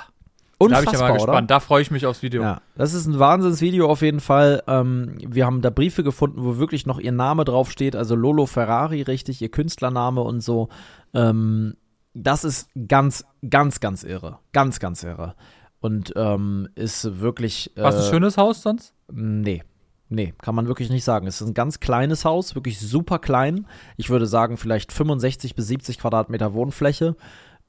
Da 0.60 0.68
bin 0.68 0.74
ich 0.74 0.78
Unfassbar, 0.80 0.94
ja 0.94 1.00
mal 1.02 1.12
oder? 1.16 1.26
gespannt. 1.26 1.52
Da 1.52 1.60
freue 1.60 1.82
ich 1.82 1.92
mich 1.92 2.06
aufs 2.06 2.22
Video. 2.24 2.42
Ja, 2.42 2.62
das 2.76 2.94
ist 2.94 3.06
ein 3.06 3.20
Wahnsinnsvideo 3.20 3.88
auf 3.90 4.02
jeden 4.02 4.22
Fall. 4.22 4.64
Ähm, 4.68 5.18
wir 5.20 5.46
haben 5.46 5.62
da 5.62 5.70
Briefe 5.70 6.04
gefunden, 6.04 6.44
wo 6.44 6.58
wirklich 6.58 6.86
noch 6.86 7.00
ihr 7.00 7.12
Name 7.12 7.44
draufsteht, 7.44 7.96
also 7.96 8.16
Lolo 8.16 8.46
Ferrari, 8.46 9.02
richtig, 9.02 9.42
ihr 9.42 9.50
Künstlername 9.50 10.22
und 10.22 10.42
so. 10.42 10.70
Ähm, 11.14 11.76
das 12.14 12.44
ist 12.44 12.70
ganz, 12.88 13.26
ganz, 13.50 13.80
ganz 13.80 14.04
irre. 14.04 14.40
Ganz, 14.52 14.80
ganz 14.80 15.04
irre. 15.04 15.36
Und 15.80 16.14
ähm, 16.16 16.70
ist 16.76 17.20
wirklich. 17.20 17.76
Äh, 17.76 17.84
War 17.84 17.94
es 17.94 18.06
ein 18.06 18.12
schönes 18.12 18.38
Haus 18.38 18.62
sonst? 18.62 18.94
Nee. 19.12 19.64
Nee, 20.10 20.34
kann 20.42 20.54
man 20.54 20.68
wirklich 20.68 20.92
nicht 20.92 21.04
sagen. 21.04 21.26
Es 21.26 21.42
ist 21.42 21.48
ein 21.48 21.56
ganz 21.56 21.80
kleines 21.80 22.24
Haus, 22.24 22.54
wirklich 22.54 22.80
super 22.80 23.18
klein. 23.18 23.66
Ich 23.98 24.12
würde 24.12 24.28
sagen, 24.28 24.58
vielleicht 24.58 24.92
65 24.92 25.56
bis 25.56 25.68
70 25.68 25.98
Quadratmeter 25.98 26.54
Wohnfläche. 26.54 27.16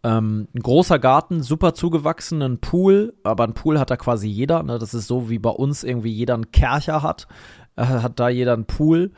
Ähm, 0.02 0.48
ein 0.54 0.60
großer 0.60 0.98
Garten, 0.98 1.42
super 1.42 1.72
zugewachsen, 1.72 2.42
ein 2.42 2.58
Pool, 2.58 3.14
aber 3.22 3.44
ein 3.44 3.54
Pool 3.54 3.80
hat 3.80 3.90
da 3.90 3.96
quasi 3.96 4.28
jeder. 4.28 4.62
Ne? 4.62 4.78
Das 4.78 4.92
ist 4.92 5.06
so, 5.06 5.30
wie 5.30 5.38
bei 5.38 5.50
uns 5.50 5.82
irgendwie 5.82 6.12
jeder 6.12 6.34
einen 6.34 6.52
Kercher 6.52 7.02
hat, 7.02 7.26
äh, 7.76 7.84
hat 7.84 8.20
da 8.20 8.28
jeder 8.28 8.52
einen 8.52 8.66
Pool. 8.66 9.12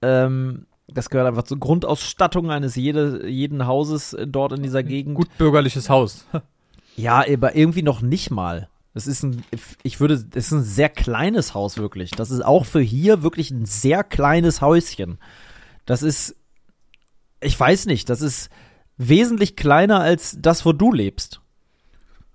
Ähm, 0.00 0.66
das 0.94 1.10
gehört 1.10 1.28
einfach 1.28 1.44
zur 1.44 1.58
Grundausstattung 1.58 2.50
eines 2.50 2.76
jede, 2.76 3.28
jeden 3.28 3.66
Hauses 3.66 4.12
äh, 4.12 4.26
dort 4.26 4.52
in 4.52 4.62
dieser 4.62 4.82
Gegend. 4.82 5.14
Gut 5.14 5.28
bürgerliches 5.38 5.88
Haus. 5.88 6.26
Ja, 6.96 7.24
aber 7.26 7.56
irgendwie 7.56 7.82
noch 7.82 8.02
nicht 8.02 8.30
mal. 8.30 8.68
Es 8.92 9.06
ist 9.06 9.22
ein, 9.22 9.42
ich 9.82 10.00
würde, 10.00 10.14
es 10.14 10.24
ist 10.46 10.50
ein 10.50 10.64
sehr 10.64 10.90
kleines 10.90 11.54
Haus 11.54 11.78
wirklich. 11.78 12.10
Das 12.10 12.30
ist 12.30 12.44
auch 12.44 12.66
für 12.66 12.80
hier 12.80 13.22
wirklich 13.22 13.50
ein 13.50 13.64
sehr 13.64 14.04
kleines 14.04 14.60
Häuschen. 14.60 15.18
Das 15.86 16.02
ist, 16.02 16.36
ich 17.40 17.58
weiß 17.58 17.86
nicht, 17.86 18.10
das 18.10 18.20
ist 18.20 18.50
wesentlich 18.98 19.56
kleiner 19.56 20.00
als 20.00 20.36
das, 20.40 20.66
wo 20.66 20.72
du 20.72 20.92
lebst. 20.92 21.40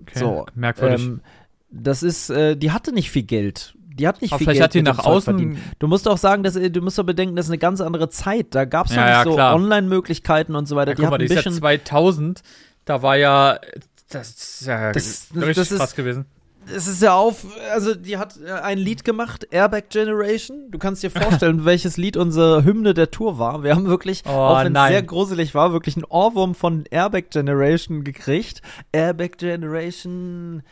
Okay, 0.02 0.18
So, 0.18 0.46
merkwürdig. 0.56 1.06
Ähm, 1.06 1.22
das 1.70 2.02
ist, 2.02 2.30
äh, 2.32 2.56
die 2.56 2.72
hatte 2.72 2.92
nicht 2.92 3.12
viel 3.12 3.24
Geld. 3.24 3.76
Die 3.98 4.08
hat 4.08 4.22
nicht 4.22 4.32
Aber 4.34 4.40
viel 4.40 4.46
vielleicht 4.46 4.60
Geld 4.60 4.64
hat 4.66 4.74
die 4.74 4.82
nach 4.82 5.06
außen. 5.06 5.34
verdient. 5.38 5.58
Du 5.80 5.88
musst 5.88 6.08
auch 6.08 6.18
sagen, 6.18 6.44
dass, 6.44 6.56
äh, 6.56 6.70
du 6.70 6.82
musst 6.82 6.98
doch 6.98 7.04
bedenken, 7.06 7.36
das 7.36 7.46
ist 7.46 7.52
eine 7.52 7.58
ganz 7.60 7.80
andere 7.82 8.10
Zeit. 8.10 8.48
Da 8.52 8.66
gab 8.66 8.88
es 8.88 8.96
Ja, 8.96 9.24
noch 9.24 9.26
nicht 9.32 9.38
ja, 9.38 9.50
so. 9.50 9.56
Online-Möglichkeiten 9.56 10.56
und 10.56 10.68
so 10.68 10.76
weiter. 10.76 10.92
Ja, 10.92 10.96
die 10.96 11.02
guck 11.04 11.12
mal, 11.12 11.18
die 11.18 11.26
ist 11.26 11.32
ja 11.32 11.38
bisschen 11.38 11.54
2000. 11.54 12.42
Da 12.86 13.02
war 13.02 13.16
ja. 13.18 13.58
Das 14.10 14.30
ist 14.30 14.66
ja 14.68 14.92
Das- 14.92 15.28
richtig 15.36 15.56
das 15.56 15.72
ist- 15.72 15.80
krass 15.80 15.96
gewesen. 15.96 16.26
es 16.76 16.88
ist 16.88 17.02
ja 17.02 17.14
auf, 17.16 17.46
also 17.74 17.96
die 17.96 18.18
hat 18.18 18.38
äh, 18.46 18.52
ein 18.52 18.78
Lied 18.78 19.04
gemacht, 19.04 19.48
Airbag 19.52 19.90
Generation. 19.90 20.72
Du 20.72 20.78
kannst 20.78 21.02
dir 21.04 21.10
vorstellen, 21.12 21.64
welches 21.66 21.96
Lied 21.98 22.18
unsere 22.18 22.64
Hymne 22.66 22.94
der 22.94 23.12
Tour 23.12 23.40
war. 23.40 23.64
Wir 23.64 23.76
haben 23.76 23.86
wirklich, 23.86 24.24
Oh, 24.28 24.30
auch 24.32 24.64
wenn 24.64 24.76
es 24.76 24.88
sehr 24.88 25.04
gruselig 25.04 25.56
war, 25.56 25.74
wirklich 25.74 25.96
einen 25.96 26.06
Ohrwurm 26.06 26.54
von 26.56 26.84
Airbag 26.92 27.30
Generation 27.32 28.04
gekriegt. 28.04 28.62
Airbag 28.92 29.38
Generation. 29.38 30.64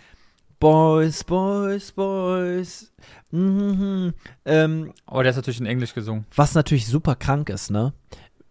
Boys, 0.64 1.26
Boys, 1.26 1.92
Boys. 1.92 2.94
Mhm. 3.32 4.14
Ähm, 4.46 4.94
Aber 5.06 5.24
der 5.24 5.32
ist 5.32 5.36
natürlich 5.36 5.60
in 5.60 5.66
Englisch 5.66 5.94
gesungen. 5.94 6.26
was 6.34 6.56
natürlich 6.56 6.88
super 6.88 7.16
krank 7.16 7.50
ist, 7.50 7.70
ne? 7.70 7.92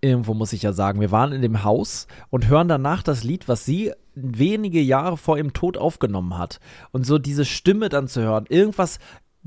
Irgendwo 0.02 0.34
muss 0.34 0.52
ich 0.52 0.60
ja 0.60 0.74
sagen, 0.74 1.00
wir 1.00 1.10
waren 1.10 1.32
in 1.32 1.40
dem 1.40 1.64
Haus 1.64 2.06
und 2.28 2.48
hören 2.48 2.68
danach 2.68 3.02
das 3.02 3.24
Lied, 3.24 3.48
was 3.48 3.64
sie 3.64 3.92
wenige 4.14 4.82
Jahre 4.82 5.16
vor 5.16 5.38
ihrem 5.38 5.54
Tod 5.54 5.78
aufgenommen 5.78 6.36
hat. 6.36 6.60
Und 6.90 7.06
so 7.06 7.18
diese 7.18 7.46
Stimme 7.46 7.88
dann 7.88 8.08
zu 8.08 8.20
hören, 8.20 8.44
irgendwas 8.46 8.98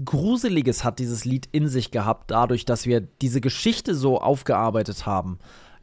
Gruseliges 0.03 0.83
hat 0.83 0.97
dieses 0.97 1.23
Lied 1.23 1.47
in 1.51 1.67
sich 1.67 1.91
gehabt, 1.91 2.31
dadurch, 2.31 2.65
dass 2.65 2.87
wir 2.87 2.99
diese 2.99 3.41
Geschichte 3.41 3.93
so 3.93 4.19
aufgearbeitet 4.19 5.05
haben. 5.05 5.37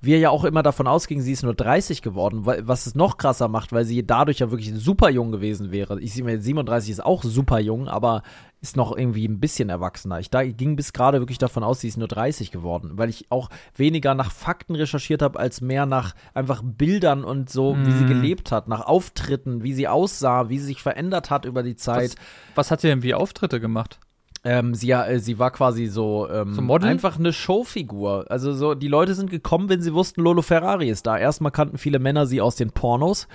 Wir 0.05 0.19
ja 0.19 0.31
auch 0.31 0.43
immer 0.43 0.65
davon 0.65 0.89
ausgingen, 0.89 1.23
sie 1.23 1.31
ist 1.31 1.45
nur 1.45 1.55
30 1.55 2.03
geworden, 2.03 2.45
was 2.45 2.87
es 2.87 2.97
noch 2.97 3.19
krasser 3.19 3.47
macht, 3.47 3.73
weil 3.73 3.85
sie 3.85 4.05
dadurch 4.05 4.41
ja 4.41 4.51
wirklich 4.51 4.75
super 4.75 5.09
jung 5.11 5.31
gewesen 5.31 5.71
wäre. 5.71 6.01
Ich 6.01 6.13
sehe 6.13 6.25
mir 6.25 6.41
37 6.41 6.91
ist 6.91 7.05
auch 7.05 7.23
super 7.23 7.61
jung, 7.61 7.87
aber 7.87 8.23
ist 8.61 8.77
noch 8.77 8.97
irgendwie 8.97 9.27
ein 9.29 9.39
bisschen 9.39 9.69
erwachsener. 9.69 10.19
Ich 10.19 10.29
da, 10.29 10.43
ging 10.45 10.75
bis 10.75 10.93
gerade 10.93 11.21
wirklich 11.21 11.39
davon 11.39 11.63
aus, 11.63 11.81
sie 11.81 11.89
ist 11.89 11.99
nur 11.99 12.09
30 12.09 12.51
geworden, 12.51 12.93
weil 12.95 13.11
ich 13.11 13.31
auch 13.31 13.49
weniger 13.77 14.15
nach 14.15 14.33
Fakten 14.33 14.75
recherchiert 14.75 15.23
habe, 15.23 15.39
als 15.39 15.61
mehr 15.61 15.87
nach 15.87 16.15
einfach 16.35 16.63
Bildern 16.65 17.23
und 17.23 17.49
so, 17.49 17.77
wie 17.85 17.93
sie 17.93 18.05
Mm. 18.05 18.09
gelebt 18.09 18.51
hat, 18.51 18.67
nach 18.67 18.81
Auftritten, 18.81 19.63
wie 19.63 19.73
sie 19.73 19.87
aussah, 19.87 20.49
wie 20.49 20.59
sie 20.59 20.67
sich 20.67 20.83
verändert 20.83 21.31
hat 21.31 21.45
über 21.45 21.63
die 21.63 21.77
Zeit. 21.77 22.11
Was, 22.11 22.57
was 22.57 22.71
hat 22.73 22.81
sie 22.81 22.89
denn 22.89 23.05
wie 23.05 23.15
Auftritte 23.15 23.61
gemacht? 23.61 24.01
Ähm, 24.45 24.75
sie, 24.75 24.89
ja, 24.89 25.07
äh, 25.07 25.21
sie 25.21 25.39
war 25.39 25.51
quasi 25.53 25.87
so, 25.87 26.29
ähm, 26.29 26.55
So 26.55 26.63
einfach 26.89 27.19
eine 27.19 27.33
Showfigur. 27.33 28.27
Also 28.29 28.53
so, 28.53 28.75
die 28.75 28.89
Leute 28.89 29.15
sind 29.15 29.31
gekommen, 29.31 29.69
wenn 29.69 29.81
sie 29.81 29.95
wussten, 29.95 30.21
Lolo 30.23 30.43
Ferrari 30.43 30.89
ist 30.89 31.07
da. 31.07 31.17
Erstmal 31.17 31.53
kannten 31.53 31.79
viele 31.79 31.99
Männer 32.01 32.27
sie 32.27 32.41
aus 32.41 32.57
den 32.57 32.73
Pornos. 32.73 33.29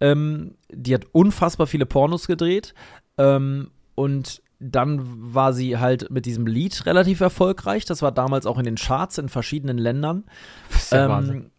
Ähm, 0.00 0.54
die 0.70 0.94
hat 0.94 1.06
unfassbar 1.12 1.66
viele 1.66 1.86
Pornos 1.86 2.26
gedreht. 2.26 2.74
Ähm, 3.18 3.70
und 3.96 4.42
dann 4.60 5.00
war 5.34 5.52
sie 5.52 5.78
halt 5.78 6.10
mit 6.10 6.24
diesem 6.26 6.46
Lied 6.46 6.86
relativ 6.86 7.20
erfolgreich. 7.20 7.84
Das 7.84 8.00
war 8.00 8.12
damals 8.12 8.46
auch 8.46 8.58
in 8.58 8.64
den 8.64 8.76
Charts 8.76 9.18
in 9.18 9.28
verschiedenen 9.28 9.78
Ländern. 9.78 10.24
Das 10.70 10.84
ist 10.84 10.92
ja 10.92 11.04
Ähm, 11.04 11.10
Wahnsinn. 11.10 11.50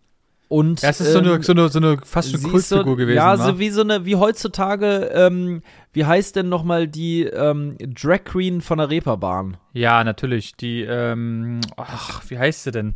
Und 0.54 0.84
Ja, 0.84 0.90
es 0.90 1.02
ist 1.02 1.14
so, 1.14 1.20
ähm, 1.20 1.26
eine, 1.26 1.44
so, 1.44 1.52
eine, 1.54 1.70
so 1.70 1.80
eine 1.80 1.98
fast 2.06 2.32
ist 2.32 2.44
Kultfigur 2.44 2.84
so, 2.84 2.96
gewesen. 2.96 3.18
Ja, 3.18 3.40
wa? 3.40 3.44
so 3.44 3.58
wie 3.58 3.72
so 3.72 3.82
eine, 3.82 4.06
wie 4.06 4.16
heutzutage, 4.18 5.10
ähm, 5.12 5.64
wie 5.94 6.06
heißt 6.06 6.36
denn 6.36 6.48
nochmal 6.48 6.88
die 6.88 7.24
ähm, 7.24 7.76
Drag 7.80 8.24
Queen 8.24 8.62
von 8.62 8.78
der 8.78 8.90
Reeperbahn? 8.92 9.58
ja, 9.74 10.04
natürlich. 10.04 10.56
Die, 10.56 10.82
ähm, 10.84 11.62
ach, 11.76 12.22
wie 12.30 12.38
heißt 12.38 12.66
sie 12.66 12.72
denn? 12.72 12.94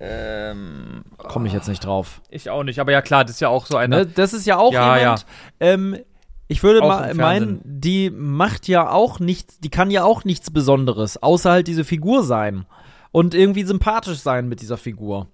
Ähm, 0.00 1.04
Komme 1.18 1.46
ich 1.46 1.54
jetzt 1.54 1.68
nicht 1.68 1.84
drauf. 1.84 2.20
ich 2.30 2.50
auch 2.50 2.64
nicht, 2.64 2.80
aber 2.80 2.90
ja 2.90 3.00
klar, 3.00 3.24
das 3.24 3.36
ist 3.36 3.40
ja 3.40 3.48
auch 3.48 3.66
so 3.66 3.76
eine. 3.76 3.98
Ne? 3.98 4.06
Das 4.06 4.34
ist 4.34 4.44
ja 4.44 4.58
auch 4.58 4.72
Ja, 4.72 4.98
jemand, 4.98 5.26
Ähm, 5.60 5.96
ich 6.48 6.62
würde 6.64 6.80
mal 6.80 7.14
meinen, 7.14 7.60
die 7.64 8.10
macht 8.10 8.66
ja 8.68 8.90
auch 8.90 9.20
nichts, 9.20 9.58
die 9.60 9.70
kann 9.70 9.90
ja 9.90 10.02
auch 10.02 10.24
nichts 10.24 10.50
Besonderes, 10.50 11.22
außer 11.22 11.50
halt 11.50 11.68
diese 11.68 11.84
Figur 11.84 12.24
sein. 12.24 12.66
Und 13.12 13.34
irgendwie 13.34 13.62
sympathisch 13.62 14.18
sein 14.18 14.48
mit 14.48 14.60
dieser 14.60 14.76
Figur. 14.76 15.28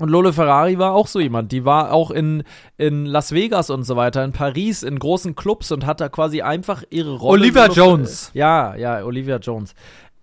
Und 0.00 0.08
Lolo 0.08 0.32
Ferrari 0.32 0.78
war 0.78 0.94
auch 0.94 1.06
so 1.06 1.20
jemand. 1.20 1.52
Die 1.52 1.64
war 1.64 1.92
auch 1.92 2.10
in, 2.10 2.42
in 2.78 3.06
Las 3.06 3.32
Vegas 3.32 3.70
und 3.70 3.84
so 3.84 3.94
weiter, 3.96 4.24
in 4.24 4.32
Paris, 4.32 4.82
in 4.82 4.98
großen 4.98 5.34
Clubs 5.36 5.70
und 5.72 5.86
hat 5.86 6.00
da 6.00 6.08
quasi 6.08 6.42
einfach 6.42 6.82
ihre 6.90 7.16
Rolle. 7.16 7.42
Olivia 7.42 7.66
Lolo- 7.66 7.74
Jones. 7.74 8.30
Ja, 8.34 8.74
ja, 8.76 9.04
Olivia 9.04 9.36
Jones. 9.36 9.74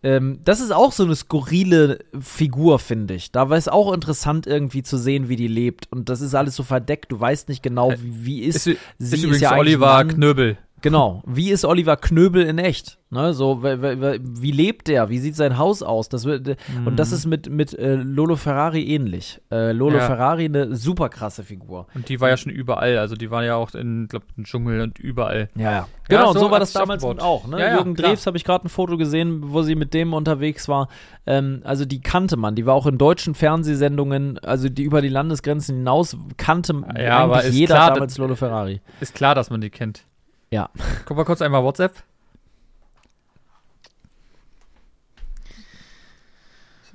Ähm, 0.04 0.40
das 0.46 0.60
ist 0.60 0.72
auch 0.72 0.92
so 0.92 1.04
eine 1.04 1.16
skurrile 1.16 2.00
Figur, 2.20 2.78
finde 2.80 3.16
ich. 3.16 3.32
Da 3.32 3.50
war 3.50 3.58
es 3.58 3.68
auch 3.68 3.92
interessant, 3.94 4.46
irgendwie 4.46 4.84
zu 4.84 4.98
sehen, 4.98 5.28
wie 5.28 5.36
die 5.36 5.48
lebt. 5.48 5.88
Und 5.92 6.10
das 6.10 6.22
ist 6.22 6.36
alles 6.36 6.56
so 6.56 6.64
verdeckt. 6.64 7.12
Du 7.12 7.20
weißt 7.20 7.50
nicht 7.50 7.64
genau, 7.64 7.92
Äh, 7.92 7.98
wie, 8.02 8.26
wie 8.26 8.40
ist, 8.42 8.68
ist, 8.68 8.80
sie 9.00 9.16
ist 9.16 9.24
übrigens 9.24 9.42
ja 9.42 9.58
Oliver. 9.58 10.06
Knöbel. 10.06 10.58
Genau. 10.82 11.24
Wie 11.26 11.50
ist 11.50 11.66
Oliver 11.66 11.98
Knöbel 11.98 12.44
in 12.44 12.60
echt? 12.60 13.00
Ne, 13.10 13.34
so, 13.34 13.64
wie 13.64 14.52
lebt 14.52 14.90
der? 14.90 15.08
Wie 15.10 15.20
sieht 15.20 15.38
sein 15.38 15.58
Haus 15.58 15.82
aus? 15.82 16.10
Das 16.10 16.26
wird, 16.26 16.58
Und 16.86 16.98
das 16.98 17.14
ist 17.14 17.26
mit, 17.26 17.50
mit 17.50 17.74
äh, 17.74 17.96
Lolo 17.96 18.36
Ferrari 18.36 18.84
ähnlich. 18.84 19.42
Äh, 19.50 19.72
Lolo 19.72 19.98
Ja. 19.98 20.06
Ferrari 20.06 20.46
eine 20.46 20.76
super 20.76 21.08
krasse 21.08 21.44
Figur. 21.44 21.88
Und 21.96 22.10
die 22.10 22.20
war 22.20 22.28
ja 22.28 22.36
schon 22.36 22.52
überall. 22.52 22.98
Also 22.98 23.16
die 23.16 23.32
war 23.32 23.46
ja 23.46 23.56
auch 23.56 23.74
in, 23.76 24.08
glaub, 24.10 24.24
im 24.36 24.44
Dschungel 24.44 24.82
und 24.82 25.00
überall. 25.00 25.50
Ja, 25.56 25.72
ja. 25.72 25.88
Genau, 26.10 26.34
so 26.34 26.40
so, 26.40 26.52
war 26.52 26.60
das 26.60 26.74
damals 26.74 27.04
auch. 27.04 27.48
Ne? 27.48 27.60
Ja, 27.60 27.68
ja, 27.68 27.76
Jürgen. 27.76 27.96
Drews 27.96 28.28
habe 28.28 28.36
ich 28.36 28.44
gerade 28.44 28.68
ein 28.68 28.70
Foto 28.70 28.98
gesehen, 28.98 29.54
wo 29.54 29.62
sie 29.62 29.76
mit 29.76 29.94
dem 29.94 30.14
unterwegs 30.14 30.68
war. 30.68 30.90
Ähm, 31.26 31.62
also 31.64 31.86
die 31.86 32.02
kannte 32.02 32.36
man. 32.36 32.56
Die 32.56 32.66
war 32.66 32.74
auch 32.74 32.88
in 32.88 32.98
deutschen 32.98 33.36
Fernsehsendungen, 33.36 34.38
also 34.40 34.68
die 34.68 34.84
über 34.84 35.02
die 35.02 35.10
Landesgrenzen 35.10 35.78
hinaus 35.78 36.18
kannte 36.36 36.74
Ja, 36.98 37.24
eigentlich 37.32 37.54
jeder 37.54 37.76
klar, 37.76 37.94
damals 37.94 38.18
Lolo 38.18 38.36
Ferrari. 38.36 38.82
Ist 39.00 39.16
klar, 39.16 39.34
dass 39.34 39.50
man 39.50 39.62
die 39.62 39.70
kennt. 39.70 40.04
Ja. 40.50 40.70
Guck 41.06 41.18
mal 41.18 41.26
kurz 41.26 41.42
einmal 41.42 41.64
WhatsApp. 41.64 41.96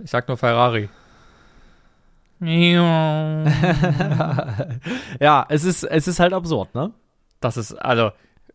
Ich 0.03 0.11
sag 0.11 0.27
nur 0.29 0.37
Ferrari. 0.37 0.89
ja, 5.21 5.47
es 5.49 5.63
ist, 5.65 5.85
es 5.85 6.09
ist 6.09 6.19
halt 6.19 6.33
absurd, 6.33 6.75
ne? 6.75 6.93
Das 7.41 7.57
ist, 7.57 7.73
also, 7.75 8.11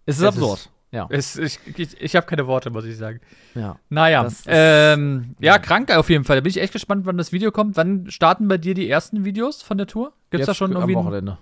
Es 0.06 0.18
ist 0.18 0.24
Es 0.24 0.28
absurd. 0.28 0.58
ist- 0.60 0.70
ja. 0.92 1.06
es, 1.10 1.36
ich, 1.38 1.60
ich, 1.78 2.02
ich 2.02 2.16
habe 2.16 2.26
keine 2.26 2.48
Worte, 2.48 2.70
muss 2.70 2.86
ich 2.86 2.98
sagen. 2.98 3.20
ja. 3.56 3.78
Naja, 3.90 4.24
Das 4.24 4.34
ist- 4.42 4.46
ähm, 4.50 5.36
ja, 5.40 5.54
ja. 5.54 5.60
krank 5.60 5.92
auf 5.96 6.10
jeden 6.10 6.24
Fall. 6.26 6.38
Da 6.38 6.42
bin 6.42 6.50
ich 6.50 6.60
echt 6.62 6.74
gespannt, 6.74 7.06
wann 7.06 7.18
das 7.18 7.32
Video 7.32 7.52
kommt. 7.52 7.78
Wann 7.78 8.10
starten 8.10 8.48
bei 8.48 8.58
dir 8.58 8.74
die 8.74 8.90
ersten 8.90 9.24
Videos 9.26 9.62
von 9.62 9.78
der 9.78 9.88
Tour? 9.88 10.14
Gibt's 10.32 10.46
da 10.48 10.52
Jetzt 10.52 10.58
schon 10.58 10.72
am 10.72 10.78
irgendwie? 10.82 10.96
ein- 10.98 11.06
Wochenende. 11.06 11.38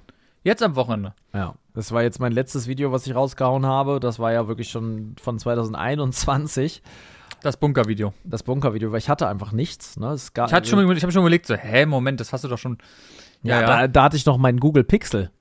Jetzt 0.46 0.62
am 0.62 0.76
Wochenende. 0.76 1.16
Ja, 1.34 1.56
das 1.74 1.92
war 1.92 2.04
jetzt 2.04 2.20
mein 2.20 2.32
letztes 2.32 2.68
Video, 2.68 2.92
was 2.92 3.08
ich 3.08 3.16
rausgehauen 3.16 3.66
habe. 3.66 4.00
Das 4.00 4.20
war 4.20 4.32
ja 4.32 4.48
wirklich 4.48 4.70
schon 4.70 5.16
von 5.20 5.40
2021, 5.40 6.84
Das 7.42 7.58
Bunker-Video. 7.58 8.14
das 8.24 8.44
Bunker-Video, 8.44 8.92
weil 8.92 9.00
ich 9.00 9.10
hatte 9.10 9.28
einfach 9.28 9.52
nichts. 9.54 9.98
Ne? 9.98 10.10
Es 10.10 10.34
gab, 10.36 10.48
Ich 10.50 10.54
hatte 10.54 10.70
schon, 10.70 10.80
ich 10.92 11.02
habe 11.02 11.12
schon 11.12 11.24
überlegt, 11.24 11.48
so, 11.48 11.56
hä, 11.56 11.88
Moment, 11.88 12.20
das 12.20 12.32
hast 12.32 12.44
du 12.44 12.48
doch 12.48 12.60
schon. 12.60 12.78
ja, 13.42 13.62
Da, 13.62 13.88
da 13.88 14.04
hatte 14.04 14.18
ich 14.18 14.28
noch 14.28 14.38
meinen 14.38 14.60
Google 14.60 14.84
Pixel. 14.84 15.32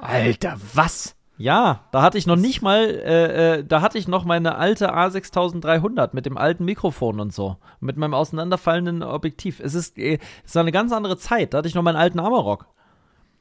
Alter, 0.00 0.56
was? 0.74 1.16
Ja, 1.38 1.80
da 1.90 2.02
hatte 2.02 2.16
ich 2.16 2.28
noch 2.28 2.36
nicht 2.36 2.62
mal, 2.62 2.84
äh, 2.84 3.56
äh, 3.58 3.64
da 3.64 3.80
hatte 3.80 3.98
ich 3.98 4.06
noch 4.06 4.24
meine 4.24 4.54
alte 4.54 4.94
A6300 4.94 6.10
mit 6.12 6.24
dem 6.24 6.38
alten 6.38 6.64
Mikrofon 6.64 7.18
und 7.18 7.34
so. 7.34 7.56
Mit 7.80 7.96
meinem 7.96 8.14
auseinanderfallenden 8.14 9.02
Objektiv. 9.02 9.58
Es 9.58 9.74
ist, 9.74 9.98
äh, 9.98 10.18
es 10.46 10.54
war 10.54 10.60
eine 10.62 10.70
ganz 10.72 10.92
andere 10.92 11.16
Zeit. 11.16 11.52
Da 11.52 11.58
hatte 11.58 11.68
ich 11.68 11.74
noch 11.74 11.82
meinen 11.82 11.96
alten 11.96 12.20
Amarok. 12.20 12.66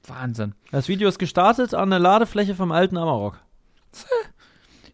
Wahnsinn. 0.07 0.53
Das 0.71 0.87
Video 0.87 1.07
ist 1.09 1.19
gestartet 1.19 1.73
an 1.73 1.89
der 1.89 1.99
Ladefläche 1.99 2.55
vom 2.55 2.71
alten 2.71 2.97
Amarok. 2.97 3.39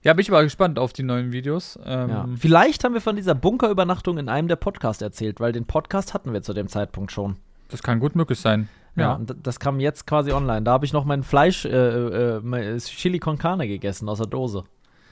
Ja, 0.03 0.13
bin 0.13 0.21
ich 0.21 0.29
aber 0.31 0.43
gespannt 0.43 0.79
auf 0.79 0.93
die 0.93 1.03
neuen 1.03 1.31
Videos. 1.31 1.77
Ähm, 1.85 2.09
Ja. 2.09 2.27
Vielleicht 2.37 2.83
haben 2.83 2.93
wir 2.93 3.01
von 3.01 3.15
dieser 3.15 3.35
Bunkerübernachtung 3.35 4.17
in 4.17 4.29
einem 4.29 4.47
der 4.47 4.55
Podcasts 4.55 5.01
erzählt, 5.01 5.39
weil 5.39 5.51
den 5.51 5.65
Podcast 5.65 6.13
hatten 6.13 6.33
wir 6.33 6.41
zu 6.41 6.53
dem 6.53 6.67
Zeitpunkt 6.67 7.11
schon. 7.11 7.37
Das 7.69 7.83
kann 7.83 7.99
gut 7.99 8.15
möglich 8.15 8.39
sein. 8.39 8.67
Ja, 8.95 9.17
Ja. 9.17 9.19
das 9.41 9.59
kam 9.59 9.79
jetzt 9.79 10.07
quasi 10.07 10.31
online. 10.31 10.63
Da 10.63 10.71
habe 10.71 10.85
ich 10.85 10.91
noch 10.93 11.05
mein 11.05 11.23
Fleisch, 11.23 11.65
äh, 11.65 11.69
äh, 11.69 12.39
mein 12.41 12.77
Chili 12.79 13.19
con 13.19 13.37
Carne 13.37 13.67
gegessen 13.67 14.09
aus 14.09 14.17
der 14.17 14.27
Dose. 14.27 14.63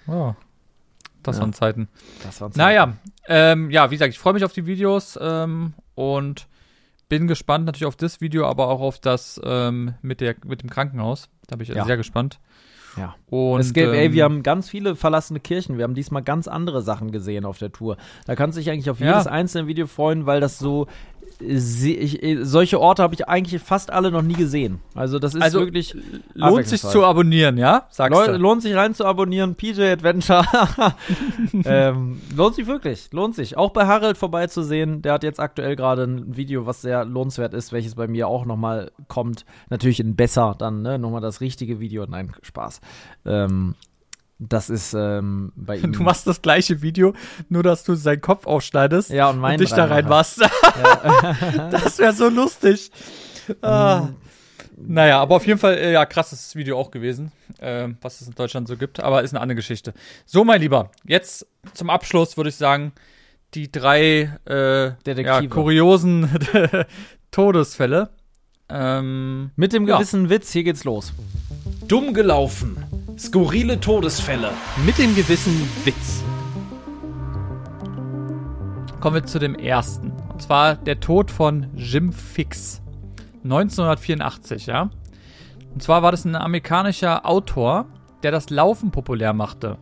Oh. 0.07 0.33
Das 1.23 1.35
Ja. 1.37 1.41
waren 1.43 1.53
Zeiten. 1.53 1.87
Das 2.23 2.41
war 2.41 2.49
Naja, 2.55 2.93
ähm, 3.27 3.69
ja, 3.69 3.91
wie 3.91 3.95
gesagt, 3.95 4.13
ich 4.13 4.19
freue 4.19 4.33
mich 4.33 4.43
auf 4.43 4.53
die 4.53 4.65
Videos 4.65 5.17
ähm, 5.21 5.73
und 5.95 6.47
bin 7.10 7.28
gespannt 7.28 7.66
natürlich 7.66 7.86
auf 7.88 7.95
das 7.95 8.22
Video, 8.22 8.45
aber 8.45 8.68
auch 8.70 8.80
auf 8.82 8.99
das 8.99 9.41
ähm, 9.43 9.95
mit, 10.01 10.22
der, 10.22 10.36
mit 10.45 10.62
dem 10.62 10.70
Krankenhaus. 10.70 11.30
Da 11.47 11.55
bin 11.55 11.64
ich 11.64 11.76
Ja. 11.76 11.84
sehr 11.86 11.97
gespannt. 11.97 12.39
Ja. 12.97 13.16
Und, 13.30 13.60
es 13.60 13.74
gibt, 13.74 13.88
ey, 13.93 14.05
ähm, 14.07 14.14
wir 14.14 14.24
haben 14.24 14.43
ganz 14.43 14.68
viele 14.70 14.95
verlassene 14.95 15.39
Kirchen. 15.39 15.78
Wir 15.78 15.84
haben 15.84 15.93
diesmal 15.93 16.24
ganz 16.24 16.47
andere 16.47 16.82
Sachen 16.82 17.12
gesehen 17.12 17.45
auf 17.45 17.57
der 17.60 17.72
Tour. 17.72 17.97
Da 18.26 18.36
kannst 18.36 18.57
du 18.57 18.62
dich 18.62 18.70
eigentlich 18.72 18.89
auf 18.89 18.99
Ja. 18.99 19.12
jedes 19.12 19.28
einzelne 19.28 19.68
Video 19.68 19.86
freuen, 19.88 20.26
weil 20.26 20.39
das 20.39 20.57
so. 20.60 20.88
Äh, 21.41 21.45
Ich, 21.55 22.23
äh, 22.23 22.43
solche 22.43 22.79
Orte 22.79 23.03
habe 23.03 23.13
ich 23.13 23.27
eigentlich 23.27 23.61
fast 23.61 23.91
alle 23.91 24.11
noch 24.11 24.21
nie 24.21 24.33
gesehen. 24.33 24.79
Also, 24.95 25.19
das 25.19 25.35
ist 25.35 25.41
Also, 25.41 25.59
wirklich. 25.61 25.95
lohnt 26.33 26.67
sich 26.67 26.81
zu 26.81 27.03
abonnieren, 27.05 27.57
ja? 27.57 27.87
Sagst 27.89 28.17
Leu- 28.17 28.27
du. 28.33 28.37
lohnt 28.37 28.61
sich 28.61 28.75
rein 28.75 28.93
zu 28.93 29.05
abonnieren, 29.05 29.55
PJ 29.55 29.81
Adventure. 29.83 30.45
ähm, 31.65 32.21
lohnt 32.35 32.55
sich 32.55 32.67
wirklich, 32.67 33.09
lohnt 33.11 33.35
sich. 33.35 33.57
Auch 33.57 33.71
bei 33.71 33.85
Harald 33.87 34.17
vorbeizusehen. 34.17 35.01
Der 35.01 35.13
hat 35.13 35.23
jetzt 35.23 35.39
aktuell 35.39 35.75
gerade 35.75 36.03
ein 36.03 36.35
Video, 36.37 36.65
was 36.65 36.81
sehr 36.81 37.05
lohnenswert 37.05 37.53
ist, 37.53 37.71
welches 37.71 37.95
bei 37.95 38.07
mir 38.07 38.27
auch 38.27 38.45
nochmal 38.45 38.91
kommt. 39.07 39.45
Natürlich 39.69 39.99
in 39.99 40.15
besser 40.15 40.55
dann, 40.57 40.81
ne? 40.81 40.99
Nochmal 40.99 41.21
das 41.21 41.41
richtige 41.41 41.79
Video. 41.79 42.05
Nein, 42.07 42.31
Spaß. 42.41 42.81
Ähm, 43.25 43.75
das 44.39 44.69
ist 44.69 44.93
ähm, 44.93 45.51
bei 45.55 45.77
ihm. 45.83 45.91
Du 45.91 46.01
machst 46.01 46.25
das 46.25 46.41
gleiche 46.41 46.81
Video, 46.81 47.13
nur 47.49 47.61
dass 47.63 47.83
du 47.83 47.95
seinen 47.95 48.21
Kopf 48.21 48.47
aufschneidest 48.47 49.09
ja, 49.11 49.29
und, 49.29 49.43
und 49.43 49.59
dich 49.59 49.69
da 49.69 49.83
rein 49.85 50.05
reinmachst. 50.05 50.39
machst. 50.39 50.53
das 51.71 51.99
wäre 51.99 52.13
so 52.13 52.29
lustig. 52.29 52.89
Ah. 53.61 54.07
Mhm. 54.07 54.15
Naja, 54.81 55.19
aber 55.19 55.35
auf 55.35 55.45
jeden 55.45 55.59
Fall, 55.59 55.73
äh, 55.77 55.91
ja, 55.91 56.05
krasses 56.05 56.55
Video 56.55 56.79
auch 56.79 56.89
gewesen, 56.89 57.33
ähm, 57.59 57.97
was 58.01 58.21
es 58.21 58.27
in 58.27 58.35
Deutschland 58.35 58.67
so 58.69 58.77
gibt, 58.77 59.01
aber 59.01 59.23
ist 59.23 59.33
eine 59.33 59.41
andere 59.41 59.57
Geschichte. 59.57 59.93
So, 60.25 60.45
mein 60.45 60.61
Lieber, 60.61 60.91
jetzt 61.05 61.45
zum 61.73 61.89
Abschluss 61.89 62.37
würde 62.37 62.49
ich 62.49 62.55
sagen, 62.55 62.93
die 63.55 63.69
drei 63.69 64.37
äh, 64.47 65.21
ja, 65.21 65.41
kuriosen 65.47 66.29
Todesfälle. 67.31 68.09
Ähm, 68.69 69.51
Mit 69.55 69.73
dem 69.73 69.87
Ja. 69.87 69.97
gewissen 69.97 70.29
Witz, 70.29 70.51
hier 70.51 70.63
geht's 70.63 70.83
los. 70.83 71.11
Dumm 71.87 72.13
gelaufen. 72.13 72.77
Skurrile 73.20 73.82
Todesfälle. 73.82 74.51
Mit 74.86 74.97
dem 74.97 75.13
gewissen 75.13 75.70
Witz. 75.84 76.24
Kommen 79.01 79.15
wir 79.15 79.26
zu 79.26 79.39
dem 79.39 79.55
ersten. 79.55 80.13
Und 80.32 80.41
zwar 80.41 80.76
der 80.76 81.01
Tod 81.01 81.30
von 81.30 81.67
Jim 81.76 82.13
Fix. 82.13 82.82
1984, 83.43 84.67
ja. 84.67 84.89
Und 85.74 85.84
zwar 85.84 86.01
war 86.01 86.11
das 86.11 86.24
ein 86.24 86.38
amerikanischer 86.38 87.26
Autor, 87.26 87.88
der 88.24 88.32
das 88.32 88.49
Laufen 88.49 88.91
populär 88.91 89.34
machte. 89.34 89.78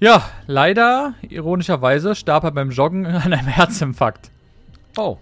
Ja, 0.00 0.24
leider, 0.48 1.14
ironischerweise, 1.22 2.16
starb 2.16 2.42
er 2.42 2.50
beim 2.50 2.70
Joggen 2.70 3.06
an 3.06 3.32
einem 3.32 3.46
Herzinfarkt. 3.46 4.32
Oh. 4.96 5.18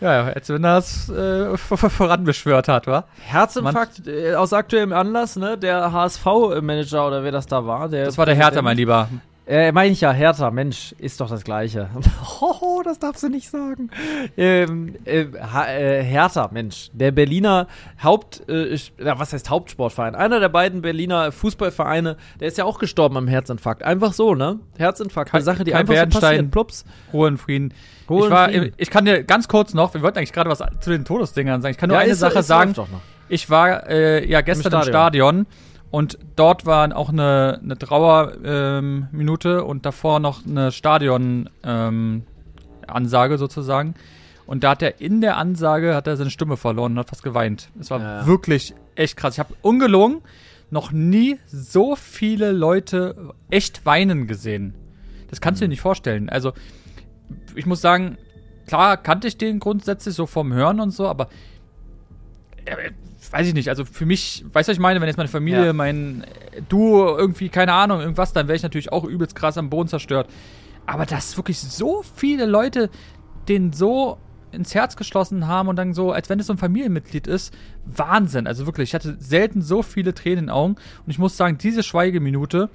Ja, 0.00 0.24
als 0.24 0.48
wenn 0.48 0.64
er 0.64 0.78
es 0.78 1.08
äh, 1.10 1.56
voranbeschwört 1.56 2.68
hat, 2.68 2.86
wa? 2.86 3.04
Herzinfarkt 3.20 4.06
äh, 4.06 4.34
aus 4.34 4.52
aktuellem 4.52 4.92
Anlass, 4.92 5.36
ne? 5.36 5.58
Der 5.58 5.92
HSV-Manager 5.92 7.06
oder 7.06 7.22
wer 7.22 7.32
das 7.32 7.46
da 7.46 7.66
war. 7.66 7.88
Der 7.88 8.06
Das 8.06 8.16
war 8.16 8.26
der 8.26 8.34
Hertha, 8.34 8.62
mein 8.62 8.76
Lieber. 8.76 9.08
Äh, 9.50 9.72
meine 9.72 9.90
ich 9.90 10.00
ja, 10.00 10.12
Hertha, 10.12 10.52
Mensch, 10.52 10.94
ist 10.98 11.20
doch 11.20 11.28
das 11.28 11.42
Gleiche. 11.42 11.90
Hoho, 12.40 12.82
das 12.84 13.00
darfst 13.00 13.24
du 13.24 13.28
nicht 13.28 13.50
sagen. 13.50 13.90
Ähm, 14.36 14.94
äh, 15.04 15.22
äh, 15.22 16.04
Hertha, 16.04 16.48
Mensch, 16.52 16.88
der 16.92 17.10
Berliner 17.10 17.66
Haupt, 18.00 18.48
äh, 18.48 18.78
was 18.98 19.32
heißt 19.32 19.50
Hauptsportverein? 19.50 20.14
Einer 20.14 20.38
der 20.38 20.50
beiden 20.50 20.82
Berliner 20.82 21.32
Fußballvereine, 21.32 22.16
der 22.38 22.46
ist 22.46 22.58
ja 22.58 22.64
auch 22.64 22.78
gestorben 22.78 23.16
am 23.16 23.26
Herzinfarkt. 23.26 23.82
Einfach 23.82 24.12
so, 24.12 24.36
ne? 24.36 24.60
Herzinfarkt, 24.78 25.34
eine 25.34 25.42
Sache, 25.42 25.64
die 25.64 25.72
kein 25.72 25.80
einfach 25.80 26.12
so 26.12 26.20
passiert. 26.20 26.50
Plups. 26.52 26.84
Ruhe 27.12 27.26
in 27.26 27.36
Frieden. 27.36 27.74
Ruhe 28.10 28.26
ich, 28.26 28.30
war, 28.30 28.50
ich 28.50 28.90
kann 28.90 29.04
dir 29.04 29.22
ganz 29.24 29.46
kurz 29.48 29.72
noch, 29.72 29.94
wir 29.94 30.02
wollten 30.02 30.18
eigentlich 30.18 30.32
gerade 30.32 30.50
was 30.50 30.62
zu 30.80 30.90
den 30.90 31.04
Todesdingern 31.04 31.62
sagen. 31.62 31.72
Ich 31.72 31.78
kann 31.78 31.88
nur 31.88 31.96
Ja, 31.96 32.02
eine 32.02 32.12
ist- 32.12 32.18
Sache 32.18 32.40
ist- 32.40 32.46
sagen. 32.48 32.74
Ich 33.28 33.48
war 33.48 33.88
äh, 33.88 34.28
ja 34.28 34.40
gestern 34.40 34.72
im 34.72 34.82
Stadion. 34.82 34.92
Stadion. 34.92 35.46
und 35.92 36.18
dort 36.36 36.66
war 36.66 36.94
auch 36.96 37.08
eine, 37.10 37.60
eine 37.62 37.78
Trauerminute 37.78 39.48
ähm, 39.60 39.64
und 39.64 39.86
davor 39.86 40.18
noch 40.20 40.44
eine 40.46 40.72
Stadion-Ansage 40.72 43.34
ähm, 43.34 43.38
sozusagen. 43.38 43.94
Und 44.46 44.64
da 44.64 44.70
hat 44.70 44.82
er 44.82 45.00
in 45.00 45.20
der 45.20 45.36
Ansage 45.36 45.94
hat 45.94 46.06
er 46.08 46.16
seine 46.16 46.30
Stimme 46.30 46.56
verloren 46.56 46.92
und 46.92 46.98
hat 46.98 47.08
fast 47.10 47.22
geweint. 47.22 47.68
Es 47.78 47.90
war 47.90 48.00
Ja. 48.00 48.26
wirklich 48.26 48.74
echt 48.96 49.16
krass. 49.16 49.34
Ich 49.34 49.38
habe 49.38 49.54
ungelogen 49.62 50.22
noch 50.72 50.90
nie 50.92 51.38
so 51.46 51.96
viele 51.96 52.50
Leute 52.52 53.32
echt 53.50 53.84
weinen 53.86 54.26
gesehen. 54.26 54.74
Das 55.28 55.40
kannst 55.40 55.60
du 55.60 55.64
dir 55.64 55.68
nicht 55.68 55.80
vorstellen. 55.80 56.28
Also 56.28 56.52
ich 57.54 57.66
muss 57.66 57.80
sagen, 57.80 58.18
klar 58.66 58.96
kannte 58.96 59.28
ich 59.28 59.36
den 59.38 59.58
grundsätzlich 59.60 60.14
so 60.14 60.26
vom 60.26 60.52
Hören 60.52 60.80
und 60.80 60.90
so, 60.90 61.08
aber 61.08 61.28
äh, 62.64 62.90
weiß 63.30 63.46
ich 63.48 63.54
nicht, 63.54 63.68
also 63.68 63.84
für 63.84 64.06
mich, 64.06 64.44
weißt 64.52 64.68
du, 64.68 64.70
was 64.70 64.76
ich 64.76 64.80
meine, 64.80 65.00
wenn 65.00 65.08
jetzt 65.08 65.16
meine 65.16 65.28
Familie, 65.28 65.66
Ja. 65.66 65.72
mein 65.72 66.24
äh, 66.52 66.62
du 66.68 66.98
irgendwie, 66.98 67.48
keine 67.48 67.72
Ahnung, 67.72 68.00
irgendwas, 68.00 68.32
dann 68.32 68.48
wäre 68.48 68.56
ich 68.56 68.62
natürlich 68.62 68.92
auch 68.92 69.04
übelst 69.04 69.34
krass 69.34 69.58
am 69.58 69.70
Boden 69.70 69.88
zerstört. 69.88 70.28
Aber 70.86 71.06
dass 71.06 71.36
wirklich 71.36 71.58
so 71.58 72.02
viele 72.14 72.46
Leute 72.46 72.90
den 73.48 73.72
so 73.72 74.18
ins 74.52 74.74
Herz 74.74 74.96
geschlossen 74.96 75.46
haben 75.46 75.68
und 75.68 75.76
dann 75.76 75.94
so, 75.94 76.10
als 76.10 76.28
wenn 76.28 76.40
es 76.40 76.46
so 76.48 76.52
ein 76.52 76.58
Familienmitglied 76.58 77.26
ist, 77.28 77.54
Wahnsinn. 77.84 78.46
Also 78.48 78.66
wirklich, 78.66 78.90
ich 78.90 78.94
hatte 78.94 79.16
selten 79.20 79.62
so 79.62 79.82
viele 79.82 80.12
Tränen 80.14 80.38
in 80.38 80.44
den 80.46 80.50
Augen 80.50 80.74
und 80.74 81.10
ich 81.10 81.18
muss 81.18 81.36
sagen, 81.36 81.56
diese 81.58 81.82
Schweigeminute 81.84 82.68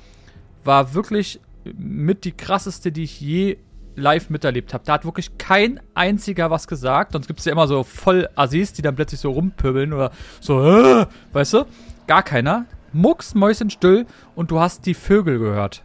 war 0.63 0.93
wirklich 0.93 1.41
mit 1.77 2.23
die 2.23 2.31
krasseste, 2.31 2.91
die 2.91 3.03
ich 3.03 3.19
je 3.19 3.57
live 3.95 4.29
miterlebt 4.29 4.73
habe. 4.73 4.83
Da 4.85 4.93
hat 4.93 5.05
wirklich 5.05 5.37
kein 5.37 5.79
einziger 5.93 6.51
was 6.51 6.67
gesagt. 6.67 7.13
Sonst 7.13 7.27
gibt 7.27 7.39
es 7.39 7.45
ja 7.45 7.51
immer 7.51 7.67
so 7.67 7.83
voll 7.83 8.27
Assis, 8.35 8.73
die 8.73 8.81
dann 8.81 8.95
plötzlich 8.95 9.19
so 9.19 9.31
rumpöbeln 9.31 9.93
oder 9.93 10.11
so, 10.41 10.61
äh, 10.63 11.05
weißt 11.33 11.53
du? 11.53 11.65
Gar 12.07 12.23
keiner. 12.23 12.65
Mucks, 12.93 13.35
Mäuschenstill 13.35 14.05
und 14.35 14.51
du 14.51 14.59
hast 14.59 14.85
die 14.85 14.93
Vögel 14.93 15.39
gehört 15.39 15.83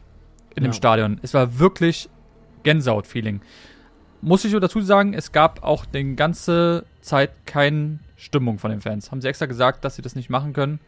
in 0.54 0.62
dem 0.64 0.70
Ja. 0.70 0.74
Stadion. 0.74 1.18
Es 1.22 1.34
war 1.34 1.58
wirklich 1.58 2.08
Gänsehaut-Feeling. 2.62 3.40
Muss 4.22 4.44
ich 4.44 4.52
so 4.52 4.60
dazu 4.60 4.80
sagen, 4.80 5.14
es 5.14 5.32
gab 5.32 5.62
auch 5.62 5.86
die 5.86 6.14
ganze 6.14 6.84
Zeit 7.00 7.30
keine 7.46 7.98
Stimmung 8.16 8.58
von 8.58 8.70
den 8.70 8.80
Fans. 8.80 9.10
Haben 9.10 9.20
sie 9.22 9.28
extra 9.28 9.46
gesagt, 9.46 9.84
dass 9.84 9.96
sie 9.96 10.02
das 10.02 10.14
nicht 10.14 10.28
machen 10.30 10.52
können. 10.52 10.78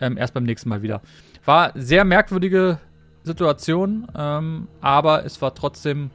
Ähm, 0.00 0.16
erst 0.16 0.32
beim 0.32 0.44
nächsten 0.44 0.68
Mal 0.68 0.80
wieder. 0.82 1.00
War 1.44 1.72
sehr 1.74 2.04
merkwürdige 2.04 2.78
Situation, 3.24 4.06
ähm, 4.16 4.68
aber 4.80 5.24
es 5.24 5.42
war 5.42 5.54
trotzdem 5.54 6.10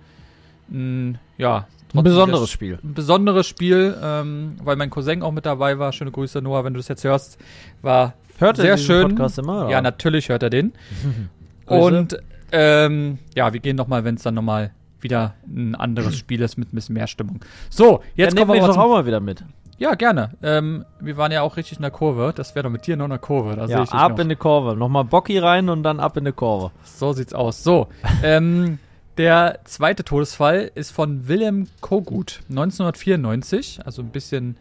ein, 0.71 1.17
ja, 1.37 1.67
Ein 1.93 2.03
besonderes 2.03 2.49
Spiel. 2.49 2.79
ein 2.83 2.93
besonderes 2.93 3.47
Spiel, 3.47 3.95
ähm, 4.01 4.57
weil 4.63 4.75
mein 4.75 4.89
Cousin 4.89 5.21
auch 5.23 5.31
mit 5.31 5.45
dabei 5.45 5.77
war. 5.79 5.91
Schöne 5.91 6.11
Grüße, 6.11 6.41
Noah, 6.41 6.63
wenn 6.63 6.73
du 6.73 6.79
das 6.79 6.87
jetzt 6.87 7.03
hörst. 7.03 7.37
War 7.81 8.13
Hört 8.39 8.57
sehr 8.57 8.77
schön. 8.77 9.09
Podcast 9.09 9.37
immer? 9.39 9.69
Ja, 9.69 9.81
natürlich 9.81 10.29
hört 10.29 10.43
er 10.43 10.49
den. 10.49 10.73
Und 11.65 12.17
ähm, 12.51 13.19
ja, 13.35 13.53
wir 13.53 13.59
gehen 13.59 13.75
nochmal, 13.75 14.03
wenn 14.03 14.15
es 14.15 14.23
dann 14.23 14.33
nochmal 14.35 14.71
wieder 15.01 15.35
ein 15.45 15.75
anderes 15.75 16.17
Spiel 16.17 16.41
ist 16.41 16.57
mit 16.57 16.71
ein 16.71 16.75
bisschen 16.75 16.93
mehr 16.93 17.07
Stimmung. 17.07 17.39
So, 17.69 18.01
jetzt 18.15 18.33
ja, 18.33 18.39
kommen 18.45 18.55
nehmen 18.57 18.67
wir 18.67 18.73
doch 18.73 18.81
auch 18.81 18.89
mal 18.89 19.05
wieder 19.05 19.19
mit. 19.19 19.43
Ja, 19.77 19.95
gerne. 19.95 20.31
Ähm, 20.43 20.85
wir 21.01 21.17
waren 21.17 21.31
ja 21.31 21.41
auch 21.41 21.57
richtig 21.57 21.77
in 21.77 21.81
der 21.81 21.91
Kurve. 21.91 22.31
Das 22.35 22.55
wäre 22.55 22.63
doch 22.63 22.69
mit 22.69 22.85
dir 22.87 22.95
noch 22.95 23.05
in 23.05 23.09
der 23.09 23.19
Kurve. 23.19 23.55
Da 23.55 23.65
Ja, 23.65 23.81
ab 23.83 24.11
noch. 24.13 24.19
in 24.19 24.29
die 24.29 24.35
Kurve. 24.35 24.75
Nochmal 24.77 25.03
Bocki 25.03 25.37
rein 25.39 25.67
und 25.69 25.83
dann 25.83 25.99
ab 25.99 26.15
in 26.15 26.25
die 26.25 26.31
Kurve. 26.31 26.71
So 26.83 27.11
sieht's 27.11 27.33
aus. 27.33 27.63
So, 27.63 27.87
ähm, 28.23 28.77
der 29.17 29.59
zweite 29.65 30.03
Todesfall 30.03 30.71
ist 30.75 30.91
von 30.91 31.27
Willem 31.27 31.67
Kogut, 31.81 32.41
1994, 32.49 33.81
also 33.85 34.01
ein 34.01 34.09
bisschen 34.09 34.57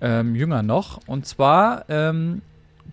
ähm, 0.00 0.34
jünger 0.34 0.62
noch. 0.62 1.00
Und 1.06 1.26
zwar, 1.26 1.88
ähm, 1.88 2.42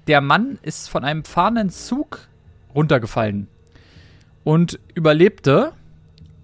der 0.08 0.22
Mann 0.22 0.60
ist 0.62 0.90
von 0.90 1.04
einem 1.04 1.24
fahrenden 1.24 1.70
Zug 1.70 2.28
runtergefallen 2.76 3.48
und 4.44 4.80
überlebte. 4.94 5.74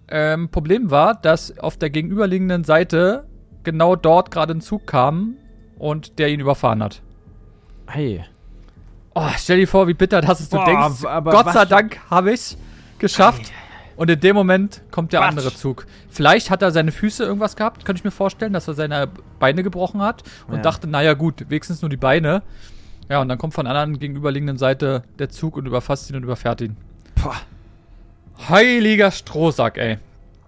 Ähm, 0.07 0.49
Problem 0.49 0.89
war, 0.89 1.13
dass 1.13 1.57
auf 1.59 1.77
der 1.77 1.91
gegenüberliegenden 1.91 2.63
Seite 2.63 3.25
genau 3.63 3.95
dort 3.95 4.31
gerade 4.31 4.55
ein 4.55 4.61
Zug 4.61 4.87
kam 4.87 5.35
und 5.77 6.17
der 6.17 6.29
ihn 6.29 6.39
überfahren 6.39 6.81
hat. 6.81 7.01
Hey. 7.87 8.25
Oh, 9.13 9.27
stell 9.37 9.57
dir 9.57 9.67
vor, 9.67 9.87
wie 9.87 9.93
bitter 9.93 10.21
das 10.21 10.39
ist. 10.39 10.53
Du 10.53 10.57
Boah, 10.57 10.65
denkst, 10.65 11.05
aber 11.05 11.31
Gott 11.31 11.53
sei 11.53 11.65
Dank 11.65 11.99
habe 12.09 12.31
ich's 12.33 12.57
geschafft. 12.97 13.51
Und 13.99 14.09
in 14.09 14.19
dem 14.21 14.33
Moment 14.33 14.81
kommt 14.91 15.11
der 15.11 15.19
Quatsch. 15.19 15.29
andere 15.29 15.53
Zug. 15.53 15.85
Vielleicht 16.09 16.49
hat 16.49 16.61
er 16.61 16.71
seine 16.71 16.93
Füße 16.93 17.21
irgendwas 17.23 17.57
gehabt, 17.57 17.83
könnte 17.83 17.99
ich 17.99 18.05
mir 18.05 18.11
vorstellen, 18.11 18.53
dass 18.53 18.65
er 18.69 18.73
seine 18.73 19.09
Beine 19.39 19.61
gebrochen 19.61 20.01
hat 20.01 20.23
und 20.47 20.55
Ja. 20.55 20.61
dachte, 20.61 20.87
naja 20.87 21.15
gut, 21.15 21.43
wenigstens 21.49 21.81
nur 21.81 21.89
die 21.89 21.97
Beine. 21.97 22.41
Ja, 23.09 23.19
und 23.19 23.27
dann 23.27 23.37
kommt 23.37 23.53
von 23.55 23.65
der 23.65 23.75
anderen 23.75 23.99
gegenüberliegenden 23.99 24.57
Seite 24.57 25.03
der 25.19 25.27
Zug 25.27 25.57
und 25.57 25.65
überfasst 25.65 26.09
ihn 26.09 26.15
und 26.15 26.23
überfährt 26.23 26.61
ihn. 26.61 26.77
Boah. 27.21 27.35
Heiliger 28.47 29.11
Strohsack, 29.11 29.77
ey. 29.77 29.97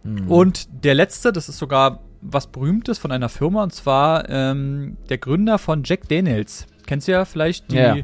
Mhm. 0.04 0.32
Und 0.32 0.68
der 0.86 0.96
letzte, 0.96 1.34
das 1.34 1.50
ist 1.50 1.58
sogar 1.58 2.00
was 2.22 2.48
Berühmtes 2.48 3.00
von 3.00 3.12
einer 3.12 3.28
Firma, 3.30 3.64
und 3.64 3.74
zwar 3.74 4.30
ähm, 4.30 4.96
der 5.10 5.18
Gründer 5.18 5.58
von 5.58 5.84
Jack 5.84 6.08
Daniels. 6.08 6.68
Kennst 6.88 7.08
du 7.08 7.12
ja 7.12 7.26
vielleicht 7.26 7.70
die 7.72 7.76
Ja, 7.76 7.98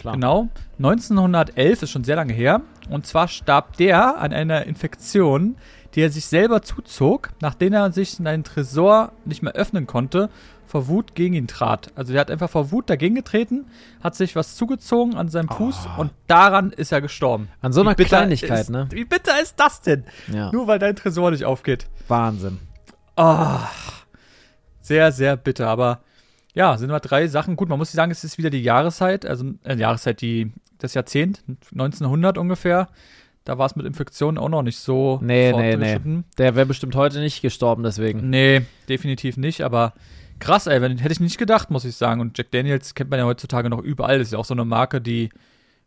klar. 0.00 0.14
Genau. 0.14 0.48
1911 0.78 1.82
ist 1.84 1.90
schon 1.90 2.02
sehr 2.02 2.16
lange 2.16 2.32
her. 2.32 2.62
Und 2.88 3.06
zwar 3.06 3.28
starb 3.28 3.76
der 3.76 4.18
an 4.18 4.32
einer 4.32 4.66
Infektion, 4.66 5.56
die 5.94 6.02
er 6.02 6.10
sich 6.10 6.26
selber 6.26 6.62
zuzog, 6.62 7.30
nachdem 7.40 7.72
er 7.72 7.92
sich 7.92 8.12
seinen 8.12 8.44
Tresor 8.44 9.12
nicht 9.24 9.42
mehr 9.42 9.54
öffnen 9.54 9.86
konnte, 9.86 10.30
vor 10.66 10.86
Wut 10.86 11.14
gegen 11.14 11.34
ihn 11.34 11.46
trat. 11.46 11.90
Also 11.94 12.12
der 12.12 12.20
hat 12.20 12.30
einfach 12.30 12.50
vor 12.50 12.70
Wut 12.70 12.90
dagegen 12.90 13.14
getreten, 13.14 13.66
hat 14.02 14.14
sich 14.14 14.36
was 14.36 14.54
zugezogen 14.54 15.16
an 15.16 15.28
seinem 15.28 15.48
Fuß 15.48 15.88
und 15.96 16.12
daran 16.26 16.70
ist 16.72 16.92
er 16.92 17.00
gestorben. 17.00 17.48
An 17.62 17.72
so 17.72 17.80
einer 17.80 17.94
Kleinigkeit, 17.94 18.60
ist, 18.60 18.70
ne? 18.70 18.86
Wie 18.90 19.04
bitter 19.04 19.40
ist 19.40 19.58
das 19.58 19.80
denn? 19.80 20.04
Ja. 20.32 20.52
Nur 20.52 20.66
weil 20.66 20.78
dein 20.78 20.94
Tresor 20.94 21.30
nicht 21.30 21.44
aufgeht. 21.44 21.86
Wahnsinn. 22.06 22.58
Ah, 23.16 23.68
sehr, 24.80 25.10
sehr 25.10 25.36
bitter. 25.36 25.68
Aber 25.68 26.00
ja, 26.54 26.76
sind 26.76 26.90
wir 26.90 27.00
drei 27.00 27.26
Sachen. 27.28 27.56
Gut, 27.56 27.68
man 27.68 27.78
muss 27.78 27.92
sagen, 27.92 28.12
es 28.12 28.24
ist 28.24 28.38
wieder 28.38 28.50
die 28.50 28.62
Jahreszeit, 28.62 29.24
also 29.24 29.52
äh, 29.64 29.76
Jahreszeit, 29.76 30.20
die 30.20 30.52
das 30.78 30.94
Jahrzehnt, 30.94 31.42
1900 31.72 32.38
ungefähr. 32.38 32.88
Da 33.44 33.56
war 33.56 33.66
es 33.66 33.76
mit 33.76 33.86
Infektionen 33.86 34.36
auch 34.36 34.50
noch 34.50 34.62
nicht 34.62 34.78
so 34.78 35.18
Nee, 35.22 35.52
nee, 35.52 35.76
nee. 35.76 36.22
Der 36.36 36.54
wäre 36.54 36.66
bestimmt 36.66 36.94
heute 36.96 37.20
nicht 37.20 37.40
gestorben, 37.40 37.82
deswegen. 37.82 38.28
Nee, 38.28 38.62
definitiv 38.88 39.38
nicht, 39.38 39.62
aber 39.62 39.94
krass, 40.38 40.66
ey, 40.66 40.82
wenn, 40.82 40.98
hätte 40.98 41.12
ich 41.12 41.20
nicht 41.20 41.38
gedacht, 41.38 41.70
muss 41.70 41.84
ich 41.84 41.96
sagen. 41.96 42.20
Und 42.20 42.36
Jack 42.36 42.50
Daniels 42.50 42.94
kennt 42.94 43.10
man 43.10 43.18
ja 43.18 43.24
heutzutage 43.24 43.70
noch 43.70 43.82
überall. 43.82 44.18
Das 44.18 44.28
ist 44.28 44.32
ja 44.32 44.38
auch 44.38 44.44
so 44.44 44.54
eine 44.54 44.64
Marke, 44.64 45.00
die 45.00 45.30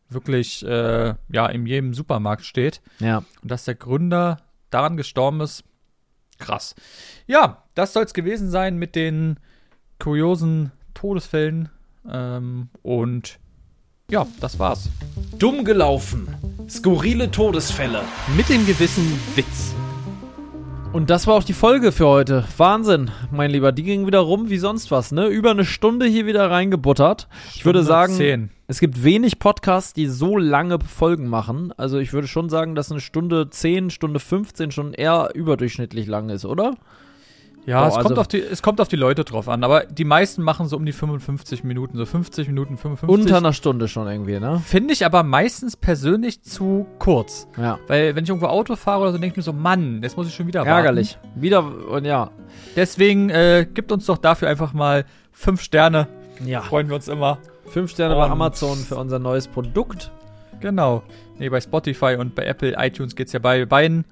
wirklich 0.09 0.65
äh, 0.65 1.13
ja 1.30 1.45
in 1.47 1.65
jedem 1.65 1.93
Supermarkt 1.93 2.45
steht. 2.45 2.81
Ja. 2.99 3.23
Und 3.41 3.51
dass 3.51 3.65
der 3.65 3.76
Gründer 3.76 4.38
daran 4.72 4.97
gestorben 4.97 5.41
ist, 5.41 5.63
krass. 6.39 6.76
Ja, 7.27 7.63
das 7.76 7.93
soll 7.93 8.03
es 8.03 8.13
gewesen 8.13 8.49
sein 8.49 8.77
mit 8.77 8.95
den 8.95 9.38
kuriosen 9.99 10.72
Todesfällen. 10.93 11.69
Ähm, 12.09 12.69
und 12.81 13.39
ja, 14.11 14.27
das 14.41 14.59
war's. 14.59 14.89
Dumm 15.39 15.63
gelaufen. 15.63 16.27
Skurrile 16.69 17.31
Todesfälle. 17.31 18.01
Mit 18.35 18.49
dem 18.49 18.65
gewissen 18.65 19.19
Witz. 19.35 19.73
Und 20.91 21.09
das 21.09 21.25
war 21.25 21.35
auch 21.35 21.45
die 21.45 21.53
Folge 21.53 21.93
für 21.93 22.07
heute. 22.07 22.43
Wahnsinn, 22.57 23.09
mein 23.31 23.51
Lieber. 23.51 23.71
Die 23.71 23.83
ging 23.83 24.05
wieder 24.05 24.19
rum 24.19 24.49
wie 24.49 24.57
sonst 24.57 24.91
was, 24.91 25.13
ne? 25.13 25.27
Über 25.27 25.51
eine 25.51 25.63
Stunde 25.63 26.05
hier 26.05 26.25
wieder 26.25 26.51
reingebuttert. 26.51 27.29
Ich 27.55 27.63
würde 27.63 27.79
Stunde 27.79 27.83
sagen, 27.83 28.13
Zehn. 28.13 28.49
Es 28.67 28.81
gibt 28.81 29.01
wenig 29.01 29.39
Podcasts, 29.39 29.93
die 29.93 30.07
so 30.07 30.38
lange 30.38 30.79
Folgen 30.79 31.27
machen. 31.27 31.73
Also 31.77 31.97
ich 31.97 32.11
würde 32.11 32.27
schon 32.27 32.49
sagen, 32.49 32.75
dass 32.75 32.91
eine 32.91 32.99
Stunde 32.99 33.49
10, 33.49 33.89
Stunde 33.91 34.19
15 34.19 34.71
schon 34.71 34.93
eher 34.93 35.29
überdurchschnittlich 35.33 36.07
lang 36.07 36.29
ist, 36.29 36.43
oder? 36.43 36.73
Ja, 37.65 37.81
Boah, 37.81 37.88
es, 37.89 37.93
kommt 37.95 38.05
also- 38.09 38.21
auf 38.21 38.27
die, 38.27 38.39
es 38.41 38.61
kommt 38.63 38.81
auf 38.81 38.88
die 38.88 38.95
Leute 38.95 39.23
drauf 39.23 39.47
an, 39.47 39.63
aber 39.63 39.85
die 39.85 40.03
meisten 40.03 40.41
machen 40.41 40.67
so 40.67 40.75
um 40.77 40.85
die 40.85 40.91
55 40.91 41.63
Minuten, 41.63 41.95
so 41.95 42.05
50 42.05 42.47
Minuten, 42.47 42.77
55. 42.77 43.07
Unter 43.23 43.38
einer 43.38 43.53
Stunde 43.53 43.88
schon 43.88 44.07
irgendwie, 44.07 44.39
ne? 44.39 44.59
Finde 44.65 44.93
ich 44.93 45.05
aber 45.05 45.21
meistens 45.23 45.77
persönlich 45.77 46.41
zu 46.41 46.88
kurz. 46.97 47.47
Ja. 47.57 47.77
Weil 47.88 48.15
wenn 48.15 48.23
ich 48.23 48.29
irgendwo 48.29 48.47
Auto 48.47 48.75
fahre 48.75 49.01
oder 49.03 49.11
so, 49.11 49.17
denke 49.19 49.33
ich 49.33 49.38
mir 49.38 49.43
so, 49.43 49.53
Mann, 49.53 50.01
jetzt 50.01 50.17
muss 50.17 50.27
ich 50.27 50.33
schon 50.33 50.47
wieder 50.47 50.61
warten. 50.61 50.69
Ärgerlich. 50.71 51.19
Wieder, 51.35 51.63
und 51.89 52.05
ja. 52.05 52.31
Deswegen 52.75 53.29
äh, 53.29 53.67
gibt 53.71 53.91
uns 53.91 54.07
doch 54.07 54.17
dafür 54.17 54.47
einfach 54.49 54.73
mal 54.73 55.05
fünf 55.31 55.61
Sterne. 55.61 56.07
Ja. 56.43 56.61
Freuen 56.61 56.88
wir 56.89 56.95
uns 56.95 57.07
immer. 57.07 57.38
Fünf 57.67 57.91
Sterne 57.91 58.15
bei 58.15 58.25
Und- 58.25 58.31
Amazon 58.31 58.77
für 58.79 58.95
unser 58.95 59.19
neues 59.19 59.47
Produkt. 59.47 60.11
Genau. 60.61 61.03
Nee, 61.38 61.49
bei 61.49 61.61
Spotify 61.61 62.15
und 62.19 62.33
bei 62.35 62.45
Apple, 62.45 62.75
iTunes 62.77 63.15
geht's 63.15 63.33
ja 63.33 63.39
bei 63.39 63.65
beiden. 63.65 64.05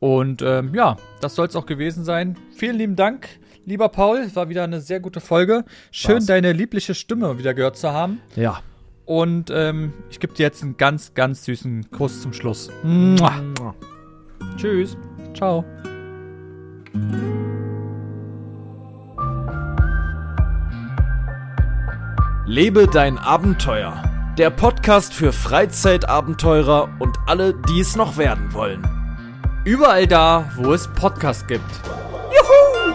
Und 0.00 0.42
ähm, 0.42 0.74
ja, 0.74 0.96
das 1.20 1.34
soll 1.34 1.46
es 1.46 1.56
auch 1.56 1.66
gewesen 1.66 2.04
sein. 2.04 2.36
Vielen 2.56 2.76
lieben 2.76 2.96
Dank, 2.96 3.28
lieber 3.64 3.88
Paul. 3.88 4.18
Es 4.18 4.36
war 4.36 4.48
wieder 4.48 4.64
eine 4.64 4.80
sehr 4.80 5.00
gute 5.00 5.20
Folge. 5.20 5.64
Schön, 5.90 6.16
War's. 6.16 6.26
deine 6.26 6.52
liebliche 6.52 6.94
Stimme 6.94 7.38
wieder 7.38 7.54
gehört 7.54 7.76
zu 7.76 7.92
haben. 7.92 8.20
Ja. 8.36 8.60
Und 9.06 9.50
ähm, 9.50 9.92
ich 10.10 10.20
gebe 10.20 10.34
dir 10.34 10.44
jetzt 10.44 10.62
einen 10.62 10.76
ganz, 10.76 11.14
ganz 11.14 11.44
süßen 11.44 11.90
Kuss 11.90 12.22
zum 12.22 12.32
Schluss. 12.32 12.70
Mua. 12.82 13.32
Tschüss. 14.56 14.96
Ciao. 15.34 15.64
Lebe 22.46 22.86
dein 22.86 23.18
Abenteuer. 23.18 24.02
Der 24.38 24.50
Podcast 24.50 25.14
für 25.14 25.32
Freizeitabenteurer 25.32 26.88
und 26.98 27.18
alle, 27.26 27.54
die 27.68 27.80
es 27.80 27.96
noch 27.96 28.16
werden 28.16 28.52
wollen. 28.52 28.93
Überall 29.64 30.06
da, 30.06 30.50
wo 30.56 30.74
es 30.74 30.86
Podcasts 30.86 31.46
gibt. 31.46 31.64
Juhu! 32.30 32.94